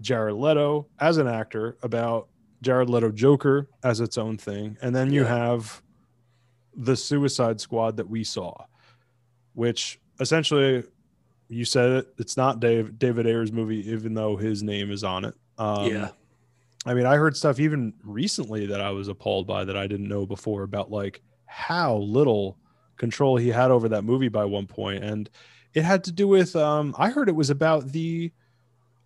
Jared 0.00 0.36
Leto 0.36 0.86
as 1.00 1.16
an 1.16 1.26
actor, 1.26 1.76
about 1.82 2.28
Jared 2.62 2.88
Leto 2.88 3.10
Joker 3.10 3.68
as 3.82 4.00
its 4.00 4.16
own 4.16 4.36
thing, 4.38 4.76
and 4.80 4.94
then 4.94 5.12
you 5.12 5.22
Yeah. 5.22 5.36
have 5.46 5.82
the 6.76 6.94
Suicide 6.94 7.60
Squad 7.60 7.96
that 7.96 8.08
we 8.08 8.22
saw, 8.22 8.54
which 9.54 9.98
essentially 10.20 10.84
you 11.48 11.64
said 11.64 11.90
it, 11.90 12.14
it's 12.18 12.36
not 12.36 12.60
Dave 12.60 12.98
David 12.98 13.26
Ayer's 13.26 13.52
movie, 13.52 13.90
even 13.90 14.14
though 14.14 14.36
his 14.36 14.62
name 14.62 14.90
is 14.90 15.04
on 15.04 15.24
it. 15.24 15.34
Um, 15.56 15.86
Yeah. 15.86 16.08
I 16.86 16.94
mean, 16.94 17.06
I 17.06 17.16
heard 17.16 17.36
stuff 17.36 17.58
even 17.58 17.92
recently 18.04 18.66
that 18.66 18.80
I 18.80 18.90
was 18.90 19.08
appalled 19.08 19.46
by 19.46 19.64
that 19.64 19.76
I 19.76 19.86
didn't 19.86 20.08
know 20.08 20.24
before 20.24 20.62
about 20.62 20.90
like 20.90 21.20
how 21.46 21.96
little 21.96 22.56
control 22.96 23.36
he 23.36 23.48
had 23.48 23.70
over 23.70 23.88
that 23.90 24.02
movie 24.02 24.28
by 24.28 24.44
one 24.44 24.66
point, 24.66 25.02
and 25.02 25.28
it 25.74 25.82
had 25.82 26.04
to 26.04 26.12
do 26.12 26.28
with. 26.28 26.54
Um, 26.56 26.94
I 26.98 27.10
heard 27.10 27.28
it 27.28 27.34
was 27.34 27.50
about 27.50 27.88
the, 27.92 28.32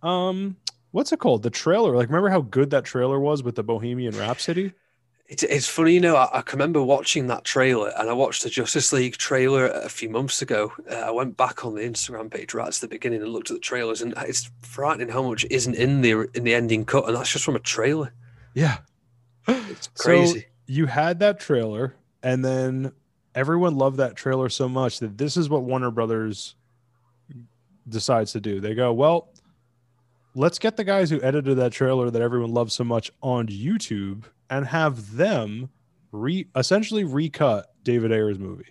um, 0.01 0.55
what's 0.91 1.11
it 1.11 1.19
called? 1.19 1.43
The 1.43 1.49
trailer. 1.49 1.95
Like, 1.95 2.07
remember 2.07 2.29
how 2.29 2.41
good 2.41 2.69
that 2.69 2.85
trailer 2.85 3.19
was 3.19 3.43
with 3.43 3.55
the 3.55 3.63
Bohemian 3.63 4.17
Rhapsody? 4.17 4.73
It's, 5.29 5.41
it's 5.43 5.67
funny, 5.67 5.93
you 5.93 5.99
know, 6.01 6.15
I, 6.17 6.39
I 6.39 6.41
can 6.41 6.59
remember 6.59 6.83
watching 6.83 7.27
that 7.27 7.43
trailer 7.45 7.91
and 7.97 8.09
I 8.09 8.13
watched 8.13 8.43
the 8.43 8.49
Justice 8.49 8.91
League 8.91 9.15
trailer 9.17 9.67
a 9.67 9.87
few 9.89 10.09
months 10.09 10.41
ago. 10.41 10.73
Uh, 10.91 10.95
I 10.95 11.11
went 11.11 11.37
back 11.37 11.63
on 11.65 11.75
the 11.75 11.81
Instagram 11.81 12.29
page 12.29 12.53
right 12.53 12.67
at 12.67 12.73
the 12.75 12.87
beginning 12.89 13.21
and 13.21 13.31
looked 13.31 13.49
at 13.49 13.55
the 13.55 13.59
trailers 13.61 14.01
and 14.01 14.13
it's 14.17 14.51
frightening 14.61 15.07
how 15.07 15.23
much 15.23 15.45
isn't 15.49 15.75
in 15.75 16.01
the 16.01 16.29
in 16.33 16.43
the 16.43 16.53
ending 16.53 16.83
cut 16.85 17.07
and 17.07 17.15
that's 17.15 17.31
just 17.31 17.45
from 17.45 17.55
a 17.55 17.59
trailer. 17.59 18.13
Yeah, 18.53 18.77
It's 19.47 19.89
So- 19.95 20.03
crazy. 20.03 20.45
you 20.67 20.85
had 20.87 21.19
that 21.19 21.39
trailer, 21.39 21.95
and 22.21 22.43
then 22.45 22.91
everyone 23.33 23.75
loved 23.75 23.97
that 23.97 24.15
trailer 24.15 24.49
so 24.49 24.67
much 24.69 24.99
that 24.99 25.17
this 25.17 25.37
is 25.37 25.49
what 25.49 25.63
Warner 25.63 25.89
Brothers 25.89 26.55
decides 27.89 28.31
to 28.33 28.39
do. 28.41 28.59
They 28.59 28.75
go, 28.75 28.93
well, 28.93 29.29
let's 30.35 30.59
get 30.59 30.77
the 30.77 30.83
guys 30.83 31.09
who 31.09 31.21
edited 31.21 31.57
that 31.57 31.71
trailer 31.71 32.09
that 32.09 32.21
everyone 32.21 32.53
loves 32.53 32.73
so 32.73 32.83
much 32.83 33.11
on 33.21 33.47
YouTube 33.47 34.23
and 34.49 34.65
have 34.67 35.15
them 35.15 35.69
re 36.11 36.47
essentially 36.55 37.03
recut 37.03 37.73
David 37.83 38.11
Ayer's 38.11 38.39
movie. 38.39 38.65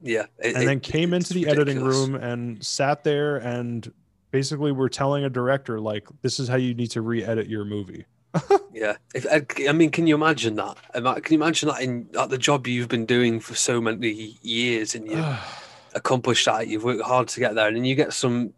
yeah. 0.00 0.24
it- 0.38 0.54
And 0.54 0.62
it- 0.64 0.66
then 0.66 0.80
came 0.80 1.12
it's 1.14 1.30
into 1.30 1.34
the 1.44 1.50
editing 1.50 1.82
room 1.82 2.14
and 2.14 2.64
sat 2.64 3.04
there 3.04 3.36
and 3.36 3.90
basically 4.30 4.72
were 4.72 4.88
telling 4.88 5.24
a 5.24 5.30
director 5.30 5.78
like 5.80 6.06
this 6.22 6.40
is 6.40 6.48
how 6.48 6.56
you 6.56 6.74
need 6.74 6.90
to 6.90 7.00
re-edit 7.02 7.48
your 7.48 7.64
movie. 7.64 8.04
Yeah, 8.76 8.96
if 9.14 9.24
uh, 9.26 9.38
I 9.68 9.72
mean, 9.72 9.90
can 9.92 10.08
you 10.08 10.16
imagine 10.16 10.56
that? 10.56 10.76
Can 10.92 11.04
you 11.32 11.38
imagine 11.38 11.68
that 11.68 11.80
in 11.80 12.08
the 12.28 12.36
job 12.36 12.66
you've 12.66 12.88
been 12.88 13.06
doing 13.06 13.38
for 13.38 13.54
so 13.54 13.80
many 13.80 14.36
years 14.42 14.96
and 14.96 15.08
you've 15.08 15.38
accomplished 15.94 16.46
that, 16.46 16.66
you've 16.66 16.82
worked 16.82 17.02
hard 17.04 17.28
to 17.28 17.38
get 17.38 17.54
there, 17.54 17.68
and 17.68 17.76
then 17.76 17.84
you 17.84 17.94
get 17.94 18.12
some 18.12 18.52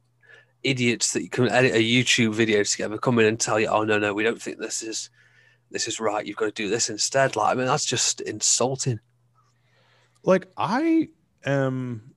idiots 0.66 1.12
that 1.12 1.22
you 1.22 1.30
can 1.30 1.48
edit 1.48 1.74
a 1.74 1.82
YouTube 1.82 2.34
video 2.34 2.62
together 2.64 2.98
come 2.98 3.18
in 3.18 3.26
and 3.26 3.40
tell 3.40 3.60
you, 3.60 3.68
"Oh 3.68 3.84
no, 3.84 3.98
no, 3.98 4.14
we 4.14 4.24
don't 4.24 4.40
think 4.42 4.58
this 4.58 4.82
is 4.82 5.10
this 5.70 5.88
is 5.88 6.00
right. 6.00 6.26
You've 6.26 6.36
got 6.36 6.46
to 6.46 6.52
do 6.62 6.68
this 6.70 6.90
instead." 6.90 7.36
Like, 7.36 7.52
I 7.52 7.54
mean, 7.54 7.66
that's 7.66 7.84
just 7.86 8.20
insulting. 8.20 9.00
like 10.24 10.48
i 10.56 11.08
am 11.44 12.14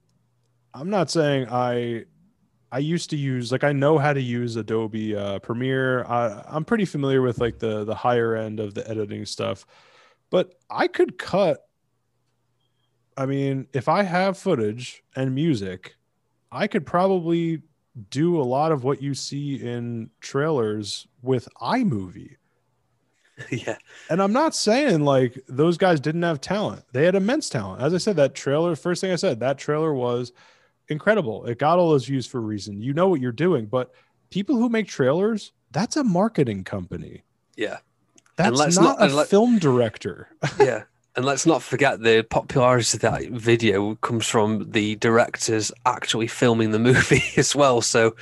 i'm 0.74 0.90
not 0.90 1.10
saying 1.10 1.48
i 1.50 2.04
i 2.72 2.80
used 2.80 3.10
to 3.12 3.18
use 3.18 3.52
like 3.52 3.64
i 3.64 3.72
know 3.72 3.98
how 3.98 4.14
to 4.14 4.22
use 4.22 4.56
adobe 4.56 5.16
uh, 5.16 5.40
premiere 5.40 6.04
I, 6.06 6.44
i'm 6.48 6.66
pretty 6.66 6.86
familiar 6.86 7.22
with 7.22 7.40
like 7.40 7.60
the 7.60 7.84
the 7.86 7.96
higher 7.96 8.36
end 8.36 8.60
of 8.60 8.74
the 8.74 8.88
editing 8.90 9.26
stuff 9.26 9.66
but 10.30 10.54
i 10.70 10.88
could 10.88 11.18
cut 11.18 11.60
i 13.18 13.26
mean 13.26 13.68
if 13.74 13.88
i 13.88 14.04
have 14.04 14.38
footage 14.38 15.04
and 15.16 15.36
music 15.36 15.96
i 16.52 16.68
could 16.68 16.86
probably 16.86 17.62
do 18.10 18.40
a 18.40 18.44
lot 18.44 18.72
of 18.72 18.84
what 18.84 19.02
you 19.02 19.14
see 19.14 19.56
in 19.56 20.10
trailers 20.22 21.07
with 21.22 21.48
iMovie. 21.61 22.36
yeah, 23.52 23.78
And 24.10 24.22
I'm 24.22 24.34
not 24.34 24.53
saying 24.53 25.06
like 25.06 25.41
those 25.48 25.78
guys 25.78 25.99
didn't 26.02 26.24
have 26.24 26.41
talent. 26.41 26.84
They 26.91 27.06
had 27.06 27.16
immense 27.16 27.49
talent. 27.49 27.82
As 27.82 27.94
I 27.94 27.98
said, 27.98 28.18
that 28.18 28.36
trailer, 28.36 28.76
first 28.76 28.99
thing 28.99 29.11
I 29.11 29.16
said, 29.16 29.40
that 29.40 29.57
trailer 29.57 29.94
was 29.94 30.34
incredible. 30.90 31.45
It 31.45 31.57
got 31.57 31.80
all 31.80 31.90
those 31.90 32.06
views 32.06 32.28
for 32.28 32.40
a 32.40 32.41
reason. 32.41 32.82
You 32.82 32.94
know 32.94 33.07
what 33.07 33.22
you're 33.22 33.32
doing, 33.32 33.66
but 33.68 33.91
people 34.30 34.57
who 34.57 34.68
make 34.68 34.88
trailers, 34.88 35.53
that's 35.72 35.95
a 35.95 36.03
marketing 36.03 36.64
company. 36.66 37.24
yeah, 37.56 37.78
That's 38.36 38.76
not, 38.76 38.99
not- 38.99 39.10
a 39.11 39.16
let- 39.16 39.28
film 39.30 39.57
director. 39.57 40.28
yeah. 40.60 40.84
And 41.15 41.26
let's 41.26 41.45
not 41.45 41.61
forget 41.64 42.02
the 42.02 42.23
popularity 42.30 42.98
of 42.98 43.02
that 43.02 43.30
video 43.31 43.95
comes 43.95 44.27
from 44.27 44.72
the 44.72 44.95
directors 44.98 45.72
actually 45.86 46.27
filming 46.27 46.72
the 46.72 46.80
movie 46.90 47.23
as 47.36 47.56
well. 47.56 47.81
So, 47.81 48.15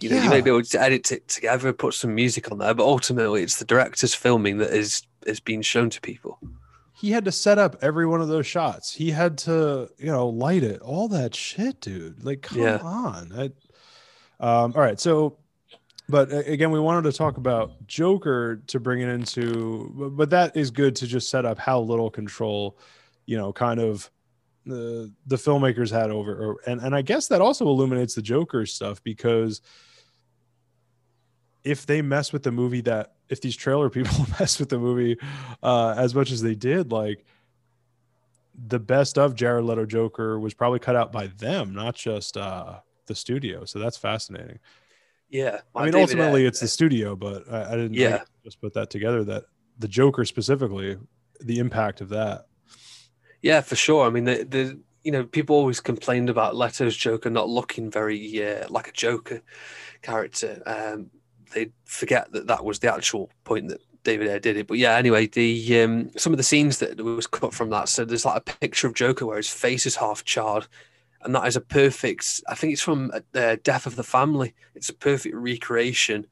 you 0.00 0.10
know, 0.10 0.22
you 0.22 0.28
may 0.30 0.42
be 0.42 0.50
able 0.50 0.62
to 0.62 0.80
edit 0.80 1.10
it 1.10 1.26
together, 1.28 1.72
put 1.72 1.94
some 1.94 2.14
music 2.14 2.52
on 2.52 2.58
there, 2.58 2.74
but 2.74 2.84
ultimately 2.84 3.42
it's 3.42 3.58
the 3.58 3.64
directors 3.64 4.14
filming 4.14 4.58
that 4.58 4.70
is 4.70 5.02
is 5.26 5.40
being 5.40 5.62
shown 5.62 5.90
to 5.90 6.00
people. 6.00 6.38
he 6.92 7.10
had 7.10 7.24
to 7.24 7.32
set 7.32 7.58
up 7.58 7.74
every 7.82 8.06
one 8.06 8.20
of 8.20 8.28
those 8.28 8.46
shots. 8.46 8.94
He 8.94 9.10
had 9.10 9.36
to, 9.38 9.88
you 9.98 10.06
know, 10.06 10.28
light 10.28 10.62
it, 10.62 10.80
all 10.82 11.08
that 11.08 11.34
shit, 11.34 11.80
dude. 11.80 12.22
Like, 12.24 12.42
come 12.42 12.60
Yeah. 12.62 12.78
on. 12.78 13.32
I, 13.36 13.44
um, 14.38 14.72
all 14.76 14.80
right. 14.82 15.00
So, 15.00 15.36
but 16.08 16.32
again, 16.32 16.70
we 16.70 16.78
wanted 16.78 17.10
to 17.10 17.16
talk 17.16 17.36
about 17.36 17.86
Joker 17.86 18.62
to 18.68 18.78
bring 18.80 19.00
it 19.00 19.08
into, 19.08 20.12
but- 20.16 20.30
that 20.30 20.56
is 20.56 20.70
good 20.70 20.96
to 20.96 21.06
just 21.06 21.28
set 21.28 21.44
up 21.44 21.58
how 21.58 21.80
little 21.80 22.10
control, 22.10 22.78
you 23.26 23.36
know, 23.36 23.52
kind 23.52 23.80
of 23.80 24.10
the 24.64 25.12
the 25.26 25.36
filmmakers 25.36 25.90
had 25.90 26.10
over, 26.10 26.32
or, 26.44 26.56
and 26.66 26.80
and 26.80 26.94
I 26.94 27.02
guess 27.02 27.28
that 27.28 27.40
also 27.40 27.66
illuminates 27.66 28.14
the 28.14 28.22
Joker 28.22 28.66
stuff 28.66 29.02
because 29.02 29.60
if 31.62 31.86
they 31.86 32.02
mess 32.02 32.32
with 32.32 32.42
the 32.42 32.52
movie 32.52 32.80
that 32.82 33.14
if 33.28 33.40
these 33.40 33.56
trailer 33.56 33.90
people 33.96 34.26
mess 34.40 34.58
with 34.58 34.68
the 34.68 34.78
movie 34.78 35.18
uh 35.62 35.94
as 35.96 36.14
much 36.14 36.30
as 36.30 36.42
they 36.42 36.54
did 36.54 36.92
like 36.92 37.24
the 38.68 38.78
best 38.78 39.18
of 39.18 39.34
Jared 39.34 39.64
Leto 39.64 39.84
Joker 39.86 40.38
was 40.40 40.54
probably 40.54 40.78
cut 40.78 40.96
out 40.96 41.12
by 41.12 41.26
them 41.26 41.74
not 41.74 41.94
just 41.94 42.36
uh 42.36 42.80
the 43.06 43.14
studio. 43.14 43.64
So 43.64 43.78
that's 43.78 43.96
fascinating 43.96 44.58
Yeah. 45.28 45.60
i 45.74 45.84
mean 45.84 45.92
David 45.92 46.00
ultimately 46.02 46.46
it's 46.46 46.60
the 46.60 46.68
studio 46.68 47.16
but 47.16 47.50
i, 47.52 47.72
I 47.72 47.76
didn't 47.76 47.96
I 47.96 48.00
Yeah. 48.00 48.22
just 48.44 48.60
put 48.60 48.74
that 48.74 48.90
together 48.90 49.24
that 49.24 49.44
the 49.78 49.88
Joker 49.88 50.24
specifically 50.24 50.96
the 51.40 51.58
impact 51.58 52.00
of 52.00 52.08
that 52.10 52.46
Yeah, 53.42 53.60
for 53.60 53.76
sure. 53.76 54.06
I 54.06 54.10
mean, 54.10 54.24
the, 54.24 54.44
the 54.44 54.80
you 55.04 55.12
know 55.12 55.24
people 55.24 55.54
always 55.54 55.80
complained 55.80 56.30
about 56.30 56.56
Leto's 56.56 56.96
Joker 56.96 57.30
not 57.30 57.48
looking 57.48 57.90
very 57.90 58.18
uh, 58.44 58.66
like 58.70 58.88
a 58.88 58.92
Joker 58.92 59.40
character. 60.02 60.62
Um, 60.66 61.10
they 61.54 61.70
forget 61.84 62.32
that 62.32 62.46
that 62.48 62.64
was 62.64 62.78
the 62.80 62.92
actual 62.92 63.30
point 63.44 63.68
that 63.68 63.80
David 64.02 64.28
Ayer 64.28 64.40
did 64.40 64.56
it. 64.56 64.66
But 64.66 64.78
yeah, 64.78 64.96
anyway, 64.96 65.26
the 65.26 65.82
um, 65.82 66.10
some 66.16 66.32
of 66.32 66.38
the 66.38 66.42
scenes 66.42 66.78
that 66.78 67.00
was 67.00 67.26
cut 67.26 67.52
from 67.54 67.70
that. 67.70 67.88
So 67.88 68.04
there's 68.04 68.24
like 68.24 68.38
a 68.38 68.56
picture 68.60 68.86
of 68.88 68.94
Joker 68.94 69.26
where 69.26 69.36
his 69.36 69.50
face 69.50 69.86
is 69.86 69.96
half 69.96 70.24
charred, 70.24 70.66
and 71.26 71.34
that 71.34 71.46
is 71.46 71.56
a 71.56 71.60
perfect. 71.60 72.40
I 72.48 72.54
think 72.54 72.72
it's 72.72 72.82
from 72.82 73.12
uh, 73.34 73.56
Death 73.62 73.86
of 73.86 73.96
the 73.96 74.02
Family. 74.02 74.54
It's 74.74 74.88
a 74.88 74.94
perfect 74.94 75.34
recreation 75.34 76.26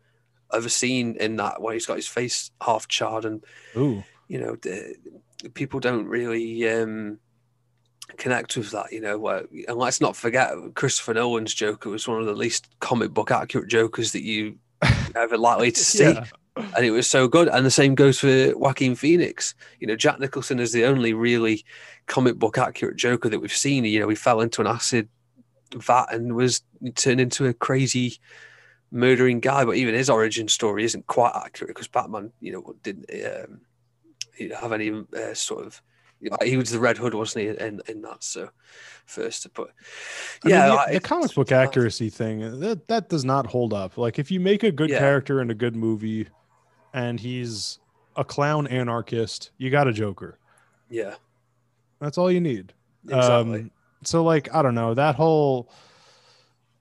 of 0.50 0.64
a 0.64 0.70
scene 0.70 1.16
in 1.20 1.36
that 1.36 1.60
where 1.60 1.74
he's 1.74 1.86
got 1.86 1.96
his 1.96 2.06
face 2.06 2.50
half 2.62 2.88
charred 2.88 3.24
and 3.24 3.44
ooh 3.76 4.02
you 4.28 4.38
know 4.38 4.56
the, 4.62 4.94
people 5.54 5.80
don't 5.80 6.06
really 6.06 6.68
um 6.68 7.18
connect 8.16 8.56
with 8.56 8.70
that 8.70 8.92
you 8.92 9.00
know 9.00 9.18
where, 9.18 9.44
and 9.66 9.76
let's 9.76 10.00
not 10.00 10.14
forget 10.14 10.52
christopher 10.74 11.14
nolan's 11.14 11.54
joker 11.54 11.90
was 11.90 12.06
one 12.06 12.20
of 12.20 12.26
the 12.26 12.34
least 12.34 12.68
comic 12.80 13.10
book 13.10 13.30
accurate 13.30 13.68
jokers 13.68 14.12
that 14.12 14.22
you 14.22 14.56
ever 15.16 15.36
likely 15.36 15.72
to 15.72 15.84
see 15.84 16.04
Yeah. 16.12 16.24
And 16.56 16.84
it 16.84 16.90
was 16.90 17.08
so 17.08 17.26
good 17.26 17.48
and 17.48 17.66
the 17.66 17.70
same 17.70 17.94
goes 17.94 18.18
for 18.20 18.52
joaquin 18.56 18.94
phoenix 18.94 19.54
you 19.80 19.86
know 19.86 19.96
jack 19.96 20.20
nicholson 20.20 20.60
is 20.60 20.72
the 20.72 20.84
only 20.84 21.12
really 21.12 21.64
comic 22.06 22.36
book 22.38 22.58
accurate 22.58 22.96
joker 22.96 23.28
that 23.28 23.40
we've 23.40 23.52
seen 23.52 23.84
you 23.84 23.98
know 23.98 24.08
he 24.08 24.14
fell 24.14 24.40
into 24.40 24.60
an 24.60 24.66
acid 24.66 25.08
vat 25.74 26.06
and 26.12 26.34
was 26.36 26.62
turned 26.94 27.20
into 27.20 27.46
a 27.46 27.54
crazy 27.54 28.18
murdering 28.92 29.40
guy 29.40 29.64
but 29.64 29.76
even 29.76 29.94
his 29.94 30.08
origin 30.10 30.46
story 30.46 30.84
isn't 30.84 31.06
quite 31.08 31.32
accurate 31.34 31.74
because 31.74 31.88
batman 31.88 32.30
you 32.40 32.52
know 32.52 32.74
didn't 32.82 33.10
um, 33.26 33.60
have 34.60 34.72
any 34.72 34.90
uh, 34.90 35.34
sort 35.34 35.66
of 35.66 35.82
you 36.20 36.30
know, 36.30 36.36
he 36.42 36.56
was 36.56 36.70
the 36.70 36.78
red 36.78 36.96
hood 36.96 37.14
wasn't 37.14 37.42
he 37.42 37.48
in, 37.64 37.80
in 37.88 38.00
that 38.02 38.22
so 38.22 38.48
first 39.06 39.46
but 39.54 39.70
I 40.44 40.48
mean, 40.48 40.54
yeah 40.54 40.66
the, 40.68 40.78
I- 40.78 40.92
the 40.92 41.00
comic 41.00 41.34
book 41.34 41.50
accuracy 41.52 42.08
thing 42.10 42.60
that 42.60 42.86
that 42.88 43.08
does 43.08 43.24
not 43.24 43.46
hold 43.46 43.74
up. 43.74 43.98
Like 43.98 44.18
if 44.18 44.30
you 44.30 44.38
make 44.40 44.62
a 44.62 44.70
good 44.70 44.90
Yeah. 44.90 44.98
character 45.00 45.40
in 45.42 45.50
a 45.50 45.54
good 45.54 45.74
movie, 45.76 46.28
and 46.94 47.20
he's 47.20 47.80
a 48.16 48.24
clown 48.24 48.66
anarchist, 48.68 49.50
you 49.58 49.68
got 49.70 49.88
a 49.88 49.92
Joker. 49.92 50.38
yeah 50.88 51.16
That's 52.00 52.16
all 52.16 52.30
you 52.30 52.40
need. 52.40 52.72
exactly 53.06 53.60
Um, 53.60 53.70
so 54.04 54.22
like 54.22 54.54
I 54.54 54.62
don't 54.62 54.74
know 54.74 54.94
that 54.94 55.16
whole 55.16 55.70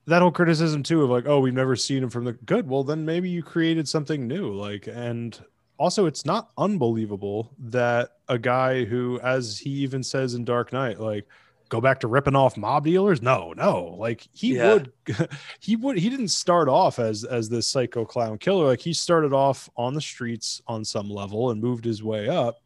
that 0.06 0.22
whole 0.22 0.30
criticism 0.30 0.82
too 0.82 1.02
of 1.02 1.10
like 1.10 1.26
oh 1.26 1.40
we've 1.40 1.54
never 1.54 1.76
seen 1.76 2.02
him 2.02 2.10
from 2.10 2.24
the 2.24 2.32
good. 2.32 2.68
Well 2.68 2.84
then 2.84 3.04
maybe 3.04 3.28
you 3.28 3.42
created 3.42 3.88
something 3.88 4.26
new. 4.28 4.52
Like 4.52 4.86
and 4.86 5.38
also 5.78 6.06
it's 6.06 6.24
not 6.24 6.50
unbelievable 6.56 7.52
that 7.58 8.10
a 8.28 8.38
guy 8.38 8.84
who 8.84 9.18
as 9.20 9.58
he 9.58 9.70
even 9.70 10.02
says 10.02 10.34
in 10.34 10.44
Dark 10.44 10.72
Knight 10.72 11.00
like 11.00 11.26
go 11.74 11.80
back 11.80 12.00
to 12.00 12.06
ripping 12.08 12.36
off 12.36 12.56
mob 12.56 12.84
dealers? 12.84 13.20
No 13.20 13.52
no. 13.56 13.96
Like 13.98 14.26
he 14.32 14.56
Yeah. 14.56 14.74
would 14.74 14.92
he 15.60 15.74
would 15.76 15.98
he 15.98 16.08
didn't 16.08 16.28
start 16.28 16.68
off 16.68 16.98
as 16.98 17.24
as 17.24 17.48
this 17.48 17.66
psycho 17.66 18.04
clown 18.04 18.38
killer. 18.38 18.66
Like 18.66 18.80
he 18.80 18.92
started 18.92 19.32
off 19.32 19.68
on 19.76 19.94
the 19.94 20.00
streets 20.00 20.62
on 20.68 20.84
some 20.84 21.10
level 21.10 21.50
and 21.50 21.60
moved 21.60 21.84
his 21.84 22.02
way 22.02 22.28
up. 22.28 22.58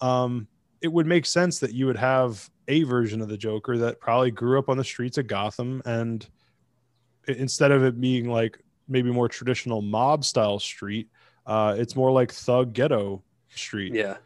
Um 0.00 0.48
it 0.80 0.88
would 0.92 1.06
make 1.06 1.26
sense 1.26 1.58
that 1.60 1.74
you 1.74 1.86
would 1.86 1.96
have 1.98 2.48
a 2.66 2.82
version 2.84 3.20
of 3.20 3.28
the 3.28 3.36
joker 3.36 3.76
that 3.78 4.00
probably 4.00 4.30
grew 4.30 4.58
up 4.58 4.68
on 4.68 4.76
the 4.76 4.84
streets 4.84 5.18
of 5.18 5.26
gotham 5.26 5.82
and 5.84 6.26
instead 7.28 7.70
of 7.70 7.84
it 7.84 8.00
being 8.00 8.28
like 8.30 8.58
maybe 8.88 9.10
more 9.12 9.28
traditional 9.28 9.82
mob 9.82 10.24
style 10.24 10.58
street 10.58 11.08
uh 11.46 11.74
it's 11.78 11.94
more 11.94 12.10
like 12.10 12.32
thug 12.32 12.72
ghetto 12.72 13.22
street. 13.54 13.92
Yeah 13.94 14.16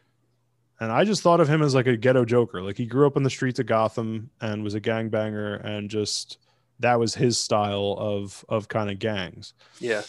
and 0.79 0.91
I 0.91 1.03
just 1.05 1.21
thought 1.21 1.39
of 1.39 1.47
him 1.47 1.61
as 1.61 1.73
like 1.75 1.87
a 1.87 1.97
ghetto 1.97 2.25
joker. 2.25 2.61
Like 2.61 2.77
he 2.77 2.85
grew 2.85 3.07
up 3.07 3.17
in 3.17 3.23
the 3.23 3.29
streets 3.29 3.59
of 3.59 3.65
Gotham 3.65 4.29
and 4.41 4.63
was 4.63 4.75
a 4.75 4.81
gangbanger 4.81 5.63
and 5.63 5.89
just 5.89 6.37
that 6.79 6.99
was 6.99 7.15
his 7.15 7.39
style 7.39 7.95
of 7.97 8.43
of 8.49 8.67
kind 8.67 8.89
of 8.89 8.99
gangs. 8.99 9.53
yeah 9.79 10.03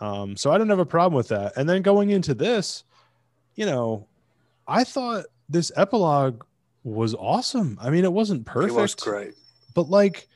Um, 0.00 0.36
so 0.36 0.50
I 0.50 0.58
didn't 0.58 0.70
have 0.70 0.78
a 0.78 0.86
problem 0.86 1.16
with 1.16 1.28
that. 1.28 1.56
And 1.56 1.68
then 1.68 1.82
going 1.82 2.10
into 2.10 2.34
this, 2.34 2.84
you 3.54 3.66
know, 3.66 4.06
I 4.66 4.84
thought 4.84 5.26
this 5.48 5.72
epilogue 5.76 6.44
was 6.84 7.14
awesome. 7.14 7.78
I 7.80 7.90
mean, 7.90 8.04
it 8.04 8.12
wasn't 8.12 8.46
perfect, 8.46 8.72
it 8.72 8.80
was 8.80 8.94
great 8.94 9.34
but 9.78 9.88
like, 9.88 10.26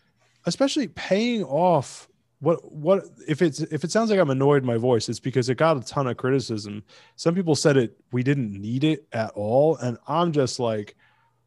especially 0.46 0.86
paying 0.86 1.42
off 1.42 2.08
what 2.42 2.72
what 2.72 3.04
if 3.28 3.40
it's 3.40 3.60
if 3.60 3.84
it 3.84 3.92
sounds 3.92 4.10
like 4.10 4.18
I'm 4.18 4.30
annoyed 4.30 4.64
my 4.64 4.76
voice, 4.76 5.08
it's 5.08 5.20
because 5.20 5.48
it 5.48 5.54
got 5.54 5.76
a 5.76 5.80
ton 5.80 6.08
of 6.08 6.16
criticism. 6.16 6.82
Some 7.14 7.36
people 7.36 7.54
said 7.54 7.76
it 7.76 7.96
we 8.10 8.24
didn't 8.24 8.52
need 8.52 8.82
it 8.82 9.06
at 9.12 9.30
all, 9.36 9.76
and 9.76 9.96
I'm 10.08 10.32
just 10.32 10.58
like, 10.58 10.96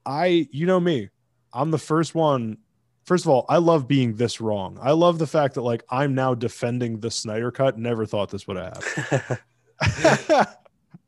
I 0.06 0.48
you 0.52 0.66
know 0.66 0.80
me, 0.80 1.10
I'm 1.52 1.70
the 1.70 1.78
first 1.78 2.16
one. 2.16 2.60
First 3.04 3.26
of 3.26 3.30
all, 3.30 3.46
I 3.50 3.58
love 3.58 3.90
being 3.90 4.16
this 4.16 4.40
wrong. 4.40 4.80
I 4.82 4.92
love 4.92 5.20
the 5.20 5.28
fact 5.28 5.56
that 5.56 5.64
like 5.64 5.84
I'm 5.90 6.16
now 6.16 6.34
defending 6.34 7.02
the 7.02 7.12
Snyder 7.12 7.52
cut. 7.52 7.78
Never 7.78 8.06
thought 8.06 8.30
this 8.30 8.48
would 8.48 8.56
have 8.56 9.42
happened. 9.82 10.48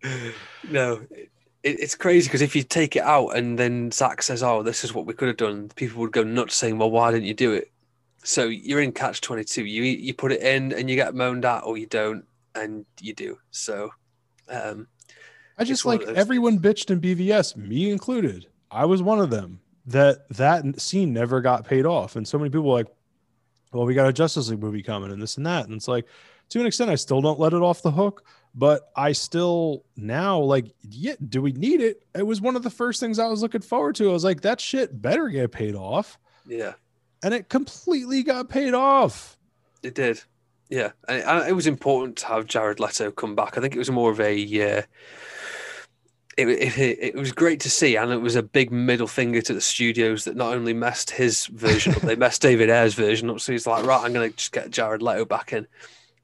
no, 0.69 1.01
it, 1.11 1.29
it's 1.63 1.95
crazy 1.95 2.27
because 2.27 2.41
if 2.41 2.57
you 2.57 2.63
take 2.63 2.97
it 2.97 3.03
out 3.03 3.29
and 3.37 3.57
then 3.57 3.91
Zack 3.91 4.21
says, 4.21 4.43
"Oh, 4.43 4.63
this 4.63 4.83
is 4.83 4.93
what 4.93 5.05
we 5.05 5.13
could 5.13 5.29
have 5.29 5.37
done," 5.37 5.69
people 5.77 6.01
would 6.01 6.11
go 6.11 6.25
nuts 6.25 6.55
saying, 6.55 6.77
"Well, 6.77 6.91
why 6.91 7.11
didn't 7.11 7.27
you 7.27 7.33
do 7.33 7.53
it?" 7.53 7.71
So 8.27 8.47
you're 8.47 8.81
in 8.81 8.91
catch 8.91 9.21
twenty 9.21 9.45
two. 9.45 9.63
You 9.63 9.83
you 9.83 10.13
put 10.13 10.33
it 10.33 10.41
in 10.41 10.73
and 10.73 10.89
you 10.89 10.97
get 10.97 11.15
moaned 11.15 11.45
at, 11.45 11.63
or 11.63 11.77
you 11.77 11.85
don't, 11.85 12.25
and 12.55 12.85
you 12.99 13.13
do. 13.13 13.37
So, 13.51 13.89
um, 14.49 14.87
I 15.57 15.63
just 15.63 15.85
like 15.85 16.01
everyone 16.01 16.59
bitched 16.59 16.91
in 16.91 16.99
BVS, 16.99 17.55
me 17.55 17.89
included. 17.89 18.47
I 18.69 18.83
was 18.83 19.01
one 19.01 19.21
of 19.21 19.29
them. 19.29 19.61
That 19.85 20.27
that 20.31 20.81
scene 20.81 21.13
never 21.13 21.39
got 21.39 21.63
paid 21.65 21.85
off, 21.85 22.17
and 22.17 22.27
so 22.27 22.37
many 22.37 22.49
people 22.49 22.65
were 22.65 22.73
like, 22.73 22.87
"Well, 23.71 23.85
we 23.85 23.93
got 23.93 24.09
a 24.09 24.13
Justice 24.13 24.49
League 24.49 24.61
movie 24.61 24.83
coming, 24.83 25.09
and 25.09 25.21
this 25.21 25.37
and 25.37 25.45
that." 25.45 25.67
And 25.67 25.75
it's 25.75 25.87
like, 25.87 26.05
to 26.49 26.59
an 26.59 26.65
extent, 26.65 26.91
I 26.91 26.95
still 26.95 27.21
don't 27.21 27.39
let 27.39 27.53
it 27.53 27.61
off 27.61 27.81
the 27.81 27.91
hook, 27.91 28.25
but 28.53 28.91
I 28.93 29.13
still 29.13 29.85
now 29.95 30.37
like, 30.39 30.73
yeah, 30.81 31.15
do 31.29 31.41
we 31.41 31.53
need 31.53 31.79
it? 31.79 32.03
It 32.13 32.27
was 32.27 32.41
one 32.41 32.57
of 32.57 32.63
the 32.63 32.69
first 32.69 32.99
things 32.99 33.19
I 33.19 33.27
was 33.27 33.41
looking 33.41 33.61
forward 33.61 33.95
to. 33.95 34.09
I 34.09 34.11
was 34.11 34.25
like, 34.25 34.41
that 34.41 34.59
shit 34.59 35.01
better 35.01 35.29
get 35.29 35.53
paid 35.53 35.75
off, 35.75 36.19
yeah, 36.45 36.73
and 37.27 37.35
it 37.35 37.49
completely 37.49 38.23
got 38.23 38.47
paid 38.47 38.73
off. 38.73 39.37
it 39.83 39.93
did. 39.93 40.21
Yeah, 40.69 40.91
and 41.09 41.17
it, 41.17 41.49
it 41.49 41.53
was 41.53 41.67
important 41.67 42.15
to 42.19 42.27
have 42.27 42.45
Jared 42.45 42.79
Leto 42.79 43.11
come 43.11 43.35
back. 43.35 43.57
I 43.57 43.61
think 43.61 43.75
it 43.75 43.79
was 43.79 43.91
more 43.91 44.11
of 44.11 44.21
a. 44.21 44.33
Uh, 44.33 44.81
it, 46.37 46.47
it, 46.47 46.97
it 47.01 47.15
was 47.15 47.33
great 47.33 47.59
to 47.61 47.69
see, 47.69 47.97
and 47.97 48.13
it 48.13 48.21
was 48.21 48.37
a 48.37 48.43
big 48.43 48.71
middle 48.71 49.07
finger 49.07 49.41
to 49.41 49.53
the 49.53 49.59
studios 49.59 50.23
that 50.23 50.37
not 50.37 50.53
only 50.53 50.71
messed 50.71 51.09
his 51.11 51.47
version 51.47 51.95
up, 51.95 52.01
they 52.03 52.15
messed 52.15 52.41
David 52.41 52.69
Ayer's 52.69 52.93
version 52.93 53.29
up. 53.29 53.41
So 53.41 53.51
he's 53.51 53.67
like, 53.67 53.85
right, 53.85 54.01
I'm 54.01 54.13
going 54.13 54.31
to 54.31 54.37
just 54.37 54.53
get 54.53 54.71
Jared 54.71 55.01
Leto 55.01 55.25
back 55.25 55.51
in. 55.51 55.67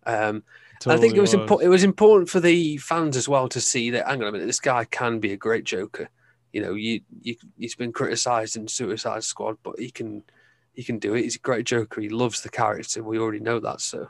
Um, 0.05 0.43
I 0.87 0.95
think 0.95 1.15
it 1.15 1.21
was, 1.21 1.33
important. 1.33 1.65
It 1.65 1.69
was 1.69 1.83
important 1.83 2.29
for 2.29 2.39
the 2.39 2.77
fans 2.77 3.17
as 3.17 3.27
well 3.27 3.49
to 3.49 3.59
see 3.59 3.89
that. 3.89 4.07
Hang 4.07 4.21
on 4.21 4.29
a 4.29 4.31
minute, 4.31 4.47
this 4.47 4.61
guy 4.61 4.85
can 4.85 5.19
be 5.19 5.33
a 5.33 5.37
great 5.37 5.65
Joker. 5.65 6.09
You 6.53 6.61
know, 6.61 6.75
you, 6.75 7.01
you 7.21 7.35
he's 7.57 7.75
been 7.75 7.91
criticised 7.91 8.55
in 8.55 8.69
Suicide 8.69 9.25
Squad, 9.25 9.57
but 9.63 9.77
he 9.77 9.91
can 9.91 10.23
he 10.73 10.83
can 10.83 10.99
do 10.99 11.13
it. 11.13 11.23
He's 11.23 11.35
a 11.35 11.39
great 11.39 11.65
Joker. 11.65 12.01
He 12.01 12.09
loves 12.09 12.41
the 12.41 12.49
character. 12.49 13.03
We 13.03 13.19
already 13.19 13.39
know 13.39 13.59
that. 13.59 13.81
So, 13.81 14.07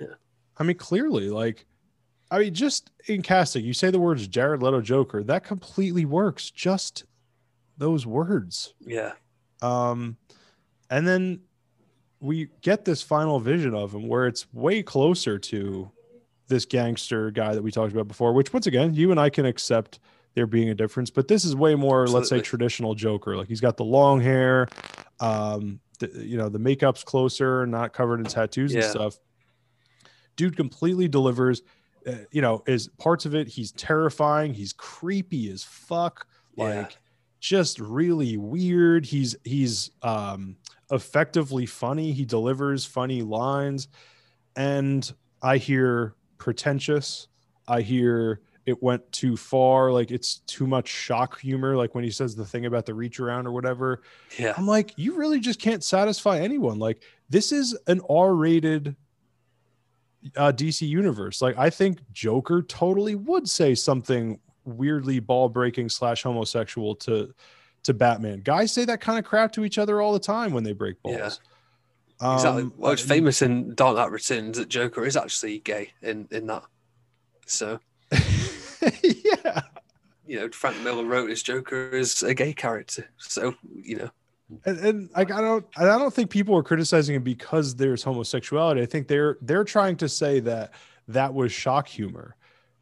yeah. 0.00 0.14
I 0.58 0.64
mean, 0.64 0.76
clearly, 0.76 1.28
like 1.30 1.66
I 2.32 2.38
mean, 2.38 2.54
just 2.54 2.90
in 3.08 3.20
casting, 3.20 3.62
you 3.62 3.74
say 3.74 3.90
the 3.90 3.98
words 3.98 4.26
Jared 4.26 4.62
Leto 4.62 4.80
Joker, 4.80 5.22
that 5.24 5.44
completely 5.44 6.06
works. 6.06 6.50
Just 6.50 7.04
those 7.76 8.06
words. 8.06 8.72
Yeah. 8.80 9.12
Um, 9.60 10.16
and 10.88 11.06
then 11.06 11.40
we 12.20 12.48
get 12.62 12.86
this 12.86 13.02
final 13.02 13.38
vision 13.38 13.74
of 13.74 13.94
him 13.94 14.08
where 14.08 14.26
it's 14.26 14.46
way 14.54 14.82
closer 14.82 15.38
to 15.38 15.90
this 16.48 16.64
gangster 16.64 17.30
guy 17.30 17.54
that 17.54 17.62
we 17.62 17.70
talked 17.70 17.92
about 17.92 18.08
before, 18.08 18.32
which 18.32 18.50
once 18.52 18.66
again, 18.66 18.94
you 18.94 19.10
and 19.10 19.20
I 19.20 19.28
can 19.28 19.44
accept 19.44 19.98
there 20.34 20.46
being 20.46 20.70
a 20.70 20.74
difference, 20.74 21.10
but 21.10 21.28
this 21.28 21.44
is 21.44 21.54
way 21.54 21.74
more, 21.74 22.04
Absolutely. 22.04 22.18
let's 22.18 22.30
say, 22.30 22.40
traditional 22.40 22.94
Joker. 22.94 23.36
Like 23.36 23.48
he's 23.48 23.60
got 23.60 23.76
the 23.76 23.84
long 23.84 24.22
hair, 24.22 24.68
um, 25.22 25.80
the, 25.98 26.10
you 26.24 26.36
know, 26.36 26.48
the 26.48 26.58
makeup's 26.58 27.04
closer, 27.04 27.66
not 27.66 27.92
covered 27.92 28.20
in 28.20 28.26
tattoos 28.26 28.74
yeah. 28.74 28.82
and 28.82 28.90
stuff. 28.90 29.18
Dude 30.36 30.56
completely 30.56 31.08
delivers 31.08 31.62
uh, 32.06 32.12
you 32.30 32.42
know, 32.42 32.62
is 32.66 32.88
parts 32.98 33.26
of 33.26 33.34
it. 33.34 33.48
He's 33.48 33.72
terrifying. 33.72 34.54
He's 34.54 34.72
creepy 34.72 35.50
as 35.50 35.62
fuck. 35.62 36.26
Like, 36.56 36.90
yeah. 36.92 36.96
just 37.40 37.78
really 37.78 38.36
weird. 38.36 39.06
He's 39.06 39.36
he's 39.44 39.90
um, 40.02 40.56
effectively 40.90 41.66
funny. 41.66 42.12
He 42.12 42.24
delivers 42.24 42.84
funny 42.84 43.22
lines, 43.22 43.88
and 44.56 45.10
I 45.42 45.58
hear 45.58 46.14
pretentious. 46.38 47.28
I 47.68 47.82
hear 47.82 48.40
it 48.64 48.82
went 48.82 49.10
too 49.12 49.36
far. 49.36 49.90
Like 49.90 50.10
it's 50.10 50.36
too 50.46 50.66
much 50.66 50.88
shock 50.88 51.40
humor. 51.40 51.76
Like 51.76 51.94
when 51.94 52.04
he 52.04 52.10
says 52.10 52.36
the 52.36 52.44
thing 52.44 52.66
about 52.66 52.86
the 52.86 52.94
reach 52.94 53.18
around 53.20 53.46
or 53.46 53.52
whatever. 53.52 54.02
Yeah. 54.38 54.54
I'm 54.56 54.66
like, 54.66 54.92
you 54.96 55.16
really 55.16 55.40
just 55.40 55.60
can't 55.60 55.82
satisfy 55.82 56.38
anyone. 56.38 56.78
Like 56.78 57.02
this 57.28 57.52
is 57.52 57.76
an 57.86 58.00
R 58.08 58.34
rated 58.34 58.94
uh, 60.36 60.52
DC 60.52 60.88
universe. 60.88 61.42
Like 61.42 61.58
I 61.58 61.70
think 61.70 61.98
Joker 62.12 62.62
totally 62.62 63.14
would 63.14 63.48
say 63.48 63.74
something 63.74 64.38
weirdly 64.64 65.18
ball 65.18 65.48
breaking 65.48 65.88
slash 65.88 66.22
homosexual 66.22 66.94
to 66.96 67.34
to 67.82 67.94
Batman. 67.94 68.40
Guys 68.40 68.72
say 68.72 68.84
that 68.84 69.00
kind 69.00 69.18
of 69.18 69.24
crap 69.24 69.50
to 69.52 69.64
each 69.64 69.76
other 69.76 70.00
all 70.00 70.12
the 70.12 70.20
time 70.20 70.52
when 70.52 70.62
they 70.62 70.72
break 70.72 71.02
balls. 71.02 71.16
Yeah. 71.16 72.34
Exactly. 72.34 72.62
Um, 72.62 72.72
well, 72.76 72.92
it's 72.92 73.02
famous 73.02 73.42
in 73.42 73.74
Dark 73.74 73.96
Knight 73.96 74.12
Returns 74.12 74.56
that 74.56 74.68
Joker 74.68 75.04
is 75.04 75.16
actually 75.16 75.58
gay 75.58 75.92
in 76.00 76.28
in 76.30 76.46
that. 76.46 76.62
So. 77.46 77.80
yeah. 79.02 79.62
You 80.26 80.40
know, 80.40 80.48
Frank 80.50 80.80
Miller 80.82 81.04
wrote 81.04 81.30
his 81.30 81.42
Joker 81.42 81.90
as 81.94 82.22
a 82.22 82.34
gay 82.34 82.52
character. 82.52 83.10
So 83.18 83.54
you 83.74 83.96
know 83.96 84.10
and, 84.64 84.78
and 84.78 85.10
like 85.16 85.30
I 85.30 85.40
don't 85.40 85.64
I 85.76 85.84
don't 85.84 86.12
think 86.12 86.30
people 86.30 86.56
are 86.56 86.62
criticizing 86.62 87.16
him 87.16 87.22
because 87.22 87.74
there's 87.74 88.02
homosexuality. 88.02 88.82
I 88.82 88.86
think 88.86 89.08
they're 89.08 89.38
they're 89.42 89.64
trying 89.64 89.96
to 89.98 90.08
say 90.08 90.40
that 90.40 90.72
that 91.08 91.32
was 91.32 91.52
shock 91.52 91.88
humor. 91.88 92.36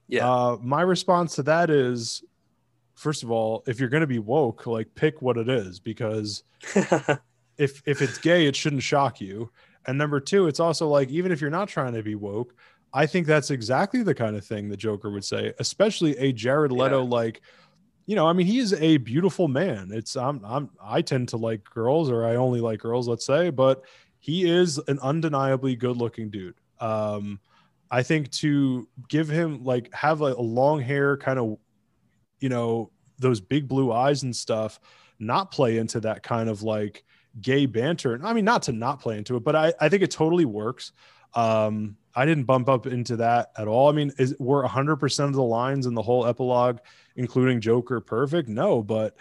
Yeah. 0.09 0.29
Uh, 0.29 0.57
my 0.61 0.83
response 0.83 1.37
to 1.37 1.43
that 1.45 1.71
is, 1.71 2.25
first 2.95 3.23
of 3.23 3.31
all, 3.31 3.63
if 3.67 3.79
you're 3.79 3.89
going 3.89 4.01
to 4.01 4.07
be 4.07 4.19
woke, 4.19 4.67
like 4.67 4.95
pick 4.95 5.23
what 5.23 5.37
it 5.37 5.49
is 5.49 5.79
because 5.81 6.43
if 7.57 7.83
if 7.87 8.03
it's 8.03 8.19
gay, 8.19 8.47
it 8.47 8.57
shouldn't 8.57 8.83
shock 8.83 9.21
you. 9.21 9.51
And 9.87 9.97
number 9.97 10.21
two, 10.21 10.47
it's 10.47 10.61
also 10.61 10.89
like 10.89 11.09
even 11.11 11.33
if 11.33 11.41
you're 11.41 11.51
not 11.51 11.69
trying 11.69 11.95
to 11.95 12.03
be 12.03 12.15
woke, 12.15 12.55
I 12.93 13.07
think 13.07 13.27
that's 13.27 13.51
exactly 13.51 14.03
the 14.03 14.15
kind 14.15 14.37
of 14.37 14.45
thing 14.45 14.69
the 14.69 14.77
Joker 14.77 15.11
would 15.11 15.25
say, 15.25 15.53
especially 15.59 16.17
a 16.19 16.33
Jared 16.33 16.73
Leto 16.73 17.03
yeah. 17.03 17.09
like 17.09 17.41
you 18.11 18.17
know, 18.17 18.27
I 18.27 18.33
mean, 18.33 18.49
he 18.49 18.59
is 18.59 18.73
a 18.73 18.97
beautiful 18.97 19.47
man. 19.47 19.91
It's 19.93 20.17
I'm 20.17 20.45
I'm 20.45 20.71
I 20.83 21.01
tend 21.01 21.29
to 21.29 21.37
like 21.37 21.63
girls, 21.63 22.11
or 22.11 22.25
I 22.25 22.35
only 22.35 22.61
like 22.61 22.81
girls, 22.81 23.07
let's 23.07 23.25
say, 23.25 23.51
but 23.51 23.85
he 24.19 24.51
is 24.51 24.79
an 24.89 24.99
undeniably 25.01 25.77
good-looking 25.77 26.29
dude. 26.31 26.57
Um, 26.81 27.39
I 27.89 28.03
think 28.03 28.33
to 28.33 28.89
give 29.09 29.29
him 29.29 29.63
like 29.63 29.95
have 29.95 30.23
a, 30.23 30.33
a 30.33 30.43
long 30.43 30.81
hair, 30.81 31.17
kind 31.19 31.39
of, 31.39 31.59
you 32.41 32.49
know, 32.49 32.91
those 33.21 33.41
big 33.41 33.69
blue 33.69 33.93
eyes 33.93 34.25
and 34.25 34.35
stuff, 34.35 34.81
not 35.21 35.53
play 35.53 35.79
into 35.79 36.01
that 36.01 36.25
kind 36.25 36.49
of 36.49 36.65
like 36.65 37.05
gay 37.41 37.67
banter. 37.67 38.21
I 38.25 38.33
mean, 38.33 38.45
not 38.45 38.63
to 38.63 38.73
not 38.73 39.01
play 39.01 39.19
into 39.19 39.37
it, 39.37 39.45
but 39.45 39.55
I 39.55 39.73
I 39.79 39.89
think 39.89 40.03
it 40.03 40.11
totally 40.11 40.47
works. 40.47 40.91
Um, 41.35 41.97
I 42.15 42.25
didn't 42.25 42.45
bump 42.45 42.69
up 42.69 42.87
into 42.87 43.17
that 43.17 43.53
at 43.57 43.69
all. 43.69 43.89
I 43.89 43.93
mean, 43.93 44.13
is, 44.19 44.35
were 44.39 44.67
100% 44.67 45.25
of 45.25 45.33
the 45.33 45.43
lines 45.43 45.87
in 45.87 45.95
the 45.95 46.03
whole 46.03 46.27
epilogue, 46.27 46.79
including 47.17 47.61
Joker, 47.61 48.01
perfect? 48.01 48.49
No, 48.49 48.83
but 48.83 49.17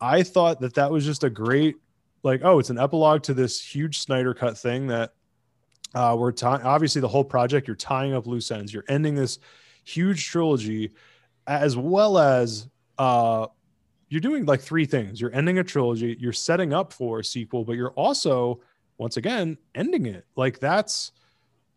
I 0.00 0.22
thought 0.22 0.60
that 0.60 0.74
that 0.74 0.90
was 0.90 1.04
just 1.04 1.24
a 1.24 1.30
great, 1.30 1.76
like, 2.22 2.42
oh, 2.44 2.58
it's 2.58 2.70
an 2.70 2.78
epilogue 2.78 3.22
to 3.24 3.34
this 3.34 3.60
huge 3.60 3.98
Snyder 3.98 4.34
cut 4.34 4.56
thing 4.56 4.86
that 4.88 5.12
uh, 5.94 6.14
we're 6.18 6.32
tying, 6.32 6.62
obviously, 6.62 7.00
the 7.00 7.08
whole 7.08 7.24
project, 7.24 7.66
you're 7.66 7.76
tying 7.76 8.14
up 8.14 8.26
loose 8.26 8.50
ends. 8.50 8.72
You're 8.72 8.84
ending 8.88 9.14
this 9.14 9.38
huge 9.84 10.26
trilogy 10.26 10.92
as 11.46 11.76
well 11.76 12.18
as 12.18 12.68
uh, 12.98 13.46
you're 14.08 14.20
doing 14.20 14.44
like 14.44 14.60
three 14.60 14.84
things. 14.84 15.20
You're 15.20 15.34
ending 15.34 15.58
a 15.58 15.64
trilogy, 15.64 16.16
you're 16.20 16.32
setting 16.32 16.72
up 16.72 16.92
for 16.92 17.20
a 17.20 17.24
sequel, 17.24 17.64
but 17.64 17.72
you're 17.72 17.92
also, 17.92 18.60
once 18.98 19.16
again, 19.16 19.56
ending 19.74 20.06
it. 20.06 20.26
Like, 20.36 20.60
that's 20.60 21.12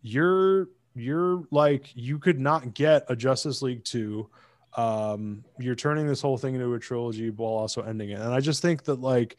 you're 0.02 0.68
you're 0.94 1.44
like 1.50 1.90
you 1.94 2.18
could 2.18 2.38
not 2.38 2.74
get 2.74 3.04
a 3.08 3.16
Justice 3.16 3.62
League 3.62 3.84
2 3.84 4.28
um 4.74 5.44
you're 5.58 5.74
turning 5.74 6.06
this 6.06 6.22
whole 6.22 6.38
thing 6.38 6.54
into 6.54 6.72
a 6.72 6.78
trilogy 6.78 7.30
while 7.30 7.52
also 7.52 7.82
ending 7.82 8.10
it. 8.10 8.18
And 8.18 8.32
i 8.32 8.40
just 8.40 8.62
think 8.62 8.84
that 8.84 9.00
like 9.00 9.36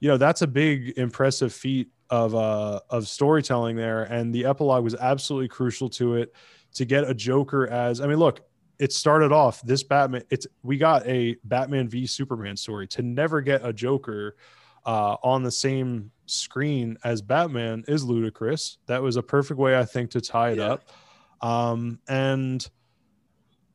you 0.00 0.08
know 0.08 0.16
that's 0.16 0.42
a 0.42 0.46
big 0.46 0.96
impressive 0.96 1.52
feat 1.52 1.88
of 2.10 2.34
uh 2.34 2.80
of 2.90 3.08
storytelling 3.08 3.76
there. 3.76 4.04
And 4.04 4.34
the 4.34 4.44
epilogue 4.44 4.84
was 4.84 4.94
absolutely 4.94 5.48
crucial 5.48 5.88
to 5.90 6.14
it 6.16 6.34
to 6.74 6.84
get 6.84 7.08
a 7.08 7.14
joker 7.14 7.66
as 7.68 8.00
i 8.00 8.06
mean 8.06 8.18
look 8.18 8.40
it 8.78 8.92
started 8.92 9.32
off 9.32 9.62
this 9.62 9.82
batman 9.82 10.22
it's 10.30 10.46
we 10.62 10.76
got 10.76 11.06
a 11.06 11.36
batman 11.44 11.88
v 11.88 12.06
superman 12.06 12.56
story. 12.56 12.86
To 12.88 13.02
never 13.02 13.40
get 13.40 13.64
a 13.64 13.72
joker 13.72 14.36
uh, 14.86 15.16
on 15.22 15.42
the 15.42 15.50
same 15.50 16.12
screen 16.26 16.96
as 17.04 17.20
Batman 17.20 17.84
is 17.88 18.04
ludicrous. 18.04 18.78
That 18.86 19.02
was 19.02 19.16
a 19.16 19.22
perfect 19.22 19.58
way, 19.58 19.76
I 19.76 19.84
think, 19.84 20.12
to 20.12 20.20
tie 20.20 20.50
it 20.50 20.58
yeah. 20.58 20.74
up. 20.74 20.82
Um, 21.42 21.98
and 22.08 22.66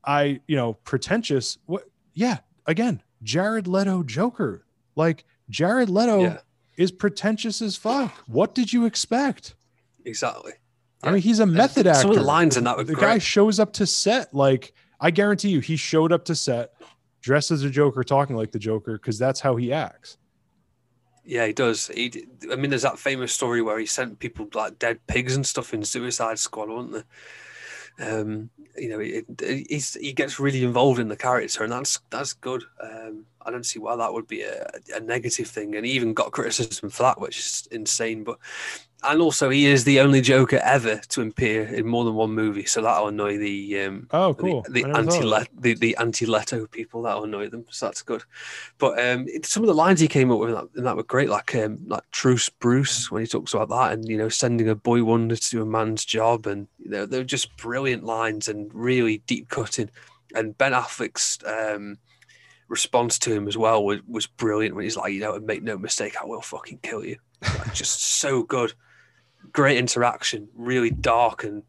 I, 0.03 0.39
you 0.47 0.55
know, 0.55 0.73
pretentious. 0.73 1.57
What? 1.65 1.83
Yeah, 2.13 2.39
again, 2.65 3.03
Jared 3.21 3.67
Leto 3.67 4.03
Joker. 4.03 4.65
Like 4.95 5.25
Jared 5.49 5.89
Leto 5.89 6.21
yeah. 6.21 6.38
is 6.77 6.91
pretentious 6.91 7.61
as 7.61 7.75
fuck. 7.75 8.11
What 8.27 8.55
did 8.55 8.73
you 8.73 8.85
expect? 8.85 9.55
Exactly. 10.05 10.53
Yeah. 11.03 11.09
I 11.09 11.13
mean, 11.13 11.21
he's 11.21 11.39
a 11.39 11.45
method 11.45 11.88
actor. 11.88 12.01
Some 12.01 12.11
of 12.11 12.17
the 12.17 12.23
lines 12.23 12.57
in 12.57 12.63
that 12.63 12.77
the 12.77 12.85
great. 12.85 12.99
guy 12.99 13.17
shows 13.17 13.59
up 13.59 13.73
to 13.73 13.85
set. 13.85 14.33
Like 14.33 14.73
I 14.99 15.11
guarantee 15.11 15.49
you, 15.49 15.59
he 15.59 15.75
showed 15.75 16.11
up 16.11 16.25
to 16.25 16.35
set 16.35 16.73
dressed 17.21 17.51
as 17.51 17.63
a 17.63 17.69
Joker, 17.69 18.03
talking 18.03 18.35
like 18.35 18.51
the 18.51 18.59
Joker, 18.59 18.93
because 18.93 19.17
that's 19.17 19.39
how 19.39 19.55
he 19.55 19.71
acts. 19.71 20.17
Yeah, 21.23 21.45
he 21.45 21.53
does. 21.53 21.88
He, 21.88 22.26
I 22.52 22.56
mean, 22.56 22.72
there's 22.72 22.81
that 22.81 22.99
famous 22.99 23.31
story 23.31 23.61
where 23.61 23.77
he 23.77 23.85
sent 23.85 24.19
people 24.19 24.48
like 24.53 24.80
dead 24.80 24.99
pigs 25.07 25.35
and 25.35 25.45
stuff 25.45 25.73
in 25.73 25.84
Suicide 25.84 26.39
Squad, 26.39 26.69
wasn't 26.69 26.93
there? 26.93 28.22
Um, 28.22 28.49
you 28.77 28.89
know, 28.89 28.99
he 28.99 30.14
gets 30.14 30.39
really 30.39 30.64
involved 30.64 30.99
in 30.99 31.10
the 31.10 31.18
character, 31.18 31.64
and 31.64 31.72
that's 31.72 31.99
that's 32.10 32.34
good. 32.34 32.64
Um, 32.81 33.26
I 33.45 33.52
don't 33.52 33.65
see 33.65 33.80
why 33.80 33.95
that 33.95 34.14
would 34.14 34.27
be 34.27 34.43
a, 34.43 34.68
a 34.95 34.99
negative 34.99 35.48
thing, 35.48 35.76
and 35.76 35.85
he 35.85 35.91
even 35.91 36.14
got 36.14 36.31
criticism 36.31 36.89
for 36.89 37.03
that, 37.03 37.19
which 37.19 37.38
is 37.38 37.68
insane. 37.72 38.23
But 38.23 38.38
and 39.03 39.22
also 39.22 39.49
he 39.49 39.65
is 39.65 39.84
the 39.84 39.99
only 39.99 40.22
Joker 40.22 40.57
ever 40.57 40.98
to 40.98 41.22
appear 41.22 41.64
in 41.64 41.88
more 41.88 42.06
than 42.06 42.14
one 42.14 42.32
movie, 42.32 42.65
so 42.65 42.82
that'll 42.82 43.07
annoy 43.07 43.38
the 43.38 43.82
um, 43.82 44.07
oh 44.11 44.34
cool 44.36 44.61
the, 44.69 44.84
the 44.84 44.95
anti 44.95 45.45
the, 45.60 45.73
the 45.73 45.98
anti 45.98 46.26
Leto 46.26 46.68
people. 46.68 47.02
That'll 47.02 47.23
annoy 47.23 47.49
them, 47.49 47.65
so 47.69 47.88
that's 47.88 48.03
good. 48.03 48.23
But 48.78 48.99
um, 48.99 49.26
it, 49.28 49.45
some 49.45 49.64
of 49.64 49.68
the 49.68 49.73
lines 49.73 49.99
he 49.99 50.07
came 50.07 50.32
up 50.32 50.40
with 50.40 50.52
that, 50.52 50.84
that 50.84 50.95
were 50.95 51.03
great, 51.03 51.30
like 51.30 51.56
um, 51.56 51.80
like 51.88 52.03
Truce 52.11 52.49
Bruce 52.49 53.10
when 53.10 53.22
he 53.23 53.28
talks 53.28 53.53
about 53.53 53.69
that, 53.69 53.94
and 53.94 54.07
you 54.07 54.18
know 54.18 54.30
sending 54.30 54.69
a 54.69 54.76
boy 54.76 55.03
wonder 55.03 55.36
to 55.36 55.49
do 55.49 55.64
a 55.64 55.65
man's 55.65 56.06
job, 56.06 56.45
and 56.45 56.68
you 56.78 56.91
know 56.91 57.06
they're 57.07 57.23
just 57.23 57.56
brilliant 57.57 58.03
lines 58.03 58.48
and 58.48 58.72
really 58.73 59.19
deep 59.26 59.49
cutting. 59.49 59.90
And 60.36 60.57
Ben 60.57 60.73
Affleck's 60.73 61.40
um, 61.45 61.98
response 62.68 63.19
to 63.19 63.34
him 63.34 63.48
as 63.48 63.57
well 63.57 63.84
was, 63.84 63.99
was 64.07 64.28
brilliant 64.28 64.76
when 64.76 64.84
he's 64.84 64.95
like, 64.95 65.11
you 65.11 65.19
know, 65.19 65.38
make 65.40 65.61
no 65.61 65.78
mistake, 65.78 66.15
I 66.22 66.26
will 66.26 66.41
fucking 66.41 66.80
kill 66.82 67.03
you. 67.03 67.18
Like, 67.41 67.73
just 67.73 68.02
so 68.02 68.44
good 68.44 68.73
great 69.52 69.78
interaction, 69.78 70.49
really 70.56 70.90
dark 70.90 71.44
and 71.44 71.64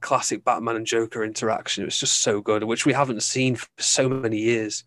classic 0.00 0.44
Batman 0.44 0.76
and 0.76 0.86
Joker 0.86 1.24
interaction. 1.24 1.82
It 1.82 1.86
was 1.86 1.98
just 1.98 2.20
so 2.22 2.40
good, 2.40 2.64
which 2.64 2.86
we 2.86 2.92
haven't 2.92 3.22
seen 3.22 3.56
for 3.56 3.68
so 3.78 4.08
many 4.08 4.38
years. 4.38 4.84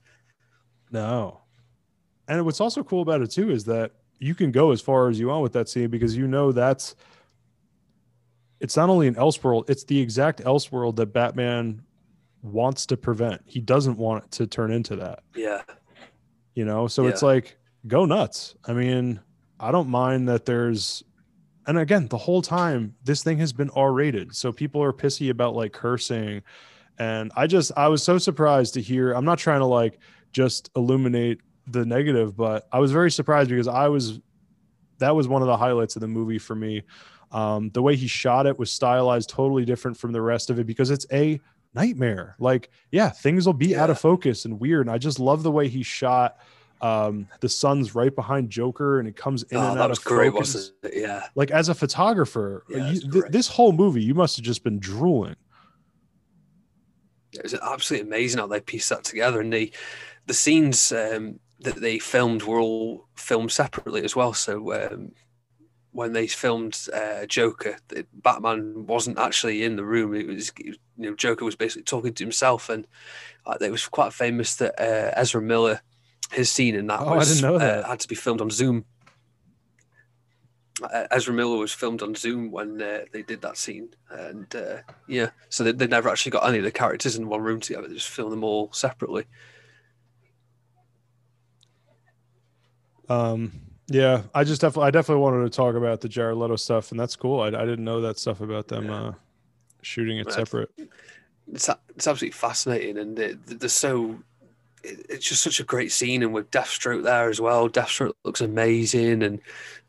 No. 0.92 1.42
And 2.28 2.44
what's 2.46 2.60
also 2.62 2.84
cool 2.84 3.02
about 3.02 3.22
it 3.22 3.32
too 3.32 3.50
is 3.52 3.66
that 3.66 3.92
you 4.20 4.36
can 4.36 4.52
go 4.52 4.72
as 4.72 4.82
far 4.82 5.10
as 5.10 5.20
you 5.20 5.28
want 5.28 5.44
with 5.44 5.54
that 5.54 5.70
scene 5.70 5.90
because 5.90 6.16
you 6.16 6.28
know 6.28 6.52
that's 6.52 6.96
it's 8.60 8.78
not 8.78 8.90
only 8.90 9.08
an 9.08 9.16
Elseworld, 9.16 9.70
it's 9.70 9.84
the 9.84 10.00
exact 10.00 10.42
Elseworld 10.44 10.96
that 10.96 11.08
Batman 11.08 11.82
wants 12.42 12.86
to 12.88 12.98
prevent. 12.98 13.42
He 13.46 13.60
doesn't 13.60 13.98
want 13.98 14.24
it 14.24 14.32
to 14.32 14.48
turn 14.48 14.72
into 14.72 14.96
that. 14.98 15.20
Yeah. 15.36 15.62
You 16.56 16.66
know, 16.66 16.88
so 16.88 17.04
Yeah. 17.04 17.10
it's 17.10 17.22
like 17.22 17.58
go 17.88 18.06
nuts. 18.06 18.56
I 18.66 18.74
mean, 18.74 19.20
I 19.60 19.72
don't 19.72 19.90
mind 19.90 20.30
that 20.30 20.46
there's 20.46 21.04
and 21.68 21.78
again, 21.78 22.08
the 22.08 22.18
whole 22.18 22.42
time 22.42 22.96
this 23.04 23.24
thing 23.24 23.38
has 23.40 23.54
been 23.54 23.70
R 23.72 23.92
rated. 23.92 24.36
So 24.36 24.52
people 24.52 24.82
are 24.84 24.94
pissy 24.94 25.30
about 25.30 25.56
like 25.56 25.74
cursing. 25.74 26.44
And 26.98 27.32
I 27.36 27.48
just 27.48 27.72
I 27.76 27.88
was 27.88 28.04
so 28.04 28.18
surprised 28.18 28.74
to 28.76 28.82
hear. 28.82 29.12
I'm 29.14 29.26
not 29.26 29.40
trying 29.40 29.60
to 29.60 29.66
like 29.66 30.00
just 30.32 30.70
illuminate 30.76 31.42
the 31.68 31.86
negative, 31.86 32.38
but 32.38 32.68
I 32.72 32.80
was 32.80 32.92
very 32.92 33.12
surprised 33.12 33.50
because 33.50 33.68
I 33.68 33.88
was 33.88 34.20
that 35.00 35.16
was 35.16 35.28
one 35.28 35.42
of 35.42 35.48
the 35.48 35.58
highlights 35.58 35.96
of 35.96 36.02
the 36.02 36.08
movie 36.08 36.40
for 36.40 36.56
me. 36.56 36.84
Um, 37.32 37.70
the 37.72 37.82
way 37.82 37.96
he 37.96 38.08
shot 38.08 38.46
it 38.46 38.58
was 38.58 38.72
stylized 38.72 39.30
totally 39.30 39.66
different 39.66 39.98
from 39.98 40.14
the 40.14 40.22
rest 40.22 40.50
of 40.50 40.60
it 40.60 40.66
because 40.66 40.90
it's 40.90 41.06
a 41.12 41.40
nightmare. 41.74 42.36
Like, 42.40 42.70
yeah, 42.92 43.10
things 43.10 43.46
will 43.46 43.54
be 43.54 43.76
out 43.76 43.90
of 43.90 44.00
focus 44.00 44.46
and 44.46 44.60
weird. 44.60 44.88
And 44.88 44.94
I 44.94 44.98
just 44.98 45.20
love 45.20 45.44
the 45.44 45.52
way 45.52 45.68
he 45.68 45.84
shot. 45.84 46.38
Um, 46.86 47.28
the 47.40 47.50
sun's 47.50 47.96
right 47.96 48.14
behind 48.14 48.50
Joker, 48.50 49.00
and 49.00 49.08
it 49.08 49.16
comes 49.16 49.44
in 49.44 49.58
Oh, 49.58 49.70
and 49.70 49.78
that 49.78 49.84
out 49.84 49.90
was 49.90 50.00
of 50.00 50.06
great, 50.06 50.32
focus. 50.34 50.54
wasn't 50.56 50.76
it? 50.84 51.02
Yeah. 51.02 51.24
Like 51.36 51.52
as 51.52 51.70
a 51.70 51.74
photographer, 51.74 52.64
Yeah, 52.70 52.92
you, 52.92 53.00
th- 53.12 53.26
this 53.30 53.48
whole 53.48 53.72
movie, 53.72 54.04
you 54.04 54.14
must 54.14 54.36
have 54.38 54.46
just 54.46 54.64
been 54.64 54.80
drooling. 54.80 55.36
It 57.34 57.44
was 57.44 57.54
absolutely 57.54 58.08
amazing 58.08 58.40
how 58.40 58.48
they 58.48 58.62
pieced 58.62 58.90
that 58.90 59.04
together, 59.04 59.42
and 59.42 59.52
the 59.52 59.72
the 60.26 60.34
scenes 60.34 60.92
um, 60.92 61.40
that 61.60 61.76
they 61.82 62.00
filmed 62.00 62.44
were 62.44 62.60
all 62.60 63.08
filmed 63.16 63.52
separately 63.52 64.04
as 64.04 64.16
well. 64.16 64.34
So 64.34 64.74
um, 64.74 65.12
when 65.92 66.14
they 66.14 66.28
filmed 66.28 66.80
uh, 66.94 67.26
Joker, 67.26 67.78
Batman 68.14 68.86
wasn't 68.88 69.20
actually 69.20 69.64
in 69.64 69.76
the 69.76 69.84
room. 69.84 70.14
It 70.16 70.28
was 70.28 70.52
you 70.58 70.76
know 70.98 71.16
Joker 71.16 71.44
was 71.46 71.56
basically 71.56 71.84
talking 71.84 72.14
to 72.14 72.24
himself, 72.24 72.70
and 72.70 72.88
uh, 73.46 73.58
it 73.60 73.72
was 73.72 73.88
quite 73.88 74.14
famous 74.14 74.56
that 74.58 74.80
uh, 74.80 75.12
Ezra 75.20 75.42
Miller, 75.42 75.82
his 76.32 76.52
scene 76.52 76.76
in 76.76 76.88
that 76.88 77.00
Oh, 77.02 77.10
I 77.10 77.16
was 77.18 77.30
didn't 77.36 77.52
know 77.52 77.58
that. 77.60 77.84
Uh, 77.84 77.88
had 77.88 78.00
to 78.02 78.08
be 78.08 78.16
filmed 78.16 78.42
on 78.42 78.50
Zoom. 78.50 78.86
Uh, 80.84 81.08
Ezra 81.10 81.34
Miller 81.34 81.58
was 81.58 81.72
filmed 81.72 82.02
on 82.02 82.16
Zoom 82.16 82.52
when 82.52 82.82
uh, 82.82 83.06
they 83.14 83.22
did 83.22 83.42
that 83.42 83.56
scene, 83.58 83.90
and 84.10 84.54
uh, 84.56 84.78
yeah, 85.08 85.30
so 85.48 85.64
they, 85.64 85.72
they 85.72 85.88
never 85.88 86.10
actually 86.10 86.32
got 86.32 86.46
any 86.50 86.58
of 86.58 86.66
the 86.66 86.72
characters 86.72 87.16
in 87.16 87.30
one 87.30 87.42
room 87.42 87.62
together. 87.62 87.88
They 87.88 87.94
just 87.94 88.10
filmed 88.10 88.34
them 88.34 88.44
all 88.44 88.74
separately. 88.74 89.26
Um, 93.08 93.54
yeah, 93.88 94.24
I 94.34 94.44
just 94.44 94.62
definitely, 94.62 94.88
I 94.88 94.92
definitely 94.92 95.22
wanted 95.22 95.44
to 95.44 95.56
talk 95.56 95.76
about 95.76 96.02
the 96.02 96.10
Jared 96.10 96.38
Leto 96.38 96.56
stuff, 96.56 96.92
and 96.92 97.00
that's 97.00 97.16
cool. 97.16 97.40
I, 97.40 97.48
I 97.48 97.66
didn't 97.66 97.86
know 97.86 98.02
that 98.02 98.18
stuff 98.20 98.42
about 98.42 98.68
them 98.68 98.86
Yeah. 98.86 99.02
uh, 99.02 99.14
shooting 99.82 100.18
it 100.18 100.32
separate. 100.32 100.72
It's 101.48 101.70
it's 101.96 102.08
absolutely 102.08 102.32
fascinating, 102.32 102.98
and 102.98 103.18
it, 103.20 103.46
they're 103.46 103.70
so. 103.70 104.20
It- 104.86 105.06
It's 105.10 105.26
just 105.28 105.44
such 105.44 105.60
a 105.60 105.64
great 105.64 105.92
scene, 105.92 106.24
and 106.24 106.34
with 106.34 106.52
Deathstroke 106.52 107.04
there 107.04 107.30
as 107.30 107.42
well. 107.42 107.70
Deathstroke 107.70 108.14
looks 108.24 108.42
amazing, 108.42 109.24
and 109.24 109.42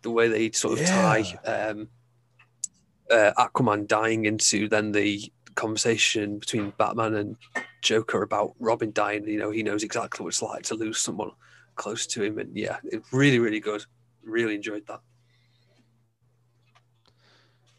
the 0.03 0.11
way 0.11 0.29
they 0.29 0.51
sort 0.53 0.79
of 0.79 0.87
tie 0.87 1.25
um, 1.45 1.89
uh, 3.11 3.33
Aquaman 3.39 3.87
dying 3.87 4.25
into 4.27 4.69
then 4.69 4.93
the 4.93 5.31
conversation 5.55 6.39
between 6.39 6.73
Batman 6.77 7.15
and 7.15 7.37
Joker 7.83 8.23
about 8.23 8.55
Robin 8.59 8.93
dying. 8.93 9.27
You 9.27 9.39
know, 9.39 9.51
he 9.51 9.63
knows 9.63 9.83
exactly 9.83 10.23
what 10.25 10.31
it's 10.31 10.43
like 10.43 10.65
to 10.65 10.75
lose 10.75 10.99
someone 11.01 11.31
close 11.77 12.07
to 12.09 12.23
him, 12.23 12.39
and 12.39 12.55
yeah, 12.57 12.79
it 12.85 13.03
really, 13.13 13.39
really 13.39 13.61
good. 13.61 13.85
Really 14.23 14.55
enjoyed 14.55 14.87
that. 14.89 15.01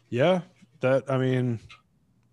Yeah, 0.08 0.40
that 0.80 1.10
I 1.10 1.18
mean, 1.18 1.58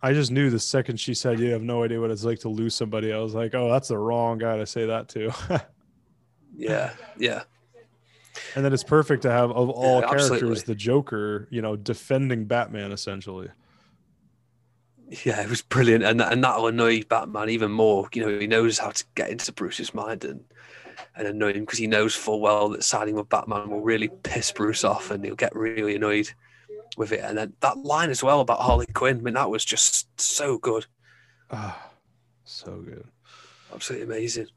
I 0.06 0.14
just 0.14 0.30
knew 0.32 0.52
the 0.52 0.60
second 0.60 1.00
she 1.00 1.16
said 1.16 1.40
you 1.40 1.52
have 1.54 1.64
no 1.64 1.82
idea 1.84 2.00
what 2.00 2.12
it's 2.12 2.24
like 2.24 2.38
to 2.42 2.50
lose 2.50 2.76
somebody. 2.76 3.12
I 3.12 3.18
was 3.18 3.34
like, 3.34 3.56
oh, 3.56 3.72
that's 3.72 3.88
the 3.88 3.98
wrong 3.98 4.38
guy 4.38 4.58
to 4.58 4.66
say 4.68 4.86
that 4.86 5.10
to. 5.10 5.34
Yeah, 6.58 6.94
yeah. 7.18 7.44
and 8.56 8.64
then 8.64 8.72
it's 8.72 8.84
perfect 8.84 9.24
to 9.24 9.32
have 9.32 9.52
of 9.52 9.70
all 9.70 10.00
Yeah, 10.00 10.08
characters 10.08 10.32
absolutely. 10.32 10.62
the 10.62 10.76
Joker, 10.76 11.48
you 11.52 11.62
know, 11.62 11.76
defending 11.76 12.46
Batman 12.46 12.94
essentially. 12.94 13.50
Yeah, 15.26 15.42
it 15.42 15.50
was 15.50 15.62
brilliant, 15.62 16.06
and 16.06 16.22
and 16.22 16.42
that'll 16.44 16.68
annoy 16.68 17.04
Batman 17.04 17.50
even 17.50 17.72
more. 17.72 18.08
You 18.14 18.26
know, 18.26 18.40
he 18.40 18.48
knows 18.48 18.78
how 18.78 18.92
to 18.92 19.04
get 19.16 19.32
into 19.32 19.52
Bruce's 19.52 19.94
mind 19.94 20.24
and 20.24 20.46
and 21.18 21.28
annoy 21.28 21.54
him 21.54 21.62
because 21.62 21.80
he 21.80 21.88
knows 21.88 22.16
full 22.16 22.40
well 22.40 22.70
that 22.70 22.84
siding 22.86 23.16
with 23.16 23.28
Batman 23.28 23.70
will 23.70 23.82
really 23.82 24.08
piss 24.24 24.52
Bruce 24.52 24.86
off, 24.86 25.12
and 25.12 25.26
he'll 25.26 25.36
get 25.36 25.54
really 25.56 25.96
annoyed 25.96 26.32
with 26.98 27.12
it. 27.12 27.20
And 27.22 27.38
then 27.38 27.54
that 27.62 27.78
line 27.78 28.10
as 28.10 28.24
well 28.24 28.40
about 28.42 28.60
Harley 28.60 28.86
Quinn, 28.88 29.18
I 29.18 29.22
mean, 29.22 29.34
that 29.36 29.50
was 29.50 29.64
just 29.66 30.20
so 30.20 30.58
good, 30.58 30.86
Ah, 31.52 31.90
so 32.44 32.78
good. 32.78 33.06
absolutely 33.74 34.06
amazing. 34.06 34.48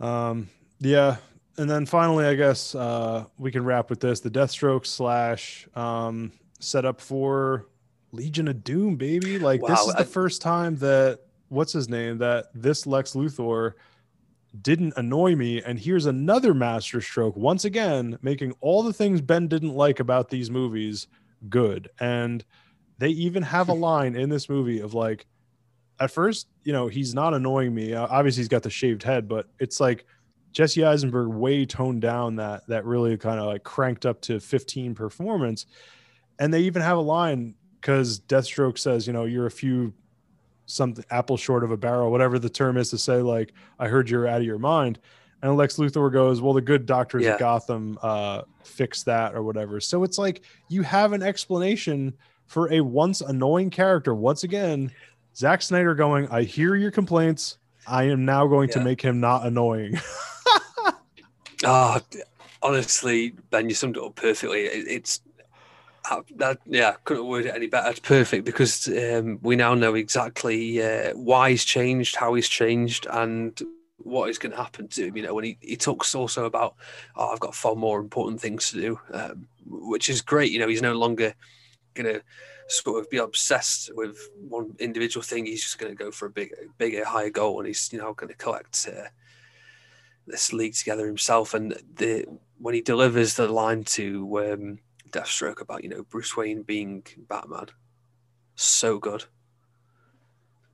Um, 0.00 0.48
yeah, 0.80 1.16
and 1.56 1.68
then 1.68 1.86
finally, 1.86 2.24
I 2.24 2.34
guess 2.34 2.74
uh, 2.74 3.24
we 3.38 3.50
can 3.50 3.64
wrap 3.64 3.90
with 3.90 4.00
this: 4.00 4.20
the 4.20 4.30
Deathstroke 4.30 4.86
slash 4.86 5.66
um, 5.74 6.32
setup 6.60 7.00
for 7.00 7.66
Legion 8.12 8.46
of 8.48 8.62
Doom, 8.62 8.96
baby. 8.96 9.38
Like 9.38 9.60
this 9.60 9.70
Wow, 9.70 9.86
is 9.88 9.94
the 9.94 10.00
I- 10.00 10.04
first 10.04 10.40
time 10.40 10.76
that 10.76 11.20
what's 11.48 11.72
his 11.72 11.88
name 11.88 12.18
that 12.18 12.46
this 12.54 12.86
Lex 12.86 13.14
Luthor 13.14 13.72
didn't 14.62 14.94
annoy 14.96 15.36
me, 15.36 15.62
and 15.62 15.78
here's 15.78 16.06
another 16.06 16.54
master 16.54 17.00
stroke 17.00 17.36
once 17.36 17.64
again, 17.64 18.18
making 18.22 18.54
all 18.60 18.82
the 18.82 18.92
things 18.92 19.20
Ben 19.20 19.48
didn't 19.48 19.74
like 19.74 20.00
about 20.00 20.30
these 20.30 20.50
movies 20.50 21.06
good, 21.48 21.88
and 22.00 22.44
they 22.98 23.10
even 23.10 23.42
have 23.42 23.68
a 23.68 23.74
line 23.74 24.16
in 24.16 24.28
this 24.28 24.48
movie 24.48 24.80
of 24.80 24.94
like 24.94 25.26
at 26.00 26.10
first, 26.10 26.48
you 26.62 26.72
know, 26.72 26.86
he's 26.86 27.14
not 27.14 27.34
annoying 27.34 27.74
me. 27.74 27.92
Uh, 27.92 28.06
obviously, 28.08 28.40
he's 28.40 28.48
got 28.48 28.62
the 28.62 28.70
shaved 28.70 29.02
head, 29.02 29.28
but 29.28 29.46
it's 29.58 29.80
like 29.80 30.06
Jesse 30.52 30.84
Eisenberg 30.84 31.28
way 31.28 31.66
toned 31.66 32.02
down 32.02 32.36
that 32.36 32.66
that 32.68 32.84
really 32.84 33.16
kind 33.16 33.40
of 33.40 33.46
like 33.46 33.64
cranked 33.64 34.06
up 34.06 34.20
to 34.22 34.40
15 34.40 34.94
performance. 34.94 35.66
And 36.38 36.54
they 36.54 36.60
even 36.60 36.82
have 36.82 36.98
a 36.98 37.02
line 37.02 37.54
because 37.80 38.20
Deathstroke 38.20 38.78
says, 38.78 39.06
you 39.06 39.12
know, 39.12 39.24
you're 39.24 39.46
a 39.46 39.50
few 39.50 39.92
something 40.68 41.04
apple 41.10 41.36
short 41.36 41.64
of 41.64 41.70
a 41.72 41.76
barrel, 41.76 42.10
whatever 42.12 42.38
the 42.38 42.48
term 42.48 42.76
is 42.76 42.90
to 42.90 42.98
say, 42.98 43.16
like, 43.22 43.52
I 43.80 43.88
heard 43.88 44.08
you're 44.08 44.28
out 44.28 44.40
of 44.40 44.46
your 44.46 44.58
mind. 44.60 45.00
And 45.42 45.56
Lex 45.56 45.76
Luthor 45.76 46.12
goes, 46.12 46.40
Well, 46.40 46.52
the 46.52 46.60
good 46.60 46.84
doctors 46.86 47.24
Yeah. 47.24 47.34
of 47.34 47.38
Gotham 47.40 47.98
uh 48.02 48.42
fix 48.64 49.02
that 49.04 49.34
or 49.34 49.42
whatever. 49.42 49.80
So 49.80 50.04
it's 50.04 50.18
like 50.18 50.42
you 50.68 50.82
have 50.82 51.12
an 51.12 51.22
explanation 51.22 52.12
for 52.46 52.72
a 52.72 52.80
once 52.80 53.20
annoying 53.20 53.70
character. 53.70 54.14
Once 54.14 54.44
again, 54.44 54.90
Zack 55.36 55.62
Snyder 55.62 55.94
going, 55.94 56.28
I 56.28 56.42
hear 56.42 56.74
your 56.76 56.90
complaints. 56.90 57.58
I 57.86 58.04
am 58.04 58.24
now 58.24 58.46
going 58.46 58.68
to 58.70 58.80
make 58.80 59.00
him 59.00 59.20
not 59.20 59.46
annoying. 59.46 59.98
Ah, 61.64 62.00
honestly, 62.62 63.30
Ben, 63.50 63.68
you 63.68 63.74
summed 63.74 63.96
it 63.96 64.02
up 64.02 64.14
perfectly. 64.14 64.60
It's 64.62 65.20
that, 66.36 66.58
yeah, 66.66 66.96
couldn't 67.04 67.26
word 67.26 67.46
it 67.46 67.54
any 67.54 67.66
better. 67.66 67.90
It's 67.90 68.00
perfect 68.00 68.44
because 68.44 68.88
um, 68.88 69.38
we 69.42 69.56
now 69.56 69.74
know 69.74 69.94
exactly 69.94 70.82
uh, 70.82 71.12
why 71.14 71.50
he's 71.50 71.64
changed, 71.64 72.16
how 72.16 72.34
he's 72.34 72.48
changed, 72.48 73.06
and 73.10 73.60
what 73.98 74.30
is 74.30 74.38
going 74.38 74.52
to 74.52 74.58
happen 74.58 74.88
to 74.88 75.06
him. 75.06 75.16
You 75.16 75.24
know, 75.24 75.34
when 75.34 75.44
he, 75.44 75.58
he 75.60 75.76
talks 75.76 76.14
also 76.14 76.44
about, 76.44 76.76
oh, 77.16 77.28
I've 77.28 77.40
got 77.40 77.54
far 77.54 77.74
more 77.74 78.00
important 78.00 78.40
things 78.40 78.70
to 78.70 78.80
do, 78.80 79.00
um, 79.12 79.48
which 79.66 80.08
is 80.08 80.22
great. 80.22 80.52
You 80.52 80.60
know, 80.60 80.68
he's 80.68 80.82
no 80.82 80.94
longer 80.94 81.34
going 81.94 82.14
to 82.14 82.22
sort 82.68 83.00
of 83.00 83.10
be 83.10 83.18
obsessed 83.18 83.90
with 83.94 84.18
one 84.36 84.74
individual 84.78 85.22
thing. 85.22 85.46
He's 85.46 85.62
just 85.62 85.78
going 85.78 85.94
to 85.94 86.04
go 86.04 86.10
for 86.10 86.26
a 86.26 86.30
big, 86.30 86.52
bigger, 86.78 87.04
higher 87.04 87.30
goal, 87.30 87.58
and 87.58 87.66
he's 87.66 87.92
you 87.92 87.98
know 87.98 88.14
going 88.14 88.30
to 88.30 88.36
collect. 88.36 88.88
Uh, 88.90 89.08
this 90.26 90.52
league 90.52 90.74
together 90.74 91.06
himself, 91.06 91.54
and 91.54 91.74
the 91.94 92.26
when 92.58 92.74
he 92.74 92.82
delivers 92.82 93.34
the 93.34 93.48
line 93.48 93.82
to 93.82 94.52
um, 94.52 94.78
Deathstroke 95.10 95.60
about 95.60 95.82
you 95.82 95.90
know 95.90 96.02
Bruce 96.02 96.36
Wayne 96.36 96.62
being 96.62 97.04
Batman, 97.28 97.66
so 98.54 98.98
good. 98.98 99.24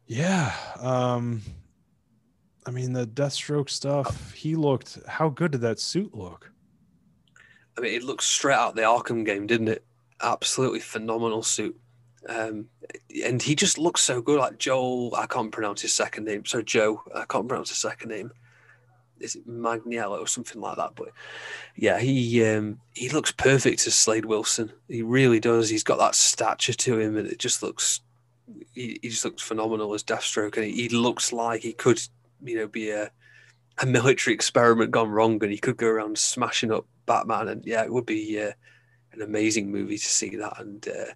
yeah. 0.07 0.53
Um 0.81 1.43
I 2.67 2.71
mean 2.71 2.93
the 2.93 3.07
Deathstroke 3.07 3.71
stuff, 3.71 4.33
he 4.33 4.55
looked 4.55 4.99
how 5.07 5.29
good 5.29 5.53
did 5.53 5.61
that 5.63 5.79
suit 5.81 6.15
look? 6.15 6.51
I 7.77 7.81
mean, 7.81 7.95
it 7.95 8.05
looks 8.05 8.25
straight 8.25 8.55
out 8.55 8.77
the 8.77 8.83
Arkham 8.83 9.25
game, 9.25 9.47
didn't 9.47 9.69
it? 9.69 9.85
Absolutely 10.23 10.79
phenomenal 10.81 11.43
suit. 11.43 11.77
Um, 12.29 12.67
and 13.25 13.43
he 13.43 13.55
just 13.55 13.79
looks 13.79 14.01
so 14.01 14.23
good. 14.23 14.39
Like 14.39 14.59
Joel, 14.59 15.15
I 15.17 15.27
can't 15.27 15.51
pronounce 15.53 15.83
his 15.83 15.93
second 15.93 16.25
name. 16.25 16.45
So 16.45 16.63
Joe, 16.63 17.03
I 17.15 17.25
can't 17.29 17.49
pronounce 17.49 17.71
his 17.71 17.79
second 17.79 18.11
name. 18.11 18.31
Is 19.21 19.37
it 19.37 19.49
Magniello 19.49 20.19
or 20.21 20.27
something 20.27 20.61
like 20.61 20.77
that? 20.77 20.93
But 20.95 21.09
yeah, 21.77 21.99
he 21.99 22.45
um, 22.45 22.81
he 22.95 23.09
looks 23.09 23.33
perfect 23.33 23.87
as 23.87 23.95
Slade 23.95 24.25
Wilson. 24.25 24.73
He 24.89 25.03
really 25.03 25.41
does. 25.41 25.69
He's 25.69 25.85
got 25.85 25.99
that 25.99 26.15
stature 26.15 26.73
to 26.73 26.99
him, 26.99 27.17
and 27.17 27.27
it 27.27 27.39
just 27.39 27.63
looks 27.63 28.01
he, 28.75 28.99
he 29.03 29.09
just 29.09 29.25
looks 29.25 29.43
phenomenal 29.43 29.95
as 29.95 30.05
Deathstroke, 30.05 30.57
and 30.57 30.67
he, 30.67 30.73
he 30.73 30.89
looks 30.89 31.33
like 31.33 31.63
he 31.63 31.73
could, 31.73 32.01
you 32.43 32.57
know, 32.57 32.67
be 32.67 32.91
a 32.91 33.11
a 33.79 33.87
military 33.87 34.35
experiment 34.35 34.91
gone 34.91 35.11
wrong, 35.11 35.43
and 35.43 35.53
he 35.53 35.59
could 35.59 35.77
go 35.77 35.89
around 35.89 36.19
smashing 36.19 36.73
up 36.73 36.87
Batman. 37.07 37.49
And 37.49 37.67
yeah, 37.67 37.83
it 37.83 37.93
would 37.93 38.07
be 38.07 38.41
uh, 38.41 38.53
an 39.13 39.23
amazing 39.23 39.71
movie 39.71 39.99
to 39.99 40.05
see 40.05 40.37
that. 40.37 40.61
And 40.61 40.87
uh, 40.89 41.13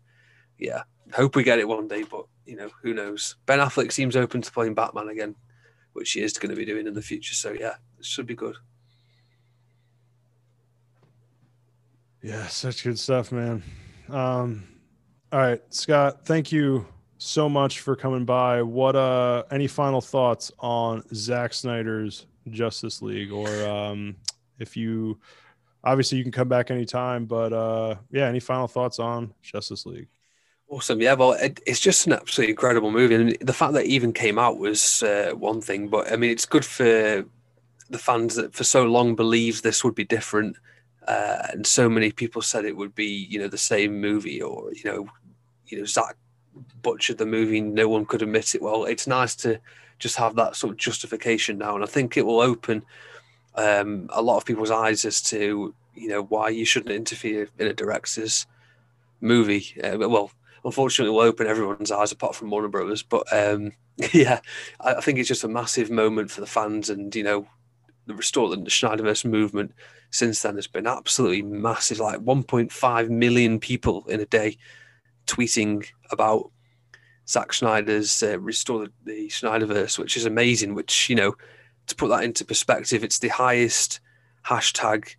yeah, 0.58 0.82
hope 1.12 1.36
we 1.36 1.42
get 1.42 1.58
it 1.58 1.68
one 1.68 1.88
day, 1.88 2.02
but 2.02 2.26
you 2.46 2.56
know, 2.56 2.70
who 2.82 2.94
knows? 2.94 3.36
Ben 3.46 3.58
Affleck 3.58 3.92
seems 3.92 4.16
open 4.16 4.42
to 4.42 4.52
playing 4.52 4.74
Batman 4.74 5.08
again, 5.08 5.34
which 5.92 6.12
he 6.12 6.20
is 6.20 6.38
going 6.38 6.50
to 6.50 6.56
be 6.56 6.64
doing 6.64 6.86
in 6.86 6.94
the 6.94 7.02
future. 7.02 7.34
So 7.34 7.52
yeah, 7.52 7.74
it 7.98 8.04
should 8.04 8.26
be 8.26 8.34
good. 8.34 8.56
Yeah, 12.22 12.46
such 12.48 12.84
good 12.84 12.98
stuff, 12.98 13.30
man. 13.30 13.62
Um, 14.08 14.66
all 15.30 15.40
right, 15.40 15.62
Scott, 15.70 16.24
thank 16.24 16.50
you 16.50 16.86
so 17.18 17.48
much 17.48 17.80
for 17.80 17.96
coming 17.96 18.24
by. 18.24 18.62
What 18.62 18.96
uh 18.96 19.42
any 19.50 19.66
final 19.66 20.00
thoughts 20.00 20.52
on 20.58 21.02
Zack 21.14 21.52
Snyder's 21.52 22.26
Justice 22.48 23.02
League 23.02 23.32
or 23.32 23.48
um 23.66 24.16
if 24.58 24.76
you 24.76 25.18
obviously 25.84 26.18
you 26.18 26.24
can 26.24 26.32
come 26.32 26.48
back 26.48 26.70
anytime, 26.70 27.26
but 27.26 27.52
uh 27.52 27.96
yeah, 28.10 28.26
any 28.26 28.40
final 28.40 28.68
thoughts 28.68 28.98
on 28.98 29.34
Justice 29.42 29.84
League? 29.84 30.08
Awesome, 30.70 31.00
yeah. 31.00 31.14
Well, 31.14 31.32
it, 31.32 31.60
it's 31.66 31.80
just 31.80 32.06
an 32.06 32.12
absolutely 32.12 32.50
incredible 32.52 32.90
movie, 32.90 33.14
and 33.14 33.36
the 33.40 33.54
fact 33.54 33.72
that 33.72 33.84
it 33.86 33.88
even 33.88 34.12
came 34.12 34.38
out 34.38 34.58
was 34.58 35.02
uh, 35.02 35.32
one 35.34 35.62
thing. 35.62 35.88
But 35.88 36.12
I 36.12 36.16
mean, 36.16 36.30
it's 36.30 36.44
good 36.44 36.64
for 36.64 37.24
the 37.90 37.98
fans 37.98 38.34
that 38.36 38.54
for 38.54 38.64
so 38.64 38.84
long 38.84 39.16
believed 39.16 39.62
this 39.62 39.82
would 39.82 39.94
be 39.94 40.04
different, 40.04 40.56
uh, 41.06 41.38
and 41.52 41.66
so 41.66 41.88
many 41.88 42.12
people 42.12 42.42
said 42.42 42.64
it 42.66 42.76
would 42.76 42.94
be, 42.94 43.06
you 43.30 43.38
know, 43.38 43.48
the 43.48 43.58
same 43.58 44.00
movie, 44.00 44.42
or 44.42 44.72
you 44.74 44.84
know, 44.84 45.08
you 45.68 45.78
know, 45.78 45.84
Zack 45.86 46.16
butchered 46.82 47.18
the 47.18 47.26
movie. 47.26 47.60
No 47.62 47.88
one 47.88 48.06
could 48.06 48.22
admit 48.22 48.54
it. 48.54 48.62
Well, 48.62 48.84
it's 48.84 49.06
nice 49.06 49.34
to 49.36 49.60
just 49.98 50.16
have 50.16 50.36
that 50.36 50.56
sort 50.56 50.72
of 50.72 50.76
justification 50.78 51.58
now, 51.58 51.74
and 51.76 51.84
I 51.84 51.88
think 51.88 52.16
it 52.16 52.26
will 52.26 52.40
open 52.40 52.82
um, 53.56 54.08
a 54.12 54.22
lot 54.22 54.38
of 54.38 54.46
people's 54.46 54.70
eyes 54.72 55.04
as 55.04 55.22
to 55.24 55.74
you 55.94 56.08
know 56.08 56.24
why 56.24 56.50
you 56.50 56.64
shouldn't 56.64 56.94
interfere 56.94 57.48
in 57.58 57.68
a 57.68 57.74
director's 57.74 58.46
movie. 59.20 59.74
Uh, 59.82 59.98
well, 60.08 60.30
unfortunately, 60.64 61.12
will 61.12 61.20
open 61.20 61.46
everyone's 61.46 61.90
eyes 61.90 62.12
apart 62.12 62.34
from 62.34 62.50
Warner 62.50 62.68
Brothers. 62.68 63.02
But 63.02 63.24
um, 63.32 63.72
yeah, 64.12 64.40
I, 64.80 64.94
I, 64.94 65.00
think 65.00 65.18
it's 65.18 65.28
just 65.28 65.44
a 65.44 65.48
massive 65.48 65.90
moment 65.90 66.30
for 66.30 66.40
the 66.40 66.46
fans, 66.46 66.90
and 66.90 67.14
you 67.14 67.22
know, 67.22 67.46
the 68.06 68.14
restore 68.14 68.48
the 68.48 68.56
Schneiderverse 68.56 69.24
movement 69.24 69.72
since 70.10 70.42
then 70.42 70.56
has 70.56 70.66
been 70.66 70.86
absolutely 70.86 71.42
massive. 71.42 72.00
Like 72.00 72.20
1.5 72.20 73.10
million 73.10 73.60
people 73.60 74.04
in 74.08 74.20
a 74.20 74.26
day 74.26 74.56
tweeting 75.26 75.86
about 76.10 76.50
Zack 77.28 77.52
Schneider's 77.52 78.22
uh, 78.22 78.38
restore 78.40 78.86
the, 78.86 78.92
the 79.04 79.28
Snyderverse, 79.28 79.98
which 79.98 80.16
is 80.16 80.24
amazing. 80.24 80.74
Which 80.74 81.10
you 81.10 81.16
know, 81.16 81.34
to 81.86 81.94
put 81.94 82.08
that 82.08 82.24
into 82.24 82.44
perspective, 82.44 83.04
it's 83.04 83.18
the 83.18 83.28
highest 83.28 84.00
hashtag 84.46 85.14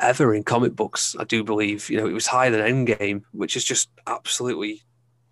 ever 0.00 0.34
in 0.34 0.44
comic 0.44 0.74
books. 0.74 1.16
I 1.18 1.24
do 1.24 1.42
believe, 1.44 1.90
you 1.90 1.96
know, 1.96 2.06
it 2.06 2.12
was 2.12 2.26
higher 2.26 2.50
than 2.50 2.60
Endgame, 2.60 3.22
which 3.32 3.56
is 3.56 3.64
just 3.64 3.90
absolutely 4.06 4.82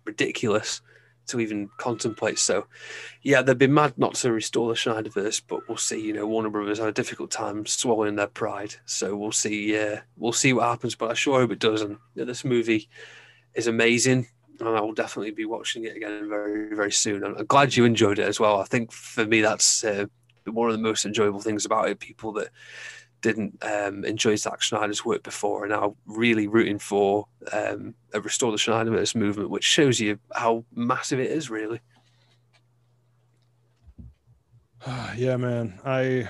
ridiculous 0.05 0.81
to 1.27 1.39
even 1.39 1.69
contemplate. 1.77 2.39
So, 2.39 2.67
yeah, 3.21 3.41
they'd 3.41 3.57
be 3.57 3.67
mad 3.67 3.97
not 3.97 4.15
to 4.15 4.31
restore 4.31 4.69
the 4.69 4.75
Snyderverse, 4.75 5.41
but 5.47 5.67
we'll 5.67 5.77
see. 5.77 6.01
You 6.01 6.13
know, 6.13 6.25
Warner 6.25 6.49
Brothers 6.49 6.79
had 6.79 6.87
a 6.87 6.93
difficult 6.93 7.31
time 7.31 7.65
swallowing 7.65 8.15
their 8.15 8.27
pride, 8.27 8.75
so 8.85 9.15
we'll 9.15 9.31
see. 9.31 9.77
Uh, 9.77 9.97
we'll 10.15 10.31
see 10.31 10.53
what 10.53 10.65
happens, 10.65 10.95
but 10.95 11.11
I 11.11 11.13
sure 11.13 11.39
hope 11.39 11.51
it 11.51 11.59
does. 11.59 11.81
And 11.81 11.97
this 12.15 12.45
movie 12.45 12.89
is 13.53 13.67
amazing, 13.67 14.27
and 14.59 14.69
I 14.69 14.81
will 14.81 14.93
definitely 14.93 15.31
be 15.31 15.45
watching 15.45 15.83
it 15.83 15.97
again 15.97 16.29
very, 16.29 16.73
very 16.73 16.91
soon. 16.91 17.23
I'm 17.23 17.45
glad 17.45 17.75
you 17.75 17.85
enjoyed 17.85 18.19
it 18.19 18.27
as 18.27 18.39
well. 18.39 18.61
I 18.61 18.65
think 18.65 18.91
for 18.91 19.25
me, 19.25 19.41
that's 19.41 19.83
uh, 19.83 20.05
one 20.45 20.69
of 20.69 20.75
the 20.75 20.81
most 20.81 21.05
enjoyable 21.05 21.41
things 21.41 21.65
about 21.65 21.89
it. 21.89 21.99
People 21.99 22.31
that 22.33 22.49
didn't 23.21 23.57
um, 23.63 24.05
enjoy 24.05 24.35
Zack 24.35 24.61
Schneider's 24.61 25.03
work 25.03 25.23
before 25.23 25.63
and 25.63 25.73
are 25.73 25.81
now 25.81 25.95
really 26.05 26.47
rooting 26.47 26.79
for 26.79 27.27
um, 27.51 27.95
a 28.13 28.21
Restore 28.21 28.51
the 28.51 28.57
Snyderverse 28.57 29.15
movement, 29.15 29.49
which 29.49 29.63
shows 29.63 29.99
you 29.99 30.19
how 30.33 30.63
massive 30.73 31.19
it 31.19 31.31
is, 31.31 31.49
really. 31.49 31.81
yeah, 35.15 35.37
man. 35.37 35.79
I, 35.85 36.29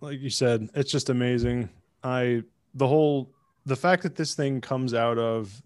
like 0.00 0.20
you 0.20 0.30
said, 0.30 0.68
it's 0.74 0.90
just 0.90 1.10
amazing. 1.10 1.68
I, 2.02 2.42
the 2.74 2.86
whole, 2.86 3.30
the 3.64 3.76
fact 3.76 4.02
that 4.02 4.16
this 4.16 4.34
thing 4.34 4.60
comes 4.60 4.94
out 4.94 5.18
of 5.18 5.62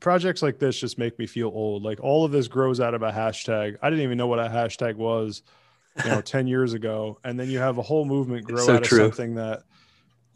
projects 0.00 0.42
like 0.42 0.58
this 0.58 0.78
just 0.78 0.98
make 0.98 1.18
me 1.18 1.26
feel 1.26 1.48
old. 1.48 1.82
Like 1.82 2.00
all 2.00 2.24
of 2.24 2.32
this 2.32 2.48
grows 2.48 2.80
out 2.80 2.94
of 2.94 3.02
a 3.02 3.10
hashtag. 3.10 3.76
I 3.82 3.90
didn't 3.90 4.04
even 4.04 4.18
know 4.18 4.26
what 4.26 4.38
a 4.38 4.48
hashtag 4.48 4.94
was, 4.96 5.42
you 6.04 6.10
know, 6.10 6.20
10 6.24 6.46
years 6.46 6.72
ago. 6.72 7.18
And 7.24 7.38
then 7.38 7.50
you 7.50 7.58
have 7.58 7.78
a 7.78 7.82
whole 7.82 8.04
movement 8.04 8.44
grow 8.44 8.64
so 8.64 8.76
out 8.76 8.84
true. 8.84 9.04
of 9.04 9.14
something 9.14 9.34
that 9.34 9.64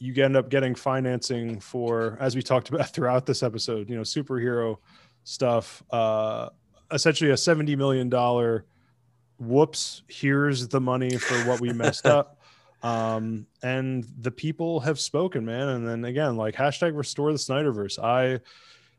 you 0.02 0.24
end 0.24 0.36
up 0.36 0.48
getting 0.48 0.74
financing 0.74 1.60
for, 1.60 2.18
as 2.20 2.34
we 2.34 2.42
talked 2.42 2.70
about 2.70 2.88
throughout 2.94 3.24
this 3.24 3.42
episode, 3.42 3.88
you 3.88 3.94
know, 3.94 4.02
superhero 4.02 4.78
stuff. 5.22 5.82
Uh, 5.90 6.48
essentially, 6.90 7.30
a 7.30 7.36
seventy 7.36 7.76
million 7.76 8.08
dollar. 8.08 8.64
Whoops! 9.38 10.02
Here's 10.08 10.68
the 10.68 10.80
money 10.80 11.16
for 11.16 11.36
what 11.48 11.60
we 11.60 11.72
messed 11.72 12.06
up. 12.06 12.38
Um, 12.84 13.46
and 13.62 14.04
the 14.18 14.32
people 14.32 14.80
have 14.80 14.98
spoken, 14.98 15.44
man. 15.44 15.68
And 15.68 15.86
then 15.86 16.04
again, 16.04 16.36
like 16.36 16.56
hashtag 16.56 16.96
restore 16.96 17.30
the 17.30 17.38
Snyderverse. 17.38 17.96
I 18.02 18.40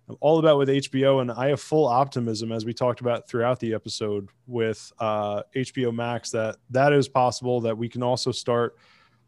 am 0.10 0.16
all 0.22 0.40
about 0.40 0.58
with 0.58 0.70
HBO, 0.70 1.20
and 1.20 1.30
I 1.30 1.50
have 1.50 1.60
full 1.60 1.86
optimism, 1.86 2.54
as 2.54 2.64
we 2.64 2.74
talked 2.74 3.02
about 3.02 3.28
throughout 3.28 3.60
the 3.60 3.74
episode 3.74 4.30
with 4.48 4.90
uh, 5.00 5.44
HBO 5.54 5.94
Max, 5.94 6.32
that 6.32 6.56
that 6.70 6.94
is 6.94 7.10
possible. 7.10 7.60
That 7.60 7.78
we 7.78 7.90
can 7.90 8.02
also 8.02 8.32
start 8.32 8.78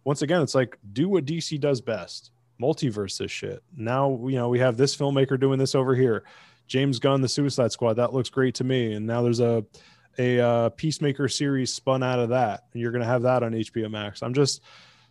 once 0.05 0.21
again, 0.21 0.41
it's 0.41 0.55
like 0.55 0.77
do 0.93 1.09
what 1.09 1.25
DC 1.25 1.59
does 1.59 1.81
best. 1.81 2.31
Multiverse 2.61 3.17
this 3.17 3.31
shit. 3.31 3.61
Now, 3.75 4.17
you 4.23 4.35
know, 4.35 4.47
we 4.47 4.59
have 4.59 4.77
this 4.77 4.95
filmmaker 4.95 5.37
doing 5.37 5.59
this 5.59 5.75
over 5.75 5.93
here. 5.93 6.23
James 6.67 6.99
Gunn, 6.99 7.21
the 7.21 7.27
Suicide 7.27 7.71
Squad, 7.73 7.95
that 7.95 8.13
looks 8.13 8.29
great 8.29 8.55
to 8.55 8.63
me. 8.63 8.93
And 8.93 9.05
now 9.05 9.21
there's 9.21 9.41
a 9.41 9.65
a 10.17 10.39
uh, 10.39 10.69
Peacemaker 10.69 11.27
series 11.27 11.73
spun 11.73 12.01
out 12.01 12.19
of 12.19 12.29
that, 12.29 12.63
and 12.71 12.81
you're 12.81 12.91
going 12.91 13.01
to 13.01 13.07
have 13.07 13.23
that 13.23 13.43
on 13.43 13.51
HBO 13.51 13.91
Max. 13.91 14.23
I'm 14.23 14.33
just 14.33 14.61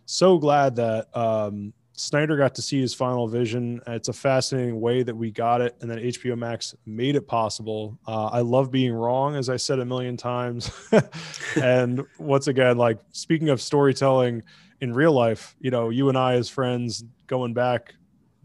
so 0.05 0.39
glad 0.39 0.75
that 0.77 1.15
um, 1.15 1.73
Snyder 1.93 2.35
got 2.37 2.55
to 2.55 2.63
see 2.63 2.81
his 2.81 2.93
final 2.93 3.27
vision. 3.27 3.81
It's 3.85 4.09
a 4.09 4.13
fascinating 4.13 4.81
way 4.81 5.03
that 5.03 5.15
we 5.15 5.29
got 5.29 5.61
it, 5.61 5.75
and 5.81 5.89
then 5.91 5.99
HBO 5.99 6.35
Max 6.35 6.73
made 6.87 7.15
it 7.15 7.27
possible. 7.27 7.99
Uh, 8.07 8.25
I 8.27 8.41
love 8.41 8.71
being 8.71 8.93
wrong, 8.93 9.35
as 9.35 9.47
I 9.47 9.57
said 9.57 9.79
a 9.79 9.85
million 9.85 10.17
times. 10.17 10.71
and 11.55 12.03
once 12.17 12.47
again, 12.47 12.77
like 12.77 12.99
speaking 13.11 13.49
of 13.49 13.61
storytelling, 13.61 14.41
in 14.81 14.93
real 14.93 15.13
life, 15.13 15.55
you 15.59 15.71
know, 15.71 15.89
you 15.89 16.09
and 16.09 16.17
I 16.17 16.33
as 16.33 16.49
friends 16.49 17.03
going 17.27 17.53
back 17.53 17.95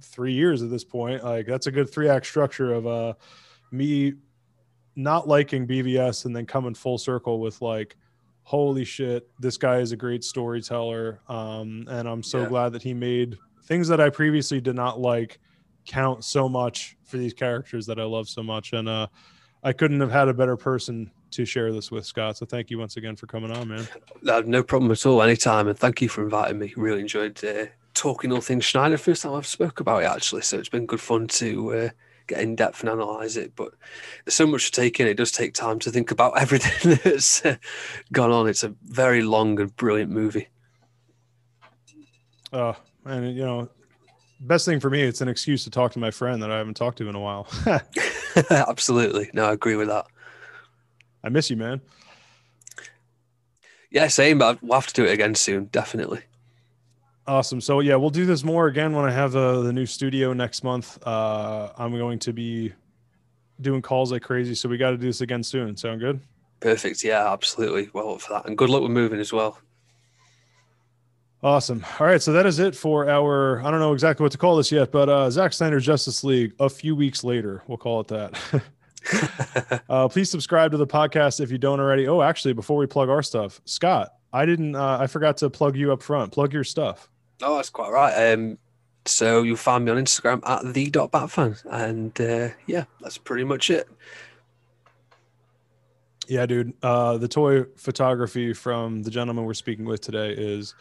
three 0.01 0.33
years 0.33 0.63
at 0.63 0.71
this 0.71 0.85
point, 0.85 1.25
like 1.25 1.47
that's 1.47 1.67
a 1.67 1.71
good 1.71 1.91
three 1.91 2.09
act 2.09 2.27
structure 2.27 2.73
of 2.73 2.87
uh 2.87 3.15
me 3.71 4.15
not 4.97 5.29
liking 5.29 5.67
BVS 5.67 6.25
and 6.25 6.35
then 6.35 6.47
coming 6.47 6.75
full 6.75 6.99
circle 6.99 7.41
with 7.41 7.63
like, 7.63 7.97
holy 8.43 8.85
shit, 8.85 9.29
this 9.39 9.57
guy 9.57 9.79
is 9.79 9.93
a 9.93 9.97
great 9.97 10.25
storyteller. 10.25 11.21
Um, 11.29 11.87
and 11.89 12.09
I'm 12.09 12.23
so 12.23 12.43
yeah. 12.43 12.49
glad 12.49 12.73
that 12.73 12.83
he 12.83 12.93
made 12.93 13.39
things 13.65 13.87
that 13.89 14.01
I 14.01 14.11
previously 14.11 14.61
did 14.61 14.75
not 14.75 14.99
like 14.99 15.39
count 15.87 16.25
so 16.25 16.49
much 16.49 16.97
for 17.05 17.17
these 17.17 17.33
characters 17.33 17.87
that 17.87 18.01
I 18.01 18.05
love 18.05 18.29
so 18.29 18.43
much. 18.43 18.73
And 18.73 18.89
uh 18.89 19.07
I 19.63 19.73
couldn't 19.73 20.01
have 20.01 20.11
had 20.11 20.29
a 20.29 20.35
better 20.35 20.57
person 20.57 21.11
to 21.33 21.45
share 21.45 21.73
this 21.73 21.91
with, 21.91 22.07
Scott. 22.07 22.37
So 22.37 22.47
thank 22.47 22.71
you 22.71 22.79
once 22.79 22.97
again 22.97 23.17
for 23.17 23.27
coming 23.27 23.51
on, 23.51 23.69
man. 23.69 23.89
Uh, 24.27 24.43
no 24.45 24.63
problem 24.63 24.91
at 24.91 25.05
all. 25.07 25.23
Anytime. 25.23 25.69
And 25.69 25.79
thank 25.79 26.01
you 26.03 26.09
for 26.09 26.23
inviting 26.23 26.59
me. 26.59 26.73
Really 26.77 27.01
enjoyed 27.01 27.43
uh, 27.45 27.67
talking 27.95 28.33
all 28.33 28.41
things 28.41 28.65
Schneider. 28.65 28.99
First 28.99 29.23
time 29.23 29.35
I've 29.35 29.47
spoke 29.47 29.81
about 29.81 30.03
it, 30.03 30.07
actually. 30.07 30.43
So 30.43 30.59
it's 30.59 30.69
been 30.69 30.87
good 30.87 31.01
fun 31.01 31.29
to 31.29 31.73
uh, 31.75 31.89
get 32.27 32.41
in 32.41 32.57
depth 32.57 32.81
and 32.81 32.91
analyze 32.91 33.37
it. 33.37 33.55
But 33.57 33.75
there's 34.25 34.35
so 34.35 34.47
much 34.47 34.71
to 34.71 34.81
take 34.81 35.01
in. 35.01 35.07
It 35.07 35.17
does 35.17 35.33
take 35.33 35.55
time 35.55 35.79
to 35.81 35.91
think 35.91 36.11
about 36.11 36.39
everything 36.41 36.99
that's 37.05 37.45
uh, 37.45 37.57
gone 38.13 38.31
on. 38.31 38.49
It's 38.49 38.65
a 38.65 38.75
very 38.83 39.23
long 39.23 39.59
and 39.61 39.75
brilliant 39.77 40.11
movie. 40.11 40.49
Oh, 42.53 42.77
and 43.05 43.37
you 43.37 43.45
know, 43.45 43.69
best 44.41 44.65
thing 44.65 44.81
for 44.81 44.91
me, 44.91 45.03
it's 45.03 45.21
an 45.21 45.29
excuse 45.29 45.65
to 45.65 45.71
talk 45.71 45.93
to 45.93 45.99
my 45.99 46.11
friend 46.11 46.43
that 46.43 46.51
I 46.51 46.59
haven't 46.59 46.75
talked 46.75 46.99
to 46.99 47.09
in 47.09 47.15
a 47.15 47.21
while. 47.21 47.47
Absolutely. 48.51 49.31
No, 49.33 49.47
I 49.47 49.53
agree 49.53 49.77
with 49.77 49.89
that. 49.89 50.07
I 51.23 51.29
miss 51.29 51.51
you, 51.51 51.57
man. 51.57 51.81
Yeah, 53.91 54.09
same. 54.09 54.39
But 54.39 54.63
we'll 54.63 54.75
have 54.75 54.87
to 54.89 54.95
do 54.95 55.05
it 55.05 55.13
again 55.13 55.35
soon, 55.35 55.67
definitely. 55.67 56.23
Awesome. 57.27 57.61
So 57.61 57.81
yeah, 57.81 57.97
we'll 57.97 58.11
do 58.11 58.27
this 58.27 58.43
more 58.43 58.67
again 58.67 58.93
when 58.93 59.05
I 59.05 59.11
have 59.11 59.37
uh, 59.37 59.61
the 59.61 59.73
new 59.73 59.87
studio 59.87 60.33
next 60.33 60.65
month. 60.65 60.99
Uh, 61.07 61.71
I'm 61.77 61.97
going 61.97 62.19
to 62.21 62.33
be 62.33 62.73
doing 63.61 63.83
calls 63.83 64.11
like 64.11 64.23
crazy, 64.23 64.55
so 64.55 64.69
we 64.69 64.79
got 64.79 64.91
to 64.91 64.97
do 64.97 65.07
this 65.07 65.21
again 65.21 65.43
soon. 65.43 65.77
Sound 65.77 66.01
good? 66.01 66.21
Perfect. 66.61 67.05
Yeah, 67.05 67.33
absolutely. 67.33 67.91
Well 67.93 68.19
for 68.19 68.35
that, 68.35 68.47
and 68.47 68.57
good 68.57 68.71
luck 68.71 68.83
with 68.83 68.91
moving 68.91 69.21
as 69.21 69.33
well. 69.33 69.59
Awesome. 71.43 71.87
All 71.99 72.07
right, 72.07 72.21
so 72.21 72.33
that 72.35 72.45
is 72.45 72.59
it 72.59 72.75
for 72.75 73.09
our. 73.09 73.61
I 73.65 73.71
don't 73.71 73.81
know 73.81 73.95
exactly 73.95 74.25
what 74.25 74.33
to 74.33 74.39
call 74.39 74.57
this 74.57 74.71
yet, 74.71 74.93
but 74.93 75.09
uh, 75.09 75.31
Zack 75.31 75.53
Snyder 75.53 75.81
Justice 75.81 76.23
League. 76.23 76.53
A 76.61 76.69
few 76.69 76.95
weeks 76.95 77.25
later, 77.25 77.63
we'll 77.67 77.79
call 77.79 78.01
it 78.01 78.09
that. 78.09 78.39
uh, 79.89 80.09
please 80.09 80.31
subscribe 80.31 80.73
to 80.73 80.77
the 80.77 80.87
podcast 80.87 81.41
if 81.41 81.51
you 81.51 81.59
don't 81.59 81.81
already. 81.81 82.07
Oh, 82.07 82.21
actually, 82.21 82.53
before 82.53 82.77
we 82.77 82.87
plug 82.87 83.09
our 83.09 83.23
stuff, 83.23 83.61
Scott, 83.65 84.15
I 84.33 84.47
didn't. 84.47 84.75
Uh, 84.77 84.99
I 85.01 85.07
forgot 85.07 85.37
to 85.39 85.51
plug 85.51 85.77
you 85.77 85.93
up 85.93 86.03
front. 86.03 86.33
Plug 86.33 86.53
your 86.53 86.65
stuff. 86.65 87.09
Oh, 87.43 87.57
that's 87.57 87.71
quite 87.71 87.91
right. 87.91 88.33
Um, 88.33 88.59
so 89.07 89.43
you'll 89.43 89.57
find 89.57 89.85
me 89.85 89.91
on 89.91 89.97
Instagram 89.99 90.47
at 90.47 90.75
the 90.75 90.91
dot 90.91 91.11
bat 91.11 91.31
batfan, 91.31 91.63
and 91.71 92.21
uh, 92.21 92.55
yeah, 92.67 92.85
that's 93.01 93.19
pretty 93.19 93.45
much 93.45 93.71
it. 93.71 93.89
Yeah, 96.29 96.47
dude. 96.47 96.75
Uh, 96.83 97.19
the 97.19 97.27
toy 97.27 97.65
photography 97.77 98.53
from 98.53 99.03
the 99.03 99.11
gentleman 99.11 99.47
we're 99.47 99.55
speaking 99.55 99.85
with 99.85 100.01
today 100.01 100.33
is 100.33 100.75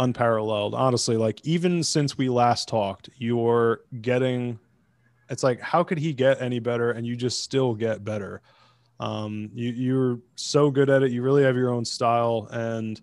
unparalleled. 0.00 0.74
Honestly, 0.74 1.16
like 1.16 1.40
even 1.44 1.84
since 1.84 2.18
we 2.18 2.28
last 2.28 2.68
talked, 2.68 3.10
you're 3.16 3.80
getting. 4.00 4.58
It's 5.30 5.42
like, 5.42 5.60
how 5.60 5.84
could 5.84 5.98
he 5.98 6.12
get 6.12 6.40
any 6.40 6.58
better? 6.58 6.92
And 6.92 7.06
you 7.06 7.16
just 7.16 7.42
still 7.42 7.74
get 7.74 8.04
better. 8.04 8.40
Um, 9.00 9.50
you 9.54 9.70
you're 9.70 10.18
so 10.34 10.70
good 10.70 10.90
at 10.90 11.02
it. 11.02 11.12
You 11.12 11.22
really 11.22 11.44
have 11.44 11.56
your 11.56 11.70
own 11.70 11.84
style, 11.84 12.48
and 12.50 13.00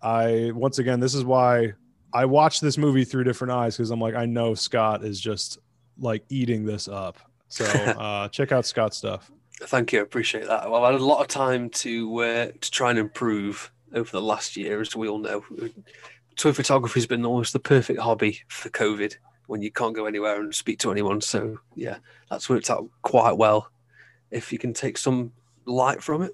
I 0.00 0.50
once 0.54 0.78
again, 0.78 0.98
this 0.98 1.14
is 1.14 1.24
why 1.24 1.74
I 2.12 2.24
watched 2.24 2.60
this 2.60 2.76
movie 2.76 3.04
through 3.04 3.24
different 3.24 3.52
eyes 3.52 3.76
because 3.76 3.90
I'm 3.90 4.00
like, 4.00 4.14
I 4.14 4.26
know 4.26 4.54
Scott 4.54 5.04
is 5.04 5.20
just 5.20 5.58
like 5.98 6.24
eating 6.28 6.64
this 6.64 6.88
up. 6.88 7.18
So 7.48 7.64
uh, 7.64 8.28
check 8.28 8.50
out 8.50 8.66
Scott's 8.66 8.96
stuff. 8.96 9.30
Thank 9.60 9.92
you, 9.92 10.00
I 10.00 10.02
appreciate 10.02 10.46
that. 10.48 10.68
Well, 10.68 10.84
I've 10.84 10.94
had 10.94 11.00
a 11.00 11.04
lot 11.04 11.20
of 11.20 11.28
time 11.28 11.70
to 11.70 12.18
uh, 12.18 12.46
to 12.60 12.70
try 12.70 12.90
and 12.90 12.98
improve 12.98 13.70
over 13.94 14.10
the 14.10 14.22
last 14.22 14.56
year, 14.56 14.80
as 14.80 14.96
we 14.96 15.08
all 15.08 15.18
know. 15.18 15.44
Toy 16.34 16.52
photography 16.52 16.98
has 16.98 17.06
been 17.06 17.24
almost 17.24 17.52
the 17.52 17.60
perfect 17.60 18.00
hobby 18.00 18.40
for 18.48 18.70
COVID 18.70 19.14
when 19.46 19.62
you 19.62 19.70
can't 19.70 19.94
go 19.94 20.06
anywhere 20.06 20.40
and 20.40 20.54
speak 20.54 20.78
to 20.80 20.90
anyone. 20.90 21.20
So 21.20 21.58
yeah, 21.74 21.98
that's 22.30 22.48
worked 22.48 22.70
out 22.70 22.88
quite 23.02 23.36
well. 23.36 23.68
If 24.30 24.52
you 24.52 24.58
can 24.58 24.72
take 24.72 24.96
some 24.96 25.32
light 25.66 26.02
from 26.02 26.22
it. 26.22 26.32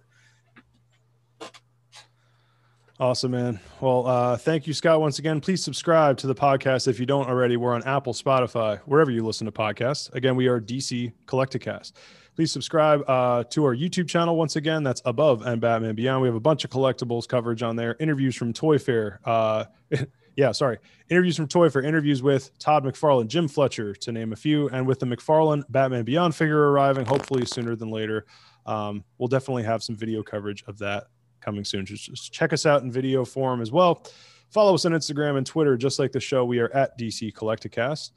Awesome, 3.01 3.31
man. 3.31 3.61
Well, 3.81 4.09
uh, 4.09 4.37
thank 4.37 4.67
you, 4.67 4.75
Scott, 4.75 5.01
once 5.01 5.21
again. 5.21 5.41
Please 5.41 5.63
subscribe 5.63 6.17
to 6.19 6.27
the 6.27 6.35
podcast 6.35 6.89
if 6.89 6.99
you 6.99 7.07
don't 7.07 7.29
already. 7.29 7.57
We're 7.57 7.75
on 7.75 7.85
Apple, 7.85 8.13
Spotify, 8.13 8.81
wherever 8.87 9.13
you 9.13 9.25
listen 9.25 9.45
to 9.45 9.53
podcasts. 9.53 10.13
Again, 10.15 10.35
we 10.35 10.49
are 10.49 10.61
DC 10.61 11.13
Collecticast. 11.27 11.93
Please 12.35 12.51
subscribe 12.51 13.09
uh, 13.09 13.45
to 13.51 13.65
our 13.65 13.75
YouTube 13.75 14.09
channel 14.09 14.37
once 14.37 14.57
again. 14.57 14.83
That's 14.83 15.01
above 15.05 15.43
and 15.43 15.61
Batman 15.61 15.95
Beyond. 15.95 16.23
We 16.23 16.29
have 16.29 16.35
a 16.35 16.41
bunch 16.41 16.65
of 16.65 16.71
collectibles 16.71 17.29
coverage 17.29 17.63
on 17.63 17.77
there. 17.77 17.95
Interviews 18.01 18.35
from 18.35 18.53
Toy 18.53 18.79
Fair. 18.79 19.21
Uh, 19.25 19.67
yeah, 20.39 20.53
sorry. 20.53 20.79
Interviews 21.11 21.35
from 21.35 21.49
Toy 21.49 21.69
Fair. 21.69 21.83
Interviews 21.83 22.23
with 22.23 22.57
Todd 22.61 22.85
McFarlane, 22.85 23.27
Jim 23.27 23.49
Fletcher, 23.49 23.93
to 23.93 24.13
name 24.13 24.33
a 24.33 24.37
few, 24.37 24.69
and 24.69 24.87
with 24.87 25.01
the 25.01 25.07
McFarlane 25.07 25.65
Batman 25.69 26.05
Beyond 26.05 26.33
figure 26.33 26.71
arriving, 26.71 27.05
hopefully 27.05 27.45
sooner 27.45 27.75
than 27.75 27.91
later. 27.91 28.25
Um, 28.65 29.03
we'll 29.19 29.27
definitely 29.27 29.65
have 29.65 29.83
some 29.83 29.97
video 29.97 30.23
coverage 30.23 30.63
of 30.69 30.79
that 30.79 31.09
coming 31.41 31.65
soon. 31.65 31.85
Just, 31.85 32.05
just 32.05 32.33
check 32.33 32.53
us 32.53 32.67
out 32.67 32.85
in 32.85 32.93
video 32.93 33.25
form 33.25 33.61
as 33.61 33.73
well. 33.73 34.07
Follow 34.51 34.75
us 34.75 34.85
on 34.85 34.93
Instagram 34.93 35.39
and 35.39 35.45
Twitter, 35.45 35.77
just 35.77 35.99
like 35.99 36.13
the 36.13 36.21
show. 36.21 36.45
We 36.45 36.61
are 36.61 36.73
at 36.73 36.97
DC 36.97 37.33
Collecticast. 37.33 38.13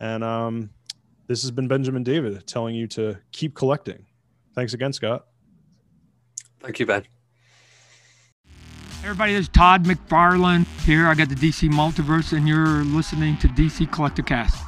And 0.00 0.24
um, 0.24 0.70
this 1.26 1.42
has 1.42 1.50
been 1.50 1.68
Benjamin 1.68 2.02
David 2.02 2.46
telling 2.46 2.76
you 2.76 2.86
to 2.86 3.18
keep 3.30 3.54
collecting. 3.54 4.06
Thanks 4.54 4.72
again, 4.72 4.94
Scott. 4.94 5.26
Thank 6.60 6.80
you, 6.80 6.86
Ben. 6.86 7.17
Everybody, 9.04 9.32
this 9.32 9.42
is 9.42 9.48
Todd 9.48 9.84
McFarlane 9.84 10.66
here. 10.84 11.06
I 11.06 11.14
got 11.14 11.28
the 11.28 11.36
DC 11.36 11.70
Multiverse, 11.70 12.36
and 12.36 12.48
you're 12.48 12.84
listening 12.84 13.38
to 13.38 13.48
DC 13.48 13.88
Collecticast. 13.90 14.67